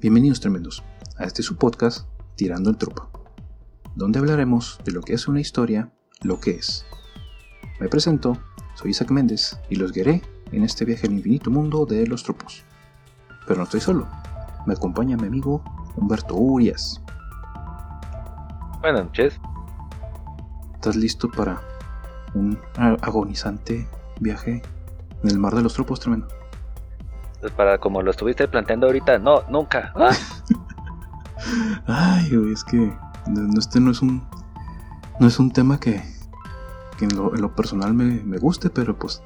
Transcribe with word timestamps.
Bienvenidos 0.00 0.38
tremendos 0.38 0.84
a 1.16 1.24
este 1.24 1.42
su 1.42 1.56
podcast 1.56 2.06
Tirando 2.36 2.70
el 2.70 2.76
Tropo, 2.76 3.10
donde 3.96 4.20
hablaremos 4.20 4.78
de 4.84 4.92
lo 4.92 5.00
que 5.00 5.12
es 5.12 5.26
una 5.26 5.40
historia, 5.40 5.90
lo 6.22 6.38
que 6.38 6.52
es. 6.52 6.86
Me 7.80 7.88
presento, 7.88 8.38
soy 8.76 8.92
Isaac 8.92 9.10
Méndez 9.10 9.58
y 9.68 9.74
los 9.74 9.90
guiaré 9.90 10.22
en 10.52 10.62
este 10.62 10.84
viaje 10.84 11.08
al 11.08 11.14
infinito 11.14 11.50
mundo 11.50 11.84
de 11.84 12.06
los 12.06 12.22
tropos. 12.22 12.62
Pero 13.44 13.58
no 13.58 13.64
estoy 13.64 13.80
solo, 13.80 14.06
me 14.68 14.74
acompaña 14.74 15.16
mi 15.16 15.26
amigo 15.26 15.64
Humberto 15.96 16.36
Urias. 16.36 17.02
Buenas 18.80 19.06
noches. 19.06 19.40
¿Estás 20.74 20.94
listo 20.94 21.28
para 21.28 21.60
un 22.34 22.56
agonizante 22.76 23.88
viaje 24.20 24.62
en 25.24 25.28
el 25.28 25.40
mar 25.40 25.56
de 25.56 25.62
los 25.62 25.74
tropos 25.74 25.98
tremendo? 25.98 26.28
Pues 27.40 27.52
para 27.52 27.78
como 27.78 28.02
lo 28.02 28.10
estuviste 28.10 28.48
planteando 28.48 28.86
ahorita, 28.86 29.18
no, 29.18 29.42
nunca. 29.48 29.92
¡Ah! 29.96 30.16
Ay, 31.86 32.36
güey, 32.36 32.52
es 32.52 32.64
que 32.64 32.92
este 33.56 33.80
no 33.80 33.90
es 33.90 34.02
un 34.02 34.26
no 35.18 35.26
es 35.26 35.38
un 35.38 35.50
tema 35.50 35.80
que, 35.80 36.00
en, 37.00 37.16
lo, 37.16 37.54
personal 37.54 37.92
me, 37.94 38.38
guste, 38.38 38.70
pero 38.70 38.96
pues 38.96 39.22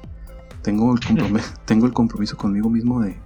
tengo 0.61 0.93
el, 0.93 0.99
tengo 1.65 1.85
el 1.85 1.93
compromiso 1.93 2.37
conmigo 2.37 2.69
mismo 2.69 3.01
de, 3.01 3.19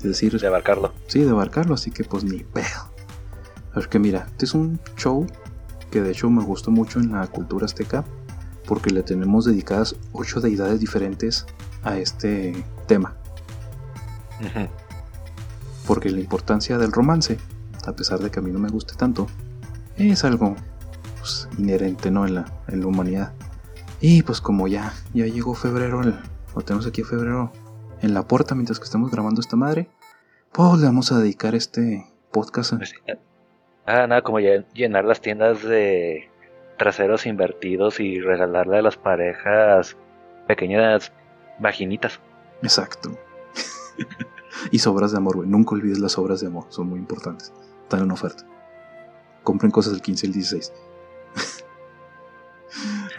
decir... 0.00 0.38
De 0.38 0.46
abarcarlo. 0.46 0.92
Sí, 1.08 1.22
de 1.22 1.30
abarcarlo, 1.30 1.74
así 1.74 1.90
que 1.90 2.04
pues 2.04 2.24
ni 2.24 2.44
pedo. 2.44 2.90
A 3.72 3.76
ver 3.76 3.88
que 3.88 3.98
mira, 3.98 4.26
este 4.30 4.44
es 4.44 4.54
un 4.54 4.80
show 4.96 5.26
que 5.90 6.00
de 6.00 6.12
hecho 6.12 6.30
me 6.30 6.42
gustó 6.42 6.70
mucho 6.70 7.00
en 7.00 7.12
la 7.12 7.26
cultura 7.26 7.66
azteca 7.66 8.04
porque 8.66 8.90
le 8.90 9.02
tenemos 9.02 9.44
dedicadas 9.44 9.96
ocho 10.12 10.40
deidades 10.40 10.78
diferentes 10.78 11.46
a 11.82 11.98
este 11.98 12.64
tema. 12.86 13.16
Porque 15.86 16.10
la 16.10 16.20
importancia 16.20 16.78
del 16.78 16.92
romance, 16.92 17.38
a 17.86 17.92
pesar 17.92 18.20
de 18.20 18.30
que 18.30 18.38
a 18.38 18.42
mí 18.42 18.50
no 18.50 18.58
me 18.58 18.68
guste 18.68 18.94
tanto, 18.94 19.26
es 19.96 20.24
algo 20.24 20.56
pues, 21.18 21.48
inherente 21.58 22.10
¿no? 22.10 22.26
en, 22.26 22.34
la, 22.34 22.46
en 22.68 22.80
la 22.80 22.86
humanidad. 22.86 23.32
Y 24.00 24.22
pues 24.22 24.40
como 24.40 24.66
ya, 24.66 24.92
ya 25.12 25.26
llegó 25.26 25.54
febrero, 25.54 26.02
lo 26.02 26.62
tenemos 26.62 26.86
aquí 26.86 27.02
a 27.02 27.04
febrero 27.04 27.52
en 28.00 28.14
la 28.14 28.26
puerta 28.26 28.54
mientras 28.54 28.78
que 28.78 28.84
estamos 28.84 29.10
grabando 29.10 29.40
esta 29.40 29.56
madre, 29.56 29.88
pues 30.52 30.80
le 30.80 30.86
vamos 30.86 31.12
a 31.12 31.18
dedicar 31.18 31.54
este 31.54 32.06
podcast. 32.32 32.74
Pues 32.76 32.94
ah, 33.86 34.06
nada, 34.06 34.22
como 34.22 34.38
llenar 34.40 35.04
las 35.04 35.20
tiendas 35.20 35.62
de 35.62 36.30
traseros 36.78 37.26
invertidos 37.26 38.00
y 38.00 38.20
regalarle 38.20 38.78
a 38.78 38.82
las 38.82 38.96
parejas 38.96 39.96
pequeñas 40.46 41.12
vaginitas. 41.58 42.20
Exacto. 42.62 43.18
y 44.70 44.78
sobras 44.78 45.12
de 45.12 45.18
amor, 45.18 45.36
güey. 45.36 45.48
Nunca 45.48 45.74
olvides 45.74 45.98
las 45.98 46.18
obras 46.18 46.40
de 46.40 46.48
amor, 46.48 46.66
son 46.68 46.88
muy 46.88 46.98
importantes. 46.98 47.52
Están 47.82 48.02
en 48.02 48.10
oferta. 48.10 48.44
Compren 49.42 49.70
cosas 49.70 49.94
el 49.94 50.02
15 50.02 50.26
y 50.26 50.28
el 50.28 50.34
16. 50.34 50.72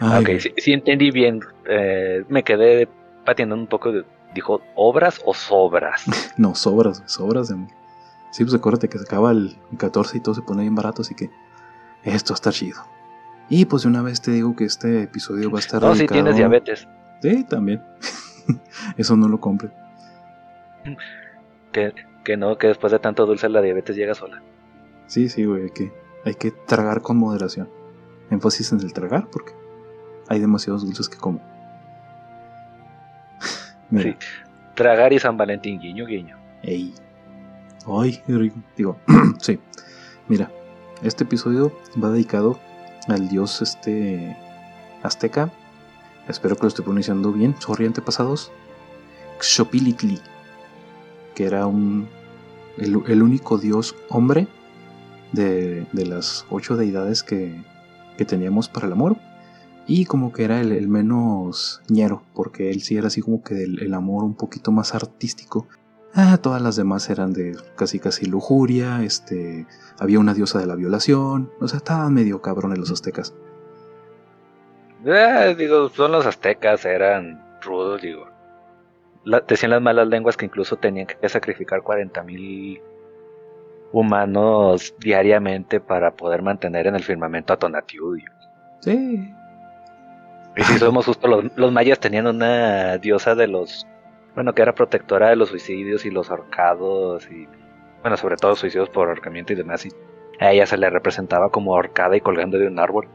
ok, 0.00 0.28
sí, 0.56 0.72
entendí 0.72 1.10
bien. 1.10 1.40
Eh, 1.66 2.24
me 2.28 2.42
quedé 2.42 2.88
pateando 3.24 3.54
un 3.54 3.66
poco. 3.66 3.92
¿Dijo 4.34 4.62
obras 4.76 5.20
o 5.24 5.34
sobras? 5.34 6.04
no, 6.36 6.54
sobras, 6.54 7.02
sobras 7.06 7.48
de 7.48 7.54
amor. 7.54 7.70
Sí, 8.30 8.44
pues 8.44 8.54
acuérdate 8.54 8.88
que 8.88 8.96
se 8.98 9.04
acaba 9.04 9.30
el 9.30 9.58
14 9.76 10.16
y 10.16 10.20
todo 10.20 10.34
se 10.34 10.40
pone 10.40 10.62
bien 10.62 10.74
barato, 10.74 11.02
así 11.02 11.14
que 11.14 11.30
esto 12.02 12.32
está 12.32 12.50
chido. 12.50 12.80
Y 13.50 13.66
pues 13.66 13.82
de 13.82 13.88
una 13.88 14.00
vez 14.00 14.22
te 14.22 14.30
digo 14.30 14.56
que 14.56 14.64
este 14.64 15.02
episodio 15.02 15.50
va 15.50 15.58
a 15.58 15.60
estar. 15.60 15.82
No, 15.82 15.94
si 15.94 16.06
tienes 16.06 16.36
diabetes. 16.36 16.88
Sí, 17.20 17.44
también. 17.44 17.82
Eso 18.96 19.16
no 19.16 19.28
lo 19.28 19.38
compre. 19.40 19.70
Que, 21.72 21.92
que 22.24 22.36
no, 22.36 22.58
que 22.58 22.68
después 22.68 22.92
de 22.92 22.98
tanto 22.98 23.26
dulce 23.26 23.48
la 23.48 23.62
diabetes 23.62 23.96
llega 23.96 24.14
sola. 24.14 24.42
Sí, 25.06 25.28
sí, 25.28 25.44
güey, 25.44 25.64
hay 25.64 25.70
que, 25.70 25.92
hay 26.24 26.34
que 26.34 26.50
tragar 26.50 27.02
con 27.02 27.16
moderación. 27.16 27.68
Énfasis 28.30 28.72
en 28.72 28.80
el 28.80 28.92
tragar 28.92 29.28
porque 29.30 29.52
hay 30.28 30.40
demasiados 30.40 30.84
dulces 30.84 31.08
que 31.08 31.18
como. 31.18 31.40
Sí, 33.90 34.16
tragar 34.74 35.12
y 35.12 35.18
San 35.18 35.36
Valentín, 35.36 35.78
guiño, 35.78 36.06
guiño. 36.06 36.38
Ey. 36.62 36.94
Ay, 37.86 38.22
Digo, 38.74 38.98
sí. 39.38 39.58
Mira, 40.28 40.50
este 41.02 41.24
episodio 41.24 41.72
va 42.02 42.08
dedicado 42.08 42.58
al 43.08 43.28
dios 43.28 43.60
este 43.60 44.36
azteca. 45.02 45.50
Espero 46.28 46.56
que 46.56 46.62
lo 46.62 46.68
esté 46.68 46.82
pronunciando 46.82 47.32
bien. 47.32 47.54
Sorry, 47.58 47.84
antepasados. 47.84 48.50
Xopilitli 49.40 50.20
que 51.34 51.44
era 51.44 51.66
un, 51.66 52.08
el, 52.78 53.22
único 53.22 53.58
dios 53.58 53.96
hombre 54.08 54.48
de, 55.32 55.86
las 55.92 56.46
ocho 56.50 56.76
deidades 56.76 57.22
que, 57.22 57.62
teníamos 58.26 58.68
para 58.68 58.86
el 58.86 58.92
amor. 58.92 59.16
Y 59.84 60.04
como 60.04 60.32
que 60.32 60.44
era 60.44 60.60
el, 60.60 60.86
menos 60.86 61.82
ñero, 61.88 62.22
porque 62.34 62.70
él 62.70 62.82
sí 62.82 62.96
era 62.96 63.08
así 63.08 63.20
como 63.20 63.42
que 63.42 63.64
el, 63.64 63.92
amor 63.94 64.22
un 64.22 64.34
poquito 64.34 64.70
más 64.70 64.94
artístico. 64.94 65.66
Ah, 66.14 66.38
todas 66.40 66.62
las 66.62 66.76
demás 66.76 67.10
eran 67.10 67.32
de 67.32 67.56
casi 67.74 67.98
casi 67.98 68.26
lujuria, 68.26 69.02
este, 69.02 69.66
había 69.98 70.20
una 70.20 70.34
diosa 70.34 70.60
de 70.60 70.66
la 70.66 70.76
violación, 70.76 71.50
o 71.60 71.66
sea, 71.66 71.78
estaban 71.78 72.14
medio 72.14 72.40
cabrones 72.42 72.78
los 72.78 72.92
aztecas. 72.92 73.34
Eh, 75.04 75.56
digo, 75.58 75.88
son 75.88 76.12
los 76.12 76.26
aztecas, 76.26 76.84
eran 76.84 77.42
rudos, 77.60 78.02
digo 78.02 78.31
decían 79.46 79.70
las 79.70 79.82
malas 79.82 80.08
lenguas 80.08 80.36
que 80.36 80.46
incluso 80.46 80.76
tenían 80.76 81.06
que 81.06 81.28
sacrificar 81.28 81.80
40.000 81.80 82.80
humanos 83.92 84.94
diariamente 84.98 85.80
para 85.80 86.12
poder 86.12 86.42
mantener 86.42 86.86
en 86.86 86.96
el 86.96 87.02
firmamento 87.02 87.52
a 87.52 87.58
Tonatiuh. 87.58 88.18
Sí. 88.80 89.32
Y 90.56 90.62
si 90.64 90.78
somos 90.78 91.06
justo, 91.06 91.28
los, 91.28 91.72
mayas 91.72 92.00
tenían 92.00 92.26
una 92.26 92.98
diosa 92.98 93.34
de 93.34 93.48
los, 93.48 93.86
bueno, 94.34 94.54
que 94.54 94.62
era 94.62 94.74
protectora 94.74 95.30
de 95.30 95.36
los 95.36 95.50
suicidios 95.50 96.04
y 96.04 96.10
los 96.10 96.30
ahorcados 96.30 97.30
y, 97.30 97.48
bueno, 98.02 98.16
sobre 98.16 98.36
todo 98.36 98.54
suicidios 98.54 98.90
por 98.90 99.08
ahorcamiento 99.08 99.52
y 99.52 99.56
demás. 99.56 99.86
Y 99.86 99.90
a 100.40 100.52
ella 100.52 100.66
se 100.66 100.76
le 100.76 100.90
representaba 100.90 101.50
como 101.50 101.74
ahorcada 101.74 102.16
y 102.16 102.20
colgando 102.20 102.58
de 102.58 102.66
un 102.66 102.78
árbol. 102.78 103.08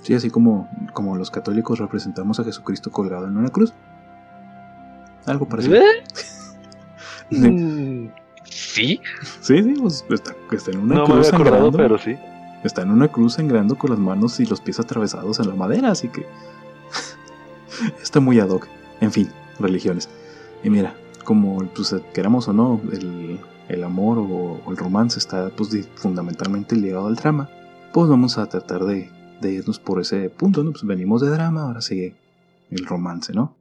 Sí, 0.00 0.14
así 0.14 0.30
como, 0.30 0.68
como 0.92 1.16
los 1.16 1.30
católicos 1.30 1.78
representamos 1.78 2.38
a 2.40 2.44
Jesucristo 2.44 2.90
colgado 2.90 3.26
en 3.26 3.36
una 3.38 3.48
cruz. 3.48 3.72
Algo 5.26 5.48
parecido. 5.48 5.76
¿Eh? 7.30 8.10
Sí. 8.44 9.00
Sí, 9.40 9.62
sí, 9.62 9.74
pues 9.80 10.04
está, 10.10 10.34
en 10.70 10.78
una 10.78 11.04
cruz 11.04 11.28
sangrando. 11.28 11.72
pero 11.72 11.98
sí. 11.98 12.16
Está 12.62 12.82
en 12.82 12.90
una 12.90 13.08
cruz 13.08 13.34
sangrando 13.34 13.76
con 13.76 13.90
las 13.90 13.98
manos 13.98 14.40
y 14.40 14.46
los 14.46 14.60
pies 14.60 14.80
atravesados 14.80 15.38
en 15.38 15.48
la 15.48 15.54
madera, 15.54 15.90
así 15.90 16.08
que 16.08 16.26
está 18.02 18.20
muy 18.20 18.40
ad 18.40 18.48
hoc. 18.48 18.66
En 19.00 19.12
fin, 19.12 19.28
religiones. 19.58 20.08
Y 20.62 20.70
mira, 20.70 20.94
como 21.24 21.58
pues, 21.58 21.94
queramos 22.14 22.48
o 22.48 22.52
no, 22.52 22.80
el, 22.92 23.84
amor 23.84 24.18
o, 24.18 24.60
el 24.70 24.76
romance 24.76 25.18
está 25.18 25.50
pues, 25.50 25.88
fundamentalmente 25.94 26.76
ligado 26.76 27.06
al 27.06 27.16
drama, 27.16 27.50
pues 27.92 28.08
vamos 28.08 28.38
a 28.38 28.46
tratar 28.46 28.84
de, 28.84 29.10
de 29.40 29.52
irnos 29.52 29.78
por 29.78 30.00
ese 30.00 30.30
punto, 30.30 30.64
¿no? 30.64 30.72
Pues 30.72 30.84
venimos 30.84 31.20
de 31.20 31.30
drama, 31.30 31.64
ahora 31.64 31.80
sigue 31.80 32.16
el 32.70 32.86
romance, 32.86 33.32
¿no? 33.32 33.56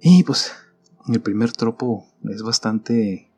Y 0.00 0.24
pues 0.24 0.52
el 1.08 1.20
primer 1.20 1.52
tropo 1.52 2.06
es 2.28 2.42
bastante, 2.42 3.30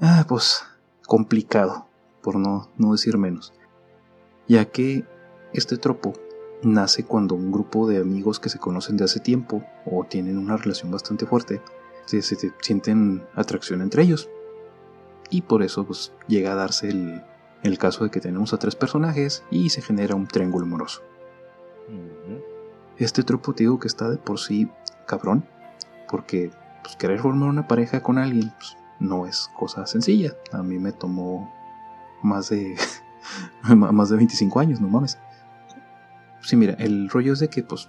ah, 0.00 0.24
pues, 0.28 0.64
complicado, 1.06 1.86
por 2.22 2.36
no, 2.36 2.70
no 2.78 2.92
decir 2.92 3.18
menos, 3.18 3.52
ya 4.48 4.64
que 4.66 5.04
este 5.52 5.76
tropo 5.76 6.12
nace 6.62 7.04
cuando 7.04 7.34
un 7.34 7.52
grupo 7.52 7.88
de 7.88 7.98
amigos 7.98 8.40
que 8.40 8.48
se 8.48 8.58
conocen 8.58 8.96
de 8.96 9.04
hace 9.04 9.20
tiempo 9.20 9.64
o 9.84 10.04
tienen 10.04 10.38
una 10.38 10.56
relación 10.56 10.90
bastante 10.90 11.26
fuerte, 11.26 11.60
se, 12.06 12.22
sienten 12.22 13.24
atracción 13.34 13.80
entre 13.80 14.02
ellos. 14.02 14.28
Y 15.30 15.42
por 15.42 15.62
eso 15.62 15.84
pues, 15.84 16.12
llega 16.28 16.52
a 16.52 16.56
darse 16.56 16.88
el, 16.88 17.22
el, 17.62 17.78
caso 17.78 18.04
de 18.04 18.10
que 18.10 18.20
tenemos 18.20 18.52
a 18.52 18.58
tres 18.58 18.76
personajes 18.76 19.42
y 19.50 19.70
se 19.70 19.82
genera 19.82 20.14
un 20.14 20.26
triángulo 20.26 20.66
amoroso. 20.66 21.02
Este 22.96 23.22
tropo 23.22 23.52
te 23.52 23.64
digo 23.64 23.78
que 23.78 23.88
está 23.88 24.08
de 24.08 24.16
por 24.16 24.38
sí 24.38 24.68
cabrón, 25.06 25.46
porque 26.08 26.50
pues, 26.82 26.96
querer 26.96 27.20
formar 27.20 27.48
una 27.48 27.66
pareja 27.66 28.02
con 28.02 28.18
alguien 28.18 28.52
pues, 28.58 28.76
no 29.00 29.26
es 29.26 29.50
cosa 29.56 29.86
sencilla. 29.86 30.32
A 30.52 30.62
mí 30.62 30.78
me 30.78 30.92
tomó 30.92 31.52
más 32.22 32.50
de, 32.50 32.76
más 33.62 34.08
de 34.08 34.16
25 34.16 34.60
años, 34.60 34.80
no 34.80 34.88
mames. 34.88 35.18
Sí, 36.40 36.56
mira, 36.56 36.74
el 36.74 37.08
rollo 37.08 37.32
es 37.32 37.38
de 37.38 37.48
que 37.48 37.62
pues 37.62 37.88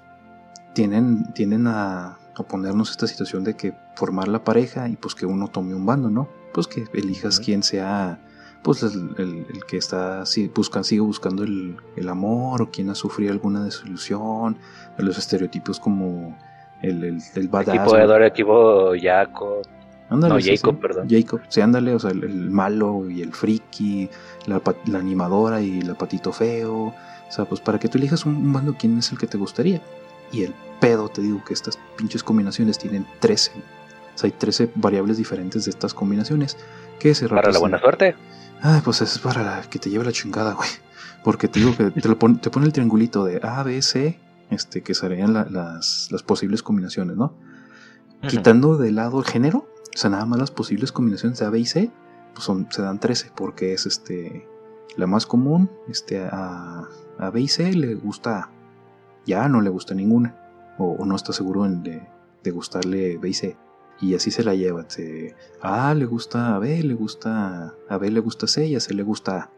tienen, 0.74 1.34
tienden 1.34 1.68
a, 1.68 2.20
oponernos 2.38 2.92
esta 2.92 3.08
situación 3.08 3.44
de 3.44 3.56
que 3.56 3.74
formar 3.96 4.28
la 4.28 4.44
pareja 4.44 4.90
y 4.90 4.98
pues 4.98 5.16
que 5.16 5.26
uno 5.26 5.48
tome 5.48 5.74
un 5.74 5.86
bando, 5.86 6.10
¿no? 6.10 6.28
Pues 6.54 6.68
que 6.68 6.86
elijas 6.94 7.40
quien 7.40 7.64
sea 7.64 8.22
pues 8.62 8.82
el, 8.84 9.46
que 9.68 9.78
está 9.78 10.26
si 10.26 10.48
buscan, 10.48 10.84
sigue 10.84 11.02
buscando 11.02 11.44
el, 11.44 11.78
el, 11.96 12.10
amor 12.10 12.62
o 12.64 12.72
quien 12.72 12.90
ha 12.90 12.96
sufrido 12.96 13.32
alguna 13.32 13.64
desilusión, 13.64 14.58
los 14.98 15.18
estereotipos 15.18 15.80
como 15.80 16.36
el, 16.82 17.04
el, 17.04 17.22
el 17.36 17.48
badass. 17.48 17.76
Equipo 17.76 17.96
de 17.96 18.28
equipo 18.28 18.96
Yaco. 18.96 19.62
Ándale, 20.10 20.36
No, 20.36 20.40
sí, 20.40 20.56
Jacob, 20.56 20.76
sí. 20.76 20.82
perdón. 20.82 21.08
Jacob, 21.10 21.42
sí, 21.50 21.62
ándale, 21.62 21.94
o 21.96 22.00
sea, 22.00 22.12
el, 22.12 22.24
el 22.24 22.50
malo 22.52 23.10
y 23.10 23.22
el 23.24 23.34
friki, 23.34 24.08
la, 24.46 24.62
animadora 25.00 25.62
y 25.62 25.82
la 25.82 25.96
patito 25.96 26.32
feo. 26.32 26.74
O 27.28 27.32
sea, 27.32 27.46
pues 27.46 27.60
para 27.60 27.80
que 27.80 27.88
tú 27.90 27.98
elijas 27.98 28.26
un, 28.26 28.36
un 28.36 28.54
bando, 28.54 28.76
¿quién 28.78 28.98
es 29.00 29.12
el 29.12 29.18
que 29.18 29.26
te 29.28 29.38
gustaría? 29.38 29.82
Y 30.32 30.44
el 30.44 30.54
pedo, 30.80 31.10
te 31.10 31.22
digo 31.22 31.44
que 31.44 31.54
estas 31.54 31.80
pinches 31.98 32.22
combinaciones 32.24 32.78
tienen 32.78 33.06
13. 33.20 33.52
O 33.52 34.18
sea, 34.18 34.28
hay 34.28 34.32
13 34.32 34.70
variables 34.76 35.18
diferentes 35.18 35.66
de 35.66 35.72
estas 35.72 35.94
combinaciones 35.94 36.56
que 37.00 37.16
se 37.16 37.28
Para 37.28 37.52
la 37.52 37.60
buena 37.60 37.80
suerte. 37.80 38.16
Ah, 38.62 38.82
pues 38.86 39.02
es 39.02 39.18
para 39.20 39.42
la- 39.44 39.62
que 39.70 39.80
te 39.80 39.90
lleve 39.90 40.06
la 40.06 40.12
chingada, 40.12 40.54
güey. 40.54 40.70
Porque 41.24 41.48
te 41.48 41.60
digo 41.60 41.76
que 41.76 41.90
te, 41.90 42.08
lo 42.08 42.18
pon- 42.20 42.38
te 42.40 42.52
pone 42.52 42.68
el 42.68 42.74
triangulito 42.74 43.26
de 43.26 43.40
A, 43.44 43.64
B, 43.64 43.82
C, 43.82 44.20
este, 44.50 44.82
que 44.82 44.94
serían 44.94 45.34
la- 45.34 45.46
las, 45.50 46.10
las 46.12 46.24
posibles 46.24 46.64
combinaciones, 46.64 47.16
¿no? 47.18 47.34
Quitando 48.30 48.78
de 48.78 48.92
lado 48.92 49.20
el 49.20 49.26
género, 49.26 49.60
o 49.94 49.98
sea, 49.98 50.10
nada 50.10 50.26
más 50.26 50.40
las 50.40 50.52
posibles 50.52 50.92
combinaciones 50.92 51.40
de 51.40 51.46
A, 51.46 51.50
B 51.50 51.60
y 51.60 51.66
C, 51.66 51.92
pues 52.34 52.44
son, 52.46 52.68
se 52.72 52.82
dan 52.82 53.00
13, 53.00 53.32
porque 53.36 53.74
es 53.74 53.86
este 53.86 54.48
la 54.98 55.08
más 55.08 55.26
común, 55.26 55.70
este, 55.90 56.20
a, 56.24 56.88
a 57.18 57.30
B 57.32 57.42
y 57.42 57.48
C 57.48 57.74
le 57.74 57.96
gusta 57.96 58.38
A, 58.40 58.50
y 59.26 59.34
a 59.34 59.44
A 59.46 59.50
no 59.50 59.62
le 59.62 59.70
gusta 59.70 59.94
ninguna, 59.94 60.36
o, 60.78 60.92
o 60.92 61.06
no 61.06 61.16
está 61.16 61.34
seguro 61.34 61.66
en 61.66 61.84
de, 61.84 62.08
de 62.44 62.52
gustarle 62.52 63.18
B 63.18 63.30
y 63.30 63.34
C. 63.34 63.58
Y 64.02 64.14
así 64.16 64.30
se 64.32 64.44
la 64.44 64.54
lleva. 64.56 64.86
se- 64.90 65.36
a 65.62 65.90
A 65.90 65.94
le 65.96 66.06
gusta 66.06 66.56
a 66.56 66.60
B, 66.60 66.84
le 66.84 66.94
gusta 66.96 67.74
a 67.90 67.98
B 67.98 68.12
le 68.12 68.20
gusta 68.20 68.46
C 68.48 68.66
y 68.68 68.76
a 68.76 68.80
C 68.82 68.94
le 68.94 69.04
gusta 69.04 69.38
A. 69.38 69.52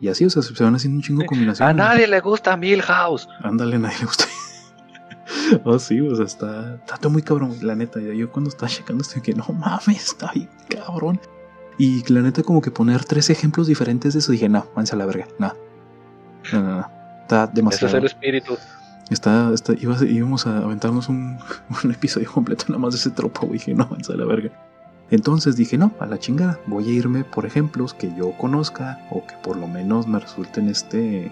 Y 0.00 0.08
así, 0.08 0.24
o 0.24 0.30
sea, 0.30 0.42
se 0.42 0.62
van 0.62 0.74
haciendo 0.76 0.96
un 0.98 1.02
chingo 1.02 1.20
de 1.20 1.24
A 1.24 1.28
combinaciones. 1.28 1.76
nadie 1.76 2.06
le 2.06 2.20
gusta 2.20 2.56
Milhouse. 2.56 3.28
Ándale, 3.42 3.76
a 3.76 3.78
nadie 3.80 3.96
le 4.00 4.04
gusta. 4.06 4.24
oh, 5.64 5.78
sí, 5.78 6.00
o 6.00 6.14
sea, 6.14 6.24
está, 6.24 6.76
está 6.86 7.08
muy 7.08 7.22
cabrón, 7.22 7.56
la 7.62 7.74
neta. 7.74 8.00
Yo 8.00 8.30
cuando 8.30 8.48
estaba 8.50 8.68
checando 8.68 9.02
estoy 9.02 9.22
que 9.22 9.34
no 9.34 9.44
mames, 9.48 10.04
está 10.08 10.30
bien 10.32 10.48
cabrón. 10.68 11.20
Y 11.78 12.04
la 12.12 12.20
neta, 12.20 12.42
como 12.42 12.60
que 12.60 12.70
poner 12.70 13.04
tres 13.04 13.30
ejemplos 13.30 13.66
diferentes 13.66 14.12
de 14.14 14.20
eso, 14.20 14.32
dije, 14.32 14.48
no, 14.48 14.66
váyanse 14.74 14.94
a 14.94 14.98
la 14.98 15.06
verga, 15.06 15.26
no. 15.38 15.52
No, 16.52 16.62
no, 16.62 16.76
no. 16.78 16.90
Está 17.22 17.44
Ese 17.44 17.52
demasiado. 17.54 17.88
es 17.88 17.94
el 17.94 18.06
espíritu. 18.06 18.56
Está, 19.10 19.52
está, 19.54 19.72
iba 19.74 19.96
a- 19.96 20.04
íbamos 20.04 20.46
a 20.46 20.58
aventarnos 20.58 21.08
un, 21.08 21.38
un 21.84 21.90
episodio 21.92 22.30
completo 22.32 22.66
nada 22.68 22.78
más 22.78 22.94
de 22.94 22.98
ese 23.00 23.10
tropo, 23.10 23.46
güey. 23.46 23.58
Dije, 23.58 23.74
no, 23.74 23.86
váyanse 23.86 24.12
a 24.12 24.16
la 24.16 24.24
verga. 24.26 24.50
Entonces 25.10 25.56
dije, 25.56 25.78
no, 25.78 25.92
a 26.00 26.06
la 26.06 26.18
chingada. 26.18 26.60
Voy 26.66 26.88
a 26.88 26.92
irme 26.92 27.24
por 27.24 27.46
ejemplos 27.46 27.94
que 27.94 28.14
yo 28.14 28.32
conozca 28.32 29.06
o 29.10 29.26
que 29.26 29.34
por 29.42 29.56
lo 29.56 29.66
menos 29.66 30.06
me 30.06 30.18
resulten 30.18 30.68
este 30.68 31.30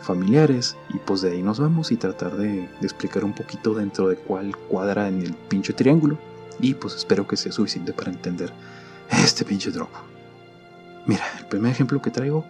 familiares. 0.00 0.76
Y 0.90 0.98
pues 0.98 1.22
de 1.22 1.32
ahí 1.32 1.42
nos 1.42 1.58
vamos 1.58 1.90
y 1.90 1.96
tratar 1.96 2.36
de, 2.36 2.68
explicar 2.80 3.24
un 3.24 3.32
poquito 3.32 3.74
dentro 3.74 4.08
de 4.08 4.16
cuál 4.16 4.56
cuadra 4.56 5.08
en 5.08 5.22
el 5.22 5.34
pinche 5.34 5.72
triángulo. 5.72 6.18
Y 6.60 6.74
pues 6.74 6.94
espero 6.94 7.26
que 7.26 7.36
sea 7.36 7.50
suficiente 7.50 7.92
para 7.92 8.12
entender 8.12 8.52
este 9.10 9.44
pinche 9.44 9.72
tropo. 9.72 9.98
Mira, 11.06 11.24
el 11.38 11.46
primer 11.46 11.72
ejemplo 11.72 12.00
que 12.00 12.10
traigo 12.10 12.44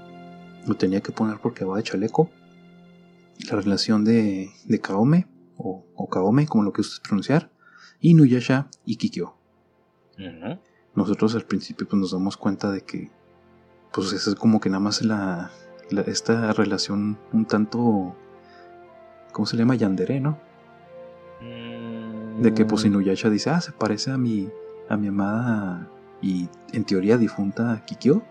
lo 0.66 0.76
tenía 0.76 1.00
que 1.00 1.12
poner 1.12 1.38
porque 1.38 1.64
va 1.64 1.78
de 1.78 1.82
chaleco. 1.82 2.30
La 3.50 3.56
relación 3.56 4.04
de, 4.04 4.50
de 4.66 4.80
Kaome, 4.80 5.26
o, 5.56 5.84
o 5.94 6.08
Kaome, 6.08 6.46
como 6.46 6.62
lo 6.62 6.72
que 6.72 6.82
ustedes 6.82 7.00
pronunciar, 7.00 7.50
y 8.00 8.14
Nuyasha 8.14 8.68
y 8.84 8.96
Kikyo. 8.96 9.34
Nosotros 10.94 11.34
al 11.34 11.42
principio 11.42 11.88
pues, 11.88 11.98
nos 12.00 12.12
damos 12.12 12.36
cuenta 12.36 12.70
de 12.70 12.82
que, 12.82 13.10
pues, 13.92 14.12
esa 14.12 14.30
es 14.30 14.36
como 14.36 14.60
que 14.60 14.68
nada 14.70 14.80
más 14.80 15.02
la, 15.02 15.50
la- 15.90 16.02
esta 16.02 16.52
relación 16.52 17.18
un 17.32 17.46
tanto, 17.46 18.14
¿cómo 19.32 19.46
se 19.46 19.56
le 19.56 19.62
llama? 19.62 19.74
Yandere, 19.74 20.20
¿no? 20.20 20.38
De 22.42 22.54
que 22.54 22.64
pues 22.64 22.84
Mm. 22.84 22.86
Inuyasha 22.88 23.28
dice, 23.30 23.50
ah, 23.50 23.60
se 23.60 23.72
parece 23.72 24.10
a 24.10 24.18
mi, 24.18 24.48
a 24.88 24.96
mi 24.96 25.08
amada 25.08 25.88
y 26.22 26.48
en 26.72 26.84
teoría 26.84 27.18
difunta 27.18 27.82
Kikyo, 27.86 28.22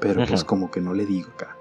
pero 0.00 0.20
pues 0.28 0.44
como 0.44 0.70
que 0.70 0.80
no 0.80 0.94
le 0.94 1.06
digo 1.06 1.30
acá. 1.34 1.56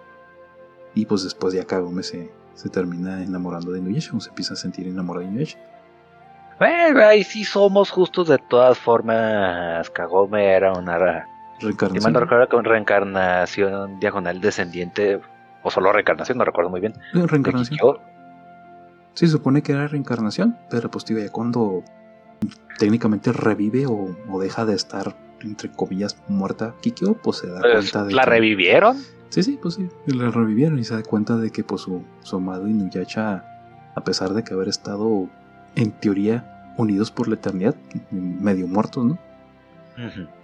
Y 0.95 1.05
pues 1.05 1.23
después 1.23 1.53
ya 1.53 1.65
Kagome 1.65 2.03
se, 2.03 2.31
se 2.55 2.69
termina 2.69 3.23
enamorando 3.23 3.71
de 3.71 3.79
Inuyasha, 3.79 4.15
o 4.15 4.19
se 4.19 4.29
empieza 4.29 4.53
a 4.53 4.57
sentir 4.57 4.87
enamorado 4.87 5.25
de 5.25 5.31
Inuyasha. 5.31 5.59
Bueno, 6.59 7.05
ahí 7.05 7.23
sí 7.23 7.43
somos 7.43 7.89
justos 7.91 8.27
de 8.27 8.37
todas 8.37 8.77
formas. 8.77 9.89
Kagome 9.89 10.45
era 10.53 10.73
una. 10.73 11.27
Reencarnación. 11.59 12.13
no 12.13 12.61
reencarnación 12.61 13.99
diagonal 13.99 14.41
descendiente. 14.41 15.19
O 15.63 15.71
solo 15.71 15.91
reencarnación, 15.93 16.37
no 16.37 16.43
recuerdo 16.45 16.69
muy 16.69 16.81
bien. 16.81 16.93
Eh, 17.13 17.25
Reencarnación. 17.25 17.97
Sí, 19.13 19.27
se 19.27 19.31
supone 19.31 19.61
que 19.61 19.71
era 19.71 19.87
reencarnación, 19.87 20.57
pero 20.69 20.89
pues 20.91 21.05
digo, 21.05 21.19
ya 21.21 21.29
cuando 21.31 21.83
técnicamente 22.79 23.31
revive 23.31 23.85
o, 23.85 24.09
o 24.29 24.41
deja 24.41 24.65
de 24.65 24.75
estar, 24.75 25.15
entre 25.41 25.71
comillas, 25.71 26.17
muerta 26.27 26.73
Kikyo, 26.81 27.13
pues 27.13 27.37
se 27.37 27.47
da 27.47 27.61
Pues, 27.61 27.91
cuenta 27.91 28.03
de 28.05 28.13
¿La 28.13 28.23
que- 28.23 28.29
revivieron? 28.31 28.97
Sí, 29.29 29.41
sí, 29.43 29.57
pues 29.61 29.75
sí, 29.75 29.87
la 30.07 30.31
revivieron 30.31 30.77
y 30.79 30.83
se 30.83 30.95
da 30.95 31.03
cuenta 31.03 31.37
de 31.37 31.49
que 31.51 31.63
pues 31.63 31.81
su, 31.81 32.03
su 32.21 32.35
amado 32.37 32.67
Inuyasha, 32.67 33.43
a 33.95 34.03
pesar 34.03 34.31
de 34.31 34.43
que 34.43 34.53
haber 34.53 34.67
estado 34.67 35.27
en 35.75 35.91
teoría 35.91 36.73
unidos 36.77 37.11
por 37.11 37.27
la 37.27 37.35
eternidad, 37.35 37.75
medio 38.11 38.67
muertos, 38.67 39.05
¿no? 39.05 39.17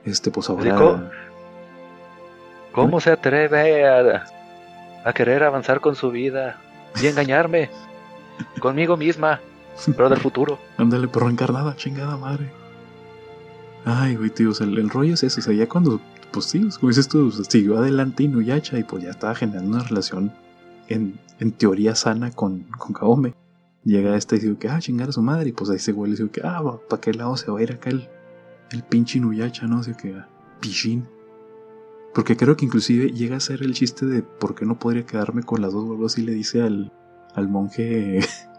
Este, 0.06 0.32
pues 0.32 0.50
ahora... 0.50 1.12
¿Cómo 2.72 3.00
se 3.00 3.12
atreve 3.12 3.88
a, 3.88 4.26
a 5.04 5.14
querer 5.14 5.44
avanzar 5.44 5.82
con 5.82 5.96
su 5.96 6.12
vida 6.12 6.58
y 7.02 7.08
engañarme? 7.08 7.70
Conmigo 8.60 8.96
misma, 8.96 9.42
pero 9.98 10.08
del 10.10 10.20
futuro. 10.20 10.60
Ándale, 10.78 11.08
pero 11.08 11.26
reencarnada, 11.26 11.76
chingada 11.76 12.16
madre. 12.16 12.50
Ay, 13.86 14.16
güey, 14.16 14.30
tío, 14.30 14.52
o 14.52 14.54
sea, 14.54 14.68
el, 14.68 14.78
el 14.78 14.90
rollo 14.90 15.14
es 15.14 15.24
eso, 15.24 15.40
o 15.40 15.44
sea, 15.44 15.54
ya 15.54 15.68
cuando, 15.68 16.00
pues 16.32 16.46
sí, 16.46 16.68
como 16.80 16.90
dices 16.90 17.08
tú, 17.08 17.32
siguió 17.32 17.80
adelante 17.80 18.24
Inuyasha 18.24 18.78
y 18.78 18.84
pues 18.84 19.04
ya 19.04 19.10
estaba 19.10 19.34
generando 19.36 19.78
una 19.78 19.84
relación 19.84 20.32
en, 20.90 21.18
en 21.40 21.52
teoría 21.52 21.96
sana 21.96 22.32
con, 22.32 22.64
con 22.78 22.94
Kaome. 22.94 23.34
Llega 23.84 24.16
este 24.16 24.36
y 24.36 24.40
dice 24.40 24.58
que, 24.58 24.70
ah, 24.70 24.80
chingar 24.80 25.10
a 25.10 25.12
su 25.12 25.22
madre, 25.22 25.50
y 25.50 25.52
pues 25.54 25.70
ahí 25.70 25.78
ese 25.78 25.92
güey 25.92 26.12
le 26.12 26.18
dice 26.18 26.30
que, 26.30 26.42
ah, 26.44 26.62
¿para 26.90 27.02
qué 27.02 27.14
lado 27.14 27.38
se 27.38 27.50
va 27.50 27.60
a 27.60 27.64
ir 27.64 27.72
acá 27.72 27.90
el, 27.90 28.08
el 28.72 28.84
pinche 28.84 29.18
Inuyasha, 29.18 29.68
no? 29.68 29.80
Así 29.80 29.94
que, 29.94 30.14
ah, 30.14 30.28
pichín. 30.60 31.08
Porque 32.14 32.36
creo 32.36 32.58
que 32.58 32.66
inclusive 32.66 33.12
llega 33.12 33.38
a 33.38 33.40
ser 33.40 33.62
el 33.62 33.74
chiste 33.74 34.06
de 34.06 34.24
por 34.24 34.56
qué 34.56 34.66
no 34.66 34.78
podría 34.80 35.06
quedarme 35.06 35.44
con 35.44 35.62
las 35.62 35.74
dos 35.74 35.86
o 35.86 35.92
algo 35.92 36.08
así, 36.08 36.22
le 36.24 36.34
dice 36.34 36.62
al, 36.62 36.92
al 37.36 37.48
monje 37.48 38.20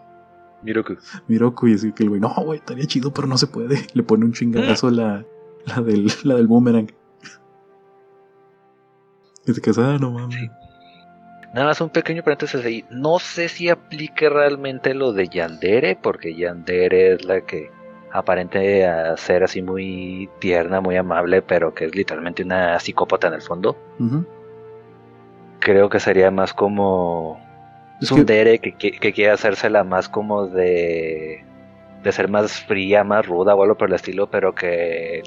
Miroku. 0.63 0.97
Miroku 1.27 1.67
y 1.67 1.73
decir 1.73 1.93
que 1.93 2.03
el 2.03 2.09
güey, 2.09 2.21
no, 2.21 2.33
güey, 2.33 2.59
estaría 2.59 2.85
chido, 2.85 3.13
pero 3.13 3.27
no 3.27 3.37
se 3.37 3.47
puede. 3.47 3.87
Le 3.93 4.03
pone 4.03 4.25
un 4.25 4.33
chingadazo 4.33 4.91
la, 4.91 5.25
la, 5.65 5.81
del, 5.81 6.11
la 6.23 6.35
del 6.35 6.47
boomerang. 6.47 6.91
Y 9.45 9.53
te 9.53 9.61
quedas, 9.61 9.79
ah, 9.79 9.97
no 9.99 10.11
mames. 10.11 10.51
Nada 11.53 11.67
más 11.67 11.81
un 11.81 11.89
pequeño 11.89 12.23
paréntesis 12.23 12.63
ahí. 12.65 12.85
No 12.89 13.19
sé 13.19 13.49
si 13.49 13.69
aplique 13.69 14.29
realmente 14.29 14.93
lo 14.93 15.11
de 15.11 15.27
Yandere, 15.27 15.97
porque 16.01 16.33
Yandere 16.35 17.13
es 17.13 17.25
la 17.25 17.41
que 17.41 17.69
aparente 18.11 18.85
a 18.85 19.15
ser 19.17 19.43
así 19.43 19.61
muy 19.61 20.29
tierna, 20.39 20.79
muy 20.81 20.95
amable, 20.95 21.41
pero 21.41 21.73
que 21.73 21.85
es 21.85 21.95
literalmente 21.95 22.43
una 22.43 22.79
psicópata 22.79 23.27
en 23.27 23.33
el 23.33 23.41
fondo. 23.41 23.75
Creo 25.59 25.89
que 25.89 25.99
sería 25.99 26.31
más 26.31 26.53
como 26.53 27.39
Es 28.01 28.09
que- 28.09 28.15
Tsundere 28.15 28.59
que, 28.59 28.73
que, 28.73 28.91
que 28.93 29.13
quiere 29.13 29.31
hacérsela 29.31 29.83
más 29.83 30.09
como 30.09 30.47
de 30.47 31.43
de 32.03 32.11
ser 32.11 32.29
más 32.29 32.61
fría, 32.61 33.03
más 33.03 33.27
ruda 33.27 33.53
o 33.53 33.61
algo 33.61 33.75
por 33.77 33.89
el 33.89 33.93
estilo, 33.93 34.27
pero 34.27 34.55
que 34.55 35.21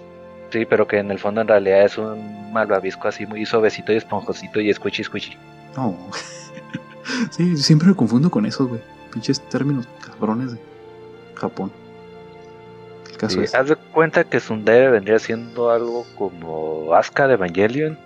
sí, 0.50 0.64
pero 0.66 0.88
que 0.88 0.98
en 0.98 1.12
el 1.12 1.20
fondo 1.20 1.40
en 1.40 1.46
realidad 1.46 1.84
es 1.84 1.96
un 1.98 2.52
malvavisco 2.52 3.06
así 3.06 3.26
muy 3.26 3.46
suavecito 3.46 3.92
y 3.92 3.96
esponjosito 3.96 4.60
y 4.60 4.74
squishy 4.74 5.04
squishy. 5.04 5.36
No. 5.76 5.96
sí, 7.30 7.56
siempre 7.56 7.88
me 7.88 7.94
confundo 7.94 8.30
con 8.30 8.46
esos, 8.46 8.68
güey. 8.68 8.80
Pinches 9.12 9.40
términos 9.48 9.86
cabrones 10.04 10.52
de 10.52 10.58
Japón. 11.34 11.70
El 13.10 13.16
caso 13.16 13.38
Sí, 13.38 13.44
es. 13.44 13.54
haz 13.54 13.68
de 13.68 13.76
cuenta 13.76 14.24
que 14.24 14.38
Tsundere 14.38 14.90
vendría 14.90 15.18
siendo 15.18 15.70
algo 15.70 16.04
como 16.16 16.94
Asuka 16.94 17.28
de 17.28 17.34
Evangelion 17.34 17.98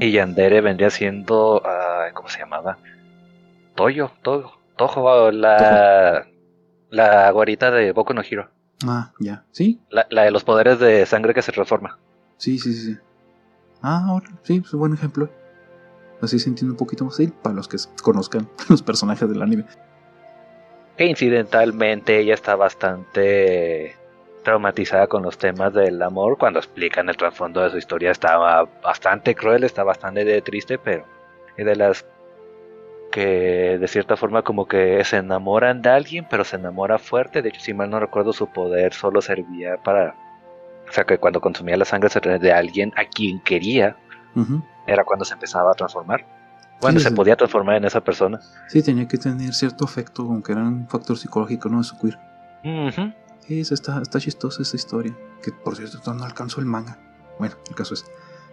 y 0.00 0.10
Yandere 0.12 0.60
vendría 0.60 0.90
siendo 0.90 1.60
ah, 1.64 2.06
¿cómo 2.14 2.28
se 2.28 2.38
llamaba? 2.38 2.78
Toyo, 3.74 4.10
Toyo, 4.22 4.52
Tojo, 4.76 5.30
la 5.30 6.26
la 6.90 7.30
gorita 7.32 7.70
de 7.72 7.92
Boku 7.92 8.14
no 8.14 8.22
Hero, 8.22 8.48
Ah, 8.86 9.12
ya. 9.18 9.44
Sí, 9.50 9.80
la, 9.90 10.06
la 10.10 10.22
de 10.22 10.30
los 10.30 10.44
poderes 10.44 10.78
de 10.78 11.04
sangre 11.06 11.34
que 11.34 11.42
se 11.42 11.52
transforma. 11.52 11.98
sí, 12.38 12.58
sí, 12.58 12.72
sí. 12.72 12.96
Ah, 13.82 14.04
ahora, 14.08 14.28
sí, 14.44 14.62
es 14.64 14.72
un 14.72 14.80
buen 14.80 14.94
ejemplo. 14.94 15.28
Así 16.22 16.38
se 16.38 16.48
entiende 16.48 16.72
un 16.72 16.76
poquito 16.78 17.04
más 17.04 17.18
ahí 17.18 17.26
para 17.28 17.54
los 17.54 17.68
que 17.68 17.76
conozcan 18.02 18.48
los 18.68 18.82
personajes 18.82 19.28
del 19.28 19.42
anime. 19.42 19.64
que 20.96 21.06
incidentalmente 21.06 22.18
ella 22.18 22.34
está 22.34 22.54
bastante 22.56 23.94
traumatizada 24.44 25.06
con 25.06 25.22
los 25.22 25.38
temas 25.38 25.72
del 25.72 26.00
amor 26.02 26.36
cuando 26.38 26.58
explican 26.58 27.08
el 27.08 27.16
trasfondo 27.16 27.62
de 27.62 27.70
su 27.70 27.78
historia 27.78 28.10
estaba 28.10 28.64
bastante 28.82 29.34
cruel 29.34 29.64
está 29.64 29.82
bastante 29.84 30.24
de- 30.24 30.42
triste 30.42 30.76
pero 30.78 31.04
es 31.56 31.64
de 31.64 31.76
las 31.76 32.04
que 33.10 33.78
de 33.78 33.88
cierta 33.88 34.16
forma 34.16 34.42
como 34.42 34.66
que 34.66 35.02
se 35.04 35.16
enamoran 35.18 35.80
de 35.82 35.90
alguien 35.90 36.26
pero 36.28 36.44
se 36.44 36.56
enamora 36.56 36.98
fuerte. 36.98 37.42
De 37.42 37.48
hecho 37.48 37.60
si 37.60 37.72
mal 37.72 37.88
no 37.90 38.00
recuerdo 38.00 38.32
su 38.32 38.46
poder 38.48 38.92
solo 38.92 39.22
servía 39.22 39.76
para 39.82 40.14
O 40.88 40.92
sea, 40.92 41.04
que 41.04 41.16
cuando 41.18 41.40
consumía 41.40 41.76
la 41.76 41.84
sangre 41.86 42.10
de 42.38 42.52
alguien 42.52 42.92
a 42.96 43.04
quien 43.06 43.40
quería, 43.40 43.96
era 44.86 45.04
cuando 45.04 45.24
se 45.24 45.34
empezaba 45.34 45.72
a 45.72 45.74
transformar. 45.74 46.24
Cuando 46.80 47.00
se 47.00 47.10
podía 47.12 47.36
transformar 47.36 47.76
en 47.76 47.84
esa 47.84 48.02
persona. 48.02 48.40
Sí, 48.68 48.82
tenía 48.82 49.08
que 49.08 49.16
tener 49.16 49.54
cierto 49.54 49.84
afecto, 49.84 50.22
aunque 50.22 50.52
era 50.52 50.62
un 50.62 50.86
factor 50.88 51.16
psicológico, 51.16 51.68
¿no? 51.68 51.78
De 51.78 51.84
su 51.84 51.98
queer. 51.98 52.18
Sí, 53.46 53.60
está, 53.60 54.02
está 54.02 54.20
chistosa 54.20 54.62
esa 54.62 54.76
historia. 54.76 55.16
Que 55.42 55.52
por 55.52 55.76
cierto, 55.76 56.12
no 56.12 56.24
alcanzó 56.24 56.60
el 56.60 56.66
manga. 56.66 56.98
Bueno, 57.38 57.54
el 57.68 57.74
caso 57.74 57.94
es. 57.94 58.04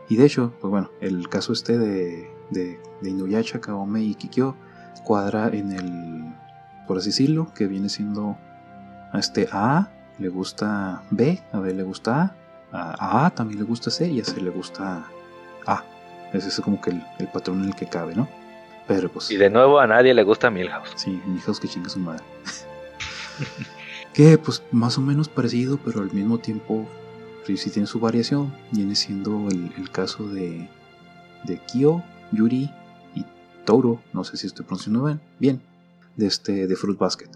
Y 0.07 0.15
de 0.15 0.25
hecho, 0.25 0.53
pues 0.61 0.71
bueno, 0.71 0.89
el 1.01 1.27
caso 1.29 1.53
este 1.53 1.77
de, 1.77 2.29
de, 2.49 2.79
de 3.01 3.09
Inuyasha, 3.09 3.59
Kaome 3.59 4.01
y 4.01 4.15
Kikyo 4.15 4.55
cuadra 5.03 5.47
en 5.47 5.71
el, 5.71 6.35
por 6.87 6.97
así 6.97 7.09
decirlo, 7.09 7.51
que 7.53 7.67
viene 7.67 7.89
siendo 7.89 8.37
a 9.11 9.19
este 9.19 9.47
A 9.51 9.89
le 10.19 10.29
gusta 10.29 11.03
B, 11.09 11.41
a 11.51 11.59
B 11.59 11.73
le 11.73 11.83
gusta 11.83 12.35
A, 12.71 12.95
a 12.99 13.25
A 13.25 13.29
también 13.31 13.59
le 13.59 13.65
gusta 13.65 13.89
C 13.89 14.07
y 14.07 14.21
a 14.21 14.25
C 14.25 14.39
le 14.41 14.49
gusta 14.49 15.05
A. 15.65 15.83
Ese 16.33 16.49
es 16.49 16.61
como 16.61 16.79
que 16.81 16.91
el, 16.91 17.27
patrón 17.27 17.63
en 17.63 17.69
el 17.69 17.75
que 17.75 17.87
cabe, 17.87 18.15
¿no? 18.15 18.27
Pero 18.87 19.11
pues. 19.11 19.31
Y 19.31 19.37
de 19.37 19.49
nuevo 19.49 19.79
a 19.79 19.87
nadie 19.87 20.13
le 20.13 20.23
gusta 20.23 20.49
Milhouse. 20.49 20.93
Sí, 20.95 21.21
Milhouse 21.25 21.59
que 21.59 21.67
chinga 21.67 21.89
su 21.89 21.99
madre. 21.99 22.23
que 24.13 24.37
pues 24.37 24.63
más 24.71 24.97
o 24.97 25.01
menos 25.01 25.29
parecido, 25.29 25.77
pero 25.83 26.01
al 26.01 26.11
mismo 26.11 26.37
tiempo 26.37 26.87
sí, 27.45 27.69
tiene 27.69 27.87
su 27.87 27.99
variación. 27.99 28.53
Viene 28.71 28.95
siendo 28.95 29.47
el, 29.49 29.89
caso 29.91 30.27
de, 30.27 30.69
de 31.43 31.59
Kyo, 31.65 32.03
Yuri 32.31 32.71
y 33.15 33.25
Toro, 33.65 34.01
no 34.13 34.23
sé 34.23 34.37
si 34.37 34.47
estoy 34.47 34.65
pronunciando 34.65 35.03
bien, 35.03 35.21
bien 35.39 35.61
de, 36.15 36.27
este, 36.27 36.67
de 36.67 36.75
Fruit 36.75 36.97
Basket. 36.97 37.29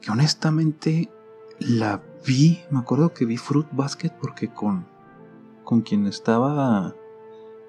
Que 0.00 0.10
honestamente 0.10 1.10
la 1.58 2.00
vi, 2.26 2.60
me 2.70 2.78
acuerdo 2.78 3.12
que 3.12 3.24
vi 3.24 3.36
Fruit 3.36 3.66
Basket 3.72 4.10
porque 4.20 4.48
con, 4.48 4.86
con 5.64 5.82
quien 5.82 6.06
estaba 6.06 6.94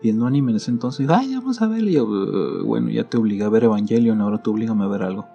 viendo 0.02 0.26
anime 0.26 0.52
en 0.52 0.58
ese 0.58 0.72
entonces, 0.72 1.08
ay, 1.10 1.36
vamos 1.36 1.62
a 1.62 1.68
ver, 1.68 1.84
y 1.84 1.94
yo, 1.94 2.06
uh, 2.06 2.64
bueno, 2.66 2.90
ya 2.90 3.04
te 3.04 3.18
obliga 3.18 3.48
a 3.48 3.50
ver 3.50 3.66
Evangelion, 3.66 4.22
ahora 4.22 4.42
tú 4.42 4.52
oblígame 4.52 4.86
a 4.86 4.88
ver 4.88 5.04
algo. 5.04 5.28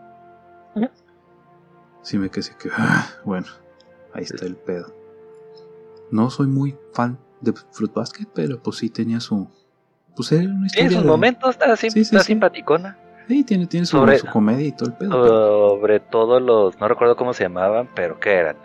Sí 2.03 2.19
me 2.19 2.29
quedé 2.29 2.51
que, 2.61 2.69
ah, 2.77 3.09
bueno, 3.25 3.47
ahí 4.13 4.25
está 4.25 4.45
el 4.45 4.57
pedo. 4.57 4.95
No 6.11 6.29
soy 6.29 6.49
muy 6.49 6.77
fan 6.93 7.19
de 7.41 7.55
Fruit 7.73 7.95
Basket, 7.95 8.27
pero 8.35 8.63
pues 8.63 8.77
sí 8.77 8.91
tenía 8.91 9.21
su... 9.21 9.49
Pues 10.15 10.31
era 10.33 10.53
una 10.53 10.67
historia 10.67 10.85
En 10.85 10.93
sus 10.93 11.05
momentos 11.05 11.51
está, 11.51 11.75
sí, 11.77 11.89
está 11.95 12.21
simpaticona. 12.21 12.99
Sí, 13.27 13.43
tiene, 13.43 13.67
tiene 13.67 13.87
su, 13.87 14.07
su, 14.19 14.27
comedia 14.27 14.67
y 14.67 14.73
todo 14.73 14.91
el 14.91 14.97
pedo. 14.97 15.71
Sobre 15.71 15.99
todo 15.99 16.41
los, 16.41 16.79
no 16.79 16.89
recuerdo 16.89 17.17
cómo 17.17 17.33
se 17.33 17.45
llamaban, 17.45 17.89
pero 17.95 18.21
¿qué 18.21 18.35
eran? 18.35 18.57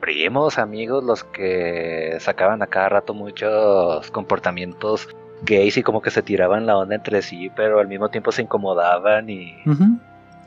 Primos, 0.00 0.58
amigos, 0.58 1.02
los 1.02 1.24
que 1.24 2.18
sacaban 2.20 2.62
a 2.62 2.66
cada 2.66 2.90
rato 2.90 3.14
muchos 3.14 4.10
comportamientos 4.10 5.08
gays 5.42 5.76
y 5.76 5.82
como 5.82 6.02
que 6.02 6.10
se 6.10 6.22
tiraban 6.22 6.66
la 6.66 6.76
onda 6.76 6.94
entre 6.94 7.22
sí, 7.22 7.50
pero 7.54 7.78
al 7.78 7.88
mismo 7.88 8.08
tiempo 8.08 8.32
se 8.32 8.42
incomodaban 8.42 9.28
y... 9.28 9.54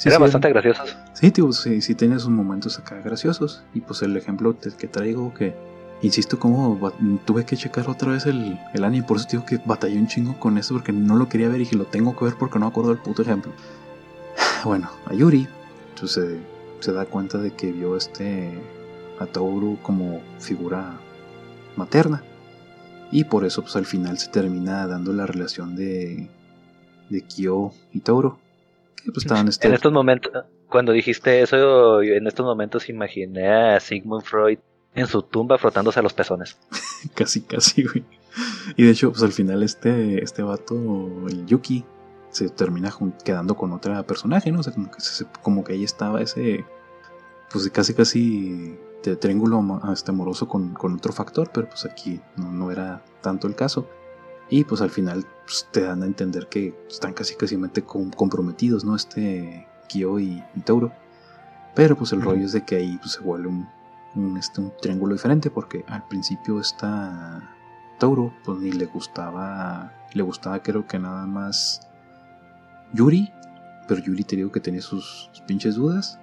eran 0.05 0.21
bastante 0.21 0.49
graciosos. 0.49 0.97
Sí, 1.13 1.31
tío, 1.31 1.51
sí, 1.51 1.81
sí 1.81 1.95
tiene 1.95 2.19
sus 2.19 2.29
momentos 2.29 2.79
acá 2.79 2.99
graciosos. 3.03 3.63
Y 3.73 3.81
pues 3.81 4.01
el 4.01 4.15
ejemplo 4.17 4.55
que 4.57 4.87
traigo 4.87 5.33
que 5.33 5.53
Insisto, 6.01 6.39
como 6.39 6.93
tuve 7.25 7.45
que 7.45 7.57
checar 7.57 7.89
otra 7.89 8.13
vez 8.13 8.25
el, 8.25 8.57
el 8.73 8.83
anime, 8.85 9.05
por 9.05 9.17
eso 9.17 9.27
digo 9.29 9.45
que 9.45 9.59
batallé 9.65 9.97
un 9.97 10.07
chingo 10.07 10.39
con 10.39 10.57
eso 10.57 10.73
porque 10.73 10.93
no 10.93 11.17
lo 11.17 11.27
quería 11.27 11.49
ver 11.49 11.59
y 11.59 11.69
lo 11.71 11.83
tengo 11.85 12.15
que 12.15 12.23
ver 12.23 12.35
porque 12.39 12.57
no 12.57 12.67
acuerdo 12.67 12.91
del 12.91 12.99
puto 12.99 13.21
ejemplo. 13.21 13.51
Bueno, 14.63 14.89
a 15.05 15.13
Yuri 15.13 15.47
pues, 15.99 16.19
se 16.79 16.91
da 16.93 17.05
cuenta 17.05 17.37
de 17.37 17.51
que 17.51 17.71
vio 17.71 17.97
este 17.97 18.53
a 19.19 19.25
Tauro 19.25 19.77
como 19.81 20.21
figura 20.39 20.97
materna 21.75 22.23
y 23.11 23.23
por 23.23 23.45
eso 23.45 23.61
pues 23.61 23.75
al 23.75 23.85
final 23.85 24.17
se 24.17 24.29
termina 24.29 24.87
dando 24.87 25.13
la 25.13 25.25
relación 25.25 25.75
de, 25.75 26.29
de 27.09 27.21
Kyo 27.21 27.71
y 27.93 27.99
Tauro. 28.01 28.39
Que, 29.03 29.11
pues, 29.11 29.25
estaban 29.25 29.47
este... 29.47 29.67
En 29.67 29.73
estos 29.73 29.91
momentos, 29.91 30.31
cuando 30.67 30.91
dijiste 30.91 31.41
eso, 31.41 32.01
en 32.01 32.27
estos 32.27 32.45
momentos 32.45 32.89
imaginé 32.89 33.49
a 33.49 33.79
Sigmund 33.79 34.23
Freud 34.23 34.59
en 34.93 35.07
su 35.07 35.21
tumba 35.21 35.57
frotándose 35.57 35.99
a 35.99 36.03
los 36.03 36.13
pezones. 36.13 36.57
casi, 37.15 37.41
casi, 37.41 37.83
güey. 37.83 38.03
Y 38.75 38.83
de 38.83 38.91
hecho, 38.91 39.11
pues 39.11 39.23
al 39.23 39.31
final 39.31 39.63
este, 39.63 40.23
este 40.23 40.43
vato, 40.43 40.75
el 41.27 41.45
Yuki, 41.45 41.85
se 42.29 42.49
termina 42.49 42.93
quedando 43.23 43.55
con 43.55 43.71
otra 43.71 44.03
personaje, 44.03 44.51
¿no? 44.51 44.59
O 44.59 44.63
sea, 44.63 44.73
como 44.73 44.91
que, 44.91 44.97
como 45.41 45.63
que 45.63 45.73
ahí 45.73 45.83
estaba 45.83 46.21
ese, 46.21 46.65
pues 47.51 47.69
casi, 47.71 47.93
casi 47.93 48.77
de 49.03 49.15
triángulo 49.15 49.81
este, 49.93 50.11
amoroso 50.11 50.47
con, 50.47 50.73
con, 50.73 50.95
otro 50.95 51.13
factor, 51.13 51.49
pero 51.53 51.69
pues 51.69 51.85
aquí 51.85 52.21
no, 52.35 52.51
no, 52.51 52.71
era 52.71 53.01
tanto 53.21 53.47
el 53.47 53.55
caso. 53.55 53.87
Y 54.49 54.63
pues 54.63 54.81
al 54.81 54.89
final 54.89 55.25
pues, 55.45 55.67
te 55.71 55.81
dan 55.81 56.03
a 56.03 56.05
entender 56.05 56.47
que 56.47 56.75
están 56.89 57.13
casi 57.13 57.35
casi 57.35 57.57
comprometidos, 57.85 58.83
¿no? 58.83 58.95
Este 58.95 59.67
Kyo 59.87 60.19
y, 60.19 60.43
Tauro. 60.65 60.91
Pero 61.75 61.95
pues 61.95 62.11
el 62.13 62.21
rollo 62.21 62.45
es 62.45 62.51
de 62.51 62.65
que 62.65 62.75
ahí 62.77 62.97
pues, 62.97 63.13
se 63.13 63.21
vuelve 63.21 63.47
un, 63.47 63.67
un, 64.15 64.37
este, 64.37 64.61
un 64.61 64.73
triángulo 64.81 65.13
diferente 65.13 65.49
porque 65.49 65.85
al 65.87 66.07
principio 66.07 66.59
esta 66.59 67.55
Tauro 67.99 68.33
pues 68.43 68.59
ni 68.59 68.71
le 68.71 68.85
gustaba, 68.85 69.93
le 70.13 70.23
gustaba 70.23 70.63
creo 70.63 70.87
que 70.87 70.97
nada 70.99 71.25
más 71.25 71.87
Yuri, 72.93 73.31
pero 73.87 74.01
Yuri 74.01 74.23
te 74.23 74.35
digo 74.35 74.51
que 74.51 74.59
tenía 74.59 74.81
sus, 74.81 75.29
pinches 75.45 75.75
dudas 75.75 76.19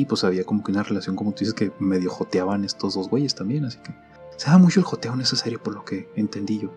y 0.00 0.04
pues 0.04 0.24
había 0.24 0.42
como 0.44 0.64
que 0.64 0.72
una 0.72 0.82
relación 0.82 1.14
como 1.14 1.30
tú 1.30 1.40
dices 1.40 1.54
que 1.54 1.70
medio 1.78 2.10
joteaban 2.10 2.64
estos 2.64 2.94
dos 2.94 3.08
güeyes 3.08 3.34
también, 3.34 3.64
así 3.64 3.78
que 3.78 3.92
se 4.36 4.50
da 4.50 4.58
mucho 4.58 4.80
el 4.80 4.86
joteo 4.86 5.14
en 5.14 5.20
esa 5.20 5.36
serie 5.36 5.58
por 5.58 5.74
lo 5.74 5.84
que 5.84 6.08
entendí 6.16 6.60
yo. 6.60 6.70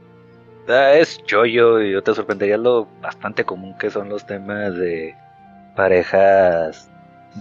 Ah, 0.68 0.94
es 0.94 1.20
yo 1.26 1.46
y 1.46 1.54
yo 1.54 2.04
te 2.04 2.14
sorprendería 2.14 2.58
lo 2.58 2.88
bastante 3.02 3.44
común 3.44 3.76
que 3.80 3.90
son 3.90 4.10
los 4.10 4.28
temas 4.28 4.76
de 4.76 5.16
parejas 5.76 6.90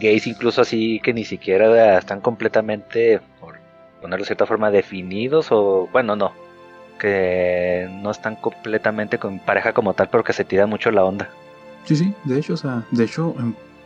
gays 0.00 0.26
incluso 0.26 0.62
así 0.62 1.00
que 1.02 1.12
ni 1.12 1.24
siquiera 1.24 1.98
están 1.98 2.20
completamente, 2.20 3.20
por 3.38 3.56
ponerlo 4.00 4.22
de 4.22 4.28
cierta 4.28 4.46
forma, 4.46 4.70
definidos 4.70 5.48
o 5.50 5.88
bueno, 5.92 6.16
no, 6.16 6.32
que 6.98 7.86
no 8.02 8.10
están 8.10 8.36
completamente 8.36 9.18
con 9.18 9.40
pareja 9.40 9.74
como 9.74 9.92
tal, 9.92 10.08
pero 10.08 10.24
que 10.24 10.32
se 10.32 10.44
tira 10.44 10.66
mucho 10.66 10.90
la 10.90 11.04
onda. 11.04 11.28
Sí, 11.84 11.96
sí, 11.96 12.14
de 12.24 12.38
hecho, 12.38 12.54
o 12.54 12.56
sea, 12.56 12.82
de 12.90 13.04
hecho, 13.04 13.34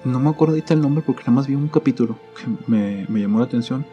no 0.04 0.20
me 0.20 0.30
acuerdo 0.30 0.54
ahorita 0.54 0.74
el 0.74 0.80
nombre 0.80 1.02
porque 1.04 1.22
nada 1.22 1.32
más 1.32 1.46
vi 1.46 1.54
un 1.54 1.68
capítulo 1.68 2.18
que 2.36 2.70
me, 2.70 3.06
me 3.08 3.20
llamó 3.20 3.38
la 3.38 3.44
atención. 3.44 3.84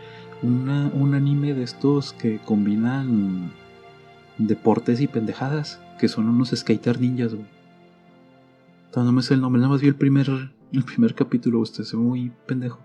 Un 0.43 1.15
anime 1.15 1.55
de 1.55 1.63
estos 1.63 2.13
que 2.13 2.37
combinan 2.39 3.51
deportes 4.37 5.01
y 5.01 5.07
pendejadas, 5.07 5.81
que 5.99 6.07
son 6.07 6.29
unos 6.29 6.51
skater 6.55 6.99
ninjas, 7.01 7.33
güey. 7.33 7.47
No 8.95 9.11
me 9.11 9.21
sé 9.21 9.35
el 9.35 9.41
nombre, 9.41 9.59
nada 9.59 9.73
más 9.73 9.81
vi 9.81 9.87
el 9.87 9.95
primer 9.95 10.27
el 10.73 10.83
primer 10.83 11.15
capítulo, 11.15 11.59
usted 11.59 11.83
se 11.83 11.95
ve 11.95 12.03
muy 12.03 12.31
pendejo. 12.45 12.79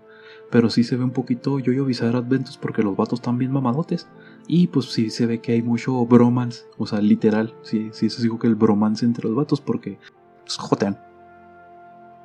Pero 0.49 0.69
sí 0.69 0.83
se 0.83 0.95
ve 0.95 1.03
un 1.03 1.11
poquito 1.11 1.59
Yo-Yo 1.59 1.85
Bizarre 1.85 2.17
Adventures 2.17 2.57
porque 2.57 2.83
los 2.83 2.95
vatos 2.95 3.19
están 3.19 3.37
bien 3.37 3.51
mamadotes. 3.51 4.07
Y 4.47 4.67
pues 4.67 4.85
sí 4.87 5.09
se 5.09 5.25
ve 5.25 5.41
que 5.41 5.53
hay 5.53 5.61
mucho 5.61 6.05
bromance. 6.05 6.65
O 6.77 6.85
sea, 6.85 7.01
literal. 7.01 7.55
Sí, 7.63 7.89
sí 7.91 8.09
se 8.09 8.21
dijo 8.21 8.39
que 8.39 8.47
el 8.47 8.55
bromance 8.55 9.05
entre 9.05 9.27
los 9.27 9.35
vatos 9.35 9.61
porque 9.61 9.97
pues, 10.43 10.57
jotean. 10.57 10.99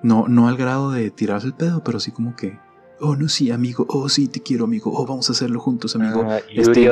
No, 0.03 0.29
no 0.29 0.49
al 0.49 0.57
grado 0.57 0.91
de 0.91 1.11
tirarse 1.11 1.47
el 1.47 1.55
pedo, 1.55 1.83
pero 1.83 2.01
sí 2.01 2.13
como 2.13 2.37
que. 2.37 2.59
Oh, 3.01 3.17
no, 3.17 3.29
sí, 3.29 3.51
amigo. 3.51 3.87
Oh, 3.89 4.09
sí, 4.09 4.29
te 4.29 4.41
quiero, 4.41 4.65
amigo. 4.65 4.93
Oh, 4.95 5.07
vamos 5.07 5.29
a 5.29 5.33
hacerlo 5.33 5.61
juntos, 5.61 5.95
amigo. 5.97 6.27
Ah, 6.29 6.41
este, 6.51 6.91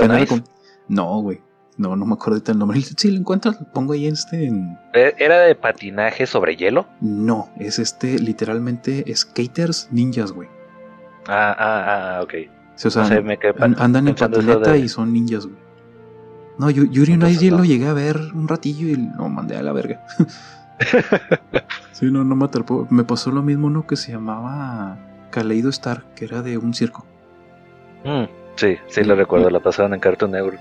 No, 0.89 1.21
güey. 1.21 1.41
No, 1.79 1.95
no 1.95 2.07
me 2.07 2.15
acuerdo 2.15 2.41
el 2.47 2.59
nombre. 2.59 2.81
Si 2.81 3.11
lo 3.11 3.19
encuentras, 3.19 3.61
lo 3.61 3.71
pongo 3.71 3.93
ahí 3.93 4.07
en 4.07 4.15
este. 4.15 4.47
¿E-, 4.95 5.15
¿Era 5.19 5.41
de 5.41 5.55
patinaje 5.55 6.27
sobre 6.27 6.57
hielo? 6.57 6.87
No, 7.01 7.51
es 7.59 7.79
este, 7.79 8.19
literalmente, 8.19 9.05
skaters 9.15 9.89
ninjas, 9.91 10.33
güey. 10.33 10.49
Ah, 11.27 11.55
ah, 11.59 12.17
ah, 12.17 12.23
ok. 12.23 12.35
o 12.85 12.91
sea, 12.91 13.05
andan 13.79 14.09
en 14.09 14.15
patineta 14.15 14.77
y 14.77 14.89
son 14.89 15.13
ninjas, 15.13 15.47
güey. 15.47 15.67
No, 16.59 16.71
Yuri 16.71 17.19
no 17.19 17.27
lo 17.29 17.65
llegué 17.65 17.87
a 17.87 17.93
ver 17.93 18.17
un 18.33 18.49
ratillo 18.49 18.89
y 18.89 18.97
lo 18.97 19.29
mandé 19.29 19.57
a 19.57 19.63
la 19.63 19.73
verga. 19.73 20.07
sí, 21.93 22.07
no, 22.11 22.25
no 22.25 22.37
me 22.37 22.45
atrapó. 22.45 22.87
Me 22.91 23.05
pasó 23.05 23.31
lo 23.31 23.43
mismo 23.43 23.67
uno 23.67 23.87
que 23.87 23.97
se 23.97 24.13
llamaba 24.13 24.99
Kaleido 25.31 25.71
Star, 25.71 26.05
que 26.15 26.25
era 26.25 26.43
de 26.43 26.59
un 26.59 26.75
circo. 26.75 27.07
Mm, 28.05 28.25
sí, 28.57 28.77
sí, 28.89 29.05
lo 29.05 29.17
recuerdo, 29.17 29.51
la 29.51 29.61
pasaban 29.61 29.95
en 29.95 30.01
Cartoon 30.01 30.33
Network. 30.33 30.61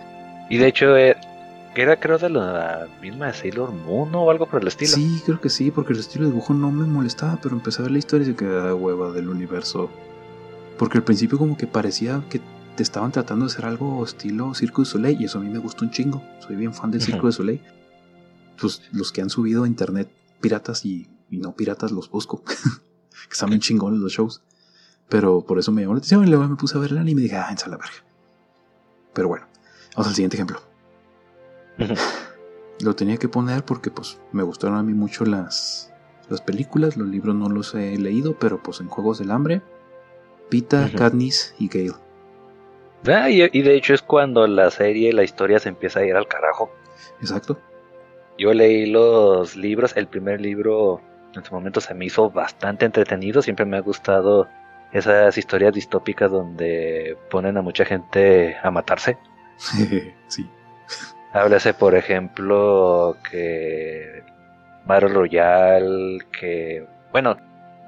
Y 0.49 0.57
de 0.57 0.67
hecho, 0.67 0.95
eh, 0.97 1.15
era 1.75 1.99
creo 1.99 2.17
de 2.17 2.29
la 2.29 2.87
misma 3.01 3.27
de 3.27 3.33
Sailor 3.33 3.71
Moon 3.71 4.13
o 4.15 4.31
algo 4.31 4.45
por 4.45 4.61
el 4.61 4.67
estilo. 4.67 4.91
Sí, 4.91 5.21
creo 5.25 5.41
que 5.41 5.49
sí, 5.49 5.71
porque 5.71 5.93
el 5.93 5.99
estilo 5.99 6.25
de 6.25 6.31
dibujo 6.31 6.53
no 6.53 6.71
me 6.71 6.85
molestaba, 6.85 7.37
pero 7.41 7.55
empecé 7.55 7.81
a 7.81 7.83
ver 7.83 7.91
la 7.91 7.97
historia 7.97 8.23
y 8.23 8.31
se 8.31 8.35
quedaba 8.35 8.73
hueva 8.73 9.11
del 9.11 9.29
universo. 9.29 9.89
Porque 10.77 10.97
al 10.97 11.03
principio 11.03 11.37
como 11.37 11.57
que 11.57 11.67
parecía 11.67 12.21
que 12.29 12.41
te 12.75 12.83
estaban 12.83 13.11
tratando 13.11 13.45
de 13.45 13.51
hacer 13.51 13.65
algo 13.65 14.03
estilo 14.03 14.53
Circo 14.53 14.81
de 14.81 14.85
Soleil 14.85 15.21
y 15.21 15.25
eso 15.25 15.39
a 15.39 15.41
mí 15.41 15.49
me 15.49 15.59
gustó 15.59 15.85
un 15.85 15.91
chingo. 15.91 16.21
Soy 16.39 16.55
bien 16.55 16.73
fan 16.73 16.91
del 16.91 17.01
Circo 17.01 17.27
de 17.27 17.33
Soleil. 17.33 17.61
Pues 18.59 18.81
los 18.91 19.11
que 19.11 19.21
han 19.21 19.29
subido 19.29 19.63
a 19.63 19.67
internet 19.67 20.09
piratas 20.41 20.85
y, 20.85 21.07
no 21.29 21.55
piratas 21.55 21.91
los 21.91 22.09
busco. 22.09 22.43
que 22.43 23.31
están 23.31 23.49
bien 23.49 23.61
chingones 23.61 23.99
los 23.99 24.13
shows. 24.13 24.41
Pero 25.09 25.41
por 25.41 25.59
eso 25.59 25.71
me 25.71 25.81
llamó 25.81 25.93
la 25.93 25.99
atención 25.99 26.23
y 26.25 26.29
luego 26.29 26.47
me 26.47 26.55
puse 26.55 26.77
a 26.77 26.81
ver 26.81 26.91
el 26.91 26.97
anime 26.97 27.21
y 27.21 27.23
dije, 27.25 27.35
ah, 27.37 27.49
en 27.49 27.71
la 27.71 27.77
verga. 27.77 28.03
Pero 29.13 29.27
bueno, 29.27 29.45
vamos 29.95 30.07
al 30.07 30.15
siguiente 30.15 30.37
ejemplo. 30.37 30.61
Lo 32.81 32.95
tenía 32.95 33.17
que 33.17 33.29
poner 33.29 33.63
porque 33.63 33.91
pues 33.91 34.19
me 34.31 34.43
gustaron 34.43 34.77
a 34.77 34.83
mí 34.83 34.93
mucho 34.93 35.25
las, 35.25 35.93
las 36.29 36.41
películas, 36.41 36.97
los 36.97 37.07
libros 37.07 37.35
no 37.35 37.49
los 37.49 37.73
he 37.75 37.97
leído, 37.97 38.37
pero 38.37 38.61
pues 38.61 38.81
en 38.81 38.87
Juegos 38.87 39.19
del 39.19 39.31
Hambre, 39.31 39.61
Pita, 40.49 40.89
Katniss 40.95 41.55
y 41.59 41.67
Gale. 41.67 42.05
Ah, 43.07 43.29
y, 43.29 43.61
de 43.61 43.75
hecho 43.75 43.93
es 43.93 44.01
cuando 44.01 44.47
la 44.47 44.71
serie, 44.71 45.13
la 45.13 45.23
historia 45.23 45.59
se 45.59 45.69
empieza 45.69 45.99
a 45.99 46.05
ir 46.05 46.15
al 46.15 46.27
carajo. 46.27 46.71
Exacto. 47.21 47.59
Yo 48.37 48.53
leí 48.53 48.85
los 48.85 49.55
libros, 49.55 49.95
el 49.95 50.07
primer 50.07 50.41
libro 50.41 51.01
en 51.33 51.43
su 51.43 51.53
momento 51.53 51.81
se 51.81 51.93
me 51.93 52.05
hizo 52.05 52.29
bastante 52.29 52.85
entretenido, 52.85 53.41
siempre 53.41 53.65
me 53.65 53.77
ha 53.77 53.81
gustado 53.81 54.47
esas 54.91 55.37
historias 55.37 55.73
distópicas 55.73 56.31
donde 56.31 57.17
ponen 57.29 57.57
a 57.57 57.61
mucha 57.61 57.85
gente 57.85 58.55
a 58.61 58.71
matarse. 58.71 59.17
sí. 60.27 60.49
Háblase, 61.33 61.73
por 61.73 61.95
ejemplo, 61.95 63.17
que 63.29 64.23
Battle 64.85 65.09
Royale, 65.09 66.19
que, 66.31 66.87
bueno, 67.11 67.35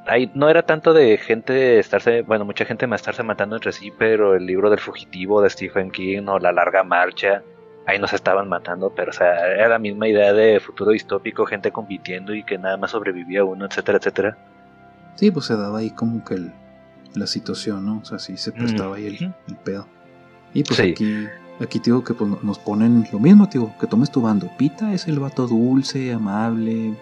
ahí 0.05 0.29
no 0.33 0.49
era 0.49 0.63
tanto 0.63 0.93
de 0.93 1.17
gente 1.17 1.79
estarse, 1.79 2.23
bueno, 2.23 2.43
mucha 2.43 2.65
gente 2.65 2.87
más 2.87 3.01
estarse 3.01 3.23
matando 3.23 3.55
entre 3.55 3.71
sí, 3.71 3.91
pero 3.97 4.35
el 4.35 4.45
libro 4.45 4.69
del 4.69 4.79
fugitivo 4.79 5.41
de 5.41 5.49
Stephen 5.49 5.91
King 5.91 6.27
o 6.27 6.39
La 6.39 6.51
larga 6.51 6.83
marcha, 6.83 7.41
ahí 7.87 7.97
nos 7.97 8.13
estaban 8.13 8.47
matando, 8.47 8.93
pero 8.95 9.09
o 9.09 9.13
sea, 9.13 9.47
era 9.47 9.69
la 9.69 9.79
misma 9.79 10.07
idea 10.07 10.33
de 10.33 10.59
futuro 10.59 10.91
distópico, 10.91 11.45
gente 11.45 11.71
compitiendo 11.71 12.35
y 12.35 12.43
que 12.43 12.57
nada 12.57 12.77
más 12.77 12.91
sobrevivía 12.91 13.43
uno, 13.43 13.65
etcétera, 13.65 13.97
etcétera. 13.97 14.37
Sí, 15.15 15.31
pues 15.31 15.45
se 15.45 15.55
daba 15.55 15.79
ahí 15.79 15.89
como 15.89 16.23
que 16.23 16.37
la 17.15 17.25
situación, 17.25 17.85
¿no? 17.85 17.99
O 17.99 18.05
sea, 18.05 18.19
sí 18.19 18.37
se 18.37 18.51
prestaba 18.51 18.97
ahí 18.97 19.07
el, 19.07 19.57
pedo. 19.63 19.87
Y 20.53 20.63
pues 20.63 20.79
aquí 20.79 21.27
Aquí 21.59 21.79
digo 21.79 22.03
que 22.03 22.13
pues, 22.13 22.43
nos 22.43 22.59
ponen 22.59 23.07
lo 23.11 23.19
mismo, 23.19 23.47
digo, 23.47 23.73
que 23.79 23.87
tomes 23.87 24.11
tu 24.11 24.21
bando. 24.21 24.49
Pita 24.57 24.93
es 24.93 25.07
el 25.07 25.19
vato 25.19 25.47
dulce, 25.47 26.13
amable, 26.13 26.93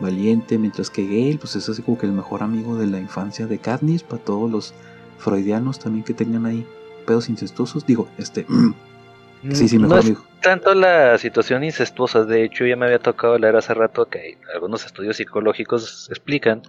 valiente, 0.00 0.58
mientras 0.58 0.90
que 0.90 1.06
Gale 1.06 1.38
pues 1.38 1.56
es 1.56 1.68
así 1.68 1.82
como 1.82 1.96
que 1.96 2.06
el 2.06 2.12
mejor 2.12 2.42
amigo 2.42 2.76
de 2.76 2.86
la 2.86 3.00
infancia 3.00 3.46
de 3.46 3.58
Katniss 3.58 4.02
para 4.02 4.22
todos 4.22 4.50
los 4.50 4.74
freudianos 5.18 5.78
también 5.78 6.04
que 6.04 6.12
tengan 6.12 6.44
ahí 6.44 6.66
pedos 7.06 7.30
incestuosos. 7.30 7.86
Digo, 7.86 8.08
este... 8.18 8.46
sí, 9.52 9.68
sí, 9.68 9.78
mejor 9.78 10.00
amigo. 10.00 10.31
Tanto 10.42 10.74
la 10.74 11.16
situación 11.18 11.64
incestuosa, 11.64 12.24
de 12.24 12.44
hecho 12.44 12.66
ya 12.66 12.76
me 12.76 12.86
había 12.86 12.98
tocado 12.98 13.38
leer 13.38 13.56
hace 13.56 13.74
rato 13.74 14.06
que 14.06 14.38
algunos 14.54 14.84
estudios 14.84 15.16
psicológicos 15.16 16.08
explican 16.10 16.62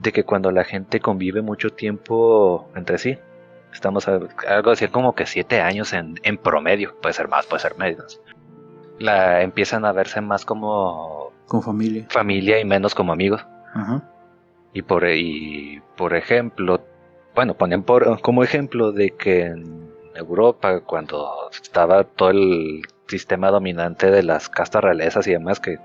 de 0.00 0.12
que 0.12 0.24
cuando 0.24 0.50
la 0.50 0.64
gente 0.64 1.00
convive 1.00 1.42
mucho 1.42 1.70
tiempo 1.70 2.68
entre 2.74 2.98
sí, 2.98 3.18
Estamos 3.72 4.06
a, 4.06 4.20
algo 4.48 4.70
así 4.70 4.86
como 4.88 5.14
que 5.14 5.26
siete 5.26 5.60
años 5.60 5.92
en, 5.92 6.20
en, 6.22 6.36
promedio, 6.36 6.94
puede 7.00 7.14
ser 7.14 7.28
más, 7.28 7.46
puede 7.46 7.62
ser 7.62 7.76
menos. 7.78 8.20
La 8.98 9.42
empiezan 9.42 9.84
a 9.84 9.92
verse 9.92 10.20
más 10.20 10.44
como 10.44 11.32
como 11.46 11.62
familia, 11.62 12.06
familia 12.10 12.60
y 12.60 12.64
menos 12.64 12.94
como 12.94 13.12
amigos. 13.12 13.44
Y 14.74 14.82
por 14.82 15.08
y 15.08 15.82
por 15.96 16.14
ejemplo, 16.14 16.84
bueno, 17.34 17.54
ponen 17.54 17.82
por 17.82 18.20
como 18.20 18.44
ejemplo 18.44 18.92
de 18.92 19.10
que 19.10 19.46
en 19.46 19.90
Europa 20.14 20.80
cuando 20.80 21.50
estaba 21.50 22.04
todo 22.04 22.30
el 22.30 22.82
sistema 23.12 23.50
dominante 23.50 24.10
de 24.10 24.22
las 24.22 24.48
castas 24.48 24.82
realezas 24.82 25.26
y 25.26 25.32
demás 25.32 25.60
que 25.60 25.78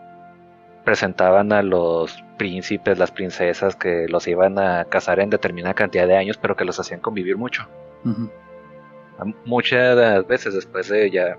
presentaban 0.85 1.51
a 1.51 1.61
los 1.61 2.23
príncipes, 2.37 2.97
las 2.97 3.11
princesas 3.11 3.75
que 3.75 4.07
los 4.07 4.25
iban 4.27 4.57
a 4.57 4.85
casar 4.85 5.19
en 5.19 5.29
determinada 5.29 5.73
cantidad 5.73 6.07
de 6.07 6.15
años, 6.15 6.37
pero 6.37 6.55
que 6.55 6.63
los 6.63 6.79
hacían 6.79 7.01
convivir 7.01 7.35
mucho. 7.35 7.67
Muchas 9.43 10.25
veces 10.27 10.53
después 10.53 10.87
de 10.87 11.11
ya 11.11 11.37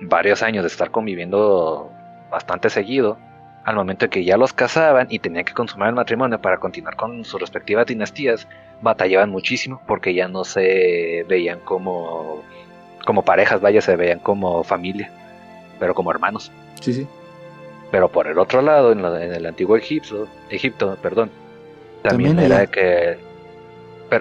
varios 0.00 0.42
años 0.42 0.62
de 0.64 0.68
estar 0.68 0.90
conviviendo 0.90 1.90
bastante 2.30 2.68
seguido, 2.68 3.16
al 3.64 3.76
momento 3.76 4.04
de 4.06 4.10
que 4.10 4.24
ya 4.24 4.36
los 4.36 4.52
casaban 4.52 5.06
y 5.08 5.20
tenían 5.20 5.44
que 5.46 5.54
consumar 5.54 5.88
el 5.88 5.94
matrimonio 5.94 6.38
para 6.40 6.58
continuar 6.58 6.96
con 6.96 7.24
sus 7.24 7.40
respectivas 7.40 7.86
dinastías, 7.86 8.46
batallaban 8.82 9.30
muchísimo 9.30 9.80
porque 9.86 10.12
ya 10.12 10.28
no 10.28 10.44
se 10.44 11.24
veían 11.28 11.60
como, 11.60 12.42
como 13.06 13.24
parejas, 13.24 13.62
vaya, 13.62 13.80
se 13.80 13.96
veían 13.96 14.18
como 14.18 14.64
familia, 14.64 15.10
pero 15.82 15.96
como 15.96 16.12
hermanos. 16.12 16.52
Sí, 16.80 16.92
sí. 16.92 17.08
Pero 17.90 18.08
por 18.08 18.28
el 18.28 18.38
otro 18.38 18.62
lado, 18.62 18.92
en, 18.92 19.04
el 19.04 19.44
antiguo 19.44 19.76
Egipto, 19.76 20.28
Egipto 20.48 20.96
perdón, 21.02 21.28
también, 22.02 22.38
era 22.38 22.68
que 22.68 23.18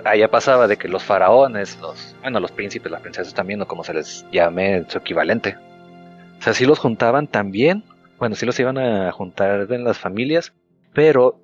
allá 0.03 0.27
pasaba 0.27 0.67
de 0.67 0.77
que 0.77 0.87
los 0.87 1.03
faraones, 1.03 1.77
los, 1.79 2.15
bueno, 2.23 2.39
los 2.39 2.51
príncipes, 2.51 2.91
las 2.91 3.01
princesas 3.01 3.35
también, 3.35 3.61
o 3.61 3.67
como 3.67 3.83
se 3.83 3.93
les 3.93 4.25
llame 4.31 4.85
su 4.87 4.97
equivalente. 4.97 5.55
O 6.39 6.41
sea, 6.41 6.55
sí 6.55 6.65
los 6.65 6.79
juntaban 6.79 7.27
también, 7.27 7.83
bueno, 8.17 8.33
sí 8.35 8.47
los 8.47 8.59
iban 8.59 8.79
a 8.79 9.11
juntar 9.11 9.71
en 9.71 9.83
las 9.83 9.99
familias, 9.99 10.53
pero 10.93 11.39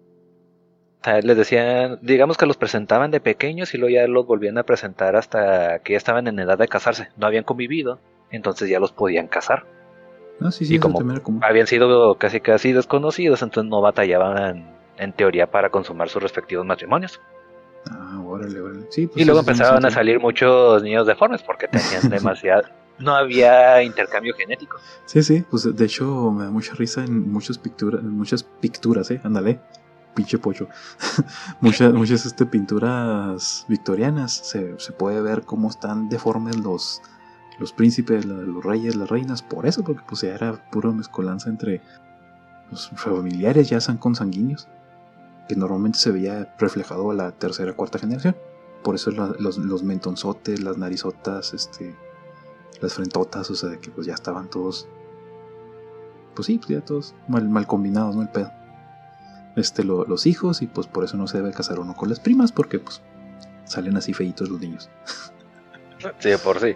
les 1.22 1.38
decían, 1.38 2.00
digamos 2.02 2.38
que 2.38 2.48
los 2.48 2.58
presentaban 2.58 3.12
de 3.12 3.20
pequeños 3.20 3.76
y 3.76 3.78
luego 3.78 3.94
ya 3.94 4.08
los 4.08 4.26
volvían 4.26 4.58
a 4.58 4.64
presentar 4.64 5.16
hasta 5.16 5.78
que 5.84 5.94
ya 5.94 5.98
estaban 5.98 6.28
en 6.28 6.40
edad 6.40 6.58
de 6.58 6.68
casarse, 6.68 7.10
no 7.18 7.28
habían 7.28 7.44
convivido, 7.44 8.00
entonces 8.32 8.68
ya 8.68 8.80
los 8.80 8.92
podían 8.92 9.28
casar. 9.28 9.77
Sí, 10.52 10.66
sí, 10.66 10.76
y 10.76 10.80
como 10.80 11.00
habían 11.42 11.68
sido 11.68 12.16
casi 12.16 12.40
casi 12.42 12.72
desconocidos, 12.72 13.42
entonces 13.42 13.70
no 13.70 13.82
batallaban 13.82 14.66
en 14.98 15.14
teoría 15.14 15.50
para 15.50 15.70
consumar 15.70 16.10
sus 16.10 16.22
respectivos 16.22 16.66
matrimonios. 16.66 17.20
Ah, 17.90 18.22
órale, 18.26 18.60
órale. 18.60 18.88
Sí, 18.90 19.08
pues 19.08 19.22
y 19.22 19.26
luego 19.26 19.40
empezaban 19.40 19.86
a 19.86 19.92
salir 19.92 20.20
muchos 20.20 20.84
niños 20.84 21.08
deformes 21.08 21.42
porque 21.42 21.68
tenían 21.68 22.10
demasiado... 22.10 22.64
no 23.00 23.16
había 23.16 23.82
intercambio 23.84 24.34
genético. 24.36 24.78
Sí, 25.06 25.24
sí, 25.24 25.44
pues 25.50 25.76
de 25.76 25.86
hecho 25.86 26.32
me 26.32 26.46
da 26.46 26.52
mucha 26.52 26.74
risa 26.76 27.04
en 27.04 27.32
muchas 27.32 27.58
pinturas, 27.58 28.04
muchas 28.04 28.44
pinturas, 28.44 29.10
eh, 29.12 29.22
ándale, 29.24 29.60
pinche 30.16 30.38
pocho. 30.38 30.68
muchas, 31.62 31.94
muchas 31.94 32.26
este, 32.26 32.46
pinturas 32.46 33.66
victorianas 33.68 34.36
se, 34.36 34.78
se 34.80 34.92
puede 34.92 35.22
ver 35.22 35.44
cómo 35.44 35.70
están 35.70 36.10
deformes 36.10 36.58
los, 36.58 37.02
los 37.60 37.74
príncipes, 37.74 38.26
los 38.26 38.64
reyes, 38.64 38.96
las 38.96 39.10
reinas, 39.10 39.42
por 39.42 39.66
eso, 39.66 39.84
porque 39.84 40.04
pues 40.08 40.22
ya 40.22 40.34
era 40.34 40.70
pura 40.72 40.92
mezcolanza 40.92 41.50
entre 41.50 41.82
los 42.70 42.90
familiares, 42.90 43.70
ya 43.70 43.82
son 43.82 43.98
consanguíneos, 43.98 44.68
que 45.48 45.56
normalmente 45.56 45.98
se 45.98 46.12
veía 46.12 46.54
reflejado 46.60 47.12
a 47.12 47.14
la 47.14 47.32
tercera, 47.32 47.74
cuarta 47.74 48.00
generación. 48.00 48.36
Por 48.84 48.96
eso 48.96 49.12
los, 49.12 49.84
mentonzotes, 49.84 50.62
las 50.62 50.78
narizotas, 50.78 51.54
este, 51.54 51.96
las 52.80 52.94
frentotas, 52.94 53.50
o 53.50 53.56
sea, 53.56 53.78
que 53.78 53.90
pues 53.90 54.06
ya 54.06 54.14
estaban 54.14 54.50
todos, 54.50 54.88
pues 56.36 56.46
sí, 56.46 56.58
pues 56.58 56.70
ya 56.70 56.82
todos 56.82 57.16
mal, 57.28 57.50
mal 57.50 57.66
combinados, 57.66 58.16
¿no? 58.16 58.22
El 58.22 58.30
pedo. 58.30 58.52
Este, 59.56 59.84
los 59.84 60.28
hijos, 60.28 60.62
y 60.62 60.68
pues 60.68 60.86
por 60.86 61.04
eso 61.04 61.18
no 61.18 61.26
se 61.26 61.38
debe 61.38 61.52
casar 61.52 61.80
uno 61.80 61.96
con 61.96 62.10
las 62.10 62.20
primas, 62.20 62.52
porque 62.52 62.78
pues 62.78 63.02
salen 63.66 63.98
así 63.98 64.14
feitos 64.14 64.50
los 64.50 64.60
niños. 64.60 64.90
Sí, 66.20 66.30
por 66.44 66.60
sí. 66.60 66.76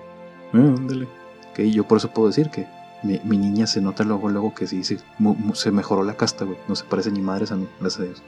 Eh, 0.54 1.08
que 1.54 1.72
yo 1.72 1.88
por 1.88 1.98
eso 1.98 2.10
puedo 2.10 2.28
decir 2.28 2.50
que 2.50 2.68
mi, 3.04 3.38
niña 3.38 3.68
se 3.68 3.82
nota 3.82 4.04
luego, 4.04 4.30
luego 4.30 4.54
que 4.54 4.68
sí, 4.68 4.84
se 4.84 5.72
mejoró 5.72 6.04
la 6.04 6.16
casta, 6.16 6.46
güey. 6.46 6.58
No 6.68 6.76
se 6.76 6.86
parece 6.86 7.12
ni 7.12 7.22
madres 7.22 7.52
a 7.52 7.56
mí, 7.56 7.68
gracias 7.80 8.02
a 8.02 8.04
Dios. 8.04 8.24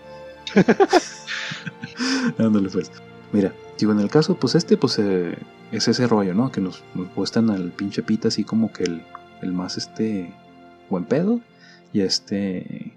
Ándale, 2.37 2.69
pues. 2.69 2.91
Mira, 3.31 3.53
digo, 3.77 3.91
en 3.91 3.99
el 3.99 4.09
caso, 4.09 4.35
pues 4.35 4.55
este, 4.55 4.77
pues 4.77 4.99
eh, 4.99 5.37
es 5.71 5.87
ese 5.87 6.07
rollo, 6.07 6.33
¿no? 6.33 6.51
Que 6.51 6.61
nos, 6.61 6.83
nos 6.93 7.07
puestan 7.09 7.49
al 7.49 7.71
pinche 7.71 8.03
pita 8.03 8.27
así 8.27 8.43
como 8.43 8.71
que 8.71 8.83
el, 8.83 9.03
el 9.41 9.53
más, 9.53 9.77
este, 9.77 10.33
buen 10.89 11.05
pedo. 11.05 11.39
Y 11.91 12.01
a 12.01 12.05
este... 12.05 12.93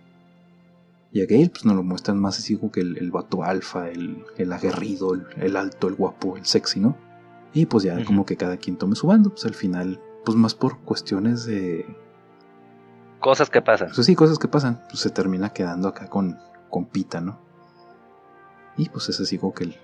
Y 1.12 1.22
a 1.22 1.26
Gale, 1.26 1.48
pues 1.48 1.64
nos 1.64 1.76
lo 1.76 1.82
muestran 1.82 2.18
más 2.18 2.38
así 2.38 2.56
como 2.56 2.70
que 2.70 2.80
el, 2.80 2.98
el 2.98 3.10
vato 3.10 3.42
alfa, 3.42 3.88
el, 3.88 4.24
el 4.36 4.52
aguerrido, 4.52 5.14
el, 5.14 5.26
el, 5.36 5.56
alto, 5.56 5.88
el 5.88 5.94
guapo, 5.94 6.36
el 6.36 6.44
sexy, 6.44 6.80
¿no? 6.80 6.96
Y 7.52 7.66
pues 7.66 7.84
ya 7.84 8.04
como 8.04 8.26
que 8.26 8.36
cada 8.36 8.56
quien 8.56 8.76
tome 8.76 8.96
su 8.96 9.06
bando, 9.06 9.30
pues 9.30 9.44
al 9.46 9.54
final, 9.54 10.00
pues 10.24 10.36
más 10.36 10.54
por 10.54 10.78
cuestiones 10.80 11.46
de... 11.46 11.86
Cosas 13.20 13.48
que 13.48 13.62
pasan. 13.62 13.90
Pues 13.94 14.06
sí, 14.06 14.14
cosas 14.14 14.38
que 14.38 14.48
pasan, 14.48 14.82
pues 14.88 15.00
se 15.00 15.10
termina 15.10 15.50
quedando 15.50 15.88
acá 15.88 16.08
con, 16.08 16.38
con 16.70 16.84
Pita, 16.86 17.20
¿no? 17.20 17.40
Y 18.76 18.88
pues 18.90 19.08
es 19.08 19.20
así 19.20 19.38
como 19.38 19.54
que 19.54 19.64
el, 19.64 19.78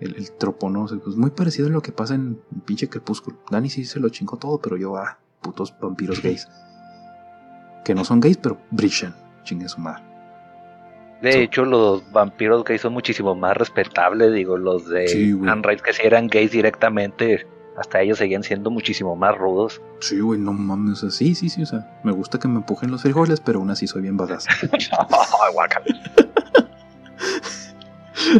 el, 0.00 0.32
tropo, 0.32 0.70
¿no? 0.70 0.86
pues 0.86 1.16
muy 1.16 1.30
parecido 1.30 1.68
a 1.68 1.70
lo 1.70 1.82
que 1.82 1.92
pasa 1.92 2.14
en, 2.14 2.40
pinche 2.64 2.88
Crepúsculo. 2.88 3.38
Dani 3.50 3.68
sí 3.68 3.84
se 3.84 4.00
lo 4.00 4.08
chingó 4.08 4.38
todo, 4.38 4.58
pero 4.58 4.76
yo, 4.76 4.96
ah, 4.96 5.18
putos 5.42 5.74
vampiros 5.78 6.22
gays. 6.22 6.48
que 7.84 7.94
no 7.94 8.04
son 8.04 8.20
gays, 8.20 8.38
pero 8.38 8.58
brillan, 8.70 9.14
chingue 9.44 9.68
su 9.68 9.80
madre. 9.80 10.11
De 11.22 11.42
hecho, 11.42 11.64
los 11.64 12.10
vampiros 12.12 12.64
gays 12.64 12.80
son 12.80 12.92
muchísimo 12.92 13.34
más 13.34 13.56
respetables, 13.56 14.32
digo, 14.32 14.58
los 14.58 14.88
de 14.88 15.08
sí, 15.08 15.34
que 15.84 15.92
si 15.92 16.06
eran 16.06 16.26
gays 16.26 16.50
directamente, 16.50 17.46
hasta 17.76 18.02
ellos 18.02 18.18
seguían 18.18 18.42
siendo 18.42 18.70
muchísimo 18.70 19.14
más 19.14 19.36
rudos. 19.38 19.80
Sí, 20.00 20.20
güey, 20.20 20.40
no 20.40 20.52
mames, 20.52 20.98
o 20.98 21.08
sea, 21.08 21.10
sí, 21.10 21.34
sí, 21.34 21.48
sí, 21.48 21.62
o 21.62 21.66
sea, 21.66 22.00
me 22.02 22.12
gusta 22.12 22.38
que 22.38 22.48
me 22.48 22.56
empujen 22.56 22.90
los 22.90 23.02
frijoles, 23.02 23.40
pero 23.40 23.60
aún 23.60 23.70
así 23.70 23.86
soy 23.86 24.02
bien 24.02 24.16
badass. 24.16 24.46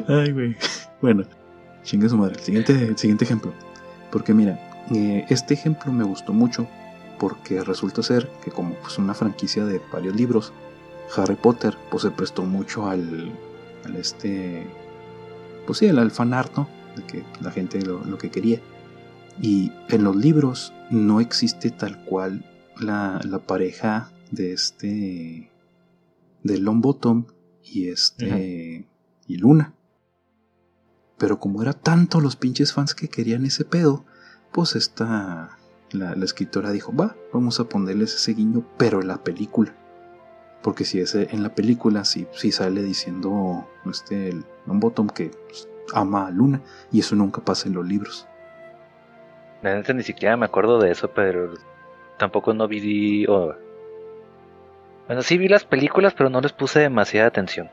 Ay, 0.09 0.33
güey. 0.33 0.57
Bueno, 1.01 1.25
chingue 1.83 2.09
su 2.09 2.17
madre. 2.17 2.39
Siguiente, 2.41 2.97
siguiente 2.97 3.25
ejemplo. 3.25 3.53
Porque 4.11 4.35
mira, 4.35 4.59
Eh, 4.91 5.25
este 5.29 5.55
ejemplo 5.55 5.93
me 5.93 6.05
gustó 6.05 6.33
mucho 6.33 6.67
porque 7.19 7.63
resulta 7.63 8.03
ser 8.03 8.29
que 8.45 8.51
como 8.51 8.75
pues 8.75 8.99
una 8.99 9.15
franquicia 9.15 9.65
de 9.65 9.81
varios 9.93 10.17
libros, 10.17 10.53
Harry 11.17 11.37
Potter 11.37 11.77
pues 11.91 12.03
se 12.03 12.11
prestó 12.11 12.43
mucho 12.43 12.89
al, 12.89 13.33
al 13.85 13.97
este, 13.97 14.67
pues 15.67 15.79
sí, 15.79 15.89
al, 15.89 16.11
fanart, 16.11 16.57
¿no? 16.57 16.69
De 16.97 17.03
que 17.05 17.25
la 17.41 17.51
gente 17.51 17.81
lo, 17.83 18.05
lo, 18.05 18.19
que 18.19 18.31
quería. 18.31 18.61
Y 19.41 19.73
en 19.89 20.05
los 20.05 20.17
libros 20.17 20.73
no 20.91 21.21
existe 21.21 21.71
tal 21.71 22.05
cual 22.05 22.45
la, 22.81 23.21
la 23.25 23.39
pareja 23.39 24.13
de 24.31 24.53
este, 24.53 25.51
de 26.43 26.59
Longbottom 26.59 27.27
y 27.63 27.89
este, 27.89 28.87
y 29.27 29.37
Luna. 29.37 29.75
Pero 31.19 31.39
como 31.39 31.63
era 31.63 31.73
tanto 31.73 32.21
los 32.21 32.37
pinches 32.37 32.73
fans 32.73 32.95
que 32.95 33.09
querían 33.09 33.47
ese 33.47 33.65
pedo, 33.65 34.05
pues 34.53 34.75
esta, 34.75 35.59
la, 35.93 36.13
escritora 36.25 36.73
dijo, 36.73 36.95
va, 36.95 37.17
vamos 37.33 37.61
a 37.61 37.69
ponerles 37.69 38.15
ese 38.15 38.35
guiño, 38.35 38.67
pero 38.77 39.01
en 39.01 39.09
la 39.09 39.23
película. 39.23 39.77
Porque 40.63 40.85
si 40.85 41.01
es 41.01 41.15
en 41.15 41.43
la 41.43 41.55
película, 41.55 42.05
sí, 42.05 42.27
sí 42.33 42.53
sale 42.53 42.83
diciendo 42.83 43.67
este, 43.85 44.29
el 44.31 44.45
Bottom 44.67 45.09
que 45.09 45.31
pues, 45.49 45.69
ama 45.93 46.27
a 46.27 46.31
Luna, 46.31 46.61
y 46.91 47.01
eso 47.01 47.17
nunca 47.17 47.43
pasa 47.43 47.69
en 47.69 47.75
los 47.75 47.87
libros. 47.87 48.29
La 49.63 49.75
neta 49.75 49.93
ni 49.93 50.03
siquiera 50.03 50.37
me 50.37 50.47
acuerdo 50.47 50.81
de 50.81 50.91
eso, 50.91 51.11
pero 51.11 51.55
tampoco 52.19 52.55
no 52.55 52.69
vi... 52.69 53.27
Bueno, 53.27 55.23
sí 55.23 55.37
vi 55.37 55.49
las 55.49 55.65
películas, 55.65 56.15
pero 56.17 56.31
no 56.31 56.41
les 56.41 56.53
puse 56.53 56.81
demasiada 56.81 57.29
atención. 57.29 57.69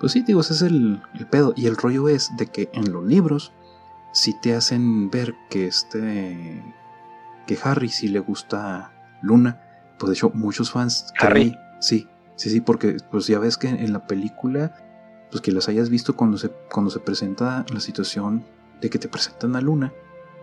Pues 0.00 0.12
sí, 0.12 0.22
digo, 0.22 0.40
ese 0.40 0.54
es 0.54 0.62
el, 0.62 1.00
el 1.18 1.26
pedo. 1.26 1.52
Y 1.56 1.66
el 1.66 1.76
rollo 1.76 2.08
es 2.08 2.36
de 2.36 2.46
que 2.46 2.68
en 2.72 2.92
los 2.92 3.04
libros 3.04 3.52
si 4.12 4.32
te 4.34 4.54
hacen 4.54 5.10
ver 5.10 5.34
que 5.48 5.66
este 5.66 6.62
que 7.46 7.58
Harry 7.62 7.88
sí 7.88 8.08
le 8.08 8.18
gusta 8.18 8.92
Luna, 9.22 9.60
pues 9.98 10.10
de 10.10 10.14
hecho 10.14 10.30
muchos 10.34 10.70
fans 10.70 11.12
Harry 11.18 11.56
sí, 11.80 12.08
sí, 12.36 12.50
sí, 12.50 12.60
porque 12.60 12.96
pues 13.10 13.26
ya 13.26 13.38
ves 13.38 13.56
que 13.56 13.68
en 13.68 13.92
la 13.92 14.06
película 14.06 14.74
pues 15.30 15.42
que 15.42 15.52
las 15.52 15.68
hayas 15.68 15.90
visto 15.90 16.16
cuando 16.16 16.38
se 16.38 16.50
cuando 16.72 16.90
se 16.90 17.00
presenta 17.00 17.66
la 17.72 17.80
situación 17.80 18.44
de 18.80 18.88
que 18.88 18.98
te 18.98 19.08
presentan 19.08 19.56
a 19.56 19.60
Luna 19.60 19.92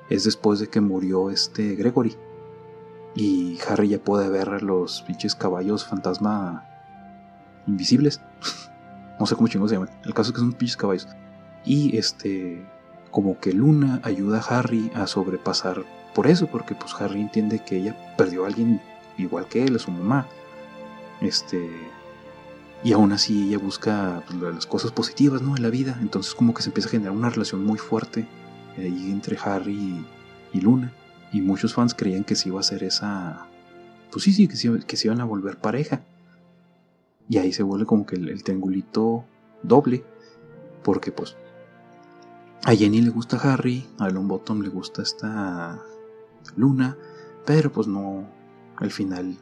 es 0.09 0.23
después 0.23 0.59
de 0.59 0.67
que 0.67 0.81
murió 0.81 1.29
este 1.29 1.75
Gregory 1.75 2.15
y 3.15 3.57
Harry 3.67 3.89
ya 3.89 3.99
puede 3.99 4.29
ver 4.29 4.61
los 4.61 5.01
pinches 5.03 5.35
caballos 5.35 5.85
fantasma 5.85 6.65
invisibles. 7.65 8.21
no 9.19 9.25
sé 9.25 9.35
cómo 9.35 9.47
chingos 9.47 9.69
se 9.69 9.77
llaman. 9.77 9.89
El 10.03 10.13
caso 10.13 10.29
es 10.29 10.33
que 10.35 10.41
son 10.41 10.53
pinches 10.53 10.77
caballos. 10.77 11.07
Y 11.63 11.97
este 11.97 12.65
como 13.09 13.39
que 13.39 13.53
Luna 13.53 14.01
ayuda 14.03 14.39
a 14.39 14.59
Harry 14.59 14.91
a 14.93 15.07
sobrepasar 15.07 15.85
por 16.13 16.27
eso, 16.27 16.47
porque 16.47 16.75
pues 16.75 16.93
Harry 16.99 17.21
entiende 17.21 17.59
que 17.59 17.77
ella 17.77 18.15
perdió 18.17 18.43
a 18.43 18.47
alguien 18.47 18.81
igual 19.17 19.47
que 19.47 19.63
él, 19.63 19.77
a 19.77 19.79
su 19.79 19.91
mamá. 19.91 20.27
Este 21.21 21.69
y 22.83 22.93
aún 22.93 23.11
así 23.13 23.47
ella 23.47 23.57
busca 23.57 24.23
pues, 24.27 24.53
las 24.53 24.67
cosas 24.67 24.91
positivas, 24.91 25.41
¿no? 25.41 25.55
En 25.55 25.63
la 25.63 25.69
vida, 25.69 25.97
entonces 26.01 26.35
como 26.35 26.53
que 26.53 26.61
se 26.61 26.69
empieza 26.69 26.87
a 26.87 26.91
generar 26.91 27.13
una 27.13 27.29
relación 27.29 27.63
muy 27.65 27.79
fuerte 27.79 28.27
entre 28.77 29.37
Harry 29.37 30.05
y, 30.53 30.61
Luna. 30.61 30.93
Y 31.33 31.41
muchos 31.41 31.73
fans 31.73 31.95
creían 31.95 32.23
que 32.23 32.35
se 32.35 32.49
iba 32.49 32.57
a 32.57 32.61
hacer 32.61 32.83
esa, 32.83 33.47
pues 34.11 34.23
sí, 34.23 34.31
sí, 34.31 34.47
que 34.47 34.55
se, 34.55 34.79
que 34.85 34.97
se 34.97 35.07
iban 35.07 35.19
a 35.19 35.25
volver 35.25 35.57
pareja. 35.57 36.01
Y 37.27 37.39
ahí 37.39 37.51
se 37.53 37.63
vuelve 37.63 37.85
como 37.85 38.05
que 38.05 38.17
el, 38.17 38.29
el 38.29 38.43
triangulito 38.43 39.25
doble, 39.63 40.03
porque 40.83 41.11
pues 41.11 41.35
a 42.63 42.75
Jenny 42.75 43.01
le 43.01 43.09
gusta 43.09 43.37
Harry, 43.37 43.85
a 43.97 44.09
Longbottom 44.09 44.61
le 44.61 44.69
gusta 44.69 45.01
esta 45.01 45.81
Luna, 46.55 46.97
pero 47.45 47.71
pues 47.71 47.87
no, 47.87 48.25
al 48.77 48.91
final 48.91 49.37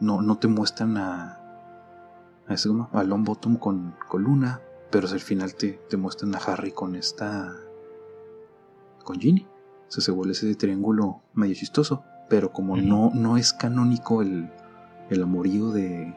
no, 0.00 0.22
no 0.22 0.38
te 0.38 0.48
muestran 0.48 0.96
a, 0.96 1.40
a, 2.46 2.54
ese, 2.54 2.68
a 2.92 3.02
Longbottom 3.02 3.56
con, 3.56 3.94
con 4.08 4.22
Luna, 4.22 4.60
pero 4.90 5.08
al 5.08 5.20
final 5.20 5.54
te, 5.54 5.80
te, 5.88 5.96
muestran 5.96 6.34
a 6.34 6.38
Harry 6.38 6.72
con 6.72 6.94
esta, 6.94 7.54
con 9.04 9.18
Ginny. 9.18 9.46
O 9.88 9.90
sea, 9.90 10.02
se 10.02 10.10
vuelve 10.10 10.32
ese 10.32 10.54
triángulo 10.54 11.22
medio 11.34 11.54
chistoso, 11.54 12.04
pero 12.28 12.52
como 12.52 12.76
no, 12.76 13.10
no 13.14 13.36
es 13.36 13.52
canónico 13.52 14.22
el, 14.22 14.50
el 15.10 15.22
amorío 15.22 15.70
de, 15.70 16.14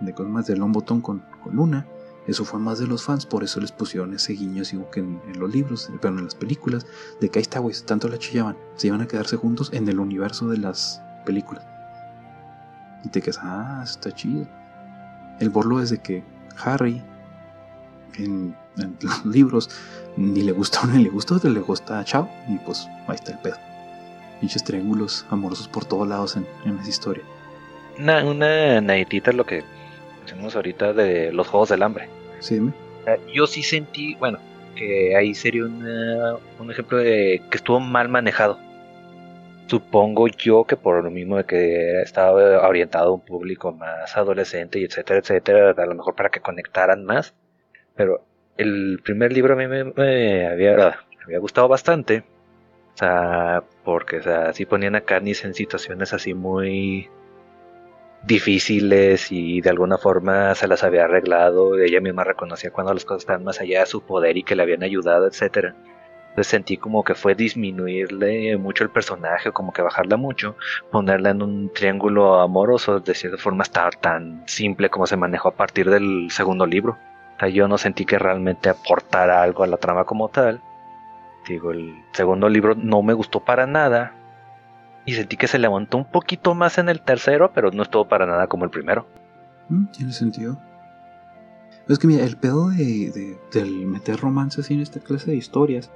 de 0.00 0.14
cosas 0.14 0.46
de 0.46 0.56
Longbottom 0.56 1.00
con, 1.00 1.24
con 1.42 1.54
Luna, 1.54 1.86
eso 2.26 2.44
fue 2.44 2.58
más 2.58 2.78
de 2.78 2.86
los 2.86 3.02
fans, 3.02 3.26
por 3.26 3.44
eso 3.44 3.60
les 3.60 3.70
pusieron 3.70 4.14
ese 4.14 4.32
guiño 4.32 4.62
así 4.62 4.78
que 4.92 5.00
en, 5.00 5.20
los 5.38 5.52
libros, 5.52 5.90
pero 6.00 6.16
en 6.16 6.24
las 6.24 6.34
películas, 6.34 6.86
de 7.20 7.28
que 7.28 7.38
ahí 7.38 7.42
está, 7.42 7.58
güey, 7.58 7.74
tanto 7.84 8.08
la 8.08 8.18
chillaban, 8.18 8.56
se 8.76 8.86
iban 8.86 9.02
a 9.02 9.06
quedarse 9.06 9.36
juntos 9.36 9.70
en 9.72 9.86
el 9.88 10.00
universo 10.00 10.48
de 10.48 10.58
las 10.58 11.02
películas. 11.26 11.66
Y 13.04 13.08
te 13.08 13.20
quedas, 13.20 13.38
ah, 13.42 13.82
está 13.84 14.10
chido. 14.12 14.46
El 15.40 15.50
borlo 15.50 15.80
es 15.80 15.90
de 15.90 15.98
que 15.98 16.22
Harry, 16.64 17.02
en, 18.18 18.56
los 19.00 19.26
libros, 19.26 19.70
ni 20.16 20.42
le 20.42 20.52
gusta 20.52 20.80
uno 20.84 20.94
ni 20.94 21.04
le 21.04 21.10
gusta 21.10 21.34
otro, 21.34 21.50
le 21.50 21.60
gusta 21.60 22.00
a 22.00 22.04
Chao, 22.04 22.28
y 22.48 22.58
pues 22.58 22.88
ahí 23.06 23.16
está 23.16 23.32
el 23.32 23.38
pedo. 23.38 23.56
Pinches 24.40 24.64
triángulos 24.64 25.26
amorosos 25.30 25.68
por 25.68 25.84
todos 25.84 26.08
lados 26.08 26.36
en, 26.36 26.46
esa 26.78 26.88
historia. 26.88 27.24
Una, 27.98 28.24
una 28.24 28.98
es 28.98 29.34
lo 29.34 29.44
que 29.44 29.62
tenemos 30.26 30.56
ahorita 30.56 30.92
de 30.92 31.32
los 31.32 31.46
Juegos 31.46 31.68
del 31.68 31.82
Hambre. 31.82 32.08
Sí. 32.40 32.60
Yo 33.32 33.46
sí 33.46 33.62
sentí, 33.62 34.14
bueno, 34.16 34.38
que 34.74 35.14
ahí 35.16 35.34
sería 35.34 35.64
un 35.64 36.70
ejemplo 36.70 36.98
de 36.98 37.42
que 37.50 37.56
estuvo 37.56 37.80
mal 37.80 38.08
manejado. 38.08 38.58
Supongo 39.66 40.28
yo 40.28 40.64
que 40.64 40.76
por 40.76 41.02
lo 41.02 41.10
mismo 41.10 41.38
de 41.38 41.44
que 41.44 42.02
estaba 42.02 42.66
orientado 42.68 43.10
a 43.10 43.14
un 43.14 43.24
público 43.24 43.72
más 43.72 44.16
adolescente 44.16 44.78
y 44.78 44.84
etcétera, 44.84 45.20
etcétera, 45.20 45.70
a 45.70 45.86
lo 45.86 45.94
mejor 45.94 46.14
para 46.14 46.30
que 46.30 46.40
conectaran 46.40 47.04
más. 47.04 47.34
Pero 47.96 48.24
el 48.56 49.00
primer 49.02 49.32
libro 49.32 49.54
a 49.54 49.56
mí 49.56 49.66
me, 49.66 50.46
había, 50.46 50.98
gustado 51.40 51.68
bastante. 51.68 52.24
O 52.94 52.96
sea, 52.96 53.64
porque 53.84 54.18
o 54.18 54.22
sea, 54.22 54.52
ponían 54.68 54.94
a 54.96 55.00
Katniss 55.00 55.44
en 55.44 55.54
situaciones 55.54 56.12
así 56.12 56.34
muy 56.34 57.08
difíciles 58.26 59.30
y 59.32 59.60
de 59.60 59.70
alguna 59.70 59.98
forma 59.98 60.54
se 60.54 60.68
las 60.68 60.82
había 60.84 61.04
arreglado, 61.04 61.78
ella 61.78 62.00
misma 62.00 62.24
reconocía 62.24 62.70
cuando 62.70 62.94
las 62.94 63.04
cosas 63.04 63.22
estaban 63.22 63.44
más 63.44 63.60
allá 63.60 63.80
de 63.80 63.86
su 63.86 64.02
poder 64.02 64.36
y 64.36 64.44
que 64.44 64.56
le 64.56 64.62
habían 64.62 64.82
ayudado, 64.82 65.26
etcétera. 65.26 65.74
Entonces 66.34 66.50
sentí 66.50 66.76
como 66.76 67.04
que 67.04 67.14
fue 67.14 67.36
disminuirle 67.36 68.56
mucho 68.56 68.82
el 68.82 68.90
personaje, 68.90 69.52
como 69.52 69.72
que 69.72 69.82
bajarla 69.82 70.16
mucho, 70.16 70.56
ponerla 70.90 71.30
en 71.30 71.42
un 71.42 71.72
triángulo 71.72 72.40
amoroso, 72.40 72.98
de 72.98 73.14
cierta 73.14 73.38
forma 73.38 73.62
estar 73.62 73.94
tan 73.94 74.42
simple 74.46 74.90
como 74.90 75.06
se 75.06 75.16
manejó 75.16 75.50
a 75.50 75.54
partir 75.54 75.88
del 75.88 76.28
segundo 76.32 76.66
libro. 76.66 76.98
O 77.40 77.46
yo 77.46 77.68
no 77.68 77.78
sentí 77.78 78.04
que 78.04 78.18
realmente 78.18 78.68
aportara 78.68 79.42
algo 79.42 79.62
a 79.62 79.68
la 79.68 79.76
trama 79.76 80.04
como 80.04 80.28
tal. 80.28 80.60
Digo, 81.46 81.70
el 81.70 81.94
segundo 82.10 82.48
libro 82.48 82.74
no 82.74 83.00
me 83.02 83.12
gustó 83.12 83.38
para 83.38 83.68
nada, 83.68 84.14
y 85.06 85.14
sentí 85.14 85.36
que 85.36 85.46
se 85.46 85.60
levantó 85.60 85.98
un 85.98 86.10
poquito 86.10 86.54
más 86.56 86.78
en 86.78 86.88
el 86.88 87.00
tercero, 87.00 87.52
pero 87.52 87.70
no 87.70 87.84
estuvo 87.84 88.08
para 88.08 88.26
nada 88.26 88.46
como 88.46 88.64
el 88.64 88.70
primero. 88.70 89.06
Mm, 89.68 89.86
tiene 89.92 90.12
sentido. 90.12 90.58
Es 91.88 91.98
que 91.98 92.06
mira, 92.06 92.24
el 92.24 92.36
pedo 92.36 92.70
de, 92.70 93.36
del 93.52 93.86
meter 93.86 94.18
romances 94.18 94.70
en 94.70 94.80
esta 94.80 95.00
clase 95.00 95.30
de 95.30 95.36
historias, 95.36 95.90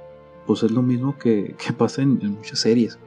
pues 0.49 0.63
es 0.63 0.71
lo 0.71 0.81
mismo 0.81 1.15
que, 1.15 1.55
pasa 1.77 2.01
en, 2.01 2.17
muchas 2.31 2.57
series. 2.57 2.97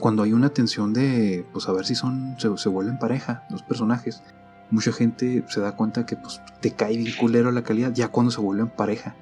Cuando 0.00 0.22
hay 0.22 0.32
una 0.32 0.48
tensión 0.48 0.94
de, 0.94 1.44
pues 1.52 1.68
a 1.68 1.72
ver 1.72 1.84
si 1.84 1.94
son, 1.94 2.36
se, 2.38 2.68
vuelven 2.70 2.98
pareja 2.98 3.44
los 3.50 3.62
personajes, 3.62 4.22
mucha 4.70 4.90
gente 4.90 5.44
se 5.48 5.60
da 5.60 5.76
cuenta 5.76 6.06
que 6.06 6.16
pues 6.16 6.40
te 6.62 6.70
cae 6.70 6.96
bien 6.96 7.14
culero 7.20 7.52
la 7.52 7.62
calidad 7.62 7.92
ya 7.92 8.08
cuando 8.08 8.30
se 8.30 8.40
vuelven 8.40 8.68
pareja. 8.68 9.14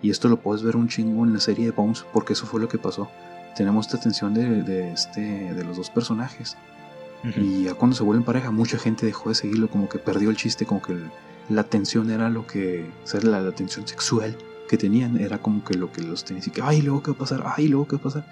Y 0.00 0.08
esto 0.08 0.30
lo 0.30 0.40
puedes 0.40 0.62
ver 0.62 0.76
un 0.76 0.88
chingo 0.88 1.26
en 1.26 1.34
la 1.34 1.40
serie 1.40 1.66
de 1.66 1.72
Bones, 1.72 2.06
porque 2.10 2.32
eso 2.32 2.46
fue 2.46 2.58
lo 2.58 2.68
que 2.68 2.78
pasó 2.78 3.10
tenemos 3.54 3.86
esta 3.86 4.00
tensión 4.00 4.32
de, 4.32 4.92
este, 4.92 5.20
de 5.20 5.64
los 5.64 5.76
dos 5.76 5.90
personajes. 5.90 6.56
Y 7.36 7.64
ya 7.64 7.74
cuando 7.74 7.94
se 7.94 8.02
vuelven 8.02 8.24
pareja, 8.24 8.50
mucha 8.50 8.78
gente 8.78 9.04
dejó 9.04 9.28
de 9.28 9.34
seguirlo, 9.34 9.68
como 9.68 9.90
que 9.90 9.98
perdió 9.98 10.30
el 10.30 10.36
chiste, 10.36 10.64
como 10.64 10.80
que 10.80 10.96
la 11.50 11.64
tensión 11.64 12.10
era 12.10 12.30
lo 12.30 12.46
que, 12.46 12.90
o 13.04 13.06
sea, 13.06 13.20
la, 13.20 13.52
tensión 13.52 13.86
sexual 13.86 14.38
que 14.70 14.78
tenían, 14.78 15.18
era 15.18 15.38
como 15.38 15.64
que 15.64 15.74
lo 15.74 15.90
que 15.90 16.00
los 16.00 16.24
tenía, 16.24 16.40
y 16.46 16.50
que, 16.50 16.62
ay, 16.62 16.80
luego 16.80 17.02
qué 17.02 17.10
va 17.10 17.16
a 17.16 17.18
pasar, 17.18 17.42
ay, 17.44 17.66
luego 17.66 17.88
qué 17.88 17.96
va 17.96 18.00
a 18.00 18.04
pasar, 18.04 18.26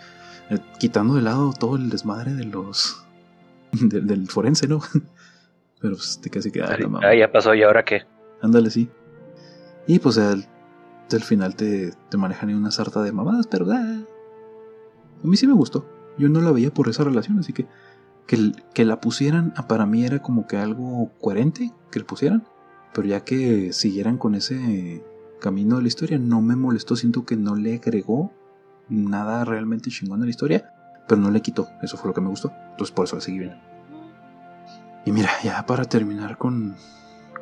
eh, 0.50 0.60
quitando 0.78 1.16
de 1.16 1.22
lado 1.22 1.52
todo 1.52 1.74
el 1.74 1.90
desmadre 1.90 2.32
de 2.32 2.44
los, 2.44 3.04
del 3.72 4.28
forense, 4.28 4.68
¿no? 4.68 4.78
Pero 5.80 5.96
pues 5.96 6.20
te 6.20 6.30
casi 6.30 6.52
queda 6.52 6.76
Ah, 7.02 7.14
ya 7.16 7.32
pasó, 7.32 7.56
¿y 7.56 7.64
ahora 7.64 7.84
qué? 7.84 8.02
Ándale, 8.40 8.70
sí. 8.70 8.88
Y 9.88 9.98
pues 9.98 10.16
al, 10.18 10.46
al 11.10 11.22
final 11.24 11.56
te, 11.56 11.92
te 12.08 12.16
manejan 12.16 12.50
en 12.50 12.56
una 12.56 12.70
sarta 12.70 13.02
de 13.02 13.10
mamadas, 13.10 13.48
pero... 13.48 13.66
Ah, 13.72 13.98
a 15.24 15.26
mí 15.26 15.36
sí 15.36 15.48
me 15.48 15.54
gustó. 15.54 15.88
Yo 16.18 16.28
no 16.28 16.40
la 16.40 16.52
veía 16.52 16.72
por 16.72 16.88
esa 16.88 17.02
relación, 17.02 17.40
así 17.40 17.52
que 17.52 17.66
que, 18.26 18.52
que 18.74 18.84
la 18.84 19.00
pusieran 19.00 19.54
ah, 19.56 19.66
para 19.66 19.86
mí 19.86 20.04
era 20.04 20.20
como 20.20 20.46
que 20.46 20.56
algo 20.56 21.10
coherente 21.20 21.72
que 21.90 21.98
la 21.98 22.06
pusieran. 22.06 22.44
Pero 22.92 23.08
ya 23.08 23.24
que 23.24 23.72
siguieran 23.72 24.18
con 24.18 24.34
ese 24.34 25.02
camino 25.38 25.76
de 25.76 25.82
la 25.82 25.88
historia, 25.88 26.18
no 26.18 26.40
me 26.40 26.56
molestó. 26.56 26.96
Siento 26.96 27.24
que 27.24 27.36
no 27.36 27.54
le 27.54 27.74
agregó 27.74 28.32
nada 28.88 29.44
realmente 29.44 29.90
chingón 29.90 30.20
en 30.20 30.26
la 30.26 30.30
historia, 30.30 30.72
pero 31.06 31.20
no 31.20 31.30
le 31.30 31.40
quitó. 31.40 31.68
Eso 31.82 31.96
fue 31.96 32.08
lo 32.08 32.14
que 32.14 32.20
me 32.20 32.28
gustó. 32.28 32.52
Entonces 32.70 32.94
por 32.94 33.04
eso 33.04 33.16
la 33.16 33.22
seguí 33.22 33.38
viendo. 33.38 33.58
Y 35.04 35.12
mira, 35.12 35.30
ya 35.42 35.64
para 35.64 35.84
terminar 35.84 36.36
con, 36.36 36.76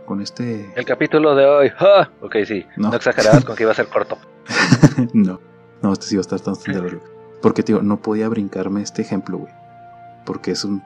con 0.04 0.20
este... 0.20 0.72
El 0.76 0.85
capítulo 0.85 1.35
de 1.35 1.46
hoy. 1.46 1.72
¡Ah! 1.78 2.09
Ok, 2.20 2.37
sí. 2.46 2.64
No, 2.76 2.94
exagerabas 2.94 3.44
con 3.44 3.56
que 3.56 3.64
iba 3.64 3.72
a 3.72 3.74
ser 3.74 3.88
corto. 3.88 4.18
no, 5.12 5.40
no, 5.82 5.92
este 5.92 6.06
sí 6.06 6.14
iba 6.14 6.20
a 6.20 6.28
estar 6.28 6.40
tan 6.40 6.54
largo. 6.72 7.02
Porque, 7.42 7.62
tío, 7.62 7.82
no 7.82 8.00
podía 8.00 8.28
brincarme 8.28 8.82
este 8.82 9.02
ejemplo, 9.02 9.38
güey. 9.38 9.52
Porque 10.24 10.52
es 10.52 10.64
un, 10.64 10.82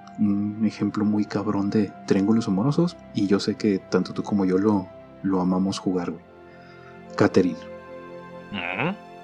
ejemplo 0.64 1.04
muy 1.04 1.24
cabrón 1.24 1.70
de 1.70 1.92
triángulos 2.06 2.48
amorosos. 2.48 2.96
Y 3.14 3.26
yo 3.26 3.40
sé 3.40 3.56
que 3.56 3.78
tanto 3.78 4.12
tú 4.12 4.22
como 4.22 4.44
yo 4.44 4.58
lo, 4.58 4.88
lo 5.22 5.40
amamos 5.40 5.78
jugar, 5.78 6.10
güey. 6.10 6.29
Catherine. 7.16 7.58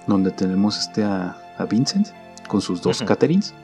Donde 0.07 0.31
tenemos 0.31 0.79
este 0.79 1.03
a, 1.03 1.37
Vincent 1.68 2.09
con 2.46 2.61
sus 2.61 2.81
dos 2.83 3.03
Catherines. 3.03 3.55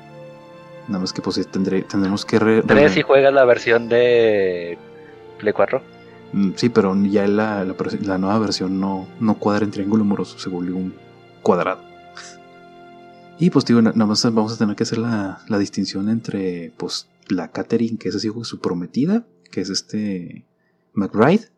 Nada 0.88 1.00
más 1.00 1.12
que 1.12 1.22
pues 1.22 1.46
tendré, 1.48 1.82
tendremos 1.82 2.24
que... 2.24 2.38
Re, 2.38 2.62
¿Tres 2.62 2.92
si 2.92 3.02
juegas 3.02 3.32
la 3.32 3.44
versión 3.44 3.88
de 3.88 4.76
Play 5.38 5.52
4? 5.52 5.80
Mm, 6.32 6.52
sí, 6.56 6.68
pero 6.68 6.96
ya 7.04 7.28
la, 7.28 7.64
la, 7.64 8.18
nueva 8.18 8.38
versión 8.38 8.80
no, 8.80 9.06
no 9.20 9.34
cuadra 9.34 9.64
en 9.64 9.70
triángulo 9.70 10.02
amoroso, 10.02 10.38
se 10.38 10.48
volvió 10.48 10.76
un 10.76 10.94
cuadrado. 11.42 11.82
Y 13.38 13.50
pues 13.50 13.64
digo, 13.64 13.82
nada 13.82 14.06
más 14.06 14.24
vamos 14.24 14.52
a 14.52 14.58
tener 14.58 14.74
que 14.74 14.82
hacer 14.82 14.98
la, 14.98 15.40
la 15.48 15.58
distinción 15.58 16.08
entre 16.08 16.72
pues 16.76 17.08
la 17.28 17.48
Catherine, 17.48 17.98
que 17.98 18.08
es 18.08 18.16
así 18.16 18.30
su 18.42 18.60
prometida, 18.60 19.24
que 19.50 19.60
es 19.60 19.70
este 19.70 20.44
McBride, 20.94 21.48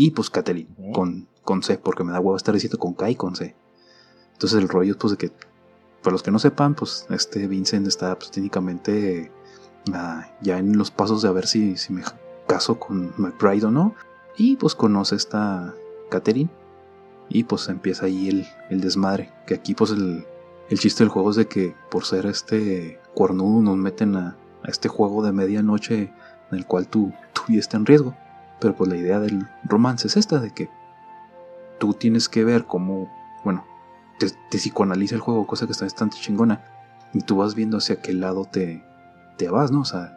y 0.00 0.12
pues 0.12 0.30
Catherine, 0.30 0.70
con, 0.94 1.28
con 1.44 1.62
C, 1.62 1.76
porque 1.76 2.04
me 2.04 2.12
da 2.12 2.20
huevo 2.20 2.34
estar 2.34 2.54
diciendo 2.54 2.78
con 2.78 2.94
K 2.94 3.10
y 3.10 3.16
con 3.16 3.36
C. 3.36 3.54
Entonces 4.32 4.58
el 4.58 4.66
rollo 4.66 4.92
es 4.92 4.96
pues 4.96 5.10
de 5.10 5.18
que, 5.18 5.30
para 6.02 6.12
los 6.12 6.22
que 6.22 6.30
no 6.30 6.38
sepan, 6.38 6.74
pues 6.74 7.04
este 7.10 7.46
Vincent 7.46 7.86
está 7.86 8.18
pues, 8.18 8.30
técnicamente 8.30 9.30
ah, 9.92 10.26
ya 10.40 10.56
en 10.56 10.78
los 10.78 10.90
pasos 10.90 11.20
de 11.20 11.28
a 11.28 11.32
ver 11.32 11.46
si, 11.46 11.76
si 11.76 11.92
me 11.92 12.02
caso 12.46 12.80
con 12.80 13.12
McBride 13.18 13.66
o 13.66 13.70
no. 13.70 13.94
Y 14.38 14.56
pues 14.56 14.74
conoce 14.74 15.16
esta 15.16 15.74
Catherine. 16.08 16.48
Y 17.28 17.44
pues 17.44 17.68
empieza 17.68 18.06
ahí 18.06 18.30
el, 18.30 18.46
el 18.70 18.80
desmadre. 18.80 19.30
Que 19.46 19.52
aquí 19.52 19.74
pues 19.74 19.90
el, 19.90 20.24
el, 20.70 20.78
chiste 20.78 21.04
del 21.04 21.10
juego 21.10 21.28
es 21.28 21.36
de 21.36 21.46
que 21.46 21.74
por 21.90 22.06
ser 22.06 22.24
este 22.24 22.98
cuernudo 23.12 23.60
nos 23.60 23.76
meten 23.76 24.16
a, 24.16 24.38
a 24.62 24.68
este 24.70 24.88
juego 24.88 25.22
de 25.22 25.32
medianoche 25.32 26.10
en 26.50 26.58
el 26.58 26.64
cual 26.64 26.88
tu 26.88 27.12
vida 27.48 27.60
está 27.60 27.76
en 27.76 27.84
riesgo. 27.84 28.16
Pero 28.60 28.74
pues 28.74 28.90
la 28.90 28.96
idea 28.96 29.18
del 29.18 29.46
romance 29.64 30.06
es 30.06 30.16
esta, 30.16 30.38
de 30.38 30.52
que 30.52 30.68
tú 31.78 31.94
tienes 31.94 32.28
que 32.28 32.44
ver 32.44 32.66
cómo, 32.66 33.10
bueno, 33.44 33.66
te, 34.18 34.28
te 34.50 34.58
psicoanaliza 34.58 35.14
el 35.14 35.20
juego, 35.20 35.46
cosa 35.46 35.66
que 35.66 35.72
está 35.72 35.84
bastante 35.84 36.18
chingona. 36.18 36.62
Y 37.12 37.22
tú 37.22 37.38
vas 37.38 37.54
viendo 37.54 37.78
hacia 37.78 38.00
qué 38.00 38.12
lado 38.12 38.44
te, 38.44 38.84
te 39.36 39.48
vas, 39.48 39.72
¿no? 39.72 39.80
O 39.80 39.84
sea, 39.84 40.12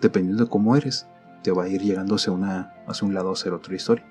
dependiendo 0.00 0.44
de 0.44 0.50
cómo 0.50 0.76
eres, 0.76 1.06
te 1.42 1.50
va 1.50 1.64
a 1.64 1.68
ir 1.68 1.82
llegando 1.82 2.14
hacia, 2.14 2.32
una, 2.32 2.72
hacia 2.86 3.06
un 3.06 3.14
lado 3.14 3.32
hacia 3.32 3.52
otra 3.52 3.74
historia. 3.74 4.04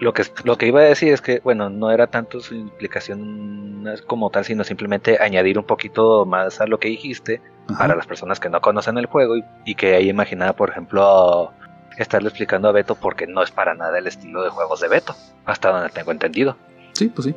Lo, 0.00 0.12
que, 0.12 0.24
lo 0.42 0.58
que 0.58 0.66
iba 0.66 0.80
a 0.80 0.84
decir 0.84 1.12
es 1.12 1.20
que, 1.20 1.38
bueno, 1.38 1.70
no 1.70 1.92
era 1.92 2.08
tanto 2.08 2.40
su 2.40 2.56
implicación 2.56 3.86
como 4.08 4.28
tal, 4.28 4.44
sino 4.44 4.64
simplemente 4.64 5.18
añadir 5.20 5.56
un 5.56 5.64
poquito 5.64 6.26
más 6.26 6.60
a 6.60 6.66
lo 6.66 6.80
que 6.80 6.88
dijiste 6.88 7.40
para 7.78 7.94
las 7.94 8.06
personas 8.06 8.40
que 8.40 8.50
no 8.50 8.60
conocen 8.60 8.98
el 8.98 9.06
juego 9.06 9.36
y, 9.36 9.44
y 9.64 9.74
que 9.76 9.94
ahí 9.94 10.08
imaginaba, 10.08 10.54
por 10.54 10.70
ejemplo, 10.70 11.52
estarle 11.98 12.28
explicando 12.28 12.68
a 12.68 12.72
Beto 12.72 12.94
porque 12.94 13.26
no 13.26 13.42
es 13.42 13.50
para 13.50 13.74
nada 13.74 13.98
el 13.98 14.06
estilo 14.06 14.42
de 14.42 14.50
juegos 14.50 14.80
de 14.80 14.88
Beto, 14.88 15.14
hasta 15.44 15.70
donde 15.70 15.90
tengo 15.90 16.12
entendido. 16.12 16.56
Sí, 16.92 17.08
pues 17.08 17.26
sí. 17.26 17.34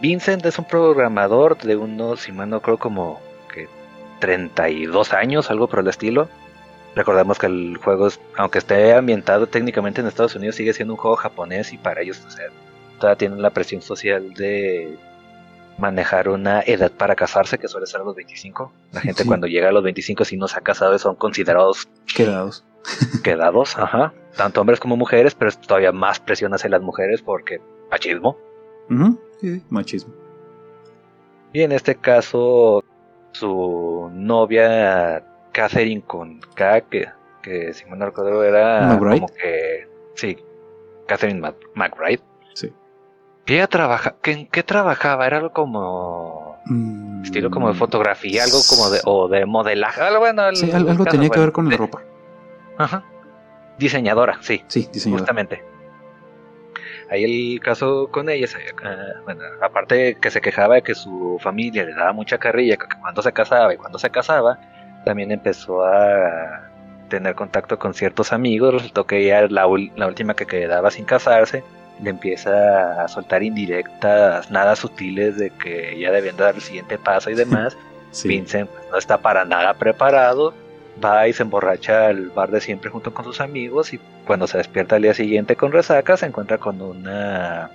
Vincent 0.00 0.44
es 0.44 0.58
un 0.58 0.64
programador 0.64 1.56
de 1.58 1.76
unos, 1.76 2.20
si 2.20 2.32
mal 2.32 2.50
no 2.50 2.60
creo, 2.60 2.78
como 2.78 3.20
que 3.52 3.68
32 4.20 5.12
años, 5.12 5.50
algo 5.50 5.68
por 5.68 5.80
el 5.80 5.88
estilo. 5.88 6.28
Recordemos 6.94 7.38
que 7.38 7.46
el 7.46 7.76
juego, 7.82 8.08
aunque 8.36 8.58
esté 8.58 8.94
ambientado 8.94 9.46
técnicamente 9.46 10.00
en 10.00 10.06
Estados 10.06 10.34
Unidos, 10.36 10.56
sigue 10.56 10.72
siendo 10.72 10.94
un 10.94 11.00
juego 11.00 11.16
japonés 11.16 11.72
y 11.72 11.78
para 11.78 12.02
ellos 12.02 12.24
todavía 12.98 13.18
tienen 13.18 13.42
la 13.42 13.50
presión 13.50 13.82
social 13.82 14.32
de 14.34 14.96
manejar 15.78 16.28
una 16.28 16.60
edad 16.62 16.92
para 16.92 17.14
casarse 17.14 17.58
que 17.58 17.68
suele 17.68 17.86
ser 17.86 18.00
a 18.00 18.04
los 18.04 18.14
25. 18.14 18.72
La 18.92 19.00
gente 19.00 19.24
cuando 19.24 19.46
llega 19.46 19.68
a 19.68 19.72
los 19.72 19.82
25 19.82 20.24
si 20.24 20.36
no 20.36 20.48
se 20.48 20.58
ha 20.58 20.62
casado 20.62 20.98
son 20.98 21.16
considerados 21.16 21.88
quedados. 22.14 22.64
quedados, 23.24 23.78
ajá. 23.78 24.12
Tanto 24.36 24.60
hombres 24.60 24.80
como 24.80 24.96
mujeres, 24.96 25.34
pero 25.34 25.48
es 25.48 25.58
todavía 25.58 25.92
más 25.92 26.20
presión 26.20 26.52
hacia 26.54 26.70
las 26.70 26.82
mujeres 26.82 27.22
porque 27.22 27.60
machismo. 27.90 28.36
Sí, 29.40 29.62
machismo. 29.70 30.14
Y 31.52 31.62
en 31.62 31.72
este 31.72 31.94
caso, 31.94 32.82
su 33.32 34.10
novia 34.12 35.24
Catherine 35.52 36.02
con 36.02 36.40
K, 36.54 36.80
que, 36.82 37.08
que 37.42 37.72
si 37.72 37.84
me 37.86 37.96
no 37.96 38.06
recuerdo 38.06 38.42
era 38.44 38.98
como 38.98 39.28
que... 39.28 39.88
Sí, 40.14 40.36
Catherine 41.06 41.40
McBride 41.74 42.22
¿Qué 43.44 43.56
ella 43.56 43.66
trabaja? 43.66 44.14
¿En 44.24 44.46
qué 44.46 44.62
trabajaba? 44.62 45.26
Era 45.26 45.36
algo 45.36 45.52
como. 45.52 46.58
Mm. 46.64 47.24
Estilo 47.24 47.50
como 47.50 47.68
de 47.68 47.74
fotografía, 47.74 48.44
algo 48.44 48.58
como 48.68 48.90
de. 48.90 49.00
o 49.04 49.28
de 49.28 49.44
modelaje. 49.44 50.00
Algo, 50.00 50.20
bueno, 50.20 50.42
sí, 50.54 50.70
algo 50.70 51.04
tenía 51.04 51.28
que 51.28 51.40
ver 51.40 51.52
con 51.52 51.68
la 51.68 51.76
ropa. 51.76 52.02
Ajá. 52.78 53.04
Diseñadora, 53.78 54.38
sí. 54.40 54.64
Sí, 54.68 54.88
diseñadora. 54.90 55.22
Justamente. 55.22 55.64
Ahí 57.10 57.24
el 57.54 57.60
caso 57.60 58.08
con 58.10 58.30
ella, 58.30 58.46
uh, 58.48 59.24
bueno, 59.24 59.42
aparte 59.60 60.16
que 60.16 60.30
se 60.30 60.40
quejaba 60.40 60.76
de 60.76 60.82
que 60.82 60.94
su 60.94 61.38
familia 61.38 61.84
le 61.84 61.92
daba 61.92 62.14
mucha 62.14 62.38
carrilla 62.38 62.78
que 62.78 62.86
cuando 62.98 63.20
se 63.20 63.30
casaba 63.32 63.74
y 63.74 63.76
cuando 63.76 63.98
se 63.98 64.08
casaba, 64.08 64.58
también 65.04 65.30
empezó 65.30 65.84
a 65.84 66.70
tener 67.10 67.34
contacto 67.34 67.78
con 67.78 67.92
ciertos 67.92 68.32
amigos. 68.32 68.72
Resultó 68.72 69.06
que 69.06 69.18
ella 69.18 69.40
era 69.40 69.48
la, 69.48 69.66
la 69.96 70.06
última 70.06 70.34
que 70.34 70.46
quedaba 70.46 70.90
sin 70.90 71.04
casarse 71.04 71.62
le 72.02 72.10
empieza 72.10 73.04
a 73.04 73.08
soltar 73.08 73.42
indirectas, 73.42 74.50
nada 74.50 74.76
sutiles 74.76 75.36
de 75.36 75.50
que 75.50 75.98
ya 75.98 76.10
debían 76.10 76.36
dar 76.36 76.54
el 76.54 76.60
siguiente 76.60 76.98
paso 76.98 77.30
y 77.30 77.34
demás. 77.34 77.76
Vincent 78.24 78.70
pues, 78.70 78.84
no 78.90 78.98
está 78.98 79.18
para 79.18 79.44
nada 79.44 79.74
preparado, 79.74 80.54
va 81.04 81.26
y 81.26 81.32
se 81.32 81.42
emborracha 81.42 82.06
al 82.06 82.30
bar 82.30 82.50
de 82.50 82.60
siempre 82.60 82.90
junto 82.90 83.12
con 83.12 83.24
sus 83.24 83.40
amigos 83.40 83.92
y 83.92 84.00
cuando 84.26 84.46
se 84.46 84.58
despierta 84.58 84.96
al 84.96 85.02
día 85.02 85.14
siguiente 85.14 85.56
con 85.56 85.72
resaca 85.72 86.16
se 86.16 86.26
encuentra 86.26 86.58
con 86.58 86.80
una 86.80 87.70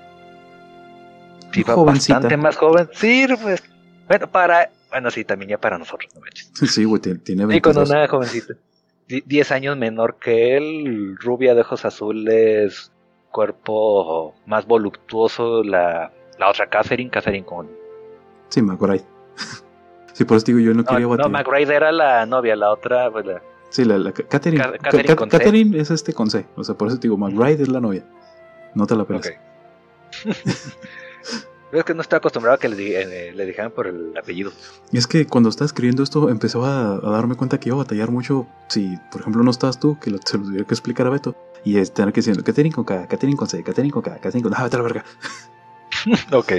bastante 1.85 2.37
más 2.37 2.55
joven. 2.55 2.89
Sí, 2.93 3.25
pues, 3.41 3.63
bueno, 4.07 4.27
para, 4.27 4.69
bueno, 4.89 5.11
sí, 5.11 5.23
también 5.23 5.49
ya 5.49 5.57
para 5.57 5.77
nosotros, 5.77 6.11
no 6.15 6.21
Sí, 6.67 6.83
güey, 6.83 7.01
tiene 7.01 7.55
Y 7.55 7.61
con 7.61 7.77
una 7.77 8.07
jovencita. 8.07 8.53
10 9.07 9.51
años 9.51 9.75
menor 9.75 10.17
que 10.19 10.55
él, 10.55 11.17
rubia 11.17 11.55
de 11.55 11.61
ojos 11.61 11.83
azules, 11.83 12.91
cuerpo 13.31 14.35
más 14.45 14.65
voluptuoso 14.65 15.63
la, 15.63 16.11
la 16.37 16.49
otra 16.49 16.67
Catherine, 16.67 17.09
Catherine 17.09 17.45
con... 17.45 17.69
Sí, 18.49 18.61
McBride. 18.61 19.05
sí, 20.13 20.25
por 20.25 20.37
eso 20.37 20.45
digo, 20.47 20.59
yo 20.59 20.73
no, 20.73 20.83
quería 20.83 21.07
batir. 21.07 21.25
No, 21.25 21.29
McBride 21.29 21.75
era 21.75 21.91
la 21.91 22.25
novia, 22.25 22.55
la 22.55 22.71
otra... 22.71 23.11
Pues, 23.11 23.25
la... 23.25 23.41
Sí, 23.69 23.85
la, 23.85 23.97
la 23.97 24.11
Catherine. 24.11 24.63
Catherine, 25.29 25.79
es 25.79 25.91
este 25.91 26.13
con 26.13 26.29
C. 26.29 26.45
O 26.55 26.63
sea, 26.63 26.75
por 26.75 26.87
eso 26.87 26.97
digo, 26.97 27.17
McBride 27.17 27.63
es 27.63 27.69
la 27.69 27.79
novia. 27.79 28.03
No 28.73 28.87
te 28.87 28.95
la 28.95 29.05
pelas. 29.05 29.27
Okay. 29.27 30.33
es 31.71 31.83
que 31.83 31.93
no 31.93 32.01
estoy 32.01 32.17
acostumbrado 32.17 32.55
a 32.55 32.59
que 32.59 32.67
le, 32.67 33.33
le, 33.33 33.45
dijeran 33.45 33.71
por 33.71 33.87
el 33.87 34.17
apellido. 34.17 34.51
Y 34.91 34.97
es 34.97 35.05
que 35.05 35.27
cuando 35.27 35.49
estaba 35.49 35.67
escribiendo 35.67 36.01
esto, 36.01 36.29
empezó 36.29 36.65
a, 36.65 36.95
a, 36.95 37.11
darme 37.11 37.35
cuenta 37.35 37.59
que 37.59 37.69
iba 37.69 37.75
a 37.75 37.83
batallar 37.83 38.09
mucho. 38.09 38.47
Si, 38.67 38.97
por 39.11 39.21
ejemplo, 39.21 39.43
no 39.43 39.51
estás 39.51 39.79
tú, 39.79 39.99
que 39.99 40.09
se 40.25 40.37
lo 40.37 40.43
tuviera 40.43 40.65
que 40.65 40.73
explicar 40.73 41.05
a 41.07 41.11
Beto. 41.11 41.35
Y 41.63 41.77
es 41.77 41.93
tener 41.93 42.13
que 42.13 42.21
decir 42.21 42.41
Catherine 42.43 42.73
con 42.73 42.85
K, 42.85 43.07
Catherine 43.07 43.37
con 43.37 43.47
C, 43.47 43.63
Catherine 43.63 43.91
con 43.91 44.01
K, 44.01 44.17
Catherine 44.19 44.43
con... 44.43 44.53
Ah, 44.57 44.63
vete 44.63 44.75
a 44.75 44.79
la 44.79 44.83
verga. 44.83 45.05
ok. 46.31 46.53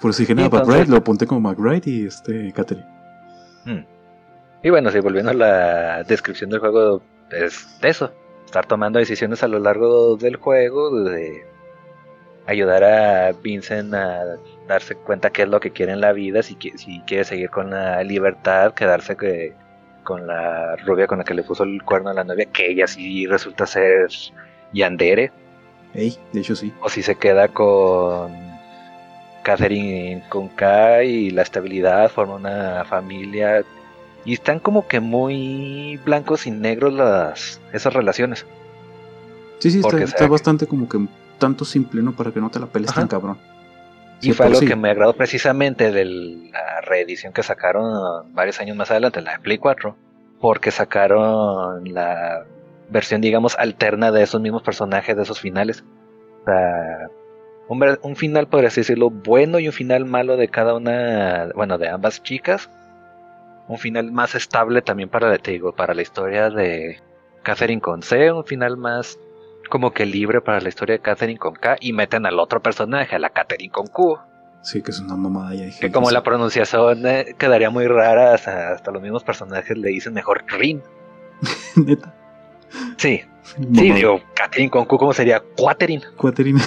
Por 0.00 0.10
eso 0.10 0.20
dije, 0.20 0.34
nada, 0.34 0.50
McBride, 0.50 0.86
lo 0.86 0.98
apunté 0.98 1.26
como 1.26 1.40
McBride 1.40 1.90
y 1.90 2.06
este, 2.06 2.52
Catherine. 2.52 2.86
Hmm. 3.64 3.84
Y 4.62 4.70
bueno, 4.70 4.90
sí, 4.90 5.00
volviendo 5.00 5.30
a 5.30 5.34
la 5.34 6.02
descripción 6.02 6.50
del 6.50 6.60
juego, 6.60 7.02
es 7.30 7.66
eso. 7.82 8.12
Estar 8.44 8.66
tomando 8.66 8.98
decisiones 8.98 9.42
a 9.42 9.48
lo 9.48 9.58
largo 9.58 10.16
del 10.16 10.36
juego, 10.36 11.02
de 11.02 11.46
ayudar 12.46 12.84
a 12.84 13.32
Vincent 13.32 13.92
a 13.94 14.36
darse 14.68 14.94
cuenta 14.94 15.30
qué 15.30 15.42
es 15.42 15.48
lo 15.48 15.60
que 15.60 15.70
quiere 15.70 15.92
en 15.92 16.00
la 16.00 16.12
vida, 16.12 16.42
si, 16.42 16.56
si 16.76 17.00
quiere 17.00 17.24
seguir 17.24 17.50
con 17.50 17.70
la 17.70 18.02
libertad, 18.02 18.74
quedarse 18.74 19.16
que 19.16 19.54
con 20.02 20.26
la 20.26 20.76
rubia 20.76 21.06
con 21.06 21.18
la 21.18 21.24
que 21.24 21.34
le 21.34 21.42
puso 21.42 21.64
el 21.64 21.82
cuerno 21.82 22.10
a 22.10 22.14
la 22.14 22.24
novia, 22.24 22.46
que 22.46 22.70
ella 22.70 22.86
sí 22.86 23.26
resulta 23.26 23.66
ser 23.66 24.08
Yandere. 24.72 25.32
Ey, 25.94 26.16
de 26.32 26.40
hecho 26.40 26.54
sí. 26.54 26.72
O 26.80 26.88
si 26.88 27.02
se 27.02 27.16
queda 27.16 27.48
con 27.48 28.32
Catherine 29.42 30.24
con 30.28 30.48
K 30.48 31.04
y 31.04 31.30
la 31.30 31.42
estabilidad, 31.42 32.10
forma 32.10 32.34
una 32.36 32.84
familia. 32.84 33.64
Y 34.24 34.34
están 34.34 34.58
como 34.58 34.88
que 34.88 35.00
muy 35.00 36.00
blancos 36.04 36.46
y 36.46 36.50
negros 36.50 36.92
las 36.92 37.60
esas 37.72 37.92
relaciones. 37.92 38.44
Sí, 39.58 39.70
sí, 39.70 39.80
está, 39.80 40.26
bastante 40.26 40.66
como 40.66 40.88
que 40.88 40.98
tanto 41.38 41.64
simple, 41.64 42.02
¿no? 42.02 42.12
Para 42.12 42.32
que 42.32 42.40
no 42.40 42.50
te 42.50 42.58
la 42.58 42.66
peles 42.66 42.92
tan 42.92 43.08
cabrón. 43.08 43.38
Y 44.20 44.32
fue 44.32 44.46
algo 44.46 44.60
que 44.60 44.76
me 44.76 44.90
agradó 44.90 45.12
precisamente 45.14 45.92
de 45.92 46.04
la 46.04 46.80
reedición 46.82 47.32
que 47.32 47.42
sacaron 47.42 48.32
varios 48.34 48.60
años 48.60 48.76
más 48.76 48.90
adelante, 48.90 49.20
la 49.20 49.32
de 49.32 49.38
Play 49.40 49.58
4, 49.58 49.96
porque 50.40 50.70
sacaron 50.70 51.92
la 51.92 52.44
versión, 52.88 53.20
digamos, 53.20 53.56
alterna 53.58 54.10
de 54.12 54.22
esos 54.22 54.40
mismos 54.40 54.62
personajes, 54.62 55.16
de 55.16 55.22
esos 55.22 55.40
finales. 55.40 55.84
O 56.42 56.44
sea, 56.46 57.08
un, 57.68 58.16
final, 58.16 58.46
podría 58.48 58.70
decirlo, 58.70 59.10
bueno 59.10 59.58
y 59.58 59.66
un 59.66 59.72
final 59.72 60.04
malo 60.04 60.36
de 60.36 60.48
cada 60.48 60.74
una, 60.74 61.50
bueno, 61.54 61.78
de 61.78 61.88
ambas 61.88 62.22
chicas. 62.22 62.70
Un 63.68 63.78
final 63.78 64.12
más 64.12 64.34
estable 64.34 64.80
también 64.80 65.08
para, 65.08 65.36
te 65.38 65.50
digo, 65.50 65.74
para 65.74 65.92
la 65.92 66.02
historia 66.02 66.50
de 66.50 67.00
Catherine 67.42 67.80
con 67.80 68.02
C, 68.02 68.30
un 68.30 68.44
final 68.44 68.76
más 68.76 69.18
como 69.68 69.92
que 69.92 70.06
libre 70.06 70.40
para 70.40 70.60
la 70.60 70.68
historia 70.68 70.96
de 70.96 71.00
Catherine 71.00 71.38
con 71.38 71.54
K 71.54 71.76
y 71.80 71.92
meten 71.92 72.26
al 72.26 72.38
otro 72.38 72.60
personaje, 72.60 73.16
a 73.16 73.18
la 73.18 73.30
Catherine 73.30 73.72
con 73.72 73.86
Q. 73.86 74.18
Sí, 74.62 74.82
que 74.82 74.90
es 74.90 74.98
una 75.00 75.16
mamada 75.16 75.54
ya. 75.54 75.66
Que 75.78 75.92
como 75.92 76.10
la 76.10 76.22
pronunciación 76.22 77.06
eh, 77.06 77.34
quedaría 77.38 77.70
muy 77.70 77.86
rara, 77.86 78.34
hasta, 78.34 78.90
los 78.90 79.00
mismos 79.00 79.22
personajes 79.22 79.76
le 79.78 79.90
dicen 79.90 80.12
mejor 80.14 80.44
Rin. 80.48 80.82
Neta. 81.76 82.12
Sí. 82.96 83.22
Sí, 83.44 83.92
digo, 83.92 84.20
Catherine 84.34 84.70
con 84.70 84.86
Q, 84.86 84.98
¿cómo 84.98 85.12
sería? 85.12 85.40
Quaterine. 85.56 86.02
Quaterine. 86.16 86.60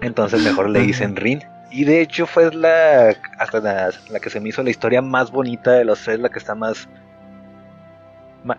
Entonces 0.00 0.42
mejor 0.44 0.70
le 0.70 0.80
dicen 0.80 1.16
Rin. 1.16 1.42
Y 1.70 1.84
de 1.84 2.00
hecho 2.00 2.26
fue 2.26 2.54
la 2.54 3.14
hasta 3.38 3.60
la, 3.60 4.20
que 4.20 4.30
se 4.30 4.40
me 4.40 4.48
hizo 4.48 4.62
la 4.62 4.70
historia 4.70 5.02
más 5.02 5.30
bonita 5.30 5.72
de 5.72 5.84
los 5.84 6.00
tres, 6.02 6.20
la 6.20 6.28
que 6.28 6.38
está 6.38 6.54
más 6.54 6.88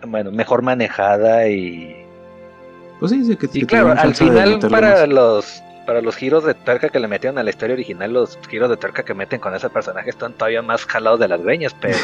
bueno, 0.06 0.30
mejor 0.30 0.62
manejada 0.62 1.48
y 1.48 2.06
pues 3.00 3.10
sí, 3.10 3.24
sí 3.24 3.36
que, 3.36 3.48
y 3.52 3.66
claro, 3.66 3.92
al 3.92 4.14
final 4.14 4.58
para 4.70 5.06
los 5.06 5.62
para 5.86 6.02
los 6.02 6.14
giros 6.14 6.44
de 6.44 6.54
tuerca 6.54 6.90
que 6.90 7.00
le 7.00 7.08
metieron 7.08 7.38
a 7.38 7.42
la 7.42 7.50
historia 7.50 7.74
original, 7.74 8.12
los 8.12 8.38
giros 8.48 8.70
de 8.70 8.76
tuerca 8.76 9.02
que 9.02 9.14
meten 9.14 9.40
con 9.40 9.54
ese 9.54 9.68
personaje 9.70 10.10
están 10.10 10.34
todavía 10.34 10.62
más 10.62 10.84
jalados 10.84 11.18
de 11.18 11.26
las 11.26 11.42
greñas, 11.42 11.74
pero 11.80 11.96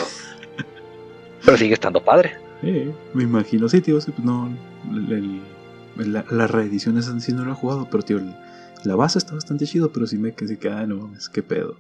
pero 1.45 1.57
sigue 1.57 1.75
estando 1.75 2.03
padre. 2.03 2.35
Sí, 2.63 2.91
me 3.15 3.23
imagino, 3.23 3.69
sí, 3.69 3.81
tío, 3.81 4.01
sí, 4.01 4.11
pues 4.11 4.25
no 4.25 4.51
la, 5.97 6.25
las 6.31 6.51
reediciones 6.51 7.07
sido 7.21 7.39
no 7.39 7.45
lo 7.45 7.53
he 7.53 7.55
jugado, 7.55 7.89
pero 7.91 8.03
tío, 8.03 8.21
la 8.85 8.97
base 8.97 9.19
está 9.19 9.35
bastante 9.35 9.67
chido, 9.67 9.93
pero 9.93 10.07
sí 10.07 10.19
me 10.19 10.35
quedé 10.35 10.59
que, 10.59 10.69
ah, 10.69 10.87
no, 10.87 11.13
es 11.17 11.29
que 11.29 11.43
pedo. 11.43 11.77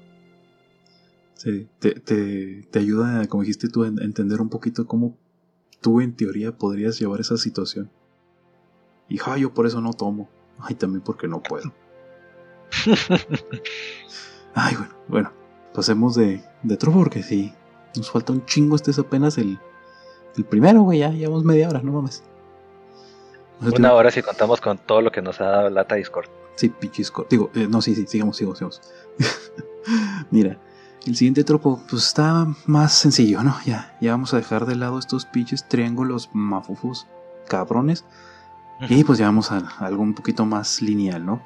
Sí, 1.34 1.68
te, 1.78 1.92
te, 1.92 2.66
te, 2.70 2.78
ayuda, 2.78 3.26
como 3.28 3.42
dijiste 3.42 3.68
tú, 3.68 3.84
a 3.84 3.88
entender 3.88 4.40
un 4.40 4.48
poquito 4.48 4.86
cómo 4.86 5.16
tú 5.80 6.00
en 6.00 6.16
teoría 6.16 6.56
podrías 6.56 6.98
llevar 6.98 7.20
esa 7.20 7.36
situación. 7.36 7.90
Y 9.08 9.18
ja, 9.18 9.36
yo 9.36 9.52
por 9.52 9.66
eso 9.66 9.80
no 9.80 9.92
tomo. 9.92 10.28
Ay, 10.58 10.74
también 10.74 11.02
porque 11.02 11.28
no 11.28 11.42
puedo. 11.42 11.72
Ay, 14.54 14.74
bueno, 14.76 14.94
bueno. 15.08 15.32
Pasemos 15.74 16.14
de, 16.14 16.42
de 16.62 16.76
porque 16.76 17.22
sí. 17.22 17.52
Nos 17.96 18.10
falta 18.10 18.32
un 18.32 18.44
chingo. 18.46 18.76
Este 18.76 18.90
es 18.90 18.98
apenas 18.98 19.38
el, 19.38 19.58
el 20.36 20.44
primero, 20.44 20.82
güey. 20.82 21.00
Ya 21.00 21.10
llevamos 21.10 21.44
media 21.44 21.68
hora, 21.68 21.82
no 21.82 21.92
mames. 21.92 22.24
Una 23.60 23.92
hora 23.94 24.10
si 24.10 24.22
contamos 24.22 24.60
con 24.60 24.78
todo 24.78 25.00
lo 25.00 25.10
que 25.10 25.22
nos 25.22 25.40
ha 25.40 25.46
dado 25.46 25.70
Lata 25.70 25.94
Discord. 25.94 26.28
Sí, 26.56 26.72
Discord. 26.80 27.28
Digo, 27.28 27.50
eh, 27.54 27.66
no, 27.68 27.80
sí, 27.82 27.94
sí, 27.94 28.06
sigamos, 28.06 28.36
sigamos, 28.36 28.58
sigamos. 28.58 28.80
Mira, 30.30 30.58
el 31.06 31.16
siguiente 31.16 31.44
tropo, 31.44 31.80
pues 31.88 32.06
está 32.06 32.46
más 32.66 32.92
sencillo, 32.94 33.42
¿no? 33.42 33.56
Ya, 33.64 33.96
ya 34.00 34.12
vamos 34.12 34.34
a 34.34 34.38
dejar 34.38 34.66
de 34.66 34.76
lado 34.76 34.98
estos 34.98 35.24
pinches 35.26 35.68
triángulos 35.68 36.30
mafufos 36.32 37.06
cabrones. 37.48 38.04
Y 38.80 39.04
pues 39.04 39.18
ya 39.18 39.26
vamos 39.26 39.52
a, 39.52 39.58
algo 39.78 40.02
un 40.02 40.14
poquito 40.14 40.44
más 40.44 40.82
lineal, 40.82 41.24
¿no? 41.24 41.42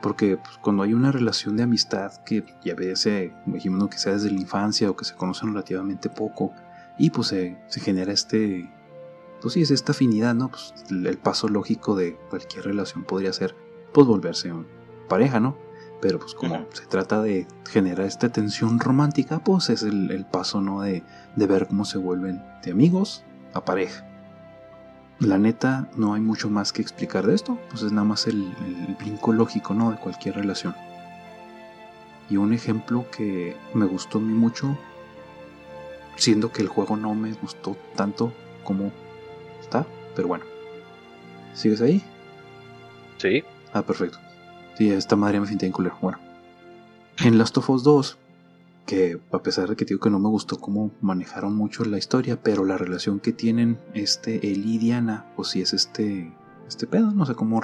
Porque 0.00 0.36
pues, 0.36 0.58
cuando 0.58 0.82
hay 0.82 0.94
una 0.94 1.12
relación 1.12 1.56
de 1.56 1.62
amistad 1.62 2.12
que 2.24 2.44
ya 2.64 2.74
veces, 2.74 3.32
dijimos 3.46 3.88
que 3.88 3.98
sea 3.98 4.12
desde 4.14 4.30
la 4.30 4.40
infancia 4.40 4.90
o 4.90 4.96
que 4.96 5.04
se 5.04 5.14
conocen 5.14 5.50
relativamente 5.50 6.08
poco, 6.08 6.52
y 6.98 7.10
pues 7.10 7.28
se, 7.28 7.58
se 7.68 7.80
genera 7.80 8.12
este, 8.12 8.70
pues 9.40 9.54
sí, 9.54 9.62
es 9.62 9.70
esta 9.70 9.92
afinidad, 9.92 10.34
¿no? 10.34 10.50
Pues 10.50 10.74
el 10.90 11.18
paso 11.18 11.48
lógico 11.48 11.96
de 11.96 12.16
cualquier 12.30 12.64
relación 12.64 13.04
podría 13.04 13.32
ser 13.32 13.54
pues 13.92 14.06
volverse 14.06 14.52
pareja, 15.08 15.40
¿no? 15.40 15.56
Pero 16.00 16.18
pues 16.18 16.34
como 16.34 16.66
se 16.72 16.86
trata 16.86 17.22
de 17.22 17.46
generar 17.70 18.06
esta 18.06 18.28
tensión 18.28 18.78
romántica, 18.78 19.40
pues 19.42 19.70
es 19.70 19.82
el, 19.82 20.26
paso, 20.30 20.60
¿no? 20.60 20.82
De, 20.82 21.02
de, 21.36 21.46
ver 21.46 21.66
cómo 21.66 21.84
se 21.84 21.98
vuelven 21.98 22.42
de 22.62 22.72
amigos 22.72 23.24
a 23.54 23.64
pareja. 23.64 24.06
La 25.20 25.38
neta, 25.38 25.88
no 25.96 26.14
hay 26.14 26.20
mucho 26.20 26.50
más 26.50 26.72
que 26.72 26.82
explicar 26.82 27.26
de 27.26 27.34
esto, 27.34 27.58
pues 27.70 27.82
es 27.82 27.92
nada 27.92 28.06
más 28.06 28.26
el, 28.26 28.42
el 28.88 28.94
brinco 28.98 29.32
lógico, 29.32 29.72
¿no? 29.72 29.90
De 29.90 29.96
cualquier 29.96 30.34
relación. 30.34 30.74
Y 32.28 32.36
un 32.36 32.52
ejemplo 32.52 33.06
que 33.10 33.56
me 33.74 33.86
gustó 33.86 34.18
a 34.18 34.20
mí 34.20 34.32
mucho, 34.32 34.76
siendo 36.16 36.52
que 36.52 36.62
el 36.62 36.68
juego 36.68 36.96
no 36.96 37.14
me 37.14 37.32
gustó 37.34 37.76
tanto 37.94 38.32
como 38.64 38.92
está, 39.60 39.86
pero 40.16 40.28
bueno. 40.28 40.44
¿Sigues 41.54 41.80
ahí? 41.80 42.02
Sí. 43.18 43.44
Ah, 43.72 43.82
perfecto. 43.82 44.18
Sí, 44.76 44.90
esta 44.90 45.16
madre 45.16 45.40
me 45.40 45.46
finté 45.46 45.66
en 45.66 45.72
culero. 45.72 45.96
Bueno. 46.00 46.18
En 47.18 47.38
Last 47.38 47.56
of 47.58 47.70
Us 47.70 47.84
2, 47.84 48.18
que 48.86 49.20
a 49.32 49.42
pesar 49.42 49.68
de 49.68 49.76
que 49.76 49.84
digo 49.84 50.00
que 50.00 50.10
no 50.10 50.18
me 50.18 50.28
gustó 50.28 50.60
cómo 50.60 50.90
manejaron 51.00 51.56
mucho 51.56 51.84
la 51.84 51.98
historia, 51.98 52.42
pero 52.42 52.64
la 52.64 52.76
relación 52.76 53.20
que 53.20 53.32
tienen 53.32 53.78
este 53.94 54.50
él 54.50 54.66
y 54.66 54.78
Diana, 54.78 55.32
pues 55.36 55.48
sí 55.48 55.62
es 55.62 55.72
este, 55.72 56.36
este 56.68 56.86
pedo, 56.86 57.12
no 57.12 57.24
sé 57.26 57.34
cómo 57.34 57.62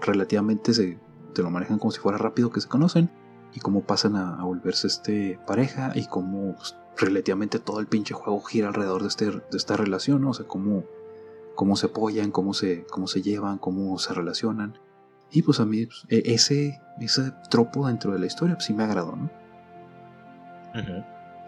relativamente 0.00 0.74
se 0.74 0.98
te 1.34 1.42
lo 1.42 1.50
manejan 1.50 1.78
como 1.78 1.92
si 1.92 2.00
fuera 2.00 2.18
rápido 2.18 2.50
que 2.50 2.60
se 2.60 2.68
conocen 2.68 3.10
y 3.54 3.60
cómo 3.60 3.82
pasan 3.82 4.16
a, 4.16 4.42
volverse 4.44 4.86
este 4.86 5.38
pareja 5.46 5.92
y 5.94 6.06
cómo 6.06 6.54
pues, 6.56 6.76
relativamente 6.96 7.58
todo 7.58 7.80
el 7.80 7.86
pinche 7.86 8.14
juego 8.14 8.40
gira 8.42 8.68
alrededor 8.68 9.02
de, 9.02 9.08
este, 9.08 9.26
de 9.30 9.42
esta 9.52 9.76
relación, 9.76 10.22
¿no? 10.22 10.30
o 10.30 10.34
sea, 10.34 10.46
cómo, 10.46 10.84
cómo 11.54 11.76
se 11.76 11.86
apoyan, 11.86 12.30
cómo 12.30 12.52
se, 12.54 12.84
cómo 12.90 13.06
se 13.06 13.22
llevan, 13.22 13.58
cómo 13.58 13.98
se 13.98 14.12
relacionan. 14.12 14.78
Y 15.30 15.42
pues 15.42 15.60
a 15.60 15.64
mí 15.64 15.86
pues, 15.86 16.04
e, 16.08 16.34
ese, 16.34 16.80
ese 17.00 17.32
tropo 17.50 17.86
dentro 17.86 18.12
de 18.12 18.18
la 18.18 18.26
historia 18.26 18.56
pues 18.56 18.66
sí 18.66 18.74
me 18.74 18.84
agradó, 18.84 19.16
¿no? 19.16 19.39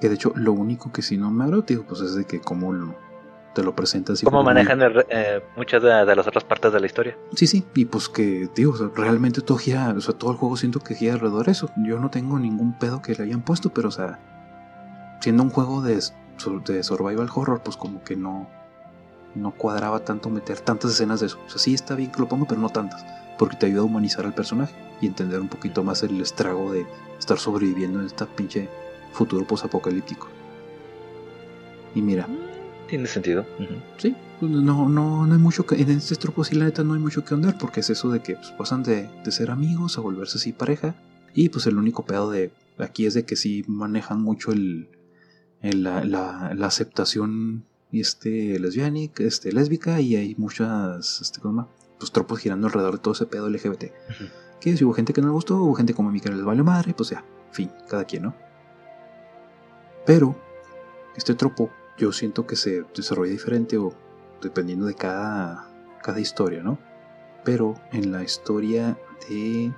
Que 0.00 0.08
de 0.08 0.14
hecho 0.14 0.32
lo 0.34 0.52
único 0.52 0.92
que 0.92 1.02
sí 1.02 1.16
no 1.16 1.30
me 1.30 1.44
agradó, 1.44 1.62
digo, 1.62 1.84
pues 1.84 2.00
es 2.00 2.14
de 2.14 2.24
que 2.24 2.40
cómo 2.40 2.72
te 3.54 3.62
lo 3.62 3.74
presentas. 3.74 4.22
Y 4.22 4.24
cómo 4.24 4.42
manejan 4.42 4.80
eh, 5.10 5.42
muchas 5.56 5.82
de, 5.82 6.16
las 6.16 6.26
otras 6.26 6.44
partes 6.44 6.72
de 6.72 6.80
la 6.80 6.86
historia. 6.86 7.16
Sí, 7.34 7.46
sí, 7.46 7.64
y 7.74 7.84
pues 7.84 8.08
que, 8.08 8.48
digo, 8.54 8.74
realmente 8.96 9.40
todo 9.40 9.58
gira, 9.58 9.94
o 9.96 10.00
sea, 10.00 10.14
todo 10.14 10.32
el 10.32 10.36
juego 10.36 10.56
siento 10.56 10.80
que 10.80 10.94
gira 10.94 11.14
alrededor 11.14 11.46
de 11.46 11.52
eso. 11.52 11.70
Yo 11.76 11.98
no 11.98 12.10
tengo 12.10 12.38
ningún 12.38 12.78
pedo 12.78 13.02
que 13.02 13.14
le 13.14 13.24
hayan 13.24 13.42
puesto, 13.42 13.70
pero 13.70 13.88
o 13.88 13.92
sea, 13.92 14.18
siendo 15.20 15.42
un 15.42 15.50
juego 15.50 15.82
de, 15.82 15.94
de 15.94 16.82
survival 16.82 17.28
horror, 17.32 17.62
pues 17.62 17.76
como 17.76 18.02
que 18.02 18.16
no, 18.16 18.48
no 19.34 19.52
cuadraba 19.52 20.00
tanto 20.00 20.30
meter 20.30 20.58
tantas 20.60 20.92
escenas 20.92 21.20
de 21.20 21.26
eso. 21.26 21.38
O 21.46 21.50
sea, 21.50 21.58
sí 21.58 21.74
está 21.74 21.94
bien 21.94 22.10
que 22.10 22.20
lo 22.20 22.28
pongo, 22.28 22.46
pero 22.46 22.60
no 22.60 22.70
tantas 22.70 23.04
porque 23.42 23.56
te 23.56 23.66
ayuda 23.66 23.80
a 23.80 23.84
humanizar 23.84 24.24
al 24.24 24.34
personaje 24.34 24.72
y 25.00 25.06
entender 25.06 25.40
un 25.40 25.48
poquito 25.48 25.82
más 25.82 26.04
el 26.04 26.20
estrago 26.20 26.72
de 26.72 26.86
estar 27.18 27.38
sobreviviendo 27.38 27.98
en 28.00 28.06
este 28.06 28.24
pinche 28.26 28.68
futuro 29.12 29.46
posapocalíptico. 29.46 30.28
Y 31.94 32.02
mira. 32.02 32.28
Tiene 32.88 33.06
sentido. 33.06 33.46
Sí, 33.96 34.14
pues 34.38 34.52
no, 34.52 34.88
no, 34.88 35.26
no 35.26 35.32
hay 35.32 35.40
mucho 35.40 35.64
que. 35.64 35.80
En 35.80 35.90
este 35.90 36.14
estropo 36.14 36.44
sí, 36.44 36.54
la 36.56 36.66
neta, 36.66 36.84
no 36.84 36.94
hay 36.94 37.00
mucho 37.00 37.24
que 37.24 37.34
andar, 37.34 37.56
porque 37.58 37.80
es 37.80 37.90
eso 37.90 38.10
de 38.10 38.20
que 38.20 38.36
pues, 38.36 38.50
pasan 38.52 38.82
de, 38.82 39.08
ser 39.30 39.50
amigos 39.50 39.98
a 39.98 40.00
volverse 40.00 40.38
así 40.38 40.52
pareja. 40.52 40.94
Y 41.34 41.48
pues 41.48 41.66
el 41.66 41.78
único 41.78 42.04
pedo 42.04 42.30
de 42.30 42.52
aquí 42.78 43.06
es 43.06 43.14
de 43.14 43.24
que 43.24 43.36
sí 43.36 43.64
manejan 43.66 44.20
mucho 44.20 44.52
el, 44.52 44.90
la, 45.62 46.04
la, 46.04 46.52
la, 46.54 46.66
aceptación 46.66 47.64
este, 47.90 48.58
lesbiánica, 48.58 49.24
este, 49.24 49.52
lésbica, 49.52 50.00
y 50.00 50.16
hay 50.16 50.34
muchas. 50.36 51.22
Este, 51.22 51.40
¿cómo 51.40 51.68
pues, 52.02 52.10
tropos 52.10 52.40
girando 52.40 52.66
alrededor 52.66 52.94
de 52.94 52.98
todo 52.98 53.14
ese 53.14 53.26
pedo 53.26 53.48
LGBT. 53.48 53.84
Que 54.60 54.76
si 54.76 54.84
hubo 54.84 54.92
gente 54.92 55.12
que 55.12 55.20
no 55.20 55.28
le 55.28 55.34
gustó, 55.34 55.62
hubo 55.62 55.74
gente 55.74 55.94
como 55.94 56.08
a 56.08 56.12
mí 56.12 56.18
que 56.18 56.30
les 56.30 56.42
vale 56.42 56.64
madre, 56.64 56.94
pues 56.94 57.10
ya, 57.10 57.24
fin, 57.52 57.70
cada 57.88 58.04
quien, 58.04 58.24
¿no? 58.24 58.34
Pero, 60.04 60.34
este 61.16 61.34
tropo 61.34 61.70
yo 61.96 62.12
siento 62.12 62.46
que 62.46 62.56
se 62.56 62.84
desarrolla 62.94 63.30
diferente 63.30 63.78
o 63.78 63.92
dependiendo 64.40 64.86
de 64.86 64.94
cada, 64.94 65.68
cada 66.02 66.20
historia, 66.20 66.62
¿no? 66.62 66.78
Pero 67.44 67.74
en 67.92 68.12
la 68.12 68.22
historia 68.22 68.98
de... 69.28 69.72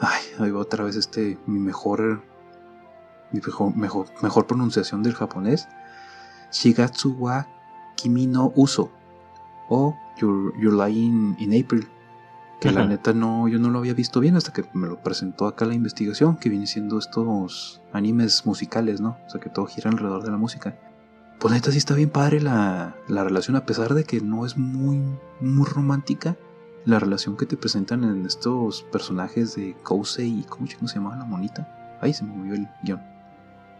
Ay, 0.00 0.22
ahí 0.38 0.50
va 0.50 0.60
otra 0.60 0.84
vez 0.84 0.96
este, 0.96 1.38
mi 1.46 1.58
mejor, 1.58 2.22
mi 3.32 3.40
mejor, 3.76 4.06
mejor, 4.22 4.46
pronunciación 4.46 5.02
del 5.02 5.14
japonés. 5.14 5.68
Shigatsu 6.52 7.16
wa 7.18 7.46
Kimi 7.96 8.26
no 8.26 8.52
Uso. 8.56 8.90
O 9.68 9.96
Your, 10.18 10.54
Lying 10.58 11.36
in 11.38 11.64
April. 11.64 11.88
Que 12.60 12.70
la 12.70 12.86
neta 12.86 13.12
no, 13.12 13.46
yo 13.48 13.58
no 13.58 13.68
lo 13.68 13.78
había 13.78 13.94
visto 13.94 14.20
bien 14.20 14.36
hasta 14.36 14.52
que 14.52 14.64
me 14.72 14.86
lo 14.86 15.02
presentó 15.02 15.46
acá 15.46 15.66
la 15.66 15.74
investigación, 15.74 16.36
que 16.36 16.48
viene 16.48 16.66
siendo 16.66 16.98
estos 16.98 17.82
animes 17.92 18.46
musicales, 18.46 19.00
¿no? 19.00 19.18
O 19.26 19.30
sea 19.30 19.40
que 19.40 19.50
todo 19.50 19.66
gira 19.66 19.90
alrededor 19.90 20.22
de 20.22 20.30
la 20.30 20.38
música. 20.38 20.74
Pues 21.40 21.52
neta 21.52 21.70
sí 21.72 21.78
está 21.78 21.94
bien 21.94 22.10
padre 22.10 22.40
la, 22.40 22.96
la 23.08 23.24
relación, 23.24 23.56
a 23.56 23.66
pesar 23.66 23.92
de 23.92 24.04
que 24.04 24.20
no 24.20 24.46
es 24.46 24.56
muy, 24.56 25.02
muy 25.40 25.66
romántica. 25.66 26.36
la 26.86 26.98
relación 26.98 27.36
que 27.36 27.46
te 27.46 27.56
presentan 27.56 28.04
en 28.04 28.24
estos 28.24 28.82
personajes 28.84 29.56
de 29.56 29.74
Kousei 29.82 30.40
y 30.40 30.42
¿cómo 30.44 30.66
se 30.66 30.94
llamaba 30.94 31.16
la 31.16 31.24
monita? 31.24 31.98
Ahí 32.00 32.12
se 32.12 32.24
me 32.24 32.34
movió 32.34 32.54
el 32.54 32.68
guion. 32.82 33.00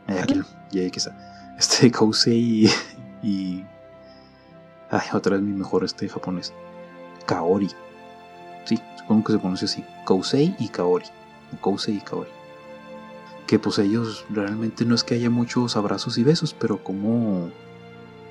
Ahí, 0.07 0.19
aquí, 0.19 0.43
y 0.73 0.79
ahí 0.81 0.91
que 0.91 0.99
está. 0.99 1.55
Este 1.59 1.91
Kousei 1.93 2.67
y, 3.23 3.27
y, 3.27 3.65
Ay, 4.91 5.09
otra 5.13 5.37
vez 5.37 5.43
mi 5.43 5.53
mejor 5.53 5.85
este 5.85 6.09
japonés. 6.09 6.53
Kaori. 7.27 7.69
Sí, 8.65 8.81
supongo 8.97 9.25
que 9.25 9.33
se 9.33 9.39
pronuncia 9.39 9.67
así. 9.67 9.85
Kousei 10.05 10.55
y 10.59 10.69
Kaori. 10.69 11.07
Kousei 11.61 11.97
y 11.97 12.01
Kaori. 12.01 12.31
Que 13.47 13.59
pues 13.59 13.79
ellos 13.79 14.25
realmente 14.31 14.85
no 14.85 14.95
es 14.95 15.05
que 15.05 15.15
haya 15.15 15.31
muchos 15.31 15.77
abrazos 15.77 16.17
y 16.19 16.25
besos, 16.25 16.55
pero 16.55 16.83
como 16.83 17.51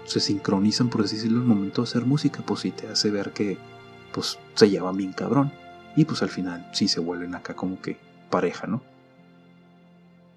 se 0.05 0.19
sincronizan, 0.19 0.89
por 0.89 1.01
así 1.01 1.15
decirlo, 1.15 1.39
el 1.41 1.47
momento 1.47 1.81
de 1.81 1.88
hacer 1.88 2.05
música, 2.05 2.41
pues 2.45 2.61
sí 2.61 2.71
te 2.71 2.88
hace 2.88 3.11
ver 3.11 3.31
que 3.31 3.57
pues 4.11 4.39
se 4.55 4.69
llevan 4.69 4.97
bien 4.97 5.13
cabrón. 5.13 5.51
Y 5.95 6.05
pues 6.05 6.21
al 6.23 6.29
final 6.29 6.67
sí 6.73 6.88
se 6.88 6.99
vuelven 6.99 7.36
acá 7.36 7.53
como 7.53 7.79
que 7.79 7.97
pareja, 8.29 8.65
¿no? 8.65 8.81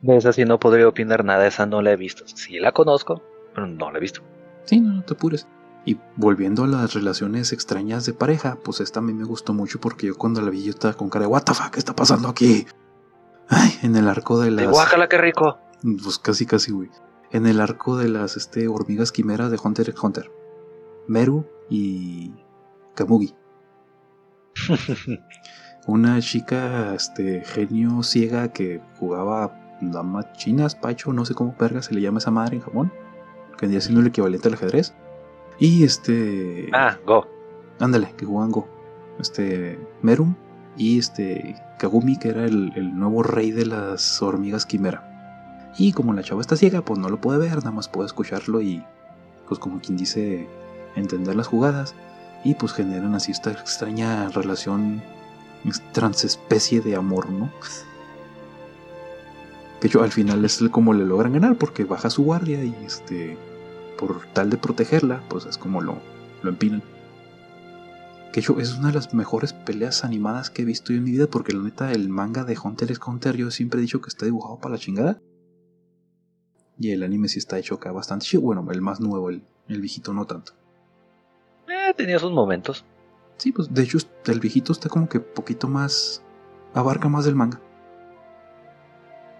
De 0.03 0.17
esa 0.17 0.33
sí 0.33 0.45
no 0.45 0.61
podría 0.61 0.87
opinar 0.87 1.25
nada, 1.25 1.47
esa 1.47 1.67
no 1.67 1.81
la 1.81 1.93
he 1.93 1.97
visto. 1.97 2.25
Sí 2.27 2.59
la 2.59 2.73
conozco, 2.73 3.23
pero 3.55 3.67
no 3.67 3.91
la 3.91 3.99
he 3.99 4.01
visto. 4.01 4.21
Sí, 4.65 4.81
no, 4.81 4.93
no 4.93 5.03
te 5.03 5.15
apures. 5.15 5.47
Y 5.87 6.01
volviendo 6.17 6.65
a 6.65 6.67
las 6.67 6.95
relaciones 6.95 7.53
extrañas 7.53 8.05
de 8.05 8.13
pareja, 8.13 8.59
pues 8.63 8.81
esta 8.81 8.99
a 8.99 9.03
mí 9.03 9.15
me 9.15 9.25
gustó 9.25 9.55
mucho 9.55 9.81
porque 9.81 10.09
yo 10.09 10.17
cuando 10.17 10.43
la 10.43 10.51
vi 10.51 10.65
yo 10.65 10.71
estaba 10.71 10.95
con 10.95 11.09
cara 11.09 11.27
de 11.27 11.29
What 11.29 11.45
the 11.45 11.55
fuck, 11.55 11.71
¿qué 11.71 11.79
está 11.79 11.95
pasando 11.95 12.29
aquí? 12.29 12.67
Ay, 13.49 13.71
en 13.83 13.95
el 13.95 14.09
arco 14.09 14.41
de 14.41 14.51
las. 14.51 14.67
De 14.67 14.71
Guácala, 14.73 15.09
qué 15.09 15.17
rico. 15.17 15.61
Pues 16.03 16.19
casi, 16.19 16.45
casi, 16.45 16.73
güey. 16.73 16.91
En 17.31 17.47
el 17.47 17.61
arco 17.61 17.97
de 17.97 18.09
las 18.09 18.37
este, 18.37 18.67
hormigas 18.67 19.13
quimeras 19.13 19.53
de 19.53 19.61
Hunter 19.63 19.89
x 19.89 20.03
Hunter. 20.03 20.33
Meru 21.07 21.47
y 21.71 22.33
Kamugi. 22.97 23.35
Una 25.87 26.21
chica, 26.21 26.95
este, 26.97 27.45
genio 27.45 28.03
ciega 28.03 28.53
que 28.53 28.83
jugaba 28.99 29.79
damas 29.81 30.33
chinas, 30.33 30.75
pacho, 30.75 31.13
no 31.13 31.25
sé 31.25 31.35
cómo 31.35 31.57
perga 31.57 31.81
se 31.81 31.95
le 31.95 32.01
llama 32.01 32.19
esa 32.19 32.33
madre 32.33 32.57
en 32.57 32.63
Japón. 32.63 32.93
Que 33.57 33.67
vendría 33.67 33.81
siendo 33.81 34.01
el 34.01 34.09
equivalente 34.09 34.49
al 34.49 34.55
ajedrez. 34.55 34.97
Y 35.59 35.85
este. 35.85 36.69
Ah, 36.73 36.99
Go. 37.07 37.27
Ándale, 37.79 38.13
que 38.17 38.27
jugaban 38.27 38.51
Go. 38.51 38.69
Este. 39.19 39.79
Merum 40.03 40.35
y 40.77 40.99
este. 40.99 41.57
Kagumi, 41.79 42.19
que 42.19 42.29
era 42.31 42.45
el, 42.45 42.73
el, 42.77 42.97
nuevo 42.99 43.23
rey 43.23 43.51
de 43.51 43.67
las 43.67 44.23
hormigas 44.23 44.67
quimera. 44.67 45.73
Y 45.79 45.93
como 45.93 46.15
la 46.15 46.23
chava 46.23 46.41
está 46.41 46.57
ciega, 46.57 46.83
pues 46.83 46.99
no 46.99 47.11
lo 47.11 47.21
puede 47.21 47.39
ver, 47.39 47.57
nada 47.57 47.71
más 47.71 47.89
puede 47.89 48.07
escucharlo 48.07 48.61
y. 48.61 48.85
Pues 49.49 49.59
como 49.61 49.81
quien 49.81 49.97
dice. 49.97 50.49
Entender 50.95 51.37
las 51.37 51.47
jugadas. 51.47 51.95
Y 52.45 52.55
pues 52.55 52.73
generan 52.73 53.15
así 53.15 53.33
esta 53.33 53.51
extraña 53.51 54.29
relación. 54.31 55.03
Transespecie 55.93 56.81
de 56.81 56.97
amor, 56.97 57.31
¿no? 57.31 57.51
Que 59.81 59.89
yo 59.89 60.03
al 60.03 60.11
final 60.11 60.43
es 60.43 60.65
como 60.71 60.95
le 60.95 61.05
logran 61.05 61.35
ganar 61.35 61.57
porque 61.57 61.85
baja 61.85 62.09
su 62.09 62.25
guardia 62.25 62.65
y 62.65 62.75
este 62.87 63.37
por 63.99 64.27
tal 64.33 64.51
de 64.51 64.57
protegerla, 64.57 65.23
pues 65.29 65.47
es 65.47 65.59
como 65.59 65.81
lo, 65.81 65.99
lo 66.43 66.51
empinan. 66.51 66.83
Que 68.33 68.41
hecho 68.41 68.59
es 68.61 68.77
una 68.77 68.89
de 68.89 68.95
las 68.95 69.15
mejores 69.15 69.53
peleas 69.53 70.05
animadas 70.05 70.51
que 70.51 70.63
he 70.63 70.65
visto 70.65 70.93
yo 70.93 70.99
en 70.99 71.05
mi 71.05 71.13
vida 71.13 71.27
porque 71.27 71.53
la 71.53 71.63
neta 71.63 71.93
el 71.93 72.09
manga 72.09 72.45
de 72.45 72.59
Hunter 72.63 72.91
x 72.91 73.01
Hunter 73.07 73.37
yo 73.37 73.51
siempre 73.51 73.79
he 73.79 73.83
dicho 73.83 74.01
que 74.01 74.09
está 74.09 74.27
dibujado 74.27 74.59
para 74.59 74.75
la 74.75 74.79
chingada. 74.79 75.21
Y 76.79 76.91
el 76.91 77.03
anime 77.03 77.29
sí 77.29 77.39
está 77.39 77.59
hecho 77.59 77.77
acá 77.77 77.93
bastante 77.93 78.27
chido. 78.27 78.43
Bueno, 78.43 78.67
el 78.71 78.83
más 78.83 79.01
nuevo, 79.01 79.31
el, 79.31 79.43
el 79.69 79.81
viejito 79.81 80.13
no 80.13 80.27
tanto. 80.27 80.53
Eh, 81.69 81.95
tenía 81.97 82.19
sus 82.19 82.33
momentos. 82.33 82.85
Sí, 83.39 83.53
pues 83.53 83.73
de 83.73 83.83
hecho 83.83 83.99
el 84.27 84.41
viejito 84.41 84.73
está 84.73 84.89
como 84.89 85.09
que 85.09 85.21
poquito 85.21 85.69
más... 85.69 86.23
abarca 86.75 87.09
más 87.09 87.25
del 87.25 87.35
manga. 87.35 87.61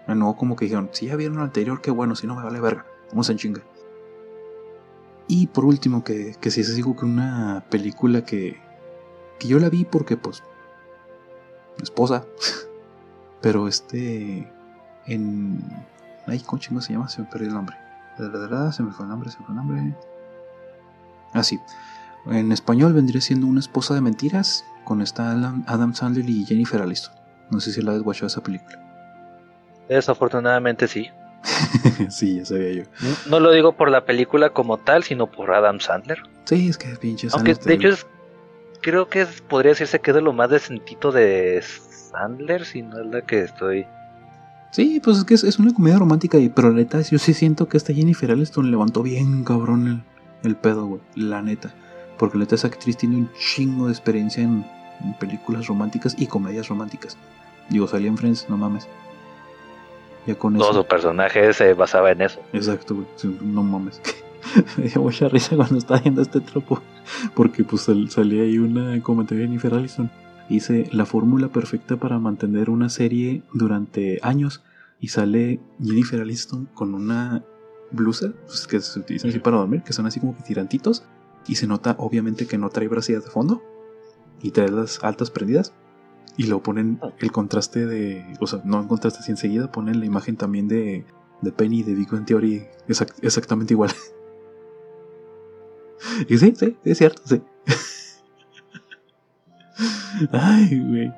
No 0.07 0.35
como 0.37 0.55
que 0.55 0.65
dijeron, 0.65 0.89
si 0.93 1.07
ya 1.07 1.15
vieron 1.15 1.37
el 1.37 1.43
anterior, 1.43 1.81
qué 1.81 1.91
bueno, 1.91 2.15
si 2.15 2.25
no 2.25 2.35
me 2.35 2.43
vale 2.43 2.59
verga. 2.59 2.85
Vamos 3.09 3.29
en 3.29 3.37
chinga. 3.37 3.61
Y 5.27 5.47
por 5.47 5.65
último, 5.65 6.03
que, 6.03 6.35
que 6.39 6.51
si 6.51 6.61
es 6.61 6.69
así 6.69 6.81
con 6.81 7.11
una 7.11 7.63
película 7.69 8.23
que, 8.23 8.59
que 9.39 9.47
yo 9.47 9.59
la 9.59 9.69
vi 9.69 9.85
porque, 9.85 10.17
pues, 10.17 10.43
mi 11.77 11.83
esposa. 11.83 12.25
Pero 13.41 13.67
este, 13.67 14.51
en... 15.05 15.61
Ay, 16.25 16.39
¿cómo 16.39 16.61
chingo 16.61 16.81
se 16.81 16.93
llama? 16.93 17.07
Se 17.07 17.21
me 17.21 17.27
perdió 17.27 17.47
el 17.47 17.53
nombre. 17.53 17.77
Se 18.17 18.83
me 18.83 18.91
fue 18.91 19.05
el 19.05 19.09
nombre, 19.09 19.29
se 19.29 19.39
me 19.39 19.45
fue 19.45 19.53
el 19.53 19.55
nombre. 19.55 19.95
Ah, 21.33 21.43
sí. 21.43 21.59
En 22.25 22.51
español 22.51 22.93
vendría 22.93 23.21
siendo 23.21 23.47
una 23.47 23.59
esposa 23.59 23.93
de 23.93 24.01
mentiras 24.01 24.65
con 24.83 25.01
esta 25.01 25.31
Adam 25.31 25.93
Sandler 25.93 26.27
y 26.29 26.45
Jennifer 26.45 26.81
Aniston. 26.81 27.13
No 27.51 27.59
sé 27.59 27.71
si 27.71 27.81
la 27.81 27.93
has 27.93 28.01
watchado 28.01 28.27
esa 28.27 28.41
película. 28.41 28.79
Desafortunadamente 29.87 30.87
sí. 30.87 31.09
sí, 32.09 32.37
ya 32.37 32.45
sabía 32.45 32.71
yo. 32.71 32.83
No, 33.29 33.39
lo 33.39 33.51
digo 33.51 33.73
por 33.73 33.89
la 33.89 34.05
película 34.05 34.49
como 34.51 34.77
tal, 34.77 35.03
sino 35.03 35.27
por 35.27 35.53
Adam 35.53 35.79
Sandler. 35.79 36.19
Sí, 36.45 36.69
es 36.69 36.77
que 36.77 36.89
pinche 36.95 37.27
Aunque 37.31 37.55
de 37.55 37.73
hecho 37.73 37.89
es, 37.89 38.05
creo 38.81 39.09
que 39.09 39.25
podría 39.47 39.71
decirse 39.71 39.99
que 39.99 40.11
es 40.11 40.15
de 40.15 40.21
lo 40.21 40.33
más 40.33 40.49
decentito 40.49 41.11
de 41.11 41.61
Sandler, 41.61 42.65
si 42.65 42.81
no 42.81 42.99
es 42.99 43.07
la 43.07 43.21
que 43.21 43.41
estoy. 43.41 43.85
Sí, 44.71 44.99
pues 45.03 45.17
es 45.17 45.23
que 45.23 45.33
es, 45.33 45.59
una 45.59 45.73
comedia 45.73 45.97
romántica, 45.97 46.37
y, 46.37 46.49
pero 46.49 46.69
la 46.69 46.75
neta, 46.75 47.01
yo 47.01 47.17
sí 47.19 47.33
siento 47.33 47.67
que 47.67 47.77
esta 47.77 47.93
Jennifer 47.93 48.31
Aniston 48.31 48.69
levantó 48.69 49.01
bien 49.01 49.43
cabrón 49.43 49.87
el, 50.43 50.49
el 50.49 50.55
pedo, 50.55 50.85
güey. 50.85 51.01
La 51.15 51.41
neta. 51.41 51.73
Porque 52.17 52.37
la 52.37 52.43
neta, 52.43 52.55
esa 52.55 52.67
actriz 52.67 52.97
tiene 52.97 53.15
un 53.15 53.31
chingo 53.33 53.87
de 53.87 53.93
experiencia 53.93 54.43
en, 54.43 54.65
en 55.03 55.13
películas 55.15 55.67
románticas 55.67 56.15
y 56.17 56.27
comedias 56.27 56.67
románticas. 56.67 57.17
Digo, 57.69 57.87
salía 57.87 58.07
en 58.07 58.17
Friends, 58.17 58.47
no 58.49 58.57
mames. 58.57 58.87
Todo 60.35 60.73
su 60.73 60.85
personaje 60.85 61.53
se 61.53 61.73
basaba 61.73 62.11
en 62.11 62.21
eso. 62.21 62.41
Exacto, 62.53 62.95
güey. 62.95 63.07
No 63.41 63.63
mames. 63.63 64.01
Me 64.77 64.85
dio 64.85 65.01
mucha 65.01 65.27
risa 65.29 65.55
cuando 65.55 65.77
estaba 65.77 65.99
viendo 65.99 66.21
este 66.21 66.41
tropo. 66.41 66.81
Porque 67.33 67.63
pues 67.63 67.89
salía 68.09 68.43
ahí 68.43 68.57
una 68.57 69.01
comentario 69.01 69.41
de 69.41 69.47
Jennifer 69.47 69.73
Allison. 69.73 70.11
Dice 70.49 70.89
la 70.91 71.05
fórmula 71.05 71.49
perfecta 71.49 71.97
para 71.97 72.19
mantener 72.19 72.69
una 72.69 72.89
serie 72.89 73.43
durante 73.53 74.19
años. 74.21 74.63
Y 74.99 75.09
sale 75.09 75.59
Jennifer 75.83 76.21
Allison 76.21 76.67
con 76.73 76.93
una 76.93 77.43
blusa 77.91 78.33
pues, 78.45 78.67
que 78.67 78.79
se 78.79 78.99
utilizan 78.99 79.29
así 79.29 79.39
para 79.39 79.57
dormir, 79.57 79.83
que 79.83 79.93
son 79.93 80.07
así 80.07 80.19
como 80.19 80.35
que 80.35 80.43
tirantitos. 80.43 81.05
Y 81.47 81.55
se 81.55 81.67
nota 81.67 81.95
obviamente 81.99 82.47
que 82.47 82.57
no 82.57 82.69
trae 82.69 82.87
brasillas 82.87 83.25
de 83.25 83.31
fondo. 83.31 83.61
Y 84.41 84.51
trae 84.51 84.69
las 84.69 85.03
altas 85.03 85.31
prendidas. 85.31 85.73
Y 86.37 86.45
luego 86.45 86.61
ponen 86.61 86.99
el 87.19 87.31
contraste 87.31 87.85
de. 87.85 88.25
O 88.39 88.47
sea, 88.47 88.61
no 88.63 88.79
el 88.79 88.87
contraste 88.87 89.19
así 89.19 89.31
enseguida, 89.31 89.71
ponen 89.71 89.99
la 89.99 90.05
imagen 90.05 90.37
también 90.37 90.67
de, 90.67 91.05
de 91.41 91.51
Penny 91.51 91.83
de 91.83 91.95
Big 91.95 92.09
Bang 92.09 92.25
Theory 92.25 92.65
exactamente 93.21 93.73
igual. 93.73 93.91
y 96.29 96.37
sí, 96.37 96.53
sí, 96.55 96.77
es 96.83 96.97
cierto, 96.97 97.21
sí. 97.25 97.41
Ay, 100.31 100.79
güey. 100.79 101.13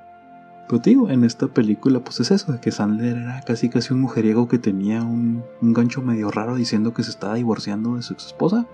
Pero 0.67 0.81
digo, 0.83 1.09
en 1.09 1.23
esta 1.23 1.47
película, 1.47 2.03
pues 2.03 2.19
es 2.19 2.31
eso, 2.31 2.51
de 2.51 2.61
que 2.61 2.71
Sandler 2.71 3.17
era 3.17 3.41
casi 3.41 3.69
casi 3.69 3.91
un 3.91 4.01
mujeriego 4.01 4.47
que 4.47 4.59
tenía 4.59 5.01
un, 5.01 5.43
un 5.61 5.73
gancho 5.73 6.01
medio 6.01 6.29
raro 6.29 6.55
diciendo 6.55 6.93
que 6.93 7.03
se 7.03 7.09
estaba 7.09 7.35
divorciando 7.35 7.95
de 7.95 8.03
su 8.03 8.13
ex 8.13 8.27
esposa. 8.27 8.67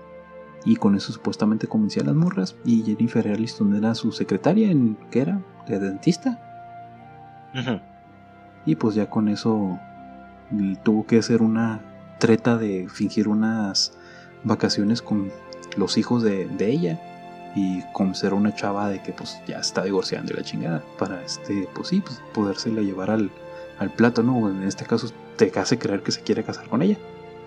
Y 0.66 0.76
con 0.76 0.96
eso 0.96 1.12
supuestamente 1.12 1.66
convencía 1.66 2.02
a 2.02 2.06
las 2.06 2.14
morras. 2.14 2.56
Y 2.64 2.82
Jennifer 2.82 3.26
Aniston 3.28 3.74
era 3.74 3.94
su 3.94 4.12
secretaria 4.12 4.70
en. 4.70 4.98
¿Qué 5.10 5.20
era? 5.20 5.40
de 5.66 5.78
dentista. 5.78 6.38
Y 8.64 8.76
pues 8.76 8.94
ya 8.94 9.08
con 9.08 9.28
eso 9.28 9.78
tuvo 10.82 11.06
que 11.06 11.18
hacer 11.18 11.42
una 11.42 11.80
treta 12.18 12.56
de 12.56 12.88
fingir 12.88 13.28
unas 13.28 13.96
vacaciones 14.44 15.00
con 15.02 15.30
los 15.76 15.96
hijos 15.96 16.22
de, 16.22 16.48
ella 16.60 17.00
y 17.54 17.82
con 17.92 18.14
ser 18.14 18.34
una 18.34 18.54
chava 18.54 18.88
de 18.88 19.02
que 19.02 19.12
pues 19.12 19.38
ya 19.46 19.58
está 19.58 19.84
divorciando 19.84 20.32
y 20.32 20.36
la 20.36 20.42
chingada 20.42 20.82
para 20.98 21.22
este 21.22 21.68
pues 21.74 21.88
sí 21.88 22.00
pues 22.00 22.20
podérsela 22.34 22.82
llevar 22.82 23.10
al, 23.10 23.30
al 23.78 23.90
plato 23.90 24.22
no 24.22 24.50
en 24.50 24.62
este 24.62 24.84
caso 24.84 25.08
te 25.36 25.50
hace 25.58 25.78
creer 25.78 26.02
que 26.02 26.12
se 26.12 26.22
quiere 26.22 26.44
casar 26.44 26.68
con 26.68 26.82
ella 26.82 26.98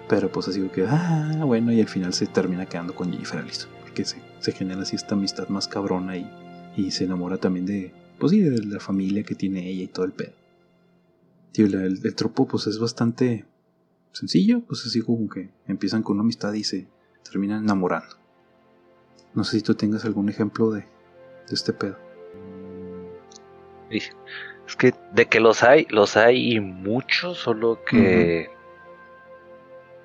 pero 0.09 0.29
pues 0.31 0.47
así 0.49 0.61
que 0.69 0.85
ah 0.87 1.43
bueno 1.45 1.71
y 1.71 1.79
al 1.79 1.87
final 1.87 2.13
se 2.13 2.25
termina 2.27 2.65
quedando 2.65 2.93
con 2.93 3.11
Jennifer 3.11 3.39
Aniston 3.39 3.71
porque 3.81 4.03
se, 4.03 4.21
se 4.39 4.51
genera 4.51 4.81
así 4.81 4.95
esta 4.95 5.15
amistad 5.15 5.47
más 5.47 5.67
cabrona 5.67 6.17
y, 6.17 6.29
y 6.75 6.91
se 6.91 7.05
enamora 7.05 7.37
también 7.37 7.65
de, 7.65 7.93
pues 8.17 8.31
sí, 8.31 8.41
de 8.41 8.65
la 8.65 8.79
familia 8.79 9.23
que 9.23 9.35
tiene 9.35 9.67
ella 9.67 9.83
y 9.83 9.87
todo 9.87 10.05
el 10.05 10.11
pedo. 10.11 10.33
Tío, 11.51 11.65
el, 11.65 12.15
tropo 12.15 12.47
pues 12.47 12.67
es 12.67 12.79
bastante 12.79 13.45
sencillo, 14.11 14.61
pues 14.61 14.85
así 14.85 15.01
como 15.01 15.29
que 15.29 15.49
empiezan 15.67 16.03
con 16.03 16.15
una 16.15 16.23
amistad 16.23 16.53
y 16.53 16.63
se 16.63 16.87
terminan 17.23 17.63
enamorando. 17.63 18.15
No 19.33 19.43
sé 19.43 19.57
si 19.57 19.63
tú 19.63 19.75
tengas 19.75 20.05
algún 20.05 20.29
ejemplo 20.29 20.71
de, 20.71 20.81
de 20.81 21.53
este 21.53 21.73
pedo. 21.73 21.97
Es 23.89 24.75
que 24.77 24.93
de 25.13 25.25
que 25.25 25.39
los 25.39 25.63
hay, 25.63 25.87
los 25.89 26.15
hay 26.15 26.55
y 26.55 26.59
muchos, 26.59 27.39
solo 27.39 27.79
que 27.89 28.49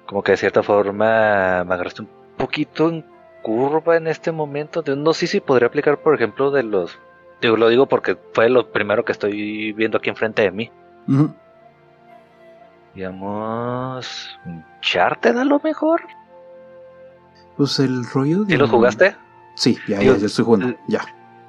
como 0.07 0.23
que 0.23 0.33
de 0.33 0.39
cierta 0.39 0.63
forma 0.63 1.65
me 1.65 1.75
agarraste 1.75 2.03
un 2.03 2.09
poquito 2.37 2.89
en 2.89 3.05
curva 3.43 3.97
en 3.97 4.07
este 4.07 4.33
momento. 4.33 4.83
No 4.97 5.13
sé 5.13 5.27
si 5.27 5.41
podría 5.41 5.69
aplicar, 5.69 5.99
por 5.99 6.15
ejemplo, 6.15 6.51
de 6.51 6.63
los 6.63 6.99
Digo, 7.45 7.59
lo 7.59 7.69
digo 7.69 7.87
porque 7.87 8.17
fue 8.33 8.49
lo 8.49 8.71
primero 8.73 9.05
que 9.05 9.13
estoy 9.13 9.73
viendo 9.73 9.99
aquí 9.99 10.09
enfrente 10.09 10.41
de 10.41 10.51
mí. 10.51 10.71
Digamos. 12.95 14.39
¿Uncharted 14.47 15.37
a 15.37 15.45
lo 15.45 15.61
mejor? 15.61 16.01
Pues 17.59 17.79
el 17.81 18.05
rollo 18.07 18.45
de. 18.45 18.55
¿Y 18.55 18.57
lo 18.57 18.67
jugaste? 18.67 19.15
Sí, 19.57 19.79
ya, 19.87 20.01
ya, 20.03 20.13
estoy 20.13 20.45
jugando, 20.45 20.75
ya. 20.89 21.05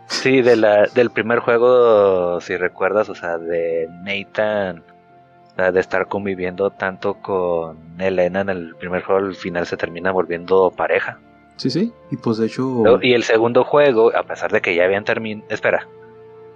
Sí, 0.07 0.41
de 0.41 0.55
la, 0.55 0.85
del 0.93 1.09
primer 1.09 1.39
juego, 1.39 2.41
si 2.41 2.57
recuerdas, 2.57 3.09
o 3.09 3.15
sea, 3.15 3.37
de 3.37 3.87
Nathan, 4.03 4.83
de 5.55 5.79
estar 5.79 6.07
conviviendo 6.07 6.69
tanto 6.69 7.15
con 7.15 7.77
Elena 7.99 8.41
en 8.41 8.49
el 8.49 8.75
primer 8.75 9.03
juego, 9.03 9.25
al 9.25 9.35
final 9.35 9.65
se 9.65 9.77
termina 9.77 10.11
volviendo 10.11 10.71
pareja. 10.75 11.17
Sí, 11.55 11.69
sí, 11.69 11.93
y 12.11 12.17
pues 12.17 12.37
de 12.37 12.47
hecho... 12.47 12.83
Y 13.01 13.13
el 13.13 13.23
segundo 13.23 13.63
juego, 13.63 14.13
a 14.15 14.23
pesar 14.23 14.51
de 14.51 14.61
que 14.61 14.75
ya 14.75 14.83
habían 14.83 15.05
terminado... 15.05 15.47
Espera. 15.49 15.87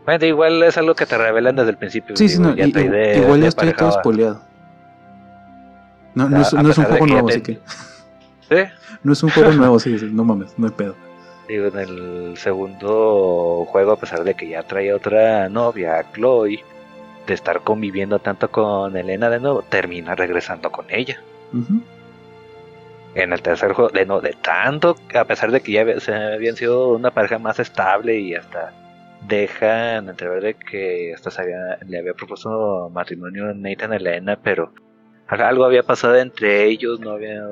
Bueno, 0.05 0.25
igual 0.25 0.63
es 0.63 0.77
algo 0.77 0.95
que 0.95 1.05
te 1.05 1.17
revelan 1.17 1.55
desde 1.55 1.69
el 1.69 1.77
principio. 1.77 2.17
Sí, 2.17 2.27
sí, 2.27 2.39
no, 2.39 2.53
igual 2.53 3.41
ya 3.41 3.47
estoy 3.47 3.71
todo 3.73 3.91
spoileado. 3.93 4.41
No, 6.15 6.27
no, 6.27 6.41
es, 6.41 6.53
no 6.53 6.69
es 6.69 6.77
un 6.77 6.85
juego 6.85 7.07
nuevo, 7.07 7.29
así 7.29 7.41
que... 7.41 7.59
¿Sí? 8.49 8.55
No 9.03 9.13
es 9.13 9.23
un 9.23 9.29
juego 9.29 9.51
nuevo, 9.51 9.79
sí, 9.79 9.97
sí, 9.97 10.09
no 10.11 10.25
mames, 10.25 10.57
no 10.57 10.67
hay 10.67 10.73
pedo. 10.73 10.95
Digo, 11.47 11.67
en 11.67 11.77
el 11.77 12.37
segundo 12.37 13.65
juego, 13.69 13.93
a 13.93 13.95
pesar 13.97 14.23
de 14.23 14.35
que 14.35 14.49
ya 14.49 14.63
trae 14.63 14.93
otra 14.93 15.47
novia, 15.47 16.05
Chloe, 16.13 16.63
de 17.29 17.35
estar 17.35 17.61
conviviendo 17.61 18.19
tanto 18.19 18.51
con 18.51 18.97
Elena 18.97 19.29
de 19.29 19.39
nuevo, 19.39 19.61
termina 19.61 20.15
regresando 20.15 20.71
con 20.71 20.85
ella. 20.89 21.21
En 23.15 23.33
el 23.33 23.41
tercer 23.41 23.73
juego, 23.73 23.89
de 23.89 24.05
no, 24.05 24.19
de 24.19 24.33
tanto, 24.33 24.95
a 25.15 25.25
pesar 25.25 25.51
de 25.51 25.61
que 25.61 25.71
ya 25.71 25.99
se 25.99 26.13
habían 26.13 26.55
sido 26.55 26.89
una 26.89 27.11
pareja 27.11 27.39
más 27.39 27.59
estable 27.59 28.19
y 28.19 28.35
hasta 28.35 28.73
dejan 29.27 30.09
entrever 30.09 30.41
de 30.41 30.53
que 30.55 31.13
hasta 31.13 31.31
se 31.31 31.43
le 31.87 31.97
había 31.97 32.13
propuesto 32.13 32.89
matrimonio 32.93 33.49
a 33.49 33.53
Nathan 33.53 33.93
Elena, 33.93 34.37
pero 34.41 34.71
algo 35.27 35.65
había 35.65 35.83
pasado 35.83 36.15
entre 36.15 36.65
ellos, 36.65 36.99
no 36.99 37.11
había 37.11 37.43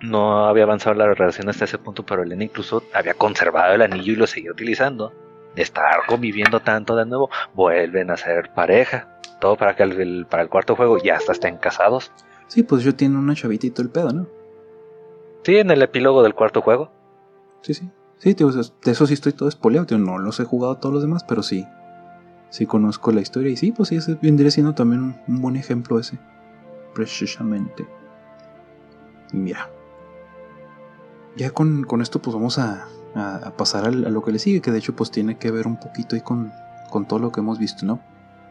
no 0.00 0.46
había 0.46 0.62
avanzado 0.62 0.94
la 0.94 1.12
relación 1.12 1.48
hasta 1.48 1.64
ese 1.64 1.78
punto, 1.78 2.04
pero 2.04 2.22
Elena 2.22 2.44
incluso 2.44 2.84
había 2.92 3.14
conservado 3.14 3.74
el 3.74 3.82
anillo 3.82 4.12
y 4.12 4.16
lo 4.16 4.26
seguía 4.26 4.52
utilizando. 4.52 5.12
Estar 5.60 6.06
conviviendo 6.06 6.60
tanto 6.60 6.96
de 6.96 7.06
nuevo, 7.06 7.30
vuelven 7.54 8.10
a 8.10 8.16
ser 8.16 8.52
pareja. 8.54 9.18
Todo 9.40 9.56
para 9.56 9.74
que 9.76 9.82
el, 9.82 10.26
para 10.26 10.42
el 10.42 10.48
cuarto 10.48 10.76
juego 10.76 10.98
ya 11.02 11.16
hasta 11.16 11.32
estén 11.32 11.56
casados. 11.56 12.12
Sí, 12.46 12.62
pues 12.62 12.82
yo 12.82 12.94
tiene 12.94 13.18
una 13.18 13.34
chavitito 13.34 13.82
el 13.82 13.90
pedo, 13.90 14.10
¿no? 14.10 14.26
Sí, 15.42 15.56
en 15.56 15.70
el 15.70 15.82
epílogo 15.82 16.22
del 16.22 16.34
cuarto 16.34 16.62
juego. 16.62 16.90
Sí, 17.62 17.74
sí. 17.74 17.90
Sí, 18.18 18.34
tío, 18.34 18.50
de 18.50 18.90
eso 18.90 19.06
sí 19.06 19.14
estoy 19.14 19.32
todo 19.32 19.48
espoleado, 19.48 19.86
tío. 19.86 19.98
No 19.98 20.18
los 20.18 20.40
he 20.40 20.44
jugado 20.44 20.76
todos 20.76 20.92
los 20.92 21.02
demás, 21.02 21.24
pero 21.24 21.42
sí. 21.42 21.66
Sí 22.50 22.66
conozco 22.66 23.12
la 23.12 23.20
historia. 23.20 23.50
Y 23.50 23.56
sí, 23.56 23.72
pues 23.72 23.90
sí, 23.90 23.96
ese 23.96 24.18
vendría 24.20 24.50
siendo 24.50 24.74
también 24.74 25.20
un, 25.26 25.40
buen 25.40 25.56
ejemplo 25.56 25.98
ese. 25.98 26.18
Precisamente. 26.94 27.86
Y 29.32 29.36
mira, 29.36 29.70
ya 31.36 31.50
con, 31.50 31.86
esto 32.00 32.20
pues 32.20 32.34
vamos 32.34 32.58
a, 32.58 32.88
pasar 33.56 33.86
a, 33.86 33.90
lo 33.90 34.22
que 34.22 34.32
le 34.32 34.38
sigue, 34.38 34.60
que 34.60 34.70
de 34.70 34.78
hecho 34.78 34.94
pues 34.94 35.10
tiene 35.10 35.38
que 35.38 35.50
ver 35.50 35.66
un 35.66 35.76
poquito 35.76 36.14
ahí 36.14 36.22
con, 36.22 36.52
con 36.90 37.06
todo 37.06 37.18
lo 37.18 37.32
que 37.32 37.40
hemos 37.40 37.58
visto, 37.58 37.86
¿no? 37.86 38.00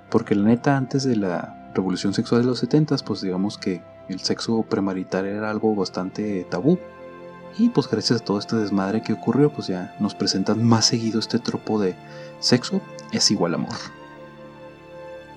Porque 0.09 0.35
la 0.35 0.43
neta 0.43 0.77
antes 0.77 1.03
de 1.03 1.15
la 1.15 1.71
revolución 1.73 2.13
sexual 2.13 2.41
de 2.41 2.47
los 2.47 2.59
70 2.59 2.95
pues 3.05 3.21
digamos 3.21 3.57
que 3.57 3.81
el 4.09 4.19
sexo 4.19 4.63
premarital 4.63 5.25
era 5.25 5.49
algo 5.49 5.75
bastante 5.75 6.45
tabú. 6.49 6.79
Y 7.59 7.69
pues 7.69 7.89
gracias 7.89 8.21
a 8.21 8.23
todo 8.23 8.37
este 8.37 8.55
desmadre 8.55 9.01
que 9.01 9.13
ocurrió 9.13 9.51
pues 9.51 9.67
ya 9.67 9.95
nos 9.99 10.13
presentan 10.13 10.63
más 10.63 10.85
seguido 10.85 11.19
este 11.19 11.39
tropo 11.39 11.79
de 11.79 11.95
sexo 12.39 12.81
es 13.11 13.31
igual 13.31 13.55
amor. 13.55 13.73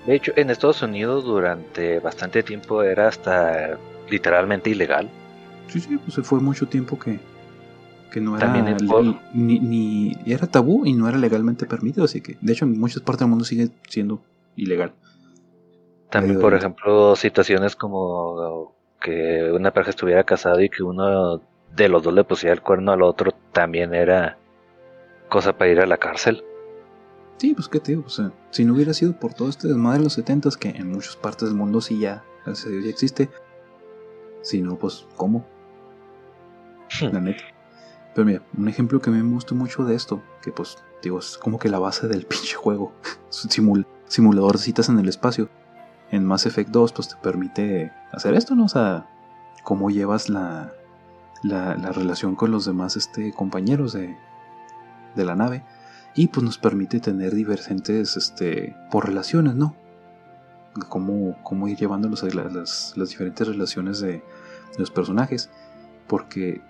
De 0.05 0.15
hecho, 0.15 0.31
en 0.35 0.49
Estados 0.49 0.81
Unidos 0.81 1.25
durante 1.25 1.99
bastante 1.99 2.41
tiempo 2.43 2.81
era 2.83 3.07
hasta 3.07 3.77
literalmente 4.09 4.69
ilegal. 4.69 5.09
Sí, 5.67 5.79
sí, 5.79 5.97
pues 5.97 6.27
fue 6.27 6.39
mucho 6.39 6.67
tiempo 6.67 6.97
que, 6.97 7.19
que 8.11 8.21
no 8.21 8.37
era 8.37 8.53
ni, 9.33 9.59
ni, 9.59 10.17
era 10.25 10.45
tabú 10.45 10.85
y 10.85 10.93
no 10.93 11.09
era 11.09 11.17
legalmente 11.17 11.65
permitido, 11.65 12.05
así 12.05 12.21
que 12.21 12.37
de 12.41 12.53
hecho 12.53 12.65
en 12.65 12.79
muchas 12.79 13.01
partes 13.01 13.21
del 13.21 13.29
mundo 13.29 13.45
sigue 13.45 13.69
siendo 13.87 14.21
ilegal. 14.55 14.93
También, 16.11 16.39
por 16.39 16.53
ejemplo, 16.53 17.15
situaciones 17.15 17.75
como 17.75 18.75
que 18.99 19.49
una 19.51 19.71
pareja 19.71 19.91
estuviera 19.91 20.23
casada 20.25 20.61
y 20.61 20.69
que 20.69 20.83
uno 20.83 21.41
de 21.75 21.89
los 21.89 22.03
dos 22.03 22.13
le 22.13 22.23
pusiera 22.25 22.53
el 22.53 22.61
cuerno 22.61 22.91
al 22.91 23.01
otro 23.01 23.31
también 23.53 23.93
era 23.93 24.37
cosa 25.29 25.57
para 25.57 25.71
ir 25.71 25.79
a 25.79 25.85
la 25.85 25.97
cárcel. 25.97 26.43
Sí, 27.37 27.53
pues 27.55 27.69
qué 27.69 27.79
te 27.79 27.93
digo, 27.93 28.03
o 28.05 28.09
sea, 28.09 28.31
si 28.51 28.65
no 28.65 28.73
hubiera 28.73 28.93
sido 28.93 29.13
por 29.13 29.33
todo 29.33 29.49
este 29.49 29.67
desmadre 29.67 29.99
de 29.99 30.03
los 30.03 30.13
setentas, 30.13 30.57
que 30.57 30.69
en 30.69 30.91
muchas 30.91 31.15
partes 31.15 31.47
del 31.47 31.57
mundo 31.57 31.81
sí 31.81 31.97
ya, 31.99 32.23
ya 32.45 32.89
existe, 32.89 33.29
si 34.41 34.61
no, 34.61 34.77
pues, 34.77 35.07
¿cómo? 35.15 35.45
La 37.01 37.19
neta. 37.19 37.43
Pero 38.13 38.25
mira, 38.25 38.41
un 38.57 38.67
ejemplo 38.67 38.99
que 38.99 39.09
a 39.09 39.13
me 39.13 39.21
gustó 39.21 39.55
mucho 39.55 39.85
de 39.85 39.95
esto, 39.95 40.21
que 40.41 40.51
pues, 40.51 40.77
digo, 41.01 41.19
es 41.19 41.37
como 41.37 41.59
que 41.59 41.69
la 41.69 41.79
base 41.79 42.07
del 42.07 42.25
pinche 42.27 42.55
juego. 42.55 42.93
Simul 43.29 43.87
simulador 44.07 44.57
en 44.89 44.99
el 44.99 45.09
espacio. 45.09 45.49
En 46.11 46.25
Mass 46.25 46.45
Effect 46.45 46.69
2, 46.71 46.91
pues 46.91 47.07
te 47.07 47.15
permite 47.15 47.93
hacer 48.11 48.33
esto, 48.33 48.53
¿no? 48.55 48.65
O 48.65 48.69
sea, 48.69 49.07
cómo 49.63 49.89
llevas 49.89 50.27
la, 50.27 50.73
la, 51.43 51.75
relación 51.91 52.35
con 52.35 52.51
los 52.51 52.65
demás 52.65 52.97
este, 52.97 53.31
compañeros 53.31 53.93
de, 53.93 54.17
de 55.15 55.25
la 55.25 55.35
nave. 55.35 55.63
Y 56.13 56.27
pues 56.27 56.43
nos 56.43 56.57
permite 56.57 56.99
tener 56.99 57.33
divergentes 57.33 58.17
este, 58.17 58.75
por 58.91 59.05
relaciones, 59.07 59.55
¿no? 59.55 59.75
Cómo, 60.89 61.37
cómo 61.43 61.69
ir 61.69 61.77
llevando 61.77 62.09
las, 62.09 62.93
las, 62.97 63.09
diferentes 63.09 63.47
relaciones 63.47 64.01
de 64.01 64.21
los 64.77 64.91
personajes. 64.91 65.49
Porque 66.07 66.61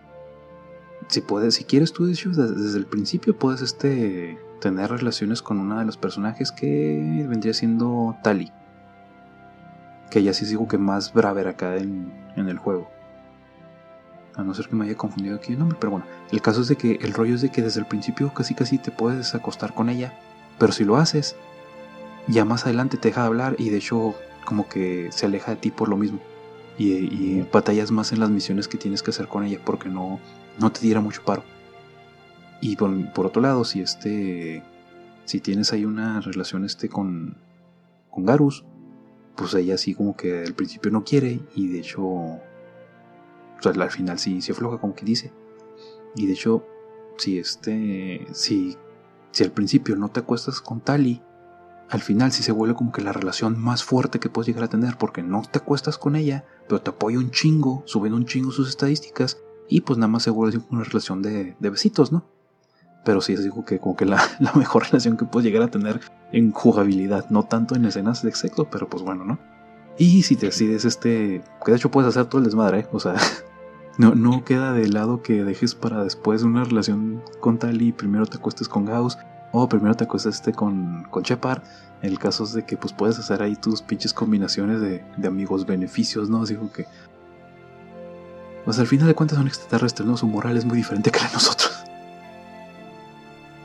si 1.12 1.22
puedes, 1.22 1.56
si 1.56 1.66
quieres 1.66 1.92
tú 1.92 2.06
desde, 2.06 2.32
desde 2.32 2.78
el 2.78 2.86
principio 2.86 3.38
puedes 3.38 3.62
este 3.62 4.40
tener 4.62 4.92
relaciones 4.92 5.42
con 5.42 5.60
una 5.60 5.80
de 5.80 5.86
los 5.86 5.98
personajes 5.98 6.52
que 6.52 7.26
vendría 7.28 7.54
siendo 7.54 8.16
Tali. 8.24 8.52
Que 10.10 10.24
ya 10.24 10.34
sí 10.34 10.46
digo 10.46 10.68
que 10.68 10.78
más 10.78 11.14
braver 11.14 11.48
acá 11.48 11.76
en, 11.78 12.14
en 12.38 12.48
el 12.48 12.58
juego. 12.58 12.90
A 14.36 14.44
no 14.44 14.54
ser 14.54 14.70
que 14.70 14.76
me 14.76 14.86
haya 14.86 14.96
confundido 14.96 15.36
aquí 15.36 15.54
el 15.54 15.60
nombre, 15.60 15.78
pero 15.80 15.92
bueno, 15.92 16.06
el 16.32 16.42
caso 16.42 16.62
es 16.62 16.70
de 16.70 16.78
que 16.78 16.94
el 17.02 17.14
rollo 17.14 17.36
es 17.36 17.42
de 17.42 17.50
que 17.50 17.62
desde 17.62 17.82
el 17.82 17.86
principio 17.88 18.34
casi 18.34 18.54
casi 18.54 18.78
te 18.78 18.92
puedes 18.92 19.36
acostar 19.36 19.74
con 19.74 19.90
ella, 19.90 20.18
pero 20.58 20.72
si 20.72 20.86
lo 20.86 20.96
haces, 20.96 21.36
ya 22.28 22.46
más 22.46 22.64
adelante 22.66 22.98
te 22.98 23.10
deja 23.10 23.22
de 23.22 23.28
hablar 23.28 23.56
y 23.58 23.70
de 23.70 23.78
hecho 23.78 24.16
como 24.46 24.70
que 24.70 25.10
se 25.12 25.26
aleja 25.26 25.52
de 25.52 25.58
ti 25.58 25.72
por 25.72 25.90
lo 25.90 25.98
mismo. 25.98 26.20
Y, 26.78 26.94
y 26.94 27.48
batallas 27.52 27.92
más 27.92 28.14
en 28.14 28.22
las 28.22 28.30
misiones 28.30 28.68
que 28.70 28.78
tienes 28.78 29.04
que 29.04 29.12
hacer 29.12 29.28
con 29.28 29.44
ella 29.44 29.60
porque 29.64 29.90
no, 29.90 30.20
no 30.60 30.72
te 30.72 30.82
diera 30.82 31.02
mucho 31.02 31.24
paro. 31.24 31.44
Y 32.62 32.76
por, 32.76 33.26
otro 33.26 33.42
lado, 33.42 33.66
si 33.66 33.82
este. 33.82 34.64
Si 35.26 35.40
tienes 35.40 35.74
ahí 35.74 35.86
una 35.86 36.22
relación 36.22 36.64
este 36.64 36.90
con. 36.90 37.38
con 38.10 38.26
Garus, 38.26 38.66
pues 39.36 39.54
ella 39.56 39.78
sí 39.78 39.96
como 39.96 40.16
que 40.16 40.44
al 40.44 40.54
principio 40.54 40.92
no 40.92 41.04
quiere. 41.04 41.40
Y 41.56 41.68
de 41.68 41.80
hecho. 41.80 42.04
O 42.04 42.42
sea, 43.62 43.72
al 43.72 43.92
final 43.92 44.20
sí 44.20 44.42
se 44.42 44.52
afloja, 44.52 44.80
como 44.80 44.96
que 44.96 45.06
dice. 45.06 45.32
Y 46.16 46.28
de 46.28 46.34
hecho, 46.34 46.66
si 47.18 47.40
este. 47.40 48.28
Si. 48.32 48.78
Si 49.32 49.46
al 49.46 49.52
principio 49.52 49.96
no 49.96 50.10
te 50.10 50.20
acuestas 50.20 50.60
con 50.60 50.82
Tali, 50.82 51.22
al 51.90 52.02
final 52.02 52.34
sí 52.34 52.44
se 52.44 52.52
vuelve 52.52 52.76
como 52.76 52.92
que 52.92 53.02
la 53.02 53.14
relación 53.14 53.58
más 53.58 53.82
fuerte 53.82 54.20
que 54.20 54.30
puedes 54.30 54.48
llegar 54.48 54.66
a 54.66 54.70
tener, 54.70 54.98
porque 54.98 55.24
no 55.24 55.42
te 55.42 55.60
acuestas 55.60 55.98
con 55.98 56.18
ella, 56.18 56.44
pero 56.68 56.82
te 56.82 56.90
apoya 56.90 57.18
un 57.18 57.32
chingo, 57.32 57.82
subiendo 57.86 58.18
un 58.18 58.26
chingo 58.26 58.52
sus 58.52 58.68
estadísticas, 58.68 59.38
y 59.70 59.82
pues 59.82 59.98
nada 59.98 60.10
más 60.10 60.24
se 60.24 60.30
vuelve 60.30 60.60
una 60.70 60.84
relación 60.84 61.22
de, 61.22 61.56
besitos, 61.60 62.12
¿no? 62.12 62.26
Pero 63.04 63.22
sí, 63.22 63.34
es 63.34 63.44
digo 63.44 63.66
que 63.66 63.80
como 63.80 63.96
que 63.96 64.06
la, 64.06 64.22
mejor 64.56 64.84
relación 64.84 65.18
que 65.18 65.26
puedes 65.26 65.46
llegar 65.50 65.64
a 65.64 65.72
tener 65.72 66.02
en 66.32 66.52
jugabilidad, 66.52 67.30
no 67.30 67.44
tanto 67.44 67.76
en 67.76 67.86
escenas 67.86 68.22
de 68.22 68.32
sexo, 68.34 68.68
pero 68.70 68.90
pues 68.90 69.04
bueno, 69.04 69.26
¿no? 69.26 69.40
Y 69.98 70.24
si 70.24 70.36
te 70.36 70.48
decides 70.48 70.86
este, 70.86 71.44
que 71.66 71.72
de 71.72 71.78
hecho 71.78 71.92
puedes 71.92 72.10
hacer 72.10 72.26
todo 72.26 72.40
el 72.40 72.46
desmadre, 72.46 72.80
¿eh? 72.80 72.88
o 72.92 73.00
sea, 73.00 73.16
no, 73.98 74.46
queda 74.46 74.74
de 74.74 74.88
lado 74.88 75.22
que 75.22 75.44
dejes 75.44 75.76
para 75.76 76.04
después 76.04 76.44
una 76.44 76.64
relación 76.64 77.22
con 77.40 77.58
tal 77.58 77.82
y 77.82 77.92
primero 77.92 78.26
te 78.26 78.38
acuestes 78.38 78.68
con 78.68 78.86
Gauss, 78.86 79.18
o 79.52 79.68
primero 79.68 79.96
te 79.96 80.06
acuestes 80.06 80.36
este 80.36 80.54
con, 80.54 81.06
con 81.10 81.24
Shepard. 81.24 81.62
El 82.02 82.18
caso 82.18 82.46
es 82.46 82.54
de 82.54 82.66
que 82.66 82.78
pues 82.78 82.94
puedes 82.94 83.20
hacer 83.20 83.44
ahí 83.44 83.56
tus 83.56 83.82
pinches 83.82 84.14
combinaciones 84.14 84.82
de, 84.82 85.04
de 85.18 85.28
amigos 85.28 85.66
beneficios, 85.66 86.30
¿no? 86.30 86.42
Así 86.42 86.56
como 86.56 86.72
que 86.72 86.88
pues 88.66 88.80
al 88.80 88.88
final 88.88 89.08
de 89.08 89.16
cuentas 89.16 89.38
son 89.38 89.48
extraterrestres, 89.48 90.08
¿no? 90.08 90.18
Su 90.18 90.28
moral 90.28 90.58
es 90.58 90.66
muy 90.66 90.78
diferente 90.78 91.12
que 91.12 91.20
la 91.20 91.28
de 91.28 91.34
nosotros. 91.34 91.84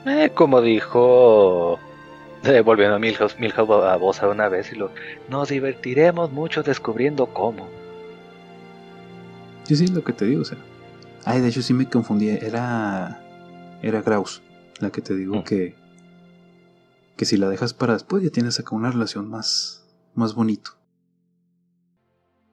Eh, 0.07 0.31
como 0.35 0.61
dijo... 0.61 1.79
Eh, 2.45 2.61
volviendo 2.61 2.95
a 2.95 2.99
Milhouse, 2.99 3.39
Milhouse 3.41 3.85
a 3.85 3.97
voz 3.97 4.23
una 4.23 4.49
vez 4.49 4.73
y 4.73 4.77
lo... 4.77 4.91
Nos 5.29 5.49
divertiremos 5.49 6.31
mucho 6.31 6.63
descubriendo 6.63 7.27
cómo. 7.27 7.69
Sí, 9.65 9.75
sí, 9.75 9.89
lo 9.89 10.05
que 10.05 10.13
te 10.13 10.25
digo, 10.25 10.43
o 10.43 10.45
sea... 10.45 10.59
Ay, 11.25 11.41
de 11.41 11.49
hecho 11.49 11.61
sí 11.61 11.75
me 11.75 11.89
confundí, 11.89 12.29
era... 12.29 13.21
Era 13.83 14.01
Graus, 14.01 14.43
la 14.79 14.91
que 14.91 15.03
te 15.03 15.15
digo 15.15 15.37
mm. 15.37 15.43
que... 15.43 15.75
que 17.17 17.25
si 17.25 17.37
la 17.37 17.49
dejas 17.49 17.75
para 17.75 17.95
después 17.95 18.23
ya 18.23 18.31
tienes 18.31 18.61
acá 18.61 18.77
una 18.77 18.93
relación 18.93 19.29
más, 19.29 19.85
más 20.15 20.35
bonito. 20.35 20.73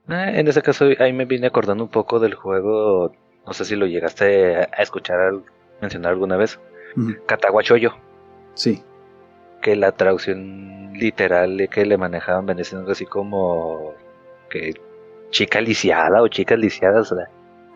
Eh, 0.09 0.31
en 0.35 0.47
ese 0.47 0.61
caso 0.61 0.89
ahí 0.99 1.13
me 1.13 1.25
vine 1.25 1.47
acordando 1.47 1.83
un 1.83 1.89
poco 1.89 2.19
del 2.19 2.33
juego, 2.33 3.13
no 3.45 3.53
sé 3.53 3.65
si 3.65 3.75
lo 3.75 3.85
llegaste 3.85 4.57
a 4.57 4.81
escuchar 4.81 5.33
mencionar 5.81 6.13
alguna 6.13 6.37
vez, 6.37 6.59
Cataguachoyo. 7.25 7.93
Sí. 8.53 8.83
Que 9.61 9.75
la 9.75 9.91
traducción 9.93 10.93
literal 10.93 11.67
que 11.71 11.85
le 11.85 11.97
manejaban 11.97 12.45
venía 12.45 12.63
siendo 12.63 12.91
así 12.91 13.05
como 13.05 13.93
que 14.49 14.73
chica 15.31 15.59
lisiada 15.61 16.21
o 16.21 16.27
chicas 16.27 16.59
lisiadas. 16.59 17.11
O 17.11 17.15
sea, 17.15 17.29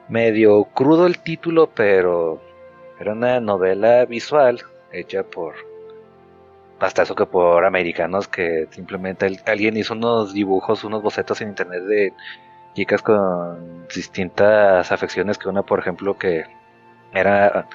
medio 0.08 0.66
crudo 0.66 1.08
el 1.08 1.20
título, 1.20 1.70
pero 1.74 2.42
era 3.00 3.14
una 3.14 3.40
novela 3.40 4.06
visual 4.06 4.62
hecha 4.92 5.24
por 5.24 5.56
hasta 6.80 7.04
eso 7.04 7.16
que 7.16 7.26
por 7.26 7.66
americanos 7.66 8.28
que 8.28 8.68
simplemente 8.72 9.40
alguien 9.46 9.78
hizo 9.78 9.94
unos 9.94 10.34
dibujos, 10.34 10.84
unos 10.84 11.02
bocetos 11.02 11.42
en 11.42 11.50
internet 11.50 11.84
de 11.84 12.14
chicas 12.74 13.02
con 13.02 13.88
distintas 13.88 14.92
afecciones 14.92 15.38
que 15.38 15.50
una, 15.50 15.64
por 15.64 15.80
ejemplo, 15.80 16.18
que 16.18 16.46
era... 17.14 17.68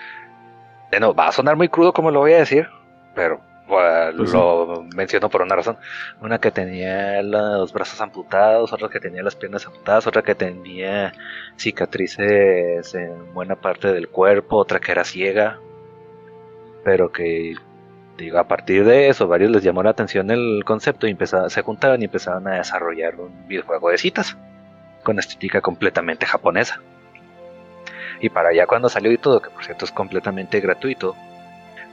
No, 1.00 1.14
va 1.14 1.28
a 1.28 1.32
sonar 1.32 1.56
muy 1.56 1.68
crudo 1.68 1.92
como 1.92 2.10
lo 2.10 2.20
voy 2.20 2.34
a 2.34 2.38
decir, 2.38 2.68
pero 3.14 3.40
pues 3.66 4.14
lo 4.14 4.84
menciono 4.94 5.30
por 5.30 5.42
una 5.42 5.56
razón. 5.56 5.78
Una 6.20 6.38
que 6.38 6.50
tenía 6.50 7.22
los 7.22 7.72
brazos 7.72 8.00
amputados, 8.00 8.72
otra 8.72 8.88
que 8.90 9.00
tenía 9.00 9.22
las 9.22 9.34
piernas 9.34 9.66
amputadas, 9.66 10.06
otra 10.06 10.22
que 10.22 10.34
tenía 10.34 11.14
cicatrices 11.56 12.94
en 12.94 13.32
buena 13.32 13.56
parte 13.56 13.92
del 13.92 14.08
cuerpo, 14.08 14.58
otra 14.58 14.78
que 14.78 14.92
era 14.92 15.04
ciega, 15.04 15.58
pero 16.84 17.10
que 17.10 17.54
digo, 18.22 18.38
a 18.38 18.44
partir 18.44 18.84
de 18.84 19.08
eso, 19.08 19.26
varios 19.26 19.50
les 19.50 19.62
llamó 19.62 19.82
la 19.82 19.90
atención 19.90 20.30
el 20.30 20.62
concepto 20.64 21.06
y 21.06 21.10
empezaron, 21.10 21.50
se 21.50 21.62
juntaron 21.62 22.00
y 22.00 22.06
empezaron 22.06 22.46
a 22.48 22.56
desarrollar 22.56 23.16
un 23.16 23.46
videojuego 23.48 23.90
de 23.90 23.98
citas 23.98 24.36
con 25.02 25.18
estética 25.18 25.60
completamente 25.60 26.26
japonesa. 26.26 26.80
Y 28.20 28.28
para 28.28 28.50
allá 28.50 28.66
cuando 28.66 28.88
salió 28.88 29.10
y 29.10 29.18
todo, 29.18 29.42
que 29.42 29.50
por 29.50 29.64
cierto 29.64 29.84
es 29.84 29.90
completamente 29.90 30.60
gratuito, 30.60 31.16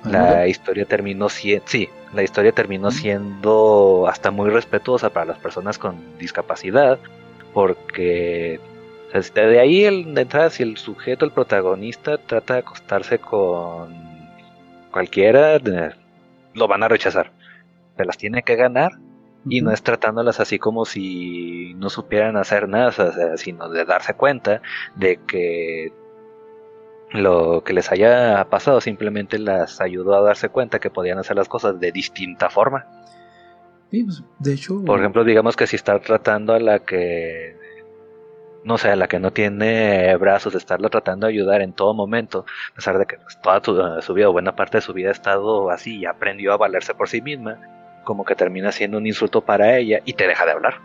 la 0.04 0.48
historia 0.48 0.86
terminó 0.86 1.28
siendo, 1.28 1.66
sí, 1.68 1.90
la 2.14 2.24
historia 2.24 2.52
terminó 2.52 2.92
siendo 2.92 4.06
hasta 4.08 4.32
muy 4.32 4.50
respetuosa 4.50 5.10
para 5.10 5.26
las 5.26 5.40
personas 5.40 5.78
con 5.78 6.18
discapacidad, 6.18 7.00
porque 7.54 8.60
de 9.12 9.60
ahí 9.60 9.86
el, 9.86 10.14
de 10.14 10.22
entrada 10.22 10.50
si 10.52 10.64
el 10.64 10.78
sujeto, 10.78 11.26
el 11.26 11.32
protagonista 11.32 12.18
trata 12.18 12.54
de 12.54 12.60
acostarse 12.60 13.20
con 13.20 13.94
cualquiera, 14.92 15.60
lo 16.60 16.68
van 16.68 16.84
a 16.84 16.88
rechazar. 16.88 17.32
Se 17.98 18.06
las 18.06 18.18
tiene 18.18 18.44
que 18.44 18.56
ganar 18.56 18.92
y 19.48 19.62
no 19.62 19.72
es 19.72 19.82
tratándolas 19.82 20.40
así 20.40 20.60
como 20.60 20.86
si 20.86 21.74
no 21.76 21.90
supieran 21.90 22.38
hacer 22.38 22.68
nada, 22.68 22.92
sino 23.38 23.70
de 23.70 23.86
darse 23.86 24.14
cuenta 24.14 24.62
de 24.96 25.18
que 25.26 25.92
lo 27.12 27.64
que 27.64 27.74
les 27.74 27.92
haya 27.92 28.46
pasado 28.50 28.82
simplemente 28.82 29.40
las 29.40 29.82
ayudó 29.82 30.16
a 30.16 30.22
darse 30.22 30.50
cuenta 30.50 30.80
que 30.80 30.92
podían 30.92 31.18
hacer 31.18 31.36
las 31.36 31.48
cosas 31.48 31.80
de 31.80 31.92
distinta 31.92 32.50
forma. 32.50 32.86
Pues, 33.90 34.24
de 34.38 34.54
hecho... 34.54 34.84
Por 34.86 35.00
ejemplo, 35.00 35.24
digamos 35.24 35.56
que 35.56 35.66
si 35.66 35.76
está 35.76 36.00
tratando 36.00 36.54
a 36.54 36.60
la 36.60 36.80
que 36.80 37.59
no 38.64 38.78
sé, 38.78 38.96
la 38.96 39.08
que 39.08 39.20
no 39.20 39.32
tiene 39.32 40.16
brazos, 40.18 40.56
estarla 40.56 40.90
tratando 40.90 41.28
de 41.28 41.34
ayudar 41.34 41.62
en 41.62 41.74
todo 41.74 41.94
momento, 41.94 42.46
a 42.72 42.76
pesar 42.76 42.98
de 42.98 43.06
que 43.06 43.18
pues, 43.18 43.40
toda 43.42 44.02
su, 44.02 44.14
vida 44.14 44.30
o 44.30 44.32
buena 44.32 44.56
parte 44.56 44.78
de 44.78 44.82
su 44.82 44.94
vida 44.94 45.10
ha 45.10 45.14
estado 45.14 45.70
así 45.70 46.00
y 46.00 46.06
aprendió 46.06 46.54
a 46.54 46.58
valerse 46.58 46.94
por 46.94 47.10
sí 47.10 47.22
misma, 47.22 47.60
como 48.04 48.26
que 48.26 48.36
termina 48.36 48.72
siendo 48.72 48.98
un 48.98 49.08
insulto 49.08 49.42
para 49.42 49.78
ella 49.78 50.00
y 50.06 50.14
te 50.14 50.28
deja 50.28 50.46
de 50.46 50.52
hablar. 50.52 50.76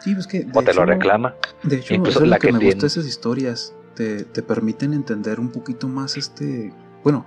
Sí, 0.00 0.14
pues 0.14 0.26
que 0.26 0.46
o 0.52 0.62
te 0.62 0.74
lo 0.74 0.84
reclama. 0.84 1.34
De 1.62 1.76
hecho, 1.76 1.94
Incluso 1.94 2.22
es 2.22 2.28
la 2.28 2.38
que, 2.38 2.52
me 2.52 2.62
gusta 2.62 2.86
esas 2.86 3.06
historias, 3.06 3.74
te, 3.94 4.24
te 4.24 4.42
permiten 4.42 4.92
entender 4.92 5.40
un 5.40 5.50
poquito 5.50 5.88
más 5.88 6.16
este, 6.18 6.72
bueno, 7.02 7.24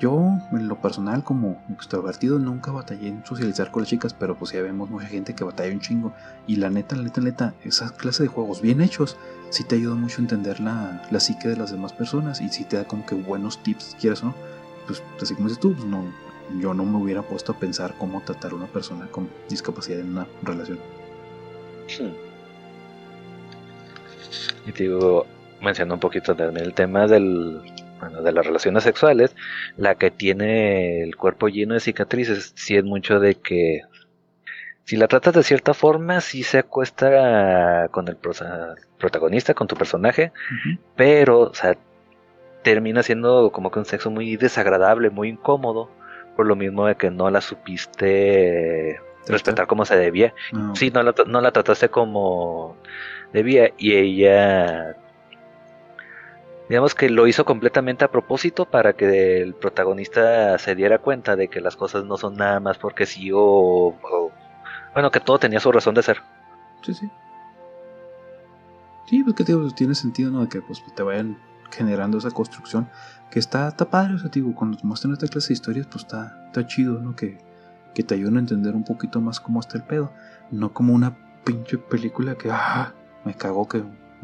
yo, 0.00 0.38
en 0.50 0.66
lo 0.66 0.80
personal, 0.80 1.22
como 1.22 1.60
extrovertido, 1.70 2.38
nunca 2.38 2.72
batallé 2.72 3.08
en 3.08 3.24
socializar 3.24 3.70
con 3.70 3.82
las 3.82 3.90
chicas, 3.90 4.14
pero 4.14 4.34
pues 4.34 4.50
ya 4.52 4.62
vemos 4.62 4.88
mucha 4.88 5.06
gente 5.06 5.34
que 5.34 5.44
batalla 5.44 5.72
un 5.72 5.80
chingo. 5.80 6.12
Y 6.46 6.56
la 6.56 6.70
neta, 6.70 6.96
la 6.96 7.02
neta, 7.02 7.20
la 7.20 7.26
neta, 7.26 7.54
esa 7.64 7.94
clase 7.94 8.22
de 8.22 8.28
juegos 8.30 8.62
bien 8.62 8.80
hechos 8.80 9.18
sí 9.50 9.62
te 9.62 9.76
ayuda 9.76 9.94
mucho 9.94 10.16
a 10.18 10.22
entender 10.22 10.58
la, 10.58 11.02
la 11.10 11.20
psique 11.20 11.48
de 11.48 11.56
las 11.56 11.70
demás 11.70 11.92
personas 11.92 12.40
y 12.40 12.48
sí 12.48 12.64
te 12.64 12.78
da 12.78 12.84
como 12.84 13.04
que 13.04 13.14
buenos 13.14 13.62
tips, 13.62 13.94
quieras 14.00 14.22
o 14.22 14.26
no. 14.26 14.34
Pues 14.86 15.02
así 15.20 15.34
como 15.34 15.48
dices 15.48 15.60
tú, 15.60 15.74
pues 15.74 15.84
no, 15.84 16.02
yo 16.58 16.72
no 16.72 16.86
me 16.86 16.96
hubiera 16.96 17.20
puesto 17.20 17.52
a 17.52 17.58
pensar 17.58 17.94
cómo 17.98 18.22
tratar 18.22 18.52
a 18.52 18.54
una 18.54 18.66
persona 18.68 19.06
con 19.08 19.28
discapacidad 19.50 20.00
en 20.00 20.12
una 20.12 20.26
relación. 20.42 20.78
Y 24.66 24.72
te 24.72 24.84
digo, 24.84 25.26
mencionando 25.60 25.96
un 25.96 26.00
poquito 26.00 26.34
también 26.34 26.64
el 26.64 26.72
tema 26.72 27.06
del 27.06 27.60
bueno, 28.00 28.22
de 28.22 28.32
las 28.32 28.46
relaciones 28.46 28.82
sexuales, 28.82 29.36
la 29.76 29.94
que 29.94 30.10
tiene 30.10 31.02
el 31.02 31.16
cuerpo 31.16 31.48
lleno 31.48 31.74
de 31.74 31.80
cicatrices, 31.80 32.52
sí 32.56 32.76
es 32.76 32.84
mucho 32.84 33.20
de 33.20 33.36
que 33.36 33.82
si 34.84 34.96
la 34.96 35.06
tratas 35.06 35.34
de 35.34 35.42
cierta 35.44 35.72
forma, 35.72 36.20
sí 36.20 36.42
se 36.42 36.58
acuesta 36.58 37.88
con 37.92 38.08
el 38.08 38.16
protagonista, 38.16 39.54
con 39.54 39.68
tu 39.68 39.76
personaje, 39.76 40.32
pero, 40.96 41.40
o 41.42 41.54
sea, 41.54 41.76
termina 42.62 43.02
siendo 43.02 43.52
como 43.52 43.70
que 43.70 43.78
un 43.78 43.84
sexo 43.84 44.10
muy 44.10 44.36
desagradable, 44.36 45.10
muy 45.10 45.28
incómodo, 45.28 45.90
por 46.34 46.46
lo 46.46 46.56
mismo 46.56 46.86
de 46.86 46.96
que 46.96 47.10
no 47.10 47.30
la 47.30 47.40
supiste 47.40 48.98
respetar 49.28 49.66
como 49.66 49.84
se 49.84 49.96
debía. 49.96 50.34
Ah, 50.52 50.72
sí, 50.74 50.90
no 50.90 51.02
la, 51.02 51.14
no 51.26 51.40
la 51.40 51.52
trataste 51.52 51.88
como 51.88 52.76
debía 53.32 53.70
y 53.78 53.94
ella 53.94 54.96
digamos 56.70 56.94
que 56.94 57.10
lo 57.10 57.26
hizo 57.26 57.44
completamente 57.44 58.04
a 58.04 58.12
propósito 58.12 58.64
para 58.64 58.92
que 58.92 59.42
el 59.42 59.54
protagonista 59.54 60.56
se 60.56 60.76
diera 60.76 60.98
cuenta 60.98 61.34
de 61.34 61.48
que 61.48 61.60
las 61.60 61.74
cosas 61.74 62.04
no 62.04 62.16
son 62.16 62.36
nada 62.36 62.60
más 62.60 62.78
porque 62.78 63.06
sí 63.06 63.32
o, 63.34 63.98
bueno, 64.94 65.10
que 65.10 65.18
todo 65.18 65.40
tenía 65.40 65.58
su 65.58 65.72
razón 65.72 65.96
de 65.96 66.04
ser. 66.04 66.22
Sí, 66.82 66.94
sí. 66.94 67.10
Sí, 69.06 69.24
pues 69.24 69.34
que 69.34 69.44
tiene 69.74 69.96
sentido, 69.96 70.30
¿no? 70.30 70.42
De 70.42 70.48
que 70.48 70.62
pues, 70.62 70.80
te 70.94 71.02
vayan 71.02 71.38
generando 71.72 72.18
esa 72.18 72.30
construcción 72.30 72.88
que 73.32 73.40
está, 73.40 73.66
está 73.66 73.90
padre, 73.90 74.14
o 74.14 74.18
sea, 74.20 74.30
digo, 74.30 74.54
cuando 74.54 74.76
te 74.76 74.86
muestran 74.86 75.12
esta 75.12 75.26
clase 75.26 75.48
de 75.48 75.54
historias, 75.54 75.88
pues 75.88 76.04
está, 76.04 76.40
está 76.46 76.68
chido, 76.68 77.00
¿no? 77.00 77.16
Que, 77.16 77.38
que 77.96 78.04
te 78.04 78.14
ayuden 78.14 78.36
a 78.36 78.40
entender 78.40 78.76
un 78.76 78.84
poquito 78.84 79.20
más 79.20 79.40
cómo 79.40 79.58
está 79.58 79.76
el 79.76 79.82
pedo. 79.82 80.12
No 80.52 80.72
como 80.72 80.94
una 80.94 81.16
pinche 81.42 81.78
película 81.78 82.36
que, 82.36 82.48
ah, 82.52 82.94
me 83.24 83.34
cagó 83.34 83.66
que 83.66 83.82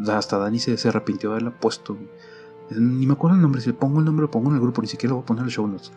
hasta 0.09 0.39
Dani 0.39 0.61
se, 0.61 0.77
se 0.77 0.89
arrepintió 0.89 1.31
de 1.31 1.35
haberla 1.37 1.51
puesto. 1.51 1.99
Ni 2.71 3.07
me 3.07 3.13
acuerdo 3.13 3.37
el 3.37 3.43
nombre, 3.43 3.61
si 3.61 3.69
le 3.69 3.75
pongo 3.75 4.01
el 4.01 4.05
nombre 4.05 4.23
lo 4.23 4.31
pongo 4.31 4.49
en 4.49 4.57
el 4.57 4.61
grupo, 4.61 4.83
ni 4.83 4.89
siquiera 4.89 5.11
lo 5.11 5.17
voy 5.17 5.23
a 5.23 5.27
poner 5.27 5.43
en 5.43 5.47
el 5.47 5.53
show 5.53 5.67
notes. 5.67 5.93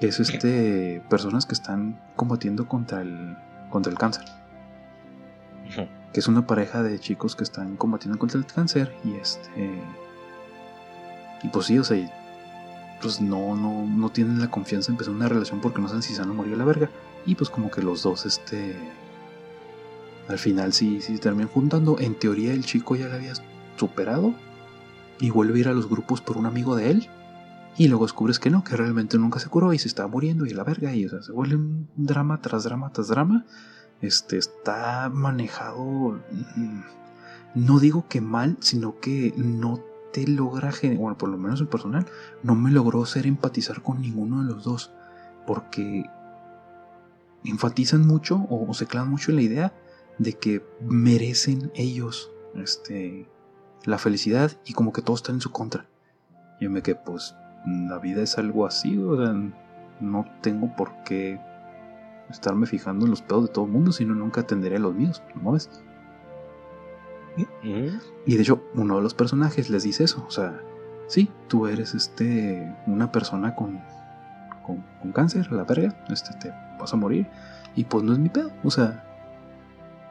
Es 0.00 0.20
este 0.20 1.02
personas 1.10 1.44
que 1.44 1.54
están 1.54 2.00
combatiendo 2.16 2.68
contra 2.68 3.02
el 3.02 3.36
contra 3.70 3.92
el 3.92 3.98
cáncer. 3.98 4.24
Que 6.12 6.20
es 6.20 6.28
una 6.28 6.46
pareja 6.46 6.82
de 6.82 6.98
chicos 6.98 7.36
que 7.36 7.44
están 7.44 7.76
combatiendo 7.76 8.18
contra 8.18 8.38
el 8.38 8.46
cáncer 8.46 8.94
y 9.04 9.14
este 9.14 9.82
y 11.42 11.48
pues 11.48 11.66
sí, 11.66 11.78
o 11.78 11.84
sea, 11.84 11.98
pues 13.02 13.20
no 13.20 13.54
no 13.54 13.84
no 13.86 14.10
tienen 14.10 14.40
la 14.40 14.50
confianza 14.50 14.90
en 14.90 14.94
empezar 14.94 15.14
una 15.14 15.28
relación 15.28 15.60
porque 15.60 15.80
no 15.80 15.88
saben 15.88 16.02
si 16.02 16.14
se 16.14 16.20
van 16.20 16.30
a 16.30 16.34
morir 16.34 16.54
a 16.54 16.56
la 16.56 16.64
verga 16.64 16.90
y 17.26 17.34
pues 17.34 17.50
como 17.50 17.70
que 17.70 17.82
los 17.82 18.02
dos 18.02 18.24
este 18.24 18.76
al 20.28 20.38
final 20.38 20.72
sí 20.72 21.00
sí 21.00 21.18
terminan 21.18 21.48
juntando. 21.48 21.98
En 21.98 22.14
teoría 22.14 22.52
el 22.52 22.64
chico 22.64 22.96
ya 22.96 23.08
la 23.08 23.16
había 23.16 23.34
superado 23.76 24.34
y 25.20 25.30
vuelve 25.30 25.58
a 25.58 25.60
ir 25.60 25.68
a 25.68 25.72
los 25.72 25.88
grupos 25.88 26.20
por 26.20 26.36
un 26.36 26.46
amigo 26.46 26.76
de 26.76 26.90
él. 26.90 27.08
Y 27.76 27.88
luego 27.88 28.04
descubres 28.04 28.38
que 28.38 28.50
no, 28.50 28.64
que 28.64 28.76
realmente 28.76 29.18
nunca 29.18 29.38
se 29.38 29.48
curó 29.48 29.72
y 29.72 29.78
se 29.78 29.88
estaba 29.88 30.08
muriendo 30.08 30.46
y 30.46 30.50
la 30.50 30.64
verga. 30.64 30.94
Y 30.94 31.06
o 31.06 31.08
sea, 31.08 31.22
se 31.22 31.32
vuelve 31.32 31.56
un 31.56 31.88
drama 31.96 32.40
tras 32.40 32.64
drama 32.64 32.92
tras 32.92 33.08
drama. 33.08 33.44
Este 34.00 34.36
está 34.36 35.10
manejado. 35.12 36.20
Mm, 36.56 36.80
no 37.54 37.78
digo 37.78 38.06
que 38.08 38.20
mal, 38.20 38.56
sino 38.60 38.98
que 38.98 39.32
no 39.36 39.80
te 40.12 40.26
logra. 40.26 40.72
Bueno, 40.82 41.16
por 41.16 41.28
lo 41.28 41.38
menos 41.38 41.60
el 41.60 41.68
personal, 41.68 42.06
no 42.42 42.56
me 42.56 42.72
logró 42.72 43.02
hacer 43.02 43.26
empatizar 43.26 43.82
con 43.82 44.00
ninguno 44.00 44.42
de 44.42 44.52
los 44.52 44.64
dos. 44.64 44.90
Porque 45.46 46.04
enfatizan 47.44 48.06
mucho 48.06 48.46
o, 48.50 48.72
se 48.74 48.86
clavan 48.86 49.10
mucho 49.10 49.30
en 49.30 49.36
la 49.36 49.42
idea 49.42 49.72
de 50.18 50.32
que 50.32 50.64
merecen 50.80 51.70
ellos 51.74 52.30
este 52.56 53.28
la 53.84 53.98
felicidad 53.98 54.52
y 54.64 54.72
como 54.72 54.92
que 54.92 55.02
todo 55.02 55.16
está 55.16 55.32
en 55.32 55.40
su 55.40 55.50
contra. 55.52 55.86
Yo 56.60 56.70
me 56.70 56.82
quedé, 56.82 56.96
pues, 56.96 57.34
la 57.66 57.98
vida 57.98 58.22
es 58.22 58.38
algo 58.38 58.66
así, 58.66 58.98
o 58.98 59.16
sea, 59.16 59.34
no 60.00 60.24
tengo 60.42 60.74
por 60.76 61.02
qué 61.04 61.40
estarme 62.30 62.66
fijando 62.66 63.06
en 63.06 63.10
los 63.10 63.22
pedos 63.22 63.46
de 63.46 63.52
todo 63.52 63.64
el 63.64 63.70
mundo, 63.70 63.92
sino 63.92 64.14
nunca 64.14 64.42
atenderé 64.42 64.76
a 64.76 64.80
los 64.80 64.94
míos, 64.94 65.22
¿no 65.42 65.52
ves? 65.52 65.70
Y 68.26 68.34
de 68.34 68.42
hecho, 68.42 68.62
uno 68.74 68.96
de 68.96 69.02
los 69.02 69.14
personajes 69.14 69.70
les 69.70 69.84
dice 69.84 70.04
eso, 70.04 70.24
o 70.26 70.30
sea, 70.30 70.60
sí, 71.06 71.30
tú 71.46 71.66
eres 71.66 71.94
este, 71.94 72.74
una 72.86 73.12
persona 73.12 73.54
con, 73.54 73.80
con, 74.64 74.84
con 75.00 75.12
cáncer, 75.12 75.46
a 75.50 75.54
la 75.54 75.64
verga, 75.64 75.94
este, 76.10 76.34
te 76.38 76.52
vas 76.78 76.92
a 76.92 76.96
morir. 76.96 77.28
Y 77.76 77.84
pues 77.84 78.02
no 78.02 78.12
es 78.12 78.18
mi 78.18 78.28
pedo, 78.28 78.50
o 78.64 78.70
sea, 78.70 79.04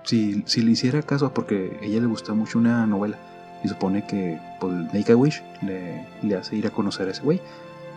si, 0.04 0.44
si 0.46 0.62
le 0.62 0.72
hiciera 0.72 1.02
caso, 1.02 1.34
porque 1.34 1.78
a 1.82 1.86
ella 1.86 2.00
le 2.00 2.08
gusta 2.08 2.34
mucho 2.34 2.60
una 2.60 2.86
novela, 2.88 3.18
y 3.64 3.68
supone 3.68 4.06
que 4.06 4.40
pues, 4.60 4.74
Make 4.94 5.12
a 5.12 5.16
Wish 5.16 5.44
le, 5.62 6.06
le 6.22 6.36
hace 6.36 6.56
ir 6.56 6.68
a 6.68 6.72
conocer 6.72 7.08
a 7.08 7.12
ese 7.12 7.22
güey, 7.22 7.42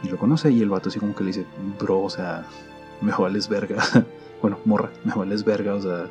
y 0.02 0.08
lo 0.08 0.18
conoce, 0.18 0.50
y 0.50 0.62
el 0.62 0.68
vato 0.68 0.88
así 0.88 0.98
como 0.98 1.14
que 1.14 1.24
le 1.24 1.28
dice, 1.28 1.46
bro, 1.78 2.00
o 2.00 2.10
sea, 2.10 2.46
me 3.00 3.12
vales 3.12 3.48
verga. 3.48 3.82
bueno, 4.42 4.58
morra, 4.64 4.90
me 5.04 5.12
vales 5.14 5.44
verga, 5.44 5.74
o 5.74 5.82
sea, 5.82 6.06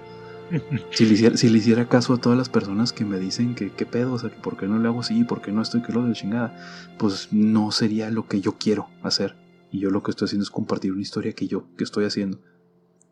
si 0.91 1.05
le, 1.05 1.13
hiciera, 1.13 1.37
si 1.37 1.49
le 1.49 1.57
hiciera 1.57 1.87
caso 1.87 2.13
a 2.13 2.17
todas 2.17 2.37
las 2.37 2.49
personas 2.49 2.93
que 2.93 3.05
me 3.05 3.19
dicen 3.19 3.55
que 3.55 3.71
qué 3.71 3.85
pedo, 3.85 4.13
o 4.13 4.19
sea, 4.19 4.29
que 4.29 4.37
por 4.37 4.57
qué 4.57 4.67
no 4.67 4.79
le 4.79 4.87
hago 4.87 5.01
así, 5.01 5.23
por 5.23 5.41
qué 5.41 5.51
no 5.51 5.61
estoy 5.61 5.81
que 5.81 5.93
lo 5.93 6.05
de 6.05 6.13
chingada, 6.13 6.57
pues 6.97 7.29
no 7.31 7.71
sería 7.71 8.09
lo 8.09 8.27
que 8.27 8.41
yo 8.41 8.57
quiero 8.57 8.89
hacer. 9.03 9.35
Y 9.71 9.79
yo 9.79 9.91
lo 9.91 10.01
que 10.01 10.11
estoy 10.11 10.25
haciendo 10.25 10.43
es 10.43 10.49
compartir 10.49 10.91
una 10.91 11.01
historia 11.01 11.33
que 11.33 11.47
yo 11.47 11.65
que 11.77 11.83
estoy 11.83 12.05
haciendo. 12.05 12.39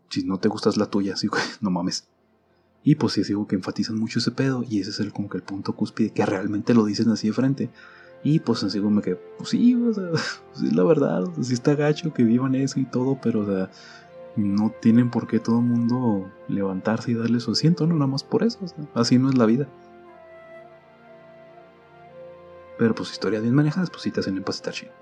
Si 0.09 0.23
no 0.23 0.39
te 0.39 0.47
gustas 0.47 0.77
la 0.77 0.88
tuya, 0.88 1.13
así, 1.13 1.27
no 1.61 1.69
mames. 1.69 2.07
Y 2.88 2.95
pues 2.95 3.11
sí, 3.11 3.23
digo 3.23 3.45
que 3.45 3.55
enfatizan 3.55 3.99
mucho 3.99 4.19
ese 4.19 4.31
pedo 4.31 4.63
y 4.65 4.79
ese 4.79 4.91
es 4.91 5.01
el, 5.01 5.11
como 5.11 5.27
que 5.27 5.35
el 5.35 5.43
punto 5.43 5.75
cúspide 5.75 6.11
que 6.11 6.25
realmente 6.25 6.73
lo 6.73 6.85
dicen 6.85 7.09
así 7.09 7.27
de 7.27 7.33
frente. 7.33 7.69
Y 8.23 8.39
pues 8.39 8.63
así 8.63 8.79
como 8.79 9.01
que, 9.01 9.17
pues 9.38 9.49
sí, 9.49 9.75
o 9.75 9.93
sea, 9.93 10.05
sí, 10.53 10.71
la 10.71 10.85
verdad, 10.85 11.23
o 11.25 11.43
sí 11.43 11.53
está 11.53 11.75
gacho 11.75 12.13
que 12.13 12.23
vivan 12.23 12.55
eso 12.55 12.79
y 12.79 12.85
todo, 12.85 13.19
pero 13.21 13.41
o 13.41 13.45
sea, 13.45 13.69
no 14.38 14.73
tienen 14.81 15.11
por 15.11 15.27
qué 15.27 15.39
todo 15.39 15.59
el 15.59 15.65
mundo 15.65 16.31
levantarse 16.47 17.11
y 17.11 17.15
darle 17.15 17.41
su 17.41 17.51
asiento, 17.51 17.85
no 17.85 17.95
nada 17.95 18.07
más 18.07 18.23
por 18.23 18.43
eso, 18.43 18.59
así 18.93 19.19
no 19.19 19.27
es 19.27 19.38
la 19.38 19.47
vida. 19.47 19.67
Pero 22.77 22.95
pues 22.95 23.11
historias 23.11 23.43
bien 23.43 23.53
manejadas, 23.53 23.89
pues 23.89 24.03
sí 24.03 24.11
te 24.11 24.21
hacen 24.21 24.38
empacitar 24.38 24.73
chido. 24.73 24.93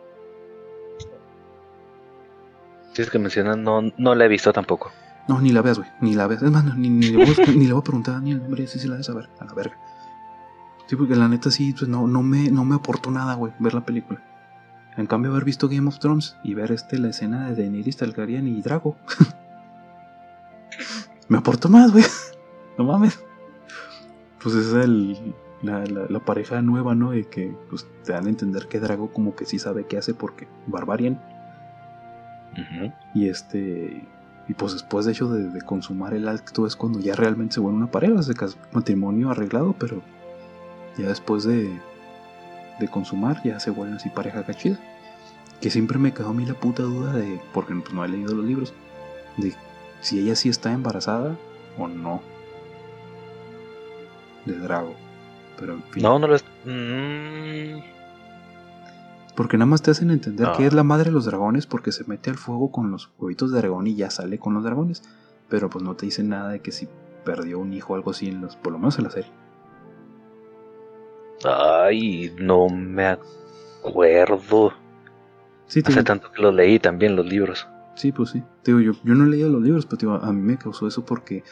Si 2.94 3.04
es 3.04 3.12
que 3.12 3.20
mencionan, 3.20 3.64
no, 3.64 3.84
no 3.96 4.16
la 4.16 4.26
he 4.26 4.28
visto 4.28 4.52
tampoco. 4.52 4.92
No, 5.28 5.42
ni 5.42 5.52
la 5.52 5.62
veas, 5.62 5.80
güey, 5.80 5.90
ni 6.02 6.14
la 6.14 6.28
veas. 6.28 6.44
Es 6.44 6.52
más, 6.52 6.64
ni, 6.78 6.90
ni, 6.90 7.08
le 7.08 7.18
voy, 7.18 7.36
ni, 7.56 7.66
le 7.66 7.74
voy, 7.74 7.82
a 7.82 7.84
preguntar 7.84 8.16
a 8.16 8.18
Daniel, 8.18 8.42
hombre, 8.46 8.68
si 8.68 8.80
se 8.80 8.88
la 8.88 8.98
de 8.98 9.04
saber, 9.04 9.30
a 9.40 9.46
la 9.46 9.54
verga. 9.54 9.78
Sí, 10.88 10.96
porque 10.96 11.16
la 11.16 11.28
neta 11.28 11.50
sí, 11.50 11.74
pues 11.74 11.90
no, 11.90 12.08
no, 12.08 12.22
me, 12.22 12.52
no 12.52 12.64
me 12.64 12.76
aportó 12.76 13.10
nada, 13.10 13.34
güey, 13.34 13.54
ver 13.60 13.74
la 13.74 13.86
película. 13.86 14.22
En 14.98 15.08
cambio, 15.08 15.32
haber 15.32 15.44
visto 15.44 15.68
Game 15.68 15.88
of 15.88 16.00
Thrones 16.00 16.38
y 16.44 16.54
ver 16.54 16.72
este, 16.72 17.00
la 17.00 17.10
escena 17.10 17.50
de 17.50 17.56
Daenerys 17.56 17.98
Targaryen 17.98 18.48
y 18.48 18.62
Drago. 18.62 18.96
me 21.28 21.38
aportó 21.38 21.70
más, 21.70 21.92
güey. 21.92 22.06
No 22.78 22.86
mames. 22.86 23.22
Pues 24.42 24.56
es 24.56 24.74
el, 24.74 25.36
la, 25.62 25.84
la, 25.86 26.20
pareja 26.20 26.62
nueva, 26.62 26.96
¿no? 26.96 27.12
De 27.12 27.28
que 27.28 27.56
pues, 27.70 27.88
te 28.04 28.14
dan 28.14 28.28
a 28.28 28.30
entender 28.30 28.68
que 28.68 28.80
Drago 28.80 29.12
como 29.12 29.36
que 29.36 29.46
sí 29.46 29.60
sabe 29.60 29.86
qué 29.86 29.98
hace 29.98 30.14
porque 30.14 30.48
Barbarian. 30.68 31.22
Y 33.14 33.28
este... 33.28 34.08
Y 34.48 34.54
pues 34.54 34.74
después 34.74 35.06
de 35.06 35.12
hecho 35.12 35.28
de, 35.30 35.62
consumar 35.62 36.14
el 36.14 36.28
acto 36.28 36.68
es 36.68 36.76
cuando 36.76 37.00
ya 37.00 37.16
realmente 37.16 37.56
se 37.56 37.60
vuelve 37.60 37.78
una 37.78 37.92
pareja, 37.92 38.20
es 38.20 38.58
matrimonio 38.72 39.32
arreglado, 39.32 39.76
pero 39.80 40.02
ya 40.98 41.08
después 41.08 41.44
de, 41.44 41.80
de 42.80 42.88
consumar, 42.88 43.42
ya 43.44 43.60
se 43.60 43.72
vuelven 43.72 43.96
así 43.96 44.10
pareja 44.10 44.44
cachida. 44.44 44.80
Que 45.62 45.72
siempre 45.72 45.98
me 45.98 46.14
quedó 46.14 46.30
a 46.30 46.34
mí 46.34 46.46
la 46.46 46.54
puta 46.54 46.84
duda 46.84 47.14
de, 47.14 47.42
porque 47.54 47.74
pues, 47.74 47.94
no 47.94 48.06
he 48.06 48.08
leído 48.08 48.36
los 48.36 48.46
libros, 48.46 48.74
de 49.38 49.54
si 50.02 50.20
ella 50.20 50.36
sí 50.36 50.50
está 50.50 50.72
embarazada 50.72 51.36
o 51.78 51.88
no. 51.88 52.22
De 54.46 54.54
Drago. 54.60 54.94
Pero 55.58 55.74
en 55.74 55.84
fin. 55.84 56.04
No, 56.04 56.20
no 56.20 56.28
lo 56.28 56.36
es. 56.36 56.46
Mm. 56.66 57.95
Porque 59.36 59.58
nada 59.58 59.66
más 59.66 59.82
te 59.82 59.92
hacen 59.92 60.12
entender 60.12 60.50
que 60.56 60.66
es 60.66 60.74
la 60.74 60.84
madre 60.84 61.06
de 61.06 61.12
los 61.12 61.26
dragones 61.26 61.68
porque 61.68 61.92
se 61.92 62.06
mete 62.06 62.30
al 62.30 62.38
fuego 62.38 62.72
con 62.72 62.92
los 62.92 63.12
huevitos 63.18 63.52
de 63.52 63.58
dragón 63.58 63.88
y 63.88 63.96
ya 63.96 64.10
sale 64.10 64.40
con 64.40 64.54
los 64.54 64.64
dragones. 64.64 65.04
Pero 65.50 65.70
pues 65.70 65.84
no 65.84 65.96
te 65.96 66.06
dicen 66.06 66.30
nada 66.30 66.50
de 66.50 66.62
que 66.62 66.72
si 66.72 66.88
perdió 67.26 67.60
un 67.60 67.74
hijo 67.74 67.94
o 67.94 67.96
algo 67.98 68.12
así 68.12 68.30
en 68.30 68.42
los, 68.42 68.56
por 68.56 68.72
lo 68.72 68.80
menos 68.80 68.98
en 68.98 69.04
la 69.04 69.12
serie. 69.12 69.32
Ay, 71.44 72.34
no 72.40 72.70
me 72.70 73.18
acuerdo. 73.82 74.74
Sí, 75.68 75.82
Hace 75.86 76.04
tanto 76.04 76.32
que 76.32 76.42
lo 76.42 76.52
leí 76.52 76.80
también 76.80 77.16
los 77.16 77.26
libros. 77.26 77.68
Sí, 77.96 78.12
pues 78.12 78.30
sí. 78.30 78.44
Digo, 78.64 78.80
yo, 78.80 78.94
yo 79.04 79.16
no 79.16 79.26
he 79.26 79.30
leído 79.30 79.50
los 79.50 79.62
libros, 79.62 79.86
pero 79.86 80.16
a 80.16 80.32
mí 80.32 80.42
me 80.42 80.58
causó 80.58 80.88
eso 80.88 81.06
porque 81.06 81.44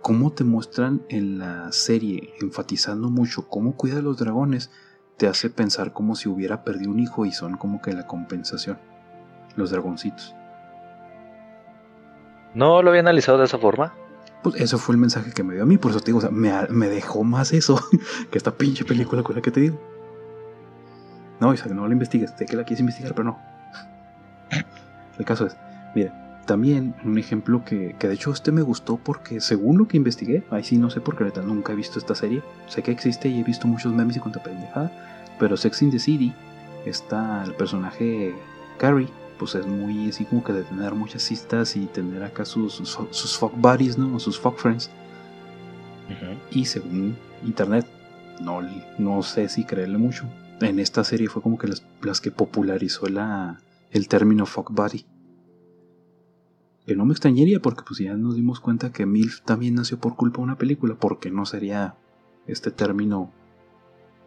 cómo 0.00 0.32
te 0.32 0.44
muestran 0.44 1.02
en 1.08 1.38
la 1.38 1.72
serie, 1.72 2.34
enfatizando 2.40 3.10
mucho 3.10 3.48
cómo 3.48 3.76
cuida 3.76 3.98
a 3.98 4.02
los 4.02 4.18
dragones, 4.18 4.70
te 5.16 5.26
hace 5.26 5.50
pensar 5.50 5.92
como 5.92 6.16
si 6.16 6.28
hubiera 6.28 6.64
perdido 6.64 6.90
un 6.90 7.00
hijo 7.00 7.26
y 7.26 7.32
son 7.32 7.56
como 7.56 7.80
que 7.80 7.92
la 7.92 8.06
compensación. 8.06 8.78
Los 9.56 9.70
dragoncitos. 9.70 10.34
¿No 12.54 12.82
lo 12.82 12.90
había 12.90 13.00
analizado 13.00 13.38
de 13.38 13.44
esa 13.44 13.58
forma? 13.58 13.94
Pues 14.42 14.60
eso 14.60 14.78
fue 14.78 14.94
el 14.94 15.00
mensaje 15.00 15.32
que 15.32 15.42
me 15.42 15.54
dio 15.54 15.62
a 15.62 15.66
mí, 15.66 15.78
por 15.78 15.90
eso 15.90 16.00
te 16.00 16.06
digo, 16.06 16.18
o 16.18 16.20
sea, 16.20 16.30
me, 16.30 16.52
me 16.68 16.88
dejó 16.88 17.24
más 17.24 17.52
eso 17.52 17.80
que 18.30 18.38
esta 18.38 18.52
pinche 18.52 18.84
película 18.84 19.22
con 19.22 19.36
la 19.36 19.42
que 19.42 19.50
te 19.50 19.60
digo. 19.60 19.80
No, 21.40 21.48
o 21.48 21.56
sea, 21.56 21.72
no 21.72 21.86
la 21.86 21.92
investigues, 21.92 22.32
sé 22.36 22.46
que 22.46 22.56
la 22.56 22.64
quieres 22.64 22.80
investigar, 22.80 23.14
pero 23.14 23.24
no. 23.24 23.38
El 25.18 25.24
caso 25.24 25.46
es, 25.46 25.56
mira, 25.94 26.23
también 26.44 26.94
un 27.04 27.18
ejemplo 27.18 27.64
que, 27.64 27.96
que, 27.98 28.08
de 28.08 28.14
hecho 28.14 28.32
este 28.32 28.52
me 28.52 28.62
gustó 28.62 28.96
porque 28.96 29.40
según 29.40 29.78
lo 29.78 29.88
que 29.88 29.96
investigué, 29.96 30.44
ahí 30.50 30.64
sí 30.64 30.78
no 30.78 30.90
sé 30.90 31.00
porque 31.00 31.24
ahorita 31.24 31.42
nunca 31.42 31.72
he 31.72 31.76
visto 31.76 31.98
esta 31.98 32.14
serie, 32.14 32.42
sé 32.66 32.82
que 32.82 32.90
existe 32.90 33.28
y 33.28 33.40
he 33.40 33.44
visto 33.44 33.66
muchos 33.66 33.92
memes 33.92 34.16
y 34.16 34.20
cuanta 34.20 34.42
pendejada, 34.42 34.92
pero 35.38 35.56
Sex 35.56 35.82
in 35.82 35.90
the 35.90 35.98
City 35.98 36.32
está 36.86 37.42
el 37.44 37.54
personaje 37.54 38.34
Carrie, 38.78 39.08
pues 39.38 39.54
es 39.54 39.66
muy 39.66 40.08
así 40.08 40.24
como 40.24 40.44
que 40.44 40.52
de 40.52 40.62
tener 40.62 40.94
muchas 40.94 41.22
citas 41.22 41.76
y 41.76 41.86
tener 41.86 42.22
acá 42.22 42.44
sus, 42.44 42.74
sus, 42.74 43.36
fuck 43.36 43.54
buddies, 43.56 43.98
¿no? 43.98 44.16
O 44.16 44.20
sus 44.20 44.38
fuck 44.38 44.58
friends. 44.58 44.90
Y 46.50 46.66
según 46.66 47.16
internet, 47.44 47.86
no, 48.40 48.60
no 48.98 49.22
sé 49.22 49.48
si 49.48 49.64
creerle 49.64 49.98
mucho. 49.98 50.24
En 50.60 50.78
esta 50.78 51.02
serie 51.02 51.28
fue 51.28 51.42
como 51.42 51.58
que 51.58 51.66
las, 51.66 51.82
las 52.02 52.20
que 52.20 52.30
popularizó 52.30 53.06
la, 53.06 53.60
el 53.90 54.08
término 54.08 54.46
fuck 54.46 54.70
buddy. 54.70 55.06
Que 56.86 56.96
no 56.96 57.04
me 57.06 57.12
extrañaría 57.12 57.60
porque 57.60 57.82
pues 57.86 57.98
ya 57.98 58.14
nos 58.14 58.34
dimos 58.34 58.60
cuenta 58.60 58.92
que 58.92 59.06
MILF 59.06 59.40
también 59.42 59.74
nació 59.74 59.98
por 59.98 60.16
culpa 60.16 60.38
de 60.38 60.44
una 60.44 60.58
película, 60.58 60.94
porque 60.94 61.30
no 61.30 61.46
sería 61.46 61.96
este 62.46 62.70
término 62.70 63.30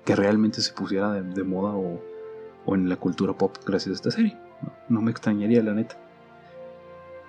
que 0.06 0.16
realmente 0.16 0.62
se 0.62 0.74
pusiera 0.74 1.12
de, 1.12 1.44
moda 1.44 1.76
o, 1.76 2.02
o 2.66 2.76
en 2.76 2.90
la 2.90 2.96
cultura 2.96 3.34
pop 3.34 3.56
gracias 3.66 3.92
a 3.92 3.96
esta 3.96 4.12
serie. 4.12 4.38
No, 4.90 5.02
me 5.02 5.12
extrañaría, 5.12 5.62
la 5.62 5.74
neta. 5.74 5.98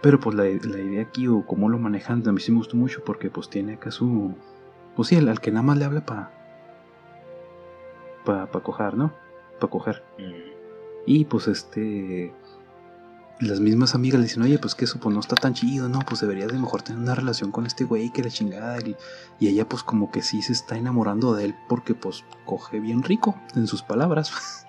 Pero 0.00 0.20
pues 0.20 0.36
la, 0.36 0.48
idea 0.48 1.02
aquí 1.02 1.26
o 1.26 1.44
cómo 1.44 1.68
lo 1.68 1.78
manejan 1.78 2.26
a 2.26 2.32
mí 2.32 2.40
sí 2.40 2.52
me 2.52 2.58
gustó 2.58 2.76
mucho 2.76 3.02
porque 3.04 3.30
pues 3.30 3.50
tiene 3.50 3.74
acá 3.74 3.90
su... 3.90 4.34
Pues 4.94 5.08
sí, 5.08 5.16
al 5.16 5.40
que 5.40 5.50
nada 5.50 5.62
más 5.62 5.78
le 5.78 5.84
habla 5.84 6.04
para... 6.04 6.30
Para 8.24 8.46
pa 8.50 8.60
coger, 8.60 8.96
¿no? 8.96 9.12
Para 9.58 9.70
coger. 9.70 10.04
Mm. 10.18 10.32
Y 11.06 11.24
pues 11.24 11.48
este... 11.48 12.32
Las 13.40 13.60
mismas 13.60 13.94
amigas 13.94 14.18
le 14.18 14.26
dicen, 14.26 14.42
oye, 14.42 14.58
pues 14.58 14.74
que 14.74 14.84
eso 14.84 14.98
pues 14.98 15.14
no 15.14 15.20
está 15.20 15.36
tan 15.36 15.54
chido, 15.54 15.88
¿no? 15.88 16.00
Pues 16.00 16.20
deberías 16.20 16.50
de 16.50 16.58
mejor 16.58 16.82
tener 16.82 17.00
una 17.00 17.14
relación 17.14 17.52
con 17.52 17.66
este 17.66 17.84
güey 17.84 18.10
que 18.10 18.22
la 18.22 18.30
chingada. 18.30 18.78
Y, 18.80 18.96
y 19.38 19.48
ella 19.48 19.68
pues 19.68 19.84
como 19.84 20.10
que 20.10 20.22
sí 20.22 20.42
se 20.42 20.52
está 20.52 20.76
enamorando 20.76 21.34
de 21.34 21.44
él 21.44 21.54
porque 21.68 21.94
pues 21.94 22.24
coge 22.44 22.80
bien 22.80 23.02
rico, 23.02 23.36
en 23.54 23.66
sus 23.66 23.82
palabras. 23.82 24.66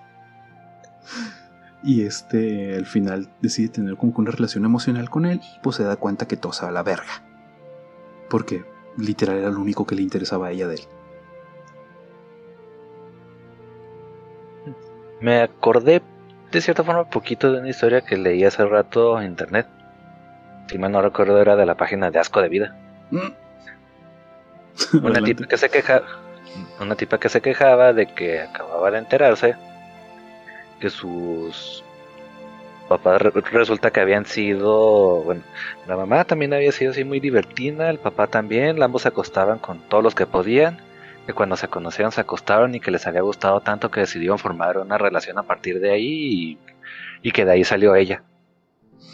Y 1.82 2.02
este, 2.02 2.76
al 2.76 2.84
final 2.84 3.30
decide 3.40 3.68
tener 3.68 3.96
como 3.96 4.12
una 4.16 4.30
relación 4.30 4.64
emocional 4.64 5.08
con 5.08 5.24
él 5.24 5.40
y 5.42 5.60
pues 5.62 5.76
se 5.76 5.84
da 5.84 5.96
cuenta 5.96 6.28
que 6.28 6.36
va 6.36 6.68
a 6.68 6.70
la 6.70 6.82
verga. 6.82 7.24
Porque 8.28 8.64
literal 8.98 9.38
era 9.38 9.50
lo 9.50 9.60
único 9.60 9.86
que 9.86 9.94
le 9.94 10.02
interesaba 10.02 10.48
a 10.48 10.50
ella 10.50 10.68
de 10.68 10.74
él. 10.74 10.80
Me 15.20 15.40
acordé 15.40 16.02
de 16.50 16.60
cierta 16.60 16.84
forma 16.84 17.04
poquito 17.04 17.52
de 17.52 17.60
una 17.60 17.68
historia 17.68 18.00
que 18.00 18.16
leí 18.16 18.44
hace 18.44 18.64
rato 18.64 19.20
en 19.20 19.28
internet. 19.28 19.66
Si 20.66 20.78
mal 20.78 20.92
no 20.92 21.02
recuerdo 21.02 21.40
era 21.40 21.56
de 21.56 21.66
la 21.66 21.76
página 21.76 22.10
de 22.10 22.18
Asco 22.18 22.40
de 22.40 22.48
Vida. 22.48 22.76
Mm. 23.10 23.32
una 25.02 25.22
tipa 25.22 25.46
que 25.46 25.56
se 25.56 25.68
queja, 25.68 26.02
una 26.80 26.94
tipa 26.94 27.18
que 27.18 27.28
se 27.28 27.40
quejaba 27.40 27.92
de 27.92 28.06
que 28.06 28.40
acababa 28.40 28.90
de 28.90 28.98
enterarse 28.98 29.56
que 30.80 30.90
sus 30.90 31.84
papás 32.88 33.22
resulta 33.22 33.92
que 33.92 34.00
habían 34.00 34.26
sido, 34.26 35.22
bueno, 35.22 35.42
la 35.86 35.96
mamá 35.96 36.24
también 36.24 36.52
había 36.52 36.72
sido 36.72 36.90
así 36.90 37.04
muy 37.04 37.20
divertida, 37.20 37.88
el 37.88 37.98
papá 37.98 38.26
también, 38.26 38.82
ambos 38.82 39.02
se 39.02 39.08
acostaban 39.08 39.58
con 39.58 39.78
todos 39.88 40.02
los 40.02 40.14
que 40.14 40.26
podían, 40.26 40.78
que 41.26 41.32
cuando 41.32 41.56
se 41.56 41.68
conocieron 41.68 42.12
se 42.12 42.20
acostaron 42.20 42.74
y 42.74 42.80
que 42.80 42.90
les 42.90 43.06
había 43.06 43.20
gustado 43.22 43.60
tanto 43.60 43.90
que 43.90 44.00
decidieron 44.00 44.38
formar 44.38 44.78
una 44.78 44.98
relación 44.98 45.38
a 45.38 45.42
partir 45.42 45.80
de 45.80 45.92
ahí 45.92 46.58
y, 47.22 47.32
que 47.32 47.44
de 47.44 47.52
ahí 47.52 47.64
salió 47.64 47.94
ella. 47.94 48.22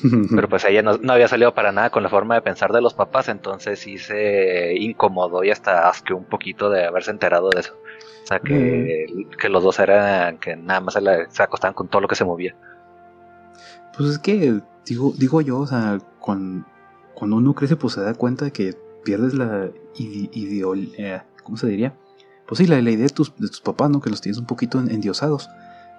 Pero 0.34 0.48
pues 0.48 0.64
ella 0.64 0.82
no, 0.82 1.12
había 1.12 1.28
salido 1.28 1.54
para 1.54 1.72
nada 1.72 1.90
con 1.90 2.02
la 2.02 2.08
forma 2.08 2.34
de 2.34 2.42
pensar 2.42 2.72
de 2.72 2.80
los 2.80 2.94
papás, 2.94 3.28
entonces 3.28 3.78
sí 3.78 3.98
se 3.98 4.74
incomodó 4.74 5.44
y 5.44 5.50
hasta 5.50 5.88
asqueó 5.88 6.16
un 6.16 6.24
poquito 6.24 6.70
de 6.70 6.84
haberse 6.84 7.10
enterado 7.10 7.50
de 7.50 7.60
eso. 7.60 7.74
O 8.24 8.26
sea, 8.26 8.40
que, 8.40 9.06
que 9.38 9.48
los 9.48 9.62
dos 9.62 9.78
eran 9.78 10.38
que 10.38 10.56
nada 10.56 10.80
más 10.80 10.94
se, 10.94 11.42
acostaban 11.42 11.74
con 11.74 11.88
todo 11.88 12.02
lo 12.02 12.08
que 12.08 12.16
se 12.16 12.24
movía. 12.24 12.56
Pues 13.96 14.10
es 14.10 14.18
que 14.18 14.60
Digo, 14.86 15.12
digo 15.18 15.40
yo, 15.40 15.58
o 15.58 15.66
sea, 15.66 15.98
cuando, 16.20 16.64
cuando 17.14 17.36
uno 17.36 17.54
crece, 17.54 17.74
pues 17.74 17.94
se 17.94 18.02
da 18.02 18.14
cuenta 18.14 18.44
de 18.44 18.52
que 18.52 18.74
pierdes 19.04 19.34
la 19.34 19.68
ideología, 19.96 21.16
eh, 21.16 21.22
¿cómo 21.46 21.56
se 21.56 21.68
diría? 21.68 21.94
Pues 22.46 22.58
sí, 22.58 22.66
la, 22.66 22.82
la 22.82 22.90
idea 22.90 23.06
de 23.06 23.12
tus, 23.12 23.34
de 23.36 23.48
tus, 23.48 23.60
papás, 23.60 23.88
¿no? 23.88 24.00
Que 24.00 24.10
los 24.10 24.20
tienes 24.20 24.38
un 24.38 24.46
poquito 24.46 24.80
endiosados. 24.80 25.48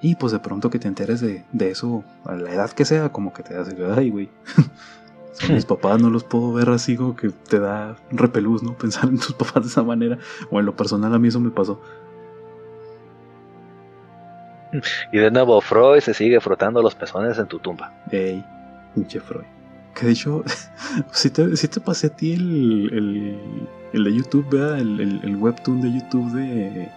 Y 0.01 0.15
pues 0.15 0.31
de 0.31 0.39
pronto 0.39 0.69
que 0.69 0.77
te 0.77 0.87
enteres 0.87 1.21
de, 1.21 1.43
de, 1.53 1.71
eso, 1.71 2.03
a 2.25 2.35
la 2.35 2.51
edad 2.51 2.69
que 2.69 2.85
sea, 2.85 3.09
como 3.11 3.33
que 3.33 3.43
te 3.43 3.53
das, 3.53 3.69
ay, 3.95 4.11
güey. 4.11 4.29
mis 5.49 5.65
papás 5.65 6.01
no 6.01 6.09
los 6.09 6.23
puedo 6.23 6.53
ver 6.53 6.69
así 6.69 6.95
como 6.95 7.15
que 7.15 7.29
te 7.29 7.59
da 7.59 7.95
repelús, 8.11 8.61
¿no? 8.63 8.77
Pensar 8.77 9.05
en 9.05 9.17
tus 9.17 9.33
papás 9.39 9.63
de 9.63 9.69
esa 9.69 9.83
manera. 9.83 10.17
O 10.51 10.59
en 10.59 10.65
lo 10.65 10.75
personal 10.75 11.13
a 11.13 11.19
mí 11.19 11.29
eso 11.29 11.39
me 11.39 11.49
pasó. 11.49 11.79
Y 15.13 15.17
de 15.17 15.31
nuevo 15.31 15.61
Freud 15.61 16.01
se 16.01 16.13
sigue 16.13 16.41
frotando 16.41 16.81
los 16.81 16.93
pezones 16.93 17.37
en 17.39 17.47
tu 17.47 17.59
tumba. 17.59 17.93
Ey, 18.11 18.45
pinche 18.93 19.21
Freud. 19.21 19.56
Que 19.97 20.05
de 20.05 20.11
hecho, 20.11 20.43
si 21.11 21.29
te, 21.29 21.57
si 21.57 21.67
te 21.67 21.79
pasé 21.79 22.07
a 22.07 22.09
ti 22.11 22.33
el, 22.33 22.89
el, 22.93 23.67
el 23.93 24.03
de 24.03 24.13
YouTube, 24.13 24.47
¿verdad? 24.49 24.79
El, 24.79 24.99
el, 24.99 25.19
el, 25.23 25.35
webtoon 25.37 25.81
de 25.81 25.91
YouTube 25.91 26.31
de, 26.33 26.89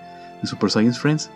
de 0.42 0.46
Super 0.46 0.70
Science 0.70 1.00
Friends. 1.00 1.30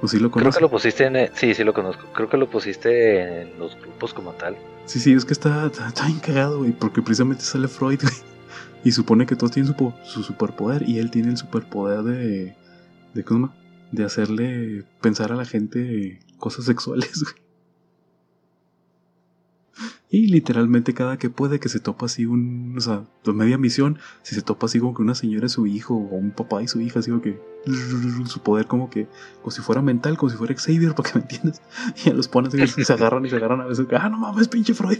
¿O 0.00 0.08
sí 0.08 0.18
lo 0.18 0.30
conoces? 0.30 0.56
Creo 0.56 0.58
que 0.58 0.62
lo 0.62 0.70
pusiste 0.70 1.04
en. 1.04 1.30
Sí, 1.34 1.54
sí 1.54 1.64
lo 1.64 1.74
conozco. 1.74 2.04
Creo 2.14 2.30
que 2.30 2.38
lo 2.38 2.48
pusiste 2.48 3.42
en 3.42 3.58
los 3.58 3.78
grupos 3.78 4.14
como 4.14 4.32
tal. 4.32 4.56
Sí, 4.86 4.98
sí, 4.98 5.12
es 5.12 5.24
que 5.24 5.34
está, 5.34 5.66
está, 5.66 5.88
está 5.88 6.06
bien 6.06 6.18
cagado, 6.18 6.58
güey. 6.58 6.72
Porque 6.72 7.02
precisamente 7.02 7.44
sale 7.44 7.68
Freud, 7.68 8.00
güey. 8.02 8.14
Y 8.84 8.92
supone 8.92 9.26
que 9.26 9.36
todos 9.36 9.52
tienen 9.52 9.72
su, 9.72 9.92
su 10.04 10.22
superpoder. 10.22 10.88
Y 10.88 10.98
él 10.98 11.10
tiene 11.10 11.28
el 11.28 11.36
superpoder 11.36 12.02
de. 12.02 12.56
¿De 13.12 13.22
cómo? 13.22 13.52
De 13.90 14.04
hacerle 14.04 14.84
pensar 15.02 15.30
a 15.30 15.36
la 15.36 15.44
gente 15.44 16.20
cosas 16.38 16.64
sexuales, 16.64 17.22
güey. 17.22 17.41
Y 20.14 20.26
literalmente 20.26 20.92
cada 20.92 21.16
que 21.16 21.30
puede 21.30 21.58
que 21.58 21.70
se 21.70 21.80
topa 21.80 22.04
así 22.04 22.26
un, 22.26 22.74
o 22.76 22.80
sea, 22.82 23.06
media 23.32 23.56
misión, 23.56 23.98
si 24.20 24.34
se 24.34 24.42
topa 24.42 24.66
así 24.66 24.78
como 24.78 24.92
que 24.92 25.00
una 25.00 25.14
señora 25.14 25.46
es 25.46 25.52
su 25.52 25.66
hijo 25.66 25.94
o 25.94 26.16
un 26.16 26.32
papá 26.32 26.62
y 26.62 26.68
su 26.68 26.82
hija, 26.82 26.98
así 26.98 27.10
como 27.10 27.22
que 27.22 27.40
su 28.26 28.40
poder 28.42 28.66
como 28.66 28.90
que, 28.90 29.08
como 29.40 29.50
si 29.50 29.62
fuera 29.62 29.80
mental, 29.80 30.18
como 30.18 30.28
si 30.28 30.36
fuera 30.36 30.54
Xavier, 30.54 30.94
para 30.94 31.10
que 31.10 31.18
me 31.18 31.22
entiendas. 31.22 31.62
Y 32.04 32.10
a 32.10 32.12
los 32.12 32.28
pones 32.28 32.52
y 32.52 32.84
se 32.84 32.92
agarran 32.92 33.24
y 33.24 33.30
se 33.30 33.36
agarran 33.36 33.62
a 33.62 33.64
veces, 33.64 33.86
ah, 33.90 34.10
no 34.10 34.18
mames, 34.18 34.48
pinche 34.48 34.74
Freud. 34.74 34.98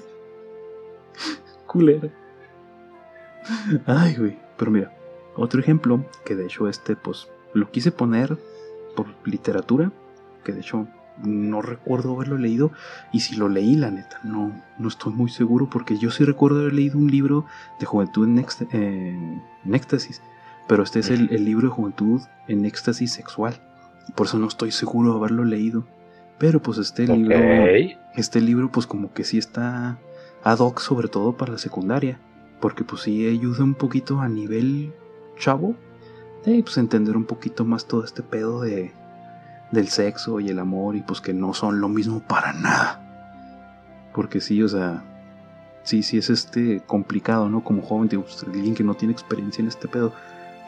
Culera. 1.66 2.08
Ay, 3.84 4.16
güey. 4.16 4.38
Pero 4.56 4.70
mira, 4.70 4.96
otro 5.36 5.60
ejemplo, 5.60 6.06
que 6.24 6.36
de 6.36 6.46
hecho 6.46 6.68
este, 6.68 6.96
pues, 6.96 7.28
lo 7.52 7.70
quise 7.70 7.92
poner 7.92 8.38
por 8.96 9.08
literatura, 9.26 9.92
que 10.42 10.52
de 10.52 10.60
hecho 10.60 10.88
no 11.22 11.62
recuerdo 11.62 12.14
haberlo 12.14 12.38
leído 12.38 12.72
y 13.12 13.20
si 13.20 13.36
lo 13.36 13.48
leí 13.48 13.76
la 13.76 13.90
neta 13.90 14.18
no, 14.24 14.52
no 14.78 14.88
estoy 14.88 15.12
muy 15.12 15.30
seguro 15.30 15.68
porque 15.68 15.98
yo 15.98 16.10
sí 16.10 16.24
recuerdo 16.24 16.60
haber 16.60 16.72
leído 16.72 16.98
un 16.98 17.10
libro 17.10 17.44
de 17.78 17.86
juventud 17.86 18.26
en, 18.26 18.38
éxtasis 19.74 20.22
pero 20.66 20.82
este 20.82 21.00
es 21.00 21.10
el, 21.10 21.28
libro 21.44 21.68
de 21.68 21.74
juventud 21.74 22.20
en 22.48 22.64
éxtasis 22.64 23.12
sexual 23.12 23.60
por 24.14 24.26
eso 24.26 24.38
no 24.38 24.48
estoy 24.48 24.72
seguro 24.72 25.12
de 25.12 25.18
haberlo 25.18 25.44
leído 25.44 25.86
pero 26.38 26.62
pues 26.62 26.78
este 26.78 27.06
libro 27.06 27.38
este 28.16 28.40
libro 28.40 28.70
pues 28.72 28.86
como 28.86 29.12
que 29.12 29.24
sí 29.24 29.38
está 29.38 29.98
ad 30.42 30.58
hoc 30.58 30.80
sobre 30.80 31.08
todo 31.08 31.36
para 31.36 31.52
la 31.52 31.58
secundaria 31.58 32.18
porque 32.60 32.84
pues 32.84 33.02
sí 33.02 33.26
ayuda 33.26 33.64
un 33.64 33.74
poquito 33.74 34.20
a 34.20 34.28
nivel 34.28 34.92
chavo 35.38 35.76
de 36.44 36.62
pues 36.62 36.78
entender 36.78 37.16
un 37.16 37.24
poquito 37.24 37.64
más 37.64 37.86
todo 37.86 38.04
este 38.04 38.22
pedo 38.22 38.62
de 38.62 38.92
del 39.72 39.88
sexo 39.88 40.38
y 40.38 40.50
el 40.50 40.60
amor 40.60 40.94
y 40.94 41.00
pues 41.00 41.20
que 41.20 41.34
no 41.34 41.52
son 41.54 41.80
lo 41.80 41.88
mismo 41.88 42.20
para 42.20 42.52
nada. 42.52 43.00
Porque 44.14 44.40
sí, 44.40 44.62
o 44.62 44.68
sea, 44.68 45.02
sí, 45.82 46.02
sí 46.02 46.18
es 46.18 46.30
este 46.30 46.82
complicado, 46.86 47.48
¿no? 47.48 47.64
Como 47.64 47.82
joven, 47.82 48.08
digo, 48.08 48.22
pues, 48.22 48.44
alguien 48.44 48.74
que 48.74 48.84
no 48.84 48.94
tiene 48.94 49.12
experiencia 49.12 49.62
en 49.62 49.68
este 49.68 49.88
pedo, 49.88 50.12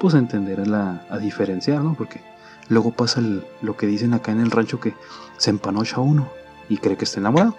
pues 0.01 0.15
entender 0.15 0.67
la, 0.67 1.07
a 1.11 1.19
diferenciar, 1.19 1.83
¿no? 1.83 1.95
Porque 1.95 2.21
luego 2.69 2.91
pasa 2.91 3.23
lo 3.63 3.77
que 3.77 3.87
dicen 3.87 4.15
acá 4.15 4.33
en 4.33 4.41
el 4.41 4.51
rancho 4.51 4.81
que 4.81 4.95
se 5.37 5.51
empanocha 5.51 6.01
uno 6.01 6.29
y 6.69 6.79
cree 6.79 6.97
que 6.97 7.05
está 7.05 7.21
enamorado. 7.21 7.55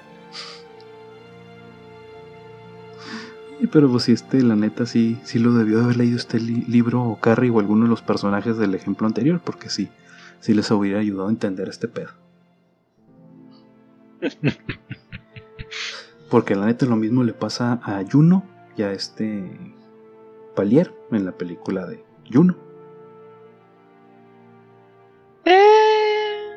Pero 3.71 3.89
pues 3.89 4.03
si 4.03 4.11
este, 4.11 4.41
la 4.41 4.55
neta, 4.55 4.85
sí, 4.85 5.17
sí 5.23 5.39
lo 5.39 5.53
debió 5.53 5.83
haber 5.83 5.97
leído 5.97 6.17
este 6.17 6.39
libro 6.39 7.03
o 7.03 7.19
Carrie 7.19 7.49
o 7.49 7.59
alguno 7.59 7.83
de 7.83 7.89
los 7.89 8.01
personajes 8.01 8.57
del 8.57 8.75
ejemplo 8.75 9.07
anterior, 9.07 9.41
porque 9.43 9.69
sí, 9.69 9.89
si 10.45 10.53
les 10.53 10.69
hubiera 10.69 10.99
ayudado 10.99 11.27
a 11.27 11.31
entender 11.31 11.67
este 11.69 11.87
pedo. 11.87 12.11
Porque 16.29 16.53
la 16.53 16.67
neta 16.67 16.85
lo 16.85 16.95
mismo 16.97 17.23
le 17.23 17.33
pasa 17.33 17.79
a 17.81 18.03
Juno 18.07 18.43
y 18.77 18.83
a 18.83 18.91
este 18.91 19.43
Palier 20.55 20.93
en 21.11 21.25
la 21.25 21.31
película 21.31 21.87
de 21.87 22.03
Juno. 22.31 22.55
Eh. 25.45 26.51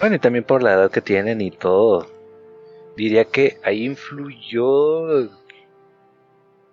Bueno, 0.00 0.16
y 0.16 0.18
también 0.20 0.44
por 0.44 0.62
la 0.62 0.72
edad 0.72 0.90
que 0.90 1.02
tienen 1.02 1.42
y 1.42 1.50
todo. 1.50 2.06
Diría 2.96 3.26
que 3.26 3.60
ahí 3.62 3.84
influyó 3.84 5.28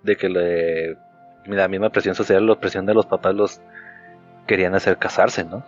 de 0.04 0.16
que 0.18 0.30
le 0.30 1.07
la 1.56 1.68
misma 1.68 1.90
presión 1.90 2.16
social, 2.16 2.46
la 2.46 2.60
presión 2.60 2.86
de 2.86 2.94
los 2.94 3.06
papás 3.06 3.36
los 3.36 3.62
querían 4.46 4.76
hacer 4.76 4.98
casarse, 4.98 5.44
¿no? 5.44 5.64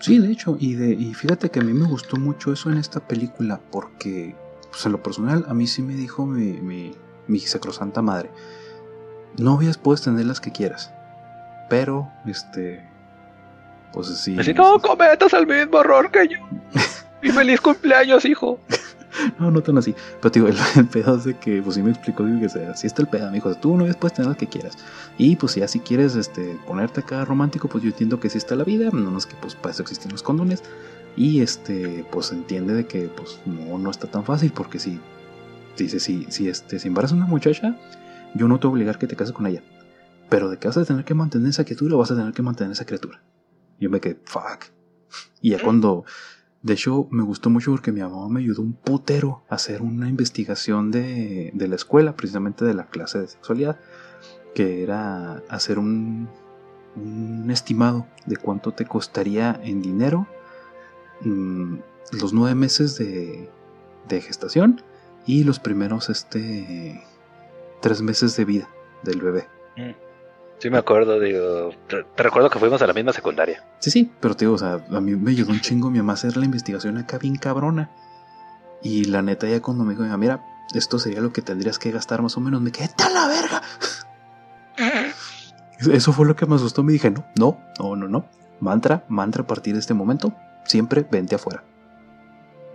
Sí, 0.00 0.18
de 0.18 0.32
hecho, 0.32 0.56
y, 0.58 0.74
de, 0.74 0.90
y 0.90 1.14
fíjate 1.14 1.50
que 1.50 1.60
a 1.60 1.62
mí 1.62 1.72
me 1.72 1.86
gustó 1.86 2.16
mucho 2.16 2.52
eso 2.52 2.70
en 2.70 2.78
esta 2.78 3.00
película, 3.00 3.60
porque, 3.70 4.34
pues 4.70 4.84
en 4.84 4.92
lo 4.92 5.02
personal, 5.02 5.44
a 5.48 5.54
mí 5.54 5.66
sí 5.66 5.82
me 5.82 5.94
dijo 5.94 6.26
mi, 6.26 6.52
mi, 6.60 6.94
mi 7.26 7.38
sacrosanta 7.38 8.02
madre, 8.02 8.30
novias 9.38 9.78
puedes 9.78 10.02
tener 10.02 10.26
las 10.26 10.40
que 10.40 10.52
quieras, 10.52 10.92
pero, 11.70 12.10
este, 12.26 12.86
pues 13.92 14.08
sí. 14.08 14.36
Si 14.42 14.52
no 14.52 14.78
cometas 14.80 15.32
el 15.32 15.46
mismo 15.46 15.80
error 15.80 16.10
que 16.10 16.28
yo. 16.28 16.38
y 17.22 17.30
feliz 17.30 17.60
cumpleaños, 17.60 18.24
hijo. 18.24 18.58
no, 19.38 19.50
no 19.50 19.62
tan 19.62 19.78
así. 19.78 19.94
Pero 20.20 20.30
digo, 20.30 20.48
el, 20.76 20.86
pedo 20.86 21.16
es 21.16 21.24
de 21.24 21.34
que, 21.34 21.62
pues 21.62 21.76
sí 21.76 21.82
me 21.82 21.90
explicó, 21.90 22.24
digo, 22.24 22.40
que 22.40 22.60
así 22.66 22.86
está 22.86 23.02
el 23.02 23.08
pedo, 23.08 23.26
me 23.26 23.34
dijo, 23.34 23.54
tú 23.54 23.76
no 23.76 23.84
puedes 23.94 24.14
tener 24.14 24.30
lo 24.30 24.36
que 24.36 24.46
quieras. 24.46 24.76
Y 25.18 25.36
pues 25.36 25.54
ya 25.54 25.68
si 25.68 25.80
quieres 25.80 26.16
este, 26.16 26.58
ponerte 26.66 27.00
acá 27.00 27.24
romántico, 27.24 27.68
pues 27.68 27.84
yo 27.84 27.90
entiendo 27.90 28.20
que 28.20 28.30
sí 28.30 28.38
está 28.38 28.56
la 28.56 28.64
vida, 28.64 28.90
no 28.90 29.16
es 29.16 29.26
que 29.26 29.36
pues 29.36 29.54
para 29.54 29.72
eso 29.72 29.82
existen 29.82 30.12
los 30.12 30.22
condones. 30.22 30.62
Y 31.16 31.40
este, 31.42 32.04
pues 32.10 32.32
entiende 32.32 32.74
de 32.74 32.86
que 32.86 33.08
pues 33.08 33.40
no, 33.46 33.78
no 33.78 33.90
está 33.90 34.08
tan 34.08 34.24
fácil, 34.24 34.52
porque 34.52 34.80
si, 34.80 35.00
dice, 35.76 36.00
si, 36.00 36.26
si, 36.28 36.48
este, 36.48 36.78
si 36.78 36.88
embarazas 36.88 37.14
a 37.14 37.16
una 37.18 37.26
muchacha, 37.26 37.78
yo 38.34 38.48
no 38.48 38.58
te 38.58 38.66
voy 38.66 38.72
a 38.72 38.74
obligar 38.74 38.98
que 38.98 39.06
te 39.06 39.16
cases 39.16 39.32
con 39.32 39.46
ella. 39.46 39.62
Pero 40.28 40.50
de 40.50 40.58
que 40.58 40.66
vas 40.66 40.76
a 40.76 40.84
tener 40.84 41.04
que 41.04 41.14
mantener 41.14 41.50
esa 41.50 41.64
criatura, 41.64 41.96
vas 41.96 42.10
a 42.10 42.16
tener 42.16 42.32
que 42.32 42.42
mantener 42.42 42.72
esa 42.72 42.84
criatura. 42.84 43.22
Yo 43.78 43.90
me 43.90 44.00
quedé, 44.00 44.18
fuck. 44.24 44.64
Y 45.40 45.50
ya 45.50 45.62
cuando 45.62 46.04
de 46.64 46.72
hecho, 46.72 47.06
me 47.10 47.22
gustó 47.22 47.50
mucho 47.50 47.72
porque 47.72 47.92
mi 47.92 48.00
mamá 48.00 48.26
me 48.30 48.40
ayudó 48.40 48.62
un 48.62 48.72
putero 48.72 49.42
a 49.50 49.56
hacer 49.56 49.82
una 49.82 50.08
investigación 50.08 50.90
de, 50.90 51.52
la 51.54 51.76
escuela, 51.76 52.16
precisamente 52.16 52.64
de 52.64 52.72
la 52.72 52.86
clase 52.86 53.18
de 53.20 53.28
sexualidad, 53.28 53.78
que 54.54 54.82
era 54.82 55.42
hacer 55.50 55.78
un, 55.78 56.26
estimado 57.50 58.06
de 58.24 58.38
cuánto 58.38 58.72
te 58.72 58.86
costaría 58.86 59.60
en 59.62 59.82
dinero 59.82 60.26
mm, 61.20 61.74
los 62.12 62.32
nueve 62.32 62.54
meses 62.54 62.96
de, 62.96 63.50
gestación 64.08 64.80
y 65.26 65.44
los 65.44 65.58
primeros 65.58 66.08
este, 66.08 67.04
tres 67.82 68.00
meses 68.00 68.36
de 68.36 68.44
vida 68.46 68.70
del 69.02 69.20
bebé. 69.20 69.48
Mm. 69.76 70.03
Sí, 70.58 70.70
me 70.70 70.78
acuerdo, 70.78 71.20
digo. 71.20 71.70
Te, 71.88 72.22
recuerdo 72.22 72.50
que 72.50 72.58
fuimos 72.58 72.80
a 72.80 72.86
la 72.86 72.92
misma 72.92 73.12
secundaria. 73.12 73.64
Sí, 73.80 73.90
sí, 73.90 74.10
pero 74.20 74.34
te 74.34 74.44
digo, 74.44 74.54
o 74.54 74.58
sea, 74.58 74.84
a 74.90 75.00
mí 75.00 75.14
me 75.14 75.32
ayudó 75.32 75.52
un 75.52 75.60
chingo 75.60 75.90
mi 75.90 75.98
mamá 75.98 76.12
a 76.12 76.14
hacer 76.14 76.36
la 76.36 76.44
investigación 76.44 76.96
acá 76.96 77.18
bien 77.18 77.36
cabrona. 77.36 77.90
Y 78.82 79.04
la 79.04 79.22
neta, 79.22 79.48
ya 79.48 79.60
cuando 79.60 79.84
me 79.84 79.94
dijo, 79.94 80.18
mira, 80.18 80.44
esto 80.74 80.98
sería 80.98 81.20
lo 81.20 81.32
que 81.32 81.42
tendrías 81.42 81.78
que 81.78 81.90
gastar 81.90 82.22
más 82.22 82.36
o 82.36 82.40
menos, 82.40 82.60
me 82.60 82.72
quedé 82.72 82.88
tan 82.88 83.14
la 83.14 83.28
verga. 83.28 83.62
Eso 85.92 86.12
fue 86.12 86.26
lo 86.26 86.36
que 86.36 86.46
me 86.46 86.54
asustó. 86.54 86.82
Me 86.82 86.92
dije, 86.92 87.10
no, 87.10 87.24
no, 87.38 87.58
no, 87.78 87.96
no, 87.96 88.08
no. 88.08 88.28
Mantra, 88.60 89.04
mantra 89.08 89.42
a 89.42 89.46
partir 89.46 89.74
de 89.74 89.80
este 89.80 89.94
momento, 89.94 90.32
siempre 90.64 91.06
vente 91.10 91.34
afuera. 91.34 91.64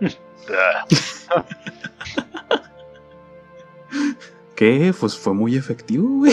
¿Qué? 4.56 4.94
Pues 4.98 5.16
fue 5.16 5.34
muy 5.34 5.56
efectivo, 5.56 6.08
güey. 6.08 6.32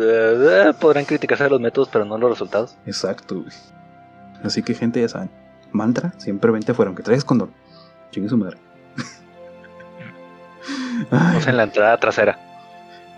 Eh, 0.00 0.72
podrán 0.80 1.04
criticarse 1.04 1.48
los 1.48 1.60
métodos, 1.60 1.88
pero 1.92 2.04
no 2.04 2.18
los 2.18 2.30
resultados. 2.30 2.76
Exacto, 2.86 3.44
Así 4.42 4.62
que, 4.62 4.74
gente, 4.74 5.00
ya 5.00 5.08
saben. 5.08 5.30
Mantra, 5.72 6.12
siempre 6.18 6.50
vente 6.50 6.72
afuera, 6.72 6.88
aunque 6.88 7.02
traigas 7.02 7.24
condón. 7.24 7.50
Chingue 8.10 8.28
su 8.28 8.36
madre. 8.36 8.56
Vamos 11.10 11.46
en 11.46 11.56
la 11.56 11.64
entrada 11.64 11.98
trasera. 11.98 12.38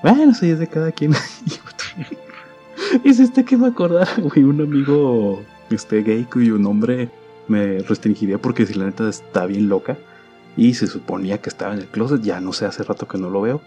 Bueno, 0.02 0.32
eso 0.32 0.46
es 0.46 0.58
de 0.58 0.66
cada 0.66 0.92
quien. 0.92 1.12
Hiciste 3.04 3.44
que 3.44 3.56
me 3.56 3.68
acordara, 3.68 4.10
güey, 4.16 4.42
un 4.42 4.60
amigo 4.60 5.42
este 5.70 6.02
gay 6.02 6.24
cuyo 6.24 6.58
nombre 6.58 7.08
me 7.46 7.78
restringiría 7.80 8.38
porque 8.38 8.66
si 8.66 8.74
la 8.74 8.86
neta 8.86 9.08
está 9.08 9.46
bien 9.46 9.68
loca 9.68 9.96
y 10.56 10.74
se 10.74 10.86
suponía 10.86 11.38
que 11.38 11.48
estaba 11.48 11.74
en 11.74 11.80
el 11.80 11.86
closet, 11.86 12.22
ya 12.22 12.40
no 12.40 12.52
sé, 12.52 12.66
hace 12.66 12.82
rato 12.82 13.06
que 13.06 13.18
no 13.18 13.30
lo 13.30 13.42
veo. 13.42 13.60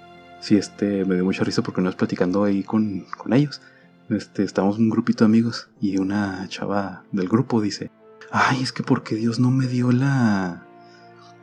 Sí, 0.43 0.57
este, 0.57 1.05
me 1.05 1.15
dio 1.15 1.23
mucha 1.23 1.45
risa 1.45 1.61
porque 1.61 1.79
no 1.79 1.89
es 1.89 1.95
platicando 1.95 2.43
ahí 2.43 2.63
con, 2.63 3.05
con 3.17 3.31
ellos. 3.31 3.61
Este, 4.09 4.43
estamos 4.43 4.77
un 4.77 4.89
grupito 4.89 5.23
de 5.23 5.29
amigos 5.29 5.69
y 5.79 5.97
una 5.99 6.45
chava 6.49 7.05
del 7.13 7.29
grupo 7.29 7.61
dice, 7.61 7.91
ay, 8.29 8.61
es 8.61 8.73
que 8.73 8.83
porque 8.83 9.15
Dios 9.15 9.39
no 9.39 9.51
me 9.51 9.67
dio 9.67 9.93
la, 9.93 10.67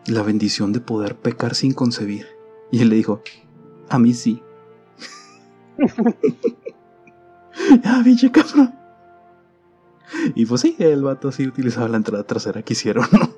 la 0.04 0.22
bendición 0.22 0.74
de 0.74 0.80
poder 0.80 1.16
pecar 1.16 1.54
sin 1.54 1.72
concebir. 1.72 2.26
Y 2.70 2.82
él 2.82 2.90
le 2.90 2.96
dijo, 2.96 3.22
a 3.88 3.98
mí 3.98 4.12
sí. 4.12 4.42
ah, 7.82 8.02
pinche 8.04 8.30
cabrón. 8.30 8.74
Y 10.34 10.44
pues 10.44 10.60
sí, 10.60 10.76
el 10.78 11.04
vato 11.04 11.32
sí 11.32 11.46
utilizaba 11.46 11.88
la 11.88 11.96
entrada 11.96 12.24
trasera 12.24 12.60
que 12.60 12.74
hicieron, 12.74 13.06
¿no? 13.12 13.30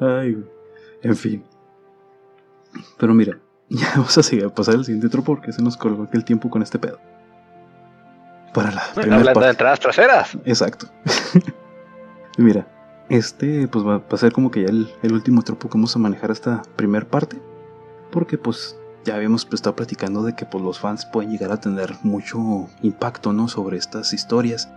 Ay, 0.06 0.36
En 1.00 1.16
fin. 1.16 1.42
Pero 2.98 3.14
mira, 3.14 3.38
ya 3.80 3.92
vamos 3.96 4.16
a 4.16 4.48
pasar 4.50 4.74
el 4.74 4.84
siguiente 4.84 5.06
otro 5.06 5.22
porque 5.22 5.52
se 5.52 5.62
nos 5.62 5.76
colgó 5.76 6.04
aquel 6.04 6.24
tiempo 6.24 6.50
con 6.50 6.62
este 6.62 6.78
pedo. 6.78 6.98
Para 8.52 8.70
la 8.70 8.82
Hablando 8.94 9.40
de 9.40 9.50
entradas 9.50 9.80
traseras. 9.80 10.38
Exacto. 10.44 10.86
mira, 12.38 12.66
este 13.08 13.66
pues 13.68 13.84
va, 13.84 14.00
a 14.08 14.16
ser 14.16 14.32
como 14.32 14.50
que 14.50 14.62
ya 14.62 14.68
el, 14.68 14.88
el, 15.02 15.12
último 15.12 15.42
tropo 15.42 15.68
que 15.68 15.76
vamos 15.76 15.94
a 15.96 15.98
manejar 15.98 16.30
esta 16.30 16.62
primer 16.76 17.06
parte. 17.06 17.40
Porque 18.12 18.38
pues 18.38 18.76
ya 19.04 19.16
habíamos 19.16 19.46
estado 19.52 19.74
platicando 19.74 20.22
de 20.22 20.36
que 20.36 20.46
pues 20.46 20.62
los 20.62 20.78
fans 20.78 21.04
pueden 21.04 21.32
llegar 21.32 21.50
a 21.50 21.58
tener 21.58 21.96
mucho 22.04 22.68
impacto, 22.82 23.32
¿no? 23.32 23.48
Sobre 23.48 23.76
estas 23.76 24.12
historias 24.12 24.68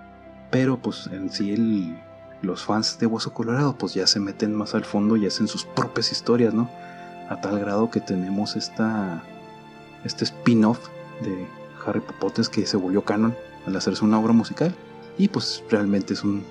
pero 0.50 0.78
pues 0.78 1.08
en 1.12 1.30
sí 1.30 1.54
el, 1.54 1.98
los 2.42 2.64
fans 2.64 2.98
de 3.00 3.06
Hueso 3.06 3.34
Colorado 3.34 3.78
pues 3.78 3.94
ya 3.94 4.08
se 4.08 4.20
meten 4.20 4.54
más 4.56 4.76
al 4.76 4.86
fondo 4.86 5.18
y 5.18 5.26
hacen 5.26 5.48
sus 5.48 5.66
propias 5.66 6.12
historias, 6.12 6.54
¿no? 6.54 6.70
A 7.30 7.42
tal 7.42 7.60
grado 7.60 7.90
que 7.90 8.00
tenemos 8.00 8.56
esta, 8.56 9.24
este 10.04 10.24
spin-off 10.24 10.88
de 11.22 11.48
Harry 11.86 12.02
Potter 12.20 12.46
que 12.48 12.66
se 12.66 12.78
volvió 12.78 13.04
canon 13.04 13.36
al 13.66 13.76
hacerse 13.76 14.04
una 14.06 14.20
obra 14.20 14.34
musical. 14.34 14.74
Y 15.18 15.28
pues 15.30 15.64
realmente 15.70 16.14
es 16.14 16.24
un 16.24 16.44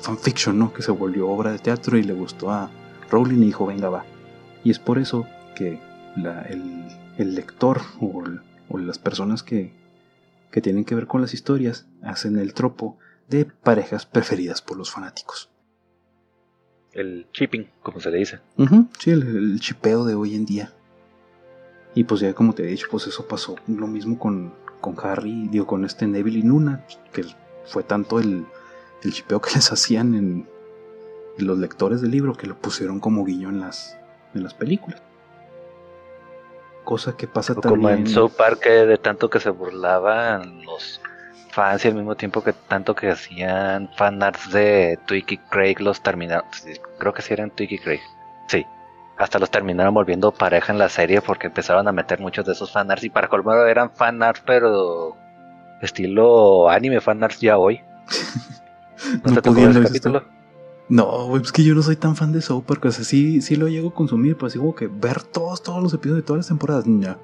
fanfiction, 0.00 0.58
¿no? 0.58 0.72
Que 0.72 0.82
se 0.82 0.92
volvió 0.92 1.28
obra 1.28 1.52
de 1.52 1.58
teatro 1.58 1.98
y 1.98 2.02
le 2.02 2.12
gustó 2.12 2.50
a 2.50 2.70
Rowling 3.10 3.42
y 3.42 3.46
dijo, 3.46 3.66
venga, 3.66 3.88
va. 3.88 4.04
Y 4.64 4.70
es 4.70 4.78
por 4.78 4.98
eso 4.98 5.26
que 5.54 5.80
el, 7.16 7.34
lector 7.34 7.82
o, 8.00 8.22
o, 8.68 8.78
las 8.78 8.98
personas 8.98 9.42
que, 9.42 9.72
que 10.50 10.60
tienen 10.60 10.84
que 10.84 10.94
ver 10.94 11.06
con 11.06 11.20
las 11.20 11.34
historias 11.34 11.86
hacen 12.02 12.38
el 12.38 12.54
tropo 12.54 12.96
de 13.28 13.44
parejas 13.44 14.06
preferidas 14.06 14.62
por 14.62 14.76
los 14.76 14.90
fanáticos. 14.90 15.51
El 16.92 17.26
chipping, 17.32 17.68
como 17.82 18.00
se 18.00 18.10
le 18.10 18.18
dice. 18.18 18.40
sí, 18.98 19.10
el, 19.10 19.58
chipeo 19.60 20.04
de 20.04 20.14
hoy 20.14 20.34
en 20.34 20.44
día. 20.44 20.72
Y 21.94 22.04
pues 22.04 22.20
ya 22.20 22.34
como 22.34 22.54
te 22.54 22.64
he 22.64 22.66
dicho, 22.66 22.88
pues 22.90 23.06
eso 23.06 23.26
pasó 23.26 23.56
lo 23.66 23.86
mismo 23.86 24.18
con, 24.18 24.52
con 24.80 24.96
Harry, 25.02 25.48
digo, 25.48 25.66
con 25.66 25.84
este 25.84 26.06
Neville 26.06 26.40
y 26.40 26.42
Nuna, 26.42 26.84
que 27.12 27.24
fue 27.66 27.82
tanto 27.82 28.18
el, 28.18 28.44
el 29.02 29.12
chipeo 29.12 29.40
que 29.40 29.50
les 29.54 29.72
hacían 29.72 30.14
en, 30.14 30.48
los 31.38 31.58
lectores 31.58 32.02
del 32.02 32.10
libro 32.10 32.34
que 32.34 32.46
lo 32.46 32.56
pusieron 32.56 33.00
como 33.00 33.24
guiño 33.24 33.48
en 33.48 33.60
las, 33.60 33.96
en 34.34 34.42
las 34.42 34.52
películas. 34.52 35.02
Cosa 36.84 37.16
que 37.16 37.26
pasa 37.26 37.54
también. 37.54 37.80
Como 37.80 37.90
en 37.90 38.06
South 38.06 38.32
Park, 38.36 38.66
de 38.66 38.98
tanto 38.98 39.30
que 39.30 39.40
se 39.40 39.48
burlaban 39.48 40.62
los 40.62 41.00
fans 41.52 41.84
y 41.84 41.88
al 41.88 41.94
mismo 41.94 42.16
tiempo 42.16 42.42
que 42.42 42.52
tanto 42.52 42.94
que 42.94 43.10
hacían 43.10 43.88
fanarts 43.96 44.50
de 44.50 44.98
Twiki 45.06 45.38
Craig 45.38 45.76
los 45.78 46.02
terminaron. 46.02 46.46
Creo 46.98 47.12
que 47.12 47.22
sí 47.22 47.32
eran 47.32 47.50
Twiki 47.50 47.78
Craig. 47.78 48.00
Sí. 48.48 48.66
Hasta 49.18 49.38
los 49.38 49.50
terminaron 49.50 49.94
volviendo 49.94 50.32
pareja 50.32 50.72
en 50.72 50.78
la 50.78 50.88
serie 50.88 51.20
porque 51.20 51.46
empezaron 51.46 51.86
a 51.86 51.92
meter 51.92 52.18
muchos 52.18 52.44
de 52.46 52.52
esos 52.52 52.72
fanarts 52.72 53.04
y 53.04 53.10
para 53.10 53.28
colmar 53.28 53.68
eran 53.68 53.90
fanarts 53.94 54.42
pero 54.44 55.16
estilo 55.80 56.68
anime 56.68 57.00
fanarts 57.00 57.40
ya 57.40 57.58
hoy. 57.58 57.80
¿No, 59.24 59.34
te 59.34 59.42
tocó 59.42 59.60
ese 59.60 59.82
capítulo? 59.82 60.24
No, 60.88 61.36
es 61.36 61.52
que 61.52 61.64
yo 61.64 61.74
no 61.74 61.82
soy 61.82 61.96
tan 61.96 62.16
fan 62.16 62.32
de 62.32 62.42
South 62.42 62.64
Park, 62.64 62.84
o 62.86 62.92
sea, 62.92 63.04
sí, 63.04 63.40
sí 63.40 63.56
lo 63.56 63.68
llego 63.68 63.88
a 63.88 63.94
consumir, 63.94 64.34
pero 64.36 64.48
así 64.48 64.58
como 64.58 64.74
que 64.74 64.88
ver 64.88 65.22
todos, 65.22 65.62
todos 65.62 65.82
los 65.82 65.94
episodios 65.94 66.22
de 66.22 66.26
todas 66.26 66.38
las 66.40 66.48
temporadas, 66.48 66.84
ya. 66.86 67.16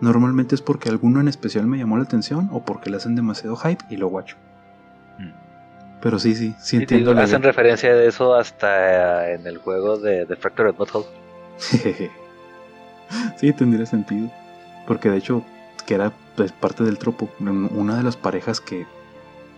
Normalmente 0.00 0.54
es 0.54 0.62
porque 0.62 0.88
alguno 0.88 1.20
en 1.20 1.28
especial 1.28 1.66
me 1.66 1.78
llamó 1.78 1.96
la 1.96 2.04
atención 2.04 2.50
o 2.52 2.64
porque 2.64 2.90
le 2.90 2.96
hacen 2.96 3.16
demasiado 3.16 3.56
hype 3.56 3.84
y 3.88 3.96
lo 3.96 4.08
guacho. 4.08 4.36
Mm. 5.18 5.30
Pero 6.02 6.18
sí, 6.18 6.34
sí, 6.34 6.54
sí 6.58 6.76
entiendo. 6.76 7.12
hacen 7.18 7.42
referencia 7.42 7.94
de 7.94 8.06
eso 8.06 8.34
hasta 8.34 9.30
en 9.30 9.46
el 9.46 9.58
juego 9.58 9.96
de 9.96 10.26
The 10.26 10.36
Fractured 10.36 10.74
Butthole. 10.74 11.06
sí, 13.36 13.52
tendría 13.52 13.86
sentido. 13.86 14.30
Porque 14.86 15.10
de 15.10 15.16
hecho, 15.16 15.42
que 15.86 15.94
era 15.94 16.12
pues, 16.36 16.52
parte 16.52 16.84
del 16.84 16.98
tropo, 16.98 17.30
una 17.40 17.96
de 17.96 18.02
las 18.02 18.16
parejas 18.16 18.60
que 18.60 18.86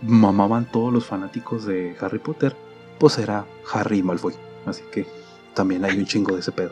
mamaban 0.01 0.65
todos 0.65 0.93
los 0.93 1.05
fanáticos 1.05 1.65
de 1.65 1.95
Harry 1.99 2.19
Potter, 2.19 2.55
pues 2.97 3.17
era 3.17 3.45
Harry 3.73 3.99
y 3.99 4.03
Malfoy. 4.03 4.33
Así 4.65 4.83
que 4.91 5.05
también 5.53 5.83
hay 5.83 5.97
un 5.97 6.05
chingo 6.05 6.33
de 6.33 6.39
ese 6.39 6.51
pedo. 6.51 6.71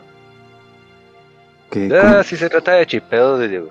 Ah, 1.92 2.22
si 2.24 2.36
se 2.36 2.48
trata 2.48 2.72
de 2.72 2.86
chipeo, 2.86 3.38
de, 3.38 3.68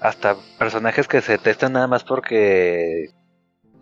hasta 0.00 0.36
personajes 0.58 1.08
que 1.08 1.20
se 1.20 1.38
testan 1.38 1.72
nada 1.72 1.86
más 1.86 2.04
porque 2.04 3.10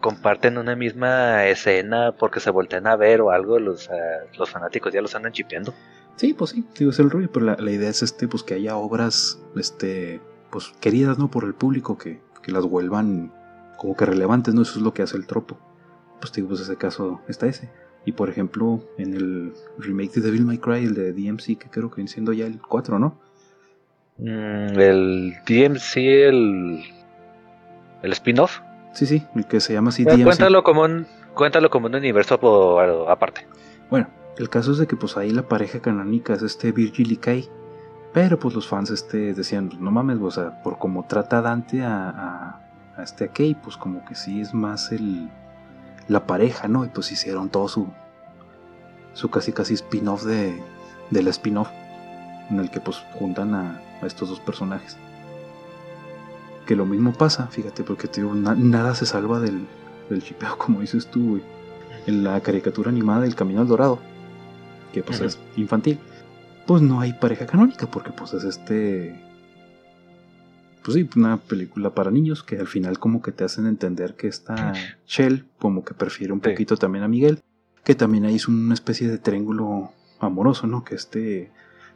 comparten 0.00 0.58
una 0.58 0.76
misma 0.76 1.46
escena, 1.46 2.12
porque 2.18 2.40
se 2.40 2.50
voltean 2.50 2.86
a 2.86 2.96
ver 2.96 3.20
o 3.20 3.30
algo, 3.30 3.58
los, 3.58 3.90
ah, 3.90 4.26
los 4.38 4.50
fanáticos 4.50 4.92
ya 4.92 5.02
los 5.02 5.14
andan 5.14 5.32
chipeando. 5.32 5.74
Sí, 6.16 6.34
pues 6.34 6.50
sí, 6.50 6.64
digo, 6.76 6.90
es 6.90 6.98
el 6.98 7.10
rollo, 7.10 7.30
pero 7.32 7.56
la, 7.56 7.70
idea 7.70 7.90
es 7.90 8.02
este, 8.02 8.26
pues 8.26 8.42
que 8.42 8.54
haya 8.54 8.76
obras, 8.76 9.38
este, 9.56 10.20
pues 10.50 10.72
queridas, 10.80 11.18
¿no? 11.18 11.30
Por 11.30 11.44
el 11.44 11.54
público, 11.54 11.96
que, 11.96 12.20
que 12.42 12.50
las 12.52 12.64
vuelvan 12.64 13.32
como 13.76 13.96
que 13.96 14.06
relevantes, 14.06 14.54
¿no? 14.54 14.62
Eso 14.62 14.78
es 14.78 14.82
lo 14.84 14.92
que 14.92 15.02
hace 15.02 15.16
el 15.16 15.26
tropo. 15.26 15.58
Pues 16.20 16.32
digo, 16.32 16.48
pues 16.48 16.60
ese 16.60 16.76
caso 16.76 17.20
está 17.28 17.46
ese. 17.46 17.70
Y 18.04 18.12
por 18.12 18.30
ejemplo, 18.30 18.82
en 18.96 19.14
el 19.14 19.52
remake 19.78 20.14
de 20.14 20.22
Devil 20.22 20.44
May 20.44 20.58
Cry, 20.58 20.84
el 20.84 20.94
de 20.94 21.12
DMC, 21.12 21.58
que 21.58 21.68
creo 21.70 21.90
que 21.90 21.96
viene 21.96 22.10
siendo 22.10 22.32
ya 22.32 22.46
el 22.46 22.60
4, 22.60 22.98
¿no? 22.98 23.18
Mm, 24.18 24.78
el 24.78 25.36
DMC, 25.46 25.96
el, 25.96 26.84
el 28.02 28.12
spin-off. 28.12 28.60
Sí, 28.92 29.06
sí, 29.06 29.24
el 29.34 29.46
que 29.46 29.60
se 29.60 29.72
llama 29.72 29.90
así 29.90 30.04
DMC. 30.04 30.24
Cuéntalo 30.24 30.62
como 30.62 30.82
un, 30.82 31.06
cuéntalo 31.34 31.70
como 31.70 31.86
un 31.86 31.94
universo 31.94 32.34
aparte. 33.08 33.46
Bueno, 33.90 34.08
el 34.36 34.48
caso 34.48 34.72
es 34.72 34.78
de 34.78 34.86
que 34.86 34.96
pues 34.96 35.16
ahí 35.16 35.30
la 35.30 35.42
pareja 35.42 35.80
canónica 35.80 36.34
es 36.34 36.42
este 36.42 36.72
Virgil 36.72 37.12
y 37.12 37.16
Kai. 37.16 37.48
Pero 38.12 38.38
pues 38.38 38.54
los 38.54 38.66
fans 38.66 38.90
este 38.90 39.34
decían, 39.34 39.70
no 39.78 39.90
mames, 39.90 40.18
o 40.20 40.30
sea, 40.30 40.62
por 40.62 40.78
como 40.78 41.06
trata 41.06 41.42
Dante 41.42 41.82
a, 41.82 42.60
a, 42.96 43.02
este 43.02 43.28
Kay, 43.28 43.54
pues 43.54 43.76
como 43.76 44.04
que 44.04 44.14
sí 44.14 44.40
es 44.40 44.54
más 44.54 44.90
el 44.92 45.28
la 46.08 46.26
pareja, 46.26 46.68
¿no? 46.68 46.84
Y 46.86 46.88
pues 46.88 47.12
hicieron 47.12 47.50
todo 47.50 47.68
su 47.68 47.86
su 49.12 49.30
casi 49.30 49.52
casi 49.52 49.74
spin-off 49.74 50.24
de, 50.24 50.58
de 51.10 51.22
la 51.22 51.30
spin-off 51.30 51.68
en 52.50 52.60
el 52.60 52.70
que 52.70 52.80
pues 52.80 52.98
juntan 53.14 53.54
a, 53.54 53.80
a 54.02 54.06
estos 54.06 54.28
dos 54.28 54.40
personajes. 54.40 54.96
Que 56.66 56.76
lo 56.76 56.84
mismo 56.84 57.12
pasa, 57.12 57.46
fíjate, 57.46 57.82
porque 57.82 58.08
te 58.08 58.20
digo, 58.20 58.34
nada 58.34 58.94
se 58.94 59.06
salva 59.06 59.40
del, 59.40 59.66
del 60.08 60.22
chipeo, 60.22 60.56
como 60.58 60.80
dices 60.80 61.06
tú, 61.06 61.40
En 62.06 62.24
la 62.24 62.40
caricatura 62.40 62.90
animada 62.90 63.22
del 63.22 63.34
Camino 63.34 63.60
al 63.60 63.68
Dorado, 63.68 63.98
que 64.92 65.02
pues 65.02 65.20
es 65.20 65.38
infantil, 65.56 65.98
pues 66.66 66.82
no 66.82 67.00
hay 67.00 67.12
pareja 67.12 67.46
canónica, 67.46 67.90
porque 67.90 68.12
pues 68.12 68.34
es 68.34 68.44
este. 68.44 69.20
Pues 70.84 70.94
sí, 70.94 71.08
una 71.16 71.36
película 71.36 71.90
para 71.90 72.10
niños 72.10 72.42
que 72.42 72.58
al 72.58 72.66
final 72.66 72.98
como 72.98 73.20
que 73.20 73.32
te 73.32 73.44
hacen 73.44 73.66
entender 73.66 74.14
que 74.14 74.28
esta 74.28 74.72
Shell 75.06 75.46
como 75.58 75.84
que 75.84 75.92
prefiere 75.92 76.32
un 76.32 76.40
poquito 76.40 76.76
también 76.76 77.04
a 77.04 77.08
Miguel, 77.08 77.40
que 77.84 77.94
también 77.94 78.24
ahí 78.24 78.36
es 78.36 78.48
una 78.48 78.72
especie 78.74 79.08
de 79.08 79.18
triángulo 79.18 79.92
amoroso, 80.18 80.66
¿no? 80.66 80.84
Que 80.84 80.94
este 80.94 81.50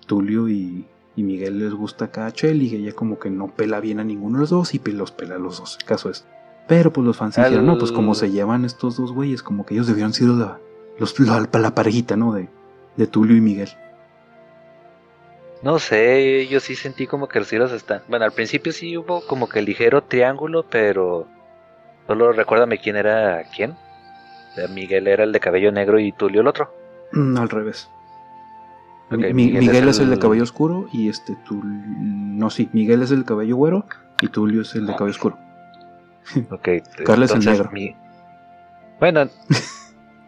Tulio 0.07 0.48
y, 0.48 0.86
y 1.16 1.22
Miguel 1.22 1.59
les 1.59 1.74
gusta 1.74 2.07
acá 2.07 2.26
a 2.26 2.32
Chell 2.32 2.62
y 2.62 2.74
ella 2.74 2.92
como 2.92 3.18
que 3.18 3.30
no 3.30 3.48
pela 3.48 3.80
bien 3.80 4.00
a 4.00 4.05
ninguno 4.05 4.38
de 4.38 4.40
los 4.42 4.50
dos 4.50 4.74
y 4.74 4.78
los 4.92 5.12
pela 5.12 5.36
a 5.36 5.38
los 5.38 5.59
dos, 5.59 5.78
el 5.80 5.86
caso 5.86 6.11
es. 6.11 6.26
Pero 6.68 6.92
pues 6.92 7.07
los 7.07 7.16
fans 7.16 7.36
dijeron, 7.36 7.66
no, 7.66 7.76
pues 7.78 7.92
como 7.92 8.14
se 8.14 8.30
llevan 8.30 8.64
estos 8.64 8.96
dos 8.96 9.12
güeyes, 9.12 9.42
como 9.42 9.66
que 9.66 9.74
ellos 9.74 9.86
debieron 9.86 10.12
ser 10.12 10.28
la, 10.28 10.59
los, 10.98 11.18
la, 11.18 11.74
parejita, 11.74 12.16
¿no? 12.16 12.32
De, 12.32 12.48
de 12.96 13.07
Tulio 13.07 13.36
y 13.36 13.40
Miguel. 13.40 13.70
No 15.62 15.78
sé, 15.78 16.46
yo 16.48 16.61
sí 16.61 16.74
sentí 16.74 17.07
como 17.07 17.28
que 17.28 17.42
sí 17.44 17.57
los 17.57 17.72
están. 17.72 18.03
Bueno, 18.09 18.24
al 18.24 18.32
principio 18.32 18.72
sí 18.72 18.96
hubo 18.96 19.24
como 19.26 19.48
que 19.48 19.61
el 19.61 19.64
ligero 19.64 20.03
triángulo, 20.03 20.64
pero 20.68 21.26
solo 22.07 22.32
recuérdame 22.32 22.78
quién 22.78 22.96
era 22.96 23.44
quién. 23.55 23.76
Miguel 24.70 25.09
era 25.09 25.24
el 25.24 25.32
de 25.32 25.40
cabello 25.40 25.72
negro 25.72 25.98
y 25.98 26.12
Tulio 26.12 26.40
el 26.40 26.48
otro. 26.48 26.72
Mm, 27.12 27.36
al 27.38 27.48
revés. 27.48 27.88
Miguel, 29.16 29.88
es, 29.88 29.98
el... 29.98 30.10
de 30.10 30.18
cabello 30.18 30.42
oscuro 30.42 30.88
y 30.92 31.08
este 31.08 31.36
tú 31.46 31.60
no 31.64 32.50
sí, 32.50 32.68
Miguel 32.72 33.02
es 33.02 33.10
el 33.10 33.20
de 33.20 33.24
cabello 33.24 33.56
güero 33.56 33.86
y 34.20 34.28
Tulio 34.28 34.62
es 34.62 34.74
el 34.74 34.86
de 34.86 34.94
cabello 34.94 35.12
oscuro. 35.12 35.38
Ok. 36.50 36.68
Carlos 37.04 37.30
es 37.30 37.46
el 37.46 37.52
negro. 37.52 37.70
Bueno, 39.00 39.28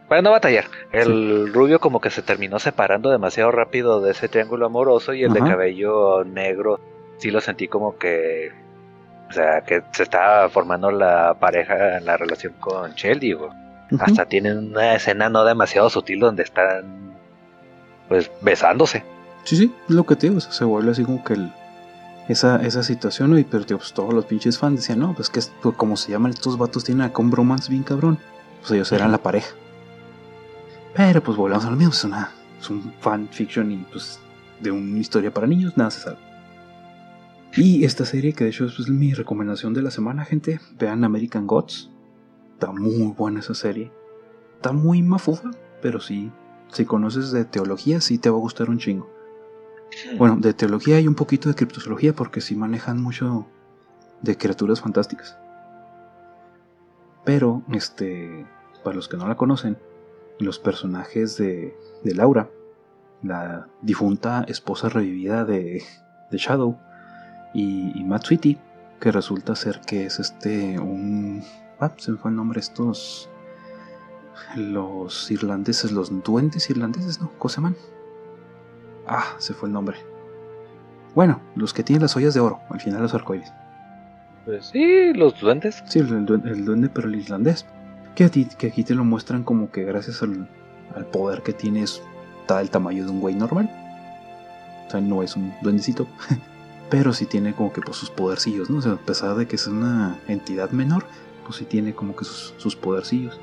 para 0.09 0.22
no 0.22 0.30
batallar. 0.30 0.64
El 0.93 1.53
rubio 1.53 1.80
como 1.80 2.01
que 2.01 2.11
se 2.11 2.22
terminó 2.22 2.59
separando 2.59 3.11
demasiado 3.11 3.51
rápido 3.51 4.01
de 4.01 4.12
ese 4.12 4.28
triángulo 4.28 4.66
amoroso 4.66 5.14
y 5.14 5.24
el 5.24 5.32
de 5.32 5.41
cabello 5.41 6.24
negro 6.24 6.80
sí 7.18 7.30
lo 7.30 7.41
sentí 7.41 7.68
como 7.68 7.97
que 7.97 8.64
o 9.28 9.32
sea, 9.32 9.62
que 9.62 9.82
se 9.93 10.03
estaba 10.03 10.49
formando 10.49 10.91
la 10.91 11.35
pareja 11.35 11.97
en 11.99 12.05
la 12.05 12.16
relación 12.16 12.53
con 12.61 12.93
Shelly. 12.93 13.37
Hasta 13.99 14.26
tienen 14.26 14.59
una 14.70 14.95
escena 14.95 15.28
no 15.28 15.45
demasiado 15.45 15.91
sutil 15.91 16.20
donde 16.20 16.43
están 16.43 17.14
pues 18.09 18.31
besándose. 18.43 19.05
Sí, 19.45 19.57
sí, 19.57 19.75
es 19.89 19.95
lo 19.95 20.05
que 20.05 20.17
te 20.17 20.29
digo, 20.29 20.41
se 20.41 20.65
vuelve 20.65 20.93
así 20.93 21.05
como 21.05 21.23
que 21.23 21.37
esa, 22.29 22.57
esa 22.65 22.83
situación, 22.83 23.39
y 23.39 23.45
pero 23.45 23.65
pues 23.67 23.93
todos 23.93 24.15
los 24.15 24.25
pinches 24.25 24.59
fans 24.59 24.81
decían, 24.81 25.01
no, 25.01 25.15
pues 25.15 25.29
que 25.29 25.41
pues, 25.63 25.77
como 25.77 25.97
se 25.97 26.13
llaman 26.13 26.33
estos 26.33 26.57
vatos, 26.57 26.85
tienen 26.85 27.03
acá 27.03 27.21
un 27.21 27.31
bromance 27.31 27.71
bien 27.71 27.83
cabrón, 27.83 28.19
pues 28.61 28.73
ellos 28.73 28.91
eran 28.93 29.13
la 29.13 29.19
pareja. 29.19 29.55
Pero 30.95 31.23
pues 31.23 31.37
volvemos 31.37 31.65
a 31.65 31.71
lo 31.71 31.77
mismo, 31.77 31.93
es, 31.93 32.05
una, 32.05 32.31
es 32.59 32.71
un 32.71 32.93
fanfiction 33.01 33.71
y 33.73 33.77
pues 33.91 34.19
de 34.61 34.71
una 34.71 34.99
historia 34.99 35.33
para 35.33 35.47
niños, 35.47 35.77
nada 35.77 35.91
se 35.91 36.01
sabe. 36.01 36.19
Y 37.57 37.85
esta 37.85 38.05
serie, 38.05 38.33
que 38.33 38.45
de 38.45 38.51
hecho 38.51 38.65
es 38.65 38.75
pues, 38.75 38.89
mi 38.89 39.13
recomendación 39.13 39.75
de 39.75 39.83
la 39.83 39.91
semana, 39.91 40.25
gente, 40.25 40.61
vean 40.79 41.05
American 41.05 41.47
Gods. 41.47 41.91
Está 42.55 42.73
muy 42.73 43.13
buena 43.17 43.41
esa 43.41 43.55
serie. 43.55 43.93
Está 44.57 44.73
muy 44.73 45.03
mafufa, 45.03 45.51
pero 45.81 46.01
sí, 46.01 46.33
si 46.73 46.85
conoces 46.85 47.31
de 47.31 47.45
teología, 47.45 48.01
sí 48.01 48.19
te 48.19 48.31
va 48.31 48.37
a 48.37 48.41
gustar 48.41 48.71
un 48.71 48.79
chingo. 48.79 49.11
Bueno, 50.19 50.37
de 50.37 50.55
teología 50.55 50.97
hay 50.97 51.07
un 51.07 51.15
poquito 51.15 51.49
de 51.49 51.55
criptozoología 51.55 52.15
porque 52.15 52.41
sí 52.41 52.57
manejan 52.57 53.01
mucho 53.01 53.47
de 54.23 54.37
criaturas 54.37 54.81
fantásticas. 54.81 55.39
Pero, 57.25 57.62
este, 57.73 58.47
para 58.83 58.97
los 58.97 59.09
que 59.09 59.17
no 59.17 59.29
la 59.29 59.37
conocen, 59.37 59.79
los 60.39 60.59
personajes 60.59 61.37
de, 61.37 61.77
de 62.03 62.15
Laura, 62.15 62.51
la 63.23 63.69
difunta 63.83 64.45
esposa 64.49 64.89
revivida 64.89 65.45
de, 65.45 65.83
de 66.31 66.39
Shadow, 66.39 66.79
y, 67.55 68.05
Matt 68.05 68.27
Sweetie, 68.27 68.59
que 69.01 69.12
resulta 69.12 69.55
ser 69.55 69.81
que 69.81 70.07
es 70.07 70.19
este, 70.19 70.79
un... 70.79 71.43
Ah, 71.79 71.93
se 71.97 72.12
me 72.12 72.19
fue 72.19 72.31
el 72.31 72.37
nombre, 72.37 72.61
estos... 72.61 73.31
Los 74.57 75.30
irlandeses, 75.30 75.93
los 75.93 76.22
duendes 76.22 76.68
irlandeses, 76.70 77.20
¿no? 77.20 77.30
¿Cómo 77.39 77.74
Ah, 79.07 79.35
se 79.39 79.55
fue 79.55 79.68
el 79.68 79.72
nombre. 79.72 79.99
Bueno, 81.14 81.41
los 81.55 81.72
que 81.72 81.82
tienen 81.82 82.03
las 82.03 82.16
ollas 82.16 82.35
de 82.35 82.41
oro, 82.41 82.61
al 82.70 82.80
final 82.80 83.03
los 83.03 83.14
arcoíris. 83.14 83.53
Pues 84.45 84.66
sí, 84.66 85.12
los 85.14 85.39
duendes. 85.41 85.82
Sí, 85.87 86.01
el, 86.01 86.26
duende, 86.26 86.89
pero 86.89 87.09
el 87.09 87.14
islandés. 87.14 87.66
Que, 88.14 88.30
que 88.30 88.66
aquí 88.66 88.85
te 88.85 88.95
lo 88.95 89.05
muestran 89.05 89.45
como 89.45 89.70
que 89.70 89.85
gracias 89.85 90.22
al, 90.22 90.49
al 90.95 91.07
poder 91.07 91.43
que 91.43 91.53
tienes 91.53 92.03
está 92.41 92.61
el 92.61 92.70
tamaño 92.70 93.05
de 93.05 93.11
un 93.11 93.20
güey 93.20 93.35
normal. 93.35 93.70
O 94.87 94.91
sea, 94.91 95.01
no 95.01 95.22
es 95.22 95.37
un 95.37 95.55
duendecito. 95.62 96.07
pero 96.91 97.12
sí 97.12 97.26
tiene 97.26 97.55
como 97.55 97.72
que 97.72 97.80
pues, 97.80 97.97
sus 97.97 98.11
podercillos, 98.11 98.70
¿no? 98.70 98.78
O 98.78 98.82
sea, 98.82 98.93
a 98.93 98.97
pesar 98.97 99.35
de 99.37 99.47
que 99.47 99.57
es 99.57 99.66
una 99.66 100.18
entidad 100.28 100.70
menor, 100.70 101.05
pues 101.45 101.57
sí 101.57 101.64
tiene 101.64 101.95
como 101.95 102.14
que 102.14 102.24
sus, 102.24 102.55
sus 102.59 102.76
podercillos. 102.76 103.41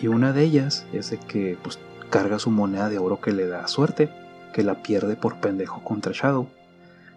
Y 0.00 0.08
una 0.08 0.32
de 0.32 0.42
ellas 0.44 0.86
es 0.92 1.10
de 1.10 1.18
que 1.18 1.58
pues 1.62 1.78
carga 2.08 2.38
su 2.38 2.50
moneda 2.50 2.88
de 2.88 2.98
oro 2.98 3.20
que 3.20 3.32
le 3.32 3.46
da 3.46 3.66
suerte, 3.68 4.10
que 4.52 4.62
la 4.62 4.82
pierde 4.82 5.16
por 5.16 5.40
pendejo 5.40 5.82
contra 5.84 6.12
Shadow. 6.14 6.48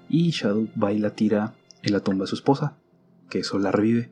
Y 0.10 0.32
Shadow 0.32 0.68
va 0.82 0.92
y 0.92 1.00
la 1.00 1.12
tira 1.12 1.54
en 1.82 1.94
la 1.94 2.02
tumba 2.02 2.24
de 2.24 2.28
su 2.28 2.36
esposa, 2.36 2.78
que 3.30 3.40
eso 3.40 3.58
la 3.58 3.72
revive. 3.72 4.12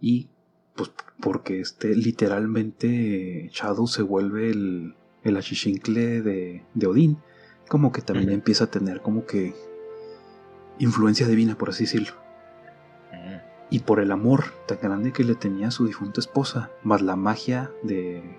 Y 0.00 0.28
pues 0.74 0.90
porque 1.20 1.60
este 1.60 1.94
literalmente 1.94 3.50
Shadow 3.52 3.86
se 3.86 4.02
vuelve 4.02 4.50
el, 4.50 4.94
el 5.22 5.36
achichincle 5.36 6.22
de, 6.22 6.64
de 6.74 6.86
Odín, 6.86 7.18
como 7.68 7.92
que 7.92 8.02
también 8.02 8.30
empieza 8.30 8.64
a 8.64 8.70
tener 8.70 9.00
como 9.00 9.26
que 9.26 9.54
influencia 10.78 11.28
divina, 11.28 11.56
por 11.56 11.70
así 11.70 11.84
decirlo. 11.84 12.19
Y 13.70 13.80
por 13.80 14.00
el 14.00 14.10
amor 14.10 14.44
tan 14.66 14.78
grande 14.82 15.12
que 15.12 15.22
le 15.22 15.36
tenía 15.36 15.68
a 15.68 15.70
su 15.70 15.86
difunta 15.86 16.20
esposa, 16.20 16.70
más 16.82 17.02
la 17.02 17.14
magia 17.14 17.70
de, 17.82 18.38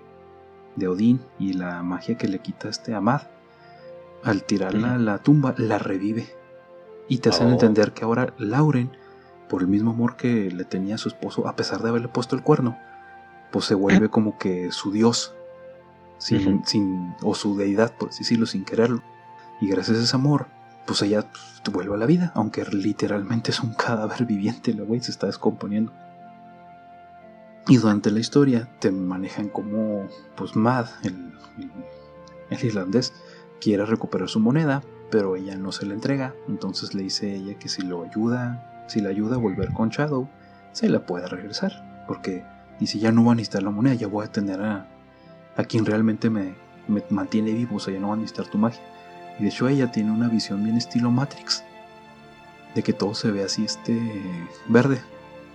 de 0.76 0.88
Odín 0.88 1.22
y 1.38 1.54
la 1.54 1.82
magia 1.82 2.18
que 2.18 2.28
le 2.28 2.40
quita 2.40 2.68
este 2.68 2.94
Amad, 2.94 3.22
al 4.22 4.44
tirarla 4.44 4.94
a 4.94 4.98
la 4.98 5.18
tumba, 5.18 5.54
la 5.56 5.78
revive. 5.78 6.28
Y 7.08 7.18
te 7.18 7.30
hacen 7.30 7.48
oh. 7.48 7.52
entender 7.52 7.92
que 7.92 8.04
ahora 8.04 8.34
Lauren, 8.38 8.92
por 9.48 9.62
el 9.62 9.68
mismo 9.68 9.90
amor 9.90 10.16
que 10.16 10.50
le 10.50 10.64
tenía 10.64 10.94
a 10.94 10.98
su 10.98 11.08
esposo, 11.08 11.48
a 11.48 11.56
pesar 11.56 11.82
de 11.82 11.88
haberle 11.88 12.08
puesto 12.08 12.36
el 12.36 12.42
cuerno, 12.42 12.76
pues 13.50 13.64
se 13.64 13.74
vuelve 13.74 14.08
como 14.10 14.38
que 14.38 14.70
su 14.70 14.92
dios, 14.92 15.34
sin, 16.18 16.64
sin, 16.64 17.14
o 17.22 17.34
su 17.34 17.56
deidad, 17.56 17.96
por 17.96 18.10
así 18.10 18.20
decirlo, 18.20 18.46
sin 18.46 18.64
quererlo. 18.64 19.02
Y 19.60 19.68
gracias 19.68 19.98
a 19.98 20.02
ese 20.02 20.16
amor, 20.16 20.46
pues 20.86 21.02
ella 21.02 21.26
vuelve 21.70 21.94
a 21.94 21.98
la 21.98 22.06
vida, 22.06 22.32
aunque 22.34 22.64
literalmente 22.64 23.50
es 23.50 23.60
un 23.60 23.74
cadáver 23.74 24.24
viviente, 24.24 24.74
la 24.74 24.82
güey 24.82 25.00
se 25.00 25.10
está 25.10 25.26
descomponiendo. 25.26 25.92
Y 27.68 27.76
durante 27.76 28.10
la 28.10 28.18
historia 28.18 28.68
te 28.80 28.90
manejan 28.90 29.48
como, 29.48 30.08
pues 30.36 30.56
Mad, 30.56 30.86
el, 31.04 31.32
irlandés, 32.62 33.12
quiere 33.60 33.86
recuperar 33.86 34.28
su 34.28 34.40
moneda, 34.40 34.82
pero 35.10 35.36
ella 35.36 35.56
no 35.56 35.70
se 35.70 35.86
la 35.86 35.94
entrega. 35.94 36.34
Entonces 36.48 36.94
le 36.94 37.02
dice 37.02 37.34
ella 37.34 37.58
que 37.58 37.68
si 37.68 37.82
lo 37.82 38.02
ayuda, 38.02 38.84
si 38.88 39.00
la 39.00 39.10
ayuda 39.10 39.36
a 39.36 39.38
volver 39.38 39.72
con 39.72 39.90
Shadow, 39.90 40.28
se 40.72 40.88
la 40.88 41.06
puede 41.06 41.28
regresar. 41.28 42.04
Porque 42.08 42.44
dice, 42.80 42.98
ya 42.98 43.12
no 43.12 43.24
va 43.24 43.32
a 43.32 43.34
necesitar 43.36 43.62
la 43.62 43.70
moneda, 43.70 43.94
ya 43.94 44.08
voy 44.08 44.24
a 44.24 44.32
tener 44.32 44.60
a, 44.60 44.88
a 45.56 45.64
quien 45.64 45.86
realmente 45.86 46.30
me, 46.30 46.56
me 46.88 47.04
mantiene 47.10 47.52
vivo, 47.52 47.76
o 47.76 47.78
sea, 47.78 47.94
ya 47.94 48.00
no 48.00 48.08
va 48.08 48.14
a 48.14 48.16
necesitar 48.16 48.48
tu 48.48 48.58
magia. 48.58 48.82
Y 49.38 49.44
de 49.44 49.48
hecho 49.48 49.68
ella 49.68 49.90
tiene 49.90 50.10
una 50.10 50.28
visión 50.28 50.62
bien 50.62 50.76
estilo 50.76 51.10
Matrix. 51.10 51.64
De 52.74 52.82
que 52.82 52.92
todo 52.92 53.14
se 53.14 53.30
ve 53.30 53.42
así 53.42 53.64
este 53.64 54.00
verde. 54.68 55.00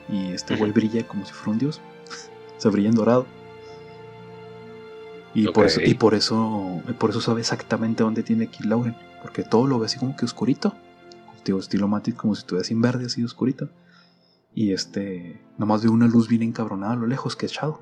Y 0.10 0.32
este 0.32 0.56
güey 0.56 0.72
brilla 0.72 1.06
como 1.08 1.26
si 1.26 1.34
fuera 1.34 1.52
un 1.52 1.60
dios 1.60 1.82
se 2.58 2.70
brilla 2.70 2.90
en 2.90 2.96
dorado. 2.96 3.26
Y, 5.34 5.48
por 5.50 5.66
eso, 5.68 5.82
y 5.82 5.94
por 5.94 6.16
eso 6.16 6.82
por 6.98 7.12
eso 7.12 7.22
sabe 7.22 7.42
exactamente 7.42 8.02
dónde 8.02 8.24
tiene 8.24 8.48
que 8.48 8.64
ir 8.64 8.68
Lauren. 8.68 8.96
Porque 9.22 9.44
todo 9.44 9.68
lo 9.68 9.78
ve 9.80 9.86
así 9.86 10.00
como 10.00 10.16
que 10.16 10.26
oscurito. 10.26 10.74
Estilo 11.56 11.88
Matrix 11.88 12.18
como 12.18 12.36
si 12.36 12.40
estuviera 12.40 12.66
sin 12.66 12.82
verde, 12.82 13.06
así 13.06 13.24
oscurito. 13.24 13.70
Y 14.54 14.74
este. 14.74 15.40
Nomás 15.58 15.84
ve 15.84 15.90
una 15.90 16.08
luz 16.08 16.28
bien 16.28 16.44
encabronada 16.44 16.94
a 16.94 16.96
lo 16.98 17.08
lejos, 17.08 17.36
que 17.36 17.46
es 17.46 17.54
Shadow. 17.54 17.80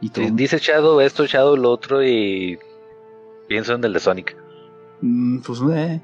Y 0.00 0.08
Dice 0.32 0.58
Shadow 0.58 1.00
esto, 1.00 1.26
Shadow 1.26 1.56
lo 1.56 1.70
otro 1.70 2.04
y. 2.04 2.58
Pienso 3.50 3.74
en 3.74 3.82
el 3.82 3.92
de 3.92 3.98
Sonic. 3.98 4.36
Mm, 5.00 5.40
pues 5.40 5.60
eh. 5.74 6.00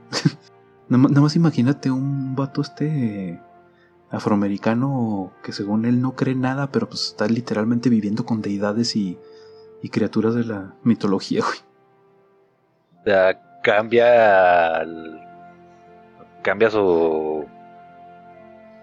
nada 0.88 1.20
más 1.20 1.36
imagínate 1.36 1.92
un 1.92 2.34
vato 2.34 2.60
este 2.60 3.40
afroamericano 4.10 5.32
que 5.44 5.52
según 5.52 5.84
él 5.84 6.00
no 6.02 6.16
cree 6.16 6.34
nada, 6.34 6.72
pero 6.72 6.88
pues 6.88 7.06
está 7.06 7.28
literalmente 7.28 7.88
viviendo 7.88 8.26
con 8.26 8.42
deidades 8.42 8.96
y, 8.96 9.16
y 9.80 9.90
criaturas 9.90 10.34
de 10.34 10.42
la 10.42 10.74
mitología, 10.82 11.42
güey. 11.42 11.58
O 13.02 13.04
sea, 13.04 13.60
cambia 13.62 14.84
cambia 16.42 16.68
su 16.68 17.46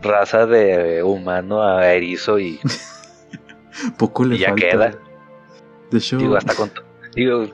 raza 0.01 0.45
de 0.45 1.03
humano 1.03 1.63
a 1.63 1.91
erizo 1.91 2.39
y 2.39 2.61
poco 3.97 4.23
le 4.23 4.37
ya 4.37 4.55
queda. 4.55 4.97
De 5.91 5.97
hecho, 5.97 6.17
digo, 6.17 6.37
hasta 6.37 6.55
con 6.55 6.71
digo, 7.13 7.45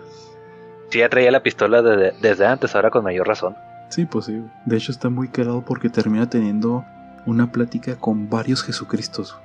si 0.89 0.99
ya 0.99 1.09
traía 1.09 1.31
la 1.31 1.43
pistola 1.43 1.81
desde 1.81 2.45
antes, 2.45 2.75
ahora 2.75 2.89
con 2.89 3.03
mayor 3.03 3.27
razón. 3.27 3.55
Sí, 3.89 4.05
pues 4.05 4.25
sí. 4.25 4.43
De 4.65 4.77
hecho 4.77 4.91
está 4.91 5.09
muy 5.09 5.27
cagado 5.27 5.63
porque 5.65 5.89
termina 5.89 6.29
teniendo 6.29 6.85
una 7.25 7.51
plática 7.51 7.95
con 7.95 8.29
varios 8.29 8.63
Jesucristos. 8.63 9.37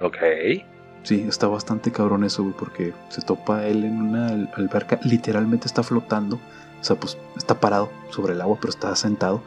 Ok. 0.00 0.16
Sí, 1.02 1.24
está 1.28 1.48
bastante 1.48 1.90
cabrón 1.90 2.24
eso, 2.24 2.42
güey, 2.42 2.54
porque 2.56 2.92
se 3.08 3.22
topa 3.22 3.66
él 3.66 3.84
en 3.84 4.00
una 4.00 4.28
alberca, 4.54 5.00
literalmente 5.02 5.66
está 5.66 5.82
flotando, 5.82 6.36
o 6.80 6.84
sea, 6.84 6.94
pues 6.94 7.18
está 7.36 7.58
parado 7.58 7.90
sobre 8.10 8.34
el 8.34 8.40
agua, 8.40 8.56
pero 8.60 8.70
está 8.70 8.94
sentado, 8.94 9.42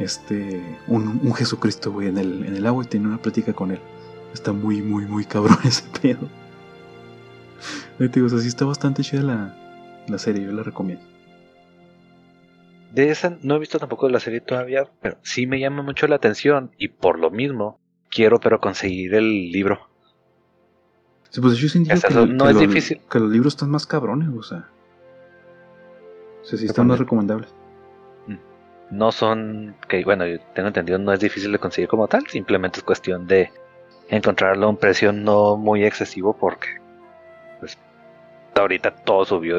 este, 0.00 0.76
un, 0.88 1.32
Jesucristo, 1.34 1.92
güey, 1.92 2.08
en 2.08 2.18
el, 2.18 2.44
en 2.44 2.56
el 2.56 2.66
agua 2.66 2.82
y 2.84 2.88
tiene 2.88 3.06
una 3.06 3.18
plática 3.18 3.52
con 3.52 3.70
él. 3.70 3.80
Está 4.34 4.52
muy, 4.52 4.82
muy, 4.82 5.06
muy 5.06 5.24
cabrón 5.24 5.58
ese 5.64 5.84
pedo. 6.00 6.28
Te 7.98 8.08
digo, 8.08 8.26
o 8.26 8.30
sea, 8.30 8.40
sí 8.40 8.48
está 8.48 8.64
bastante 8.64 9.02
chida 9.02 9.22
la, 9.22 9.54
la 10.08 10.18
serie, 10.18 10.44
yo 10.44 10.52
la 10.52 10.62
recomiendo. 10.62 11.04
De 12.92 13.10
esa 13.10 13.36
no 13.42 13.56
he 13.56 13.58
visto 13.58 13.78
tampoco 13.78 14.08
la 14.08 14.20
serie 14.20 14.40
todavía, 14.40 14.88
pero 15.00 15.18
sí 15.22 15.46
me 15.46 15.60
llama 15.60 15.82
mucho 15.82 16.06
la 16.06 16.16
atención 16.16 16.70
y 16.78 16.88
por 16.88 17.18
lo 17.18 17.30
mismo 17.30 17.78
quiero 18.10 18.40
pero 18.40 18.60
conseguir 18.60 19.14
el 19.14 19.52
libro. 19.52 19.88
Sí, 21.30 21.40
pues 21.40 21.58
yo 21.58 21.68
sentí 21.68 21.90
que, 21.90 22.26
no 22.26 22.48
es 22.48 22.58
difícil. 22.58 23.00
que 23.10 23.20
los 23.20 23.30
libros 23.30 23.54
están 23.54 23.70
más 23.70 23.86
cabrones, 23.86 24.28
o 24.34 24.42
sea. 24.42 24.68
O 26.40 26.44
sea, 26.44 26.58
sí 26.58 26.64
están 26.64 26.86
más 26.86 26.98
recomendables. 26.98 27.50
Mm. 28.26 28.96
No 28.96 29.12
son, 29.12 29.76
que 29.86 30.02
bueno, 30.04 30.24
tengo 30.54 30.68
entendido, 30.68 30.98
no 30.98 31.12
es 31.12 31.20
difícil 31.20 31.52
de 31.52 31.58
conseguir 31.58 31.88
como 31.88 32.08
tal, 32.08 32.26
simplemente 32.26 32.78
es 32.78 32.84
cuestión 32.84 33.26
de 33.26 33.52
encontrarlo 34.08 34.66
a 34.66 34.70
un 34.70 34.78
precio 34.78 35.12
no 35.12 35.58
muy 35.58 35.84
excesivo 35.84 36.34
porque 36.34 36.68
pues 37.60 37.76
ahorita 38.62 38.94
todo 38.94 39.24
subió, 39.24 39.56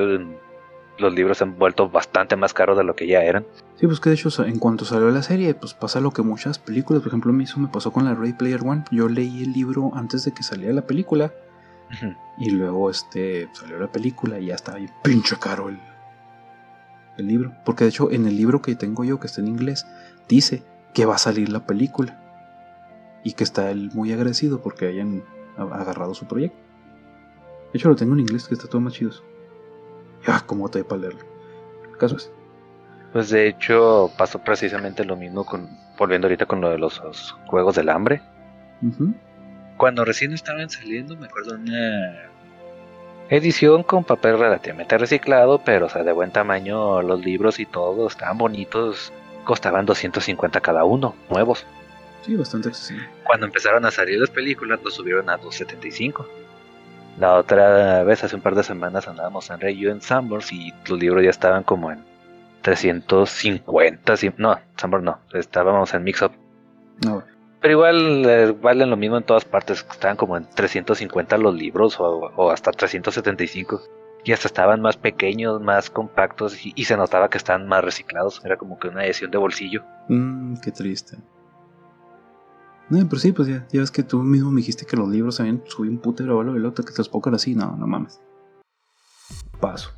los 0.97 1.13
libros 1.13 1.37
se 1.37 1.43
han 1.43 1.57
vuelto 1.57 1.89
bastante 1.89 2.35
más 2.35 2.53
caros 2.53 2.77
de 2.77 2.83
lo 2.83 2.95
que 2.95 3.07
ya 3.07 3.23
eran. 3.23 3.45
Sí, 3.75 3.87
pues 3.87 3.99
que 3.99 4.09
de 4.09 4.15
hecho 4.15 4.29
en 4.43 4.59
cuanto 4.59 4.85
salió 4.85 5.09
la 5.09 5.23
serie, 5.23 5.53
pues 5.53 5.73
pasa 5.73 5.99
lo 5.99 6.11
que 6.11 6.21
muchas 6.21 6.59
películas, 6.59 7.01
por 7.01 7.09
ejemplo, 7.09 7.31
a 7.31 7.33
mí 7.33 7.45
eso 7.45 7.59
me 7.59 7.67
pasó 7.67 7.91
con 7.91 8.05
la 8.05 8.13
Ray 8.13 8.33
Player 8.33 8.61
One, 8.61 8.83
yo 8.91 9.07
leí 9.07 9.43
el 9.43 9.53
libro 9.53 9.91
antes 9.95 10.25
de 10.25 10.33
que 10.33 10.43
saliera 10.43 10.73
la 10.73 10.85
película 10.85 11.33
y 12.37 12.51
luego 12.51 12.91
este 12.91 13.49
salió 13.53 13.79
la 13.79 13.91
película 13.91 14.39
y 14.39 14.47
ya 14.47 14.55
estaba 14.55 14.77
bien 14.77 14.91
pinche 15.03 15.37
caro 15.37 15.69
el, 15.69 15.79
el 17.17 17.27
libro, 17.27 17.53
porque 17.65 17.85
de 17.85 17.89
hecho 17.89 18.11
en 18.11 18.27
el 18.27 18.35
libro 18.35 18.61
que 18.61 18.75
tengo 18.75 19.03
yo 19.03 19.19
que 19.19 19.27
está 19.27 19.41
en 19.41 19.47
inglés 19.47 19.87
dice 20.27 20.63
que 20.93 21.05
va 21.05 21.15
a 21.15 21.19
salir 21.19 21.49
la 21.49 21.65
película 21.65 22.19
y 23.23 23.33
que 23.33 23.43
está 23.43 23.71
él 23.71 23.89
muy 23.93 24.11
agradecido 24.11 24.61
porque 24.61 24.87
hayan 24.87 25.23
agarrado 25.57 26.13
su 26.13 26.25
proyecto. 26.25 26.68
De 27.71 27.77
hecho, 27.77 27.89
lo 27.89 27.95
tengo 27.95 28.13
en 28.13 28.21
inglés, 28.21 28.47
que 28.47 28.55
está 28.55 28.67
todo 28.67 28.81
más 28.81 28.93
chido. 28.93 29.11
Ya, 30.25 30.41
como 30.41 30.69
te 30.69 30.83
para 30.83 31.01
leerlo. 31.01 31.21
El 31.89 31.97
caso 31.97 32.17
es. 32.17 32.31
Pues 33.13 33.29
de 33.29 33.47
hecho, 33.47 34.11
pasó 34.17 34.39
precisamente 34.39 35.03
lo 35.05 35.15
mismo 35.15 35.45
con. 35.45 35.69
Volviendo 35.97 36.27
ahorita 36.27 36.45
con 36.45 36.61
lo 36.61 36.69
de 36.69 36.77
los, 36.77 36.99
juegos 37.47 37.75
del 37.75 37.89
hambre. 37.89 38.21
Cuando 39.77 40.05
recién 40.05 40.31
estaban 40.31 40.69
saliendo, 40.69 41.17
me 41.17 41.25
acuerdo 41.25 41.55
una 41.55 42.29
edición 43.29 43.83
con 43.83 44.03
papel 44.03 44.39
relativamente 44.39 44.97
reciclado, 44.97 45.61
pero 45.63 45.85
o 45.87 45.89
sea, 45.89 46.03
de 46.03 46.13
buen 46.13 46.31
tamaño, 46.31 47.01
los 47.01 47.23
libros 47.23 47.59
y 47.59 47.65
todo, 47.65 48.07
estaban 48.07 48.37
bonitos, 48.37 49.11
costaban 49.43 49.85
250 49.85 50.61
cada 50.61 50.83
uno, 50.85 51.15
nuevos. 51.29 51.65
Sí, 52.21 52.35
bastante 52.35 52.69
accesible. 52.69 53.07
Cuando 53.23 53.45
empezaron 53.45 53.85
a 53.85 53.91
salir 53.91 54.19
las 54.19 54.29
películas, 54.29 54.79
lo 54.83 54.89
subieron 54.91 55.29
a 55.29 55.37
275. 55.37 56.27
La 57.19 57.35
otra 57.35 58.03
vez, 58.03 58.23
hace 58.23 58.35
un 58.35 58.41
par 58.41 58.55
de 58.55 58.63
semanas, 58.63 59.07
andábamos 59.07 59.49
en 59.49 59.59
Rey 59.59 59.85
en 59.85 60.01
Sambors 60.01 60.53
y 60.53 60.73
los 60.87 60.97
libros 60.97 61.21
ya 61.21 61.29
estaban 61.29 61.63
como 61.63 61.91
en 61.91 61.99
350. 62.61 64.13
No, 64.37 64.57
Sambors 64.77 65.03
no, 65.03 65.19
estábamos 65.33 65.93
en 65.93 66.03
Mix 66.03 66.21
Up. 66.21 66.31
No. 67.05 67.21
Pero 67.59 67.73
igual 67.73 68.25
eh, 68.25 68.55
valen 68.61 68.89
lo 68.89 68.95
mismo 68.95 69.17
en 69.17 69.23
todas 69.23 69.43
partes. 69.43 69.85
Estaban 69.91 70.15
como 70.15 70.37
en 70.37 70.45
350 70.49 71.37
los 71.37 71.53
libros 71.53 71.97
o, 71.99 72.51
hasta 72.51 72.71
375. 72.71 73.81
Y 74.23 74.31
hasta 74.31 74.47
estaban 74.47 74.81
más 74.81 74.95
pequeños, 74.95 75.61
más 75.61 75.89
compactos 75.89 76.57
y, 76.65 76.85
se 76.85 76.95
notaba 76.95 77.29
que 77.29 77.37
estaban 77.37 77.67
más 77.67 77.83
reciclados. 77.83 78.41
Era 78.45 78.55
como 78.55 78.79
que 78.79 78.87
una 78.87 79.05
edición 79.05 79.31
de 79.31 79.37
bolsillo. 79.37 79.83
Mmm, 80.07 80.55
qué 80.63 80.71
triste. 80.71 81.17
No, 82.89 83.07
pero 83.07 83.19
sí, 83.19 83.31
pues 83.31 83.47
ya, 83.47 83.67
ya 83.71 83.81
ves 83.81 83.91
que 83.91 84.01
tú 84.01 84.19
mismo 84.23 84.49
me 84.49 84.61
dijiste 84.61 84.85
que 84.85 84.97
los 84.97 85.07
libros 85.07 85.39
habían 85.39 85.61
subido 85.67 85.93
un 85.93 85.99
putero 85.99 86.39
o 86.39 86.41
el 86.41 86.65
otro, 86.65 86.83
que 86.83 86.93
los 86.97 87.07
pongan 87.07 87.35
así. 87.35 87.53
No, 87.53 87.75
no 87.77 87.85
mames. 87.85 88.19
Paso. 89.59 89.91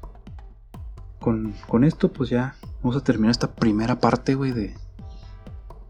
Con, 1.19 1.53
con 1.67 1.83
esto, 1.85 2.11
pues 2.11 2.29
ya 2.29 2.55
vamos 2.81 2.97
a 2.97 3.03
terminar 3.03 3.31
esta 3.31 3.53
primera 3.53 3.99
parte, 3.99 4.35
güey, 4.35 4.51
de. 4.51 4.75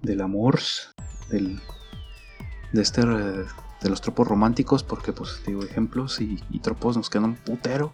Del 0.03 0.21
amor. 0.21 0.59
Del. 1.29 1.59
De 2.71 2.81
este. 2.81 3.03
De 3.03 3.89
los 3.89 4.01
tropos 4.01 4.27
románticos, 4.27 4.83
porque, 4.83 5.11
pues, 5.11 5.41
digo, 5.47 5.63
ejemplos 5.63 6.21
y, 6.21 6.37
tropos 6.61 6.97
nos 6.97 7.09
quedan 7.09 7.25
un 7.25 7.35
putero. 7.35 7.93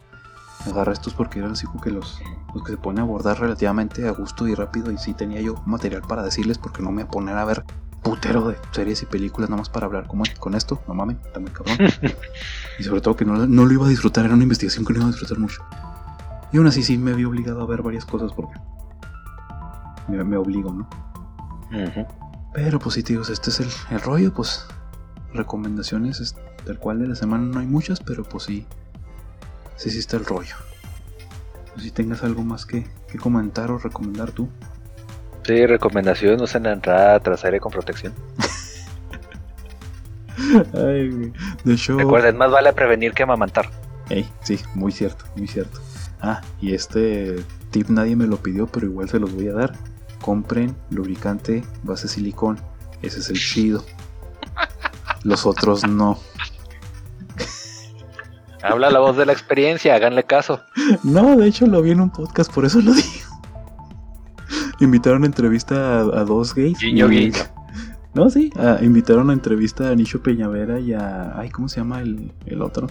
Agarra 0.66 0.92
estos 0.92 1.14
porque 1.14 1.40
eran 1.40 1.52
así 1.52 1.66
como 1.66 1.80
que 1.80 1.92
los, 1.92 2.20
los 2.54 2.64
que 2.64 2.72
se 2.74 2.78
ponen 2.78 3.00
a 3.00 3.04
abordar 3.04 3.40
relativamente 3.40 4.06
a 4.06 4.12
gusto 4.12 4.50
y 4.50 4.54
rápido. 4.56 4.92
Y 4.92 4.98
sí 4.98 5.14
tenía 5.14 5.40
yo 5.40 5.56
material 5.66 6.02
para 6.02 6.24
decirles, 6.24 6.58
porque 6.58 6.82
no 6.82 6.92
me 6.92 7.04
voy 7.04 7.08
a 7.08 7.12
poner 7.12 7.38
a 7.38 7.46
ver 7.46 7.64
putero 8.10 8.48
de 8.48 8.58
series 8.72 9.04
y 9.04 9.06
películas 9.06 9.50
nada 9.50 9.60
más 9.60 9.70
para 9.70 9.86
hablar 9.86 10.08
como 10.08 10.24
con 10.40 10.56
esto, 10.56 10.82
no 10.88 10.94
mames, 10.94 11.18
está 11.26 11.40
muy 11.40 11.52
cabrón. 11.52 11.78
y 12.80 12.84
sobre 12.84 13.02
todo 13.02 13.16
que 13.16 13.26
no, 13.26 13.46
lo 13.46 13.72
iba 13.72 13.86
a 13.86 13.90
disfrutar, 13.90 14.26
era 14.26 14.34
una 14.34 14.44
investigación 14.44 14.86
que 14.86 14.94
no 14.94 15.00
iba 15.00 15.08
a 15.08 15.12
disfrutar 15.12 15.38
mucho. 15.40 15.62
Y 16.52 16.58
aún 16.58 16.68
así 16.68 16.84
sí 16.84 16.98
me 16.98 17.12
había 17.12 17.28
obligado 17.28 17.62
a 17.62 17.66
ver 17.66 17.82
varias 17.82 18.06
cosas 18.06 18.32
porque 18.32 18.58
me, 20.08 20.38
obligo, 20.38 20.72
¿no? 20.72 20.88
Pero 22.54 22.80
pues 22.80 22.96
sí, 22.96 23.04
tíos, 23.04 23.30
este 23.30 23.50
es 23.50 23.60
el, 23.60 24.02
rollo, 24.02 24.34
pues 24.34 24.66
recomendaciones 25.34 26.36
tal 26.66 26.80
cual 26.80 27.00
de 27.00 27.08
la 27.08 27.16
semana 27.16 27.44
no 27.44 27.60
hay 27.60 27.68
muchas, 27.68 28.00
pero 28.00 28.24
pues 28.24 28.44
sí, 28.44 28.66
sí, 29.76 29.90
sí 29.90 30.00
está 30.00 30.16
el 30.16 30.26
rollo. 30.26 30.56
Pues 31.74 31.84
si 31.84 31.92
tengas 31.92 32.24
algo 32.24 32.44
más 32.44 32.66
que, 32.66 32.88
que 33.12 33.18
comentar 33.18 33.70
o 33.70 33.78
recomendar 33.78 34.32
tú. 34.32 34.48
Sí, 35.48 35.66
recomendación, 35.66 36.42
usen 36.42 36.64
la 36.64 36.74
entrada 36.74 37.18
trasera 37.22 37.58
con 37.62 37.72
protección. 37.72 38.14
Ay, 40.74 41.32
de. 41.64 41.98
Recuerden, 41.98 42.38
más 42.38 42.52
vale 42.52 42.74
prevenir 42.74 43.14
que 43.14 43.24
amamantar. 43.24 43.70
Ey, 44.10 44.30
sí, 44.42 44.60
muy 44.76 44.92
cierto, 44.92 45.24
muy 45.38 45.48
cierto. 45.48 45.80
Ah, 46.22 46.42
y 46.60 46.74
este 46.74 47.38
tip 47.72 47.88
nadie 47.88 48.18
me 48.18 48.28
lo 48.28 48.36
pidió, 48.38 48.68
pero 48.68 48.88
igual 48.88 49.08
se 49.08 49.20
los 49.20 49.34
voy 49.34 49.48
a 49.48 49.54
dar. 49.54 49.74
Compren 50.20 50.76
lubricante 50.90 51.64
base 51.84 52.10
silicón. 52.10 52.60
Ese 53.02 53.20
es 53.20 53.30
el 53.30 53.40
chido. 53.40 53.86
Los 55.24 55.46
otros 55.46 55.88
no. 55.88 56.20
Habla 58.62 58.90
la 58.90 59.00
voz 59.00 59.16
de 59.16 59.26
la 59.26 59.32
experiencia, 59.32 59.96
háganle 59.96 60.26
caso. 60.26 60.62
No, 61.04 61.38
de 61.38 61.48
hecho 61.48 61.68
lo 61.68 61.82
vi 61.82 61.92
en 61.92 62.02
un 62.02 62.10
podcast, 62.10 62.52
por 62.52 62.66
eso 62.66 62.82
lo 62.82 62.92
digo 62.94 63.17
invitaron 64.86 65.24
a 65.24 65.26
entrevista 65.26 66.00
a, 66.00 66.24
dos 66.24 66.54
gays. 66.54 66.78
No, 68.14 68.30
sí, 68.30 68.52
invitaron 68.82 69.30
a 69.30 69.34
entrevista 69.34 69.90
a 69.90 69.96
Nicho 69.96 70.22
Peñavera 70.22 70.80
y 70.80 70.94
a. 70.94 71.38
Ay, 71.38 71.50
¿cómo 71.50 71.70
se 71.70 71.80
llama 71.80 72.02
el, 72.02 72.62
otro? 72.62 72.88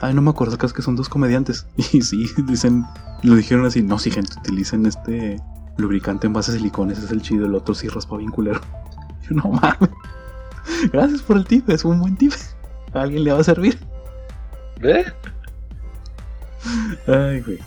Ay, 0.00 0.14
no 0.14 0.22
me 0.22 0.30
acuerdo, 0.30 0.56
es 0.60 0.72
que 0.72 0.82
son 0.82 0.96
dos 0.96 1.08
comediantes. 1.08 1.66
Y 1.92 2.02
sí, 2.02 2.26
dicen, 2.46 2.84
lo 3.22 3.34
dijeron 3.34 3.66
así, 3.66 3.82
no, 3.82 3.98
sí, 3.98 4.10
gente, 4.10 4.34
utilicen 4.38 4.86
este 4.86 5.40
lubricante 5.78 6.26
en 6.26 6.32
base 6.32 6.52
a 6.52 6.54
silicones, 6.54 6.98
es 6.98 7.10
el 7.10 7.22
chido, 7.22 7.46
el 7.46 7.54
otro 7.54 7.74
sí 7.74 7.88
raspa 7.88 8.16
bien 8.16 8.30
culero. 8.30 8.60
Yo, 9.28 9.36
no 9.36 9.50
mames. 9.50 9.90
Gracias 10.92 11.22
por 11.22 11.36
el 11.36 11.44
tip, 11.44 11.68
es 11.70 11.84
un 11.84 12.00
buen 12.00 12.16
tip. 12.16 12.32
A 12.92 13.02
alguien 13.02 13.24
le 13.24 13.32
va 13.32 13.40
a 13.40 13.44
servir. 13.44 13.78
¿Eh? 14.82 15.04
Ay, 17.06 17.40
güey. 17.40 17.58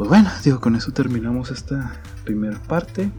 Pues 0.00 0.08
bueno, 0.08 0.30
digo, 0.42 0.60
con 0.62 0.76
eso 0.76 0.92
terminamos 0.92 1.50
esta 1.50 1.92
primera 2.24 2.58
parte. 2.60 3.10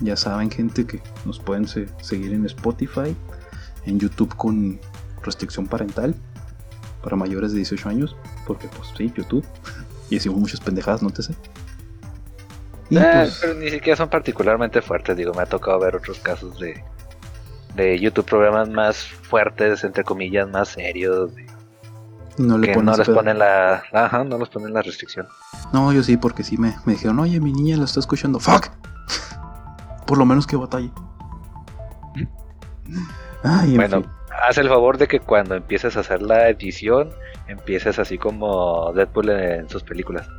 Ya 0.00 0.14
saben, 0.14 0.50
gente, 0.50 0.86
que 0.86 1.00
nos 1.24 1.38
pueden 1.38 1.66
seguir 1.66 2.34
en 2.34 2.44
Spotify, 2.44 3.16
en 3.86 3.98
YouTube 3.98 4.36
con 4.36 4.78
restricción 5.22 5.66
parental 5.66 6.14
para 7.02 7.16
mayores 7.16 7.52
de 7.52 7.60
18 7.60 7.88
años, 7.88 8.14
porque 8.46 8.68
pues 8.68 8.90
sí, 8.94 9.10
YouTube. 9.16 9.42
Y 10.10 10.16
decimos 10.16 10.38
muchas 10.38 10.60
pendejadas, 10.60 11.02
no 11.02 11.08
te 11.08 11.22
sé. 11.22 11.32
Y, 12.90 12.98
eh, 12.98 13.10
pues, 13.10 13.38
pero 13.40 13.54
ni 13.54 13.70
siquiera 13.70 13.96
son 13.96 14.10
particularmente 14.10 14.82
fuertes, 14.82 15.16
digo, 15.16 15.32
me 15.32 15.40
ha 15.40 15.46
tocado 15.46 15.80
ver 15.80 15.96
otros 15.96 16.18
casos 16.18 16.58
de, 16.58 16.84
de 17.74 17.98
YouTube, 17.98 18.26
programas 18.26 18.68
más 18.68 19.02
fuertes, 19.02 19.82
entre 19.82 20.04
comillas, 20.04 20.46
más 20.46 20.68
serios. 20.68 21.32
No 22.38 22.56
le 22.56 22.72
que 22.72 22.82
no 22.82 22.96
les 22.96 23.08
ponen 23.08 23.38
la. 23.38 23.82
Ajá, 23.92 24.24
no 24.24 24.38
les 24.38 24.48
ponen 24.48 24.72
la 24.72 24.82
restricción. 24.82 25.26
No, 25.72 25.92
yo 25.92 26.02
sí, 26.02 26.16
porque 26.16 26.44
sí 26.44 26.56
me, 26.56 26.76
me 26.84 26.92
dijeron, 26.92 27.18
oye, 27.18 27.40
mi 27.40 27.52
niña 27.52 27.76
la 27.76 27.84
está 27.84 28.00
escuchando. 28.00 28.38
¡Fuck! 28.38 28.68
Por 30.06 30.18
lo 30.18 30.24
menos 30.24 30.46
que 30.46 30.56
batalle. 30.56 30.90
Ay, 33.42 33.76
bueno, 33.76 34.02
haz 34.48 34.58
el 34.58 34.68
favor 34.68 34.98
de 34.98 35.06
que 35.06 35.20
cuando 35.20 35.54
empieces 35.54 35.96
a 35.96 36.00
hacer 36.00 36.22
la 36.22 36.48
edición, 36.48 37.10
empieces 37.46 37.98
así 37.98 38.18
como 38.18 38.92
Deadpool 38.92 39.30
en, 39.30 39.68
sus 39.68 39.82
películas. 39.82 40.28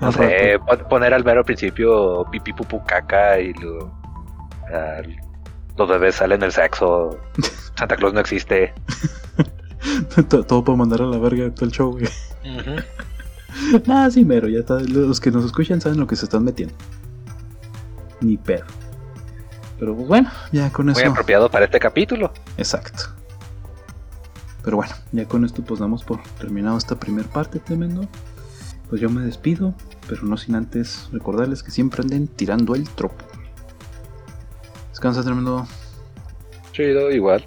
No 0.00 0.10
sé, 0.10 0.58
poner 0.90 1.14
al 1.14 1.24
mero 1.24 1.44
principio 1.44 2.26
pipi 2.30 2.52
pupu 2.52 2.84
caca 2.84 3.38
y 3.38 3.54
lo, 3.54 3.90
los 5.76 5.88
bebés 5.88 6.16
salen 6.16 6.40
del 6.40 6.52
sexo. 6.52 7.18
Santa 7.76 7.96
Claus 7.96 8.12
no 8.12 8.20
existe. 8.20 8.74
todo 10.28 10.64
para 10.64 10.76
mandar 10.76 11.02
a 11.02 11.06
la 11.06 11.18
verga 11.18 11.50
todo 11.50 11.66
el 11.66 11.72
show, 11.72 11.92
güey. 11.92 12.08
Nada, 13.86 14.10
sí, 14.10 14.24
mero, 14.24 14.48
ya 14.48 14.60
está. 14.60 14.80
Los 14.80 15.20
que 15.20 15.30
nos 15.30 15.44
escuchan 15.44 15.80
saben 15.80 15.98
lo 15.98 16.06
que 16.06 16.16
se 16.16 16.24
están 16.24 16.44
metiendo. 16.44 16.74
Ni 18.20 18.36
pedo. 18.36 18.64
Pero 19.78 19.96
pues 19.96 20.08
bueno, 20.08 20.30
ya 20.52 20.70
con 20.70 20.90
eso. 20.90 21.00
Muy 21.00 21.08
apropiado 21.08 21.50
para 21.50 21.64
este 21.64 21.80
capítulo. 21.80 22.32
Exacto. 22.58 23.04
Pero 24.62 24.76
bueno, 24.76 24.92
ya 25.12 25.24
con 25.26 25.44
esto 25.44 25.62
pues 25.62 25.80
damos 25.80 26.04
por 26.04 26.22
terminado 26.38 26.76
esta 26.76 26.96
primera 26.96 27.28
parte, 27.28 27.58
tremendo. 27.60 28.06
Pues 28.90 29.00
yo 29.00 29.08
me 29.08 29.22
despido, 29.22 29.74
pero 30.08 30.22
no 30.24 30.36
sin 30.36 30.54
antes 30.54 31.08
recordarles 31.12 31.62
que 31.62 31.70
siempre 31.70 32.02
anden 32.02 32.26
tirando 32.28 32.74
el 32.74 32.88
tropo. 32.90 33.24
Descansa, 34.90 35.22
tremendo. 35.22 35.66
Chido, 36.72 37.10
igual. 37.10 37.44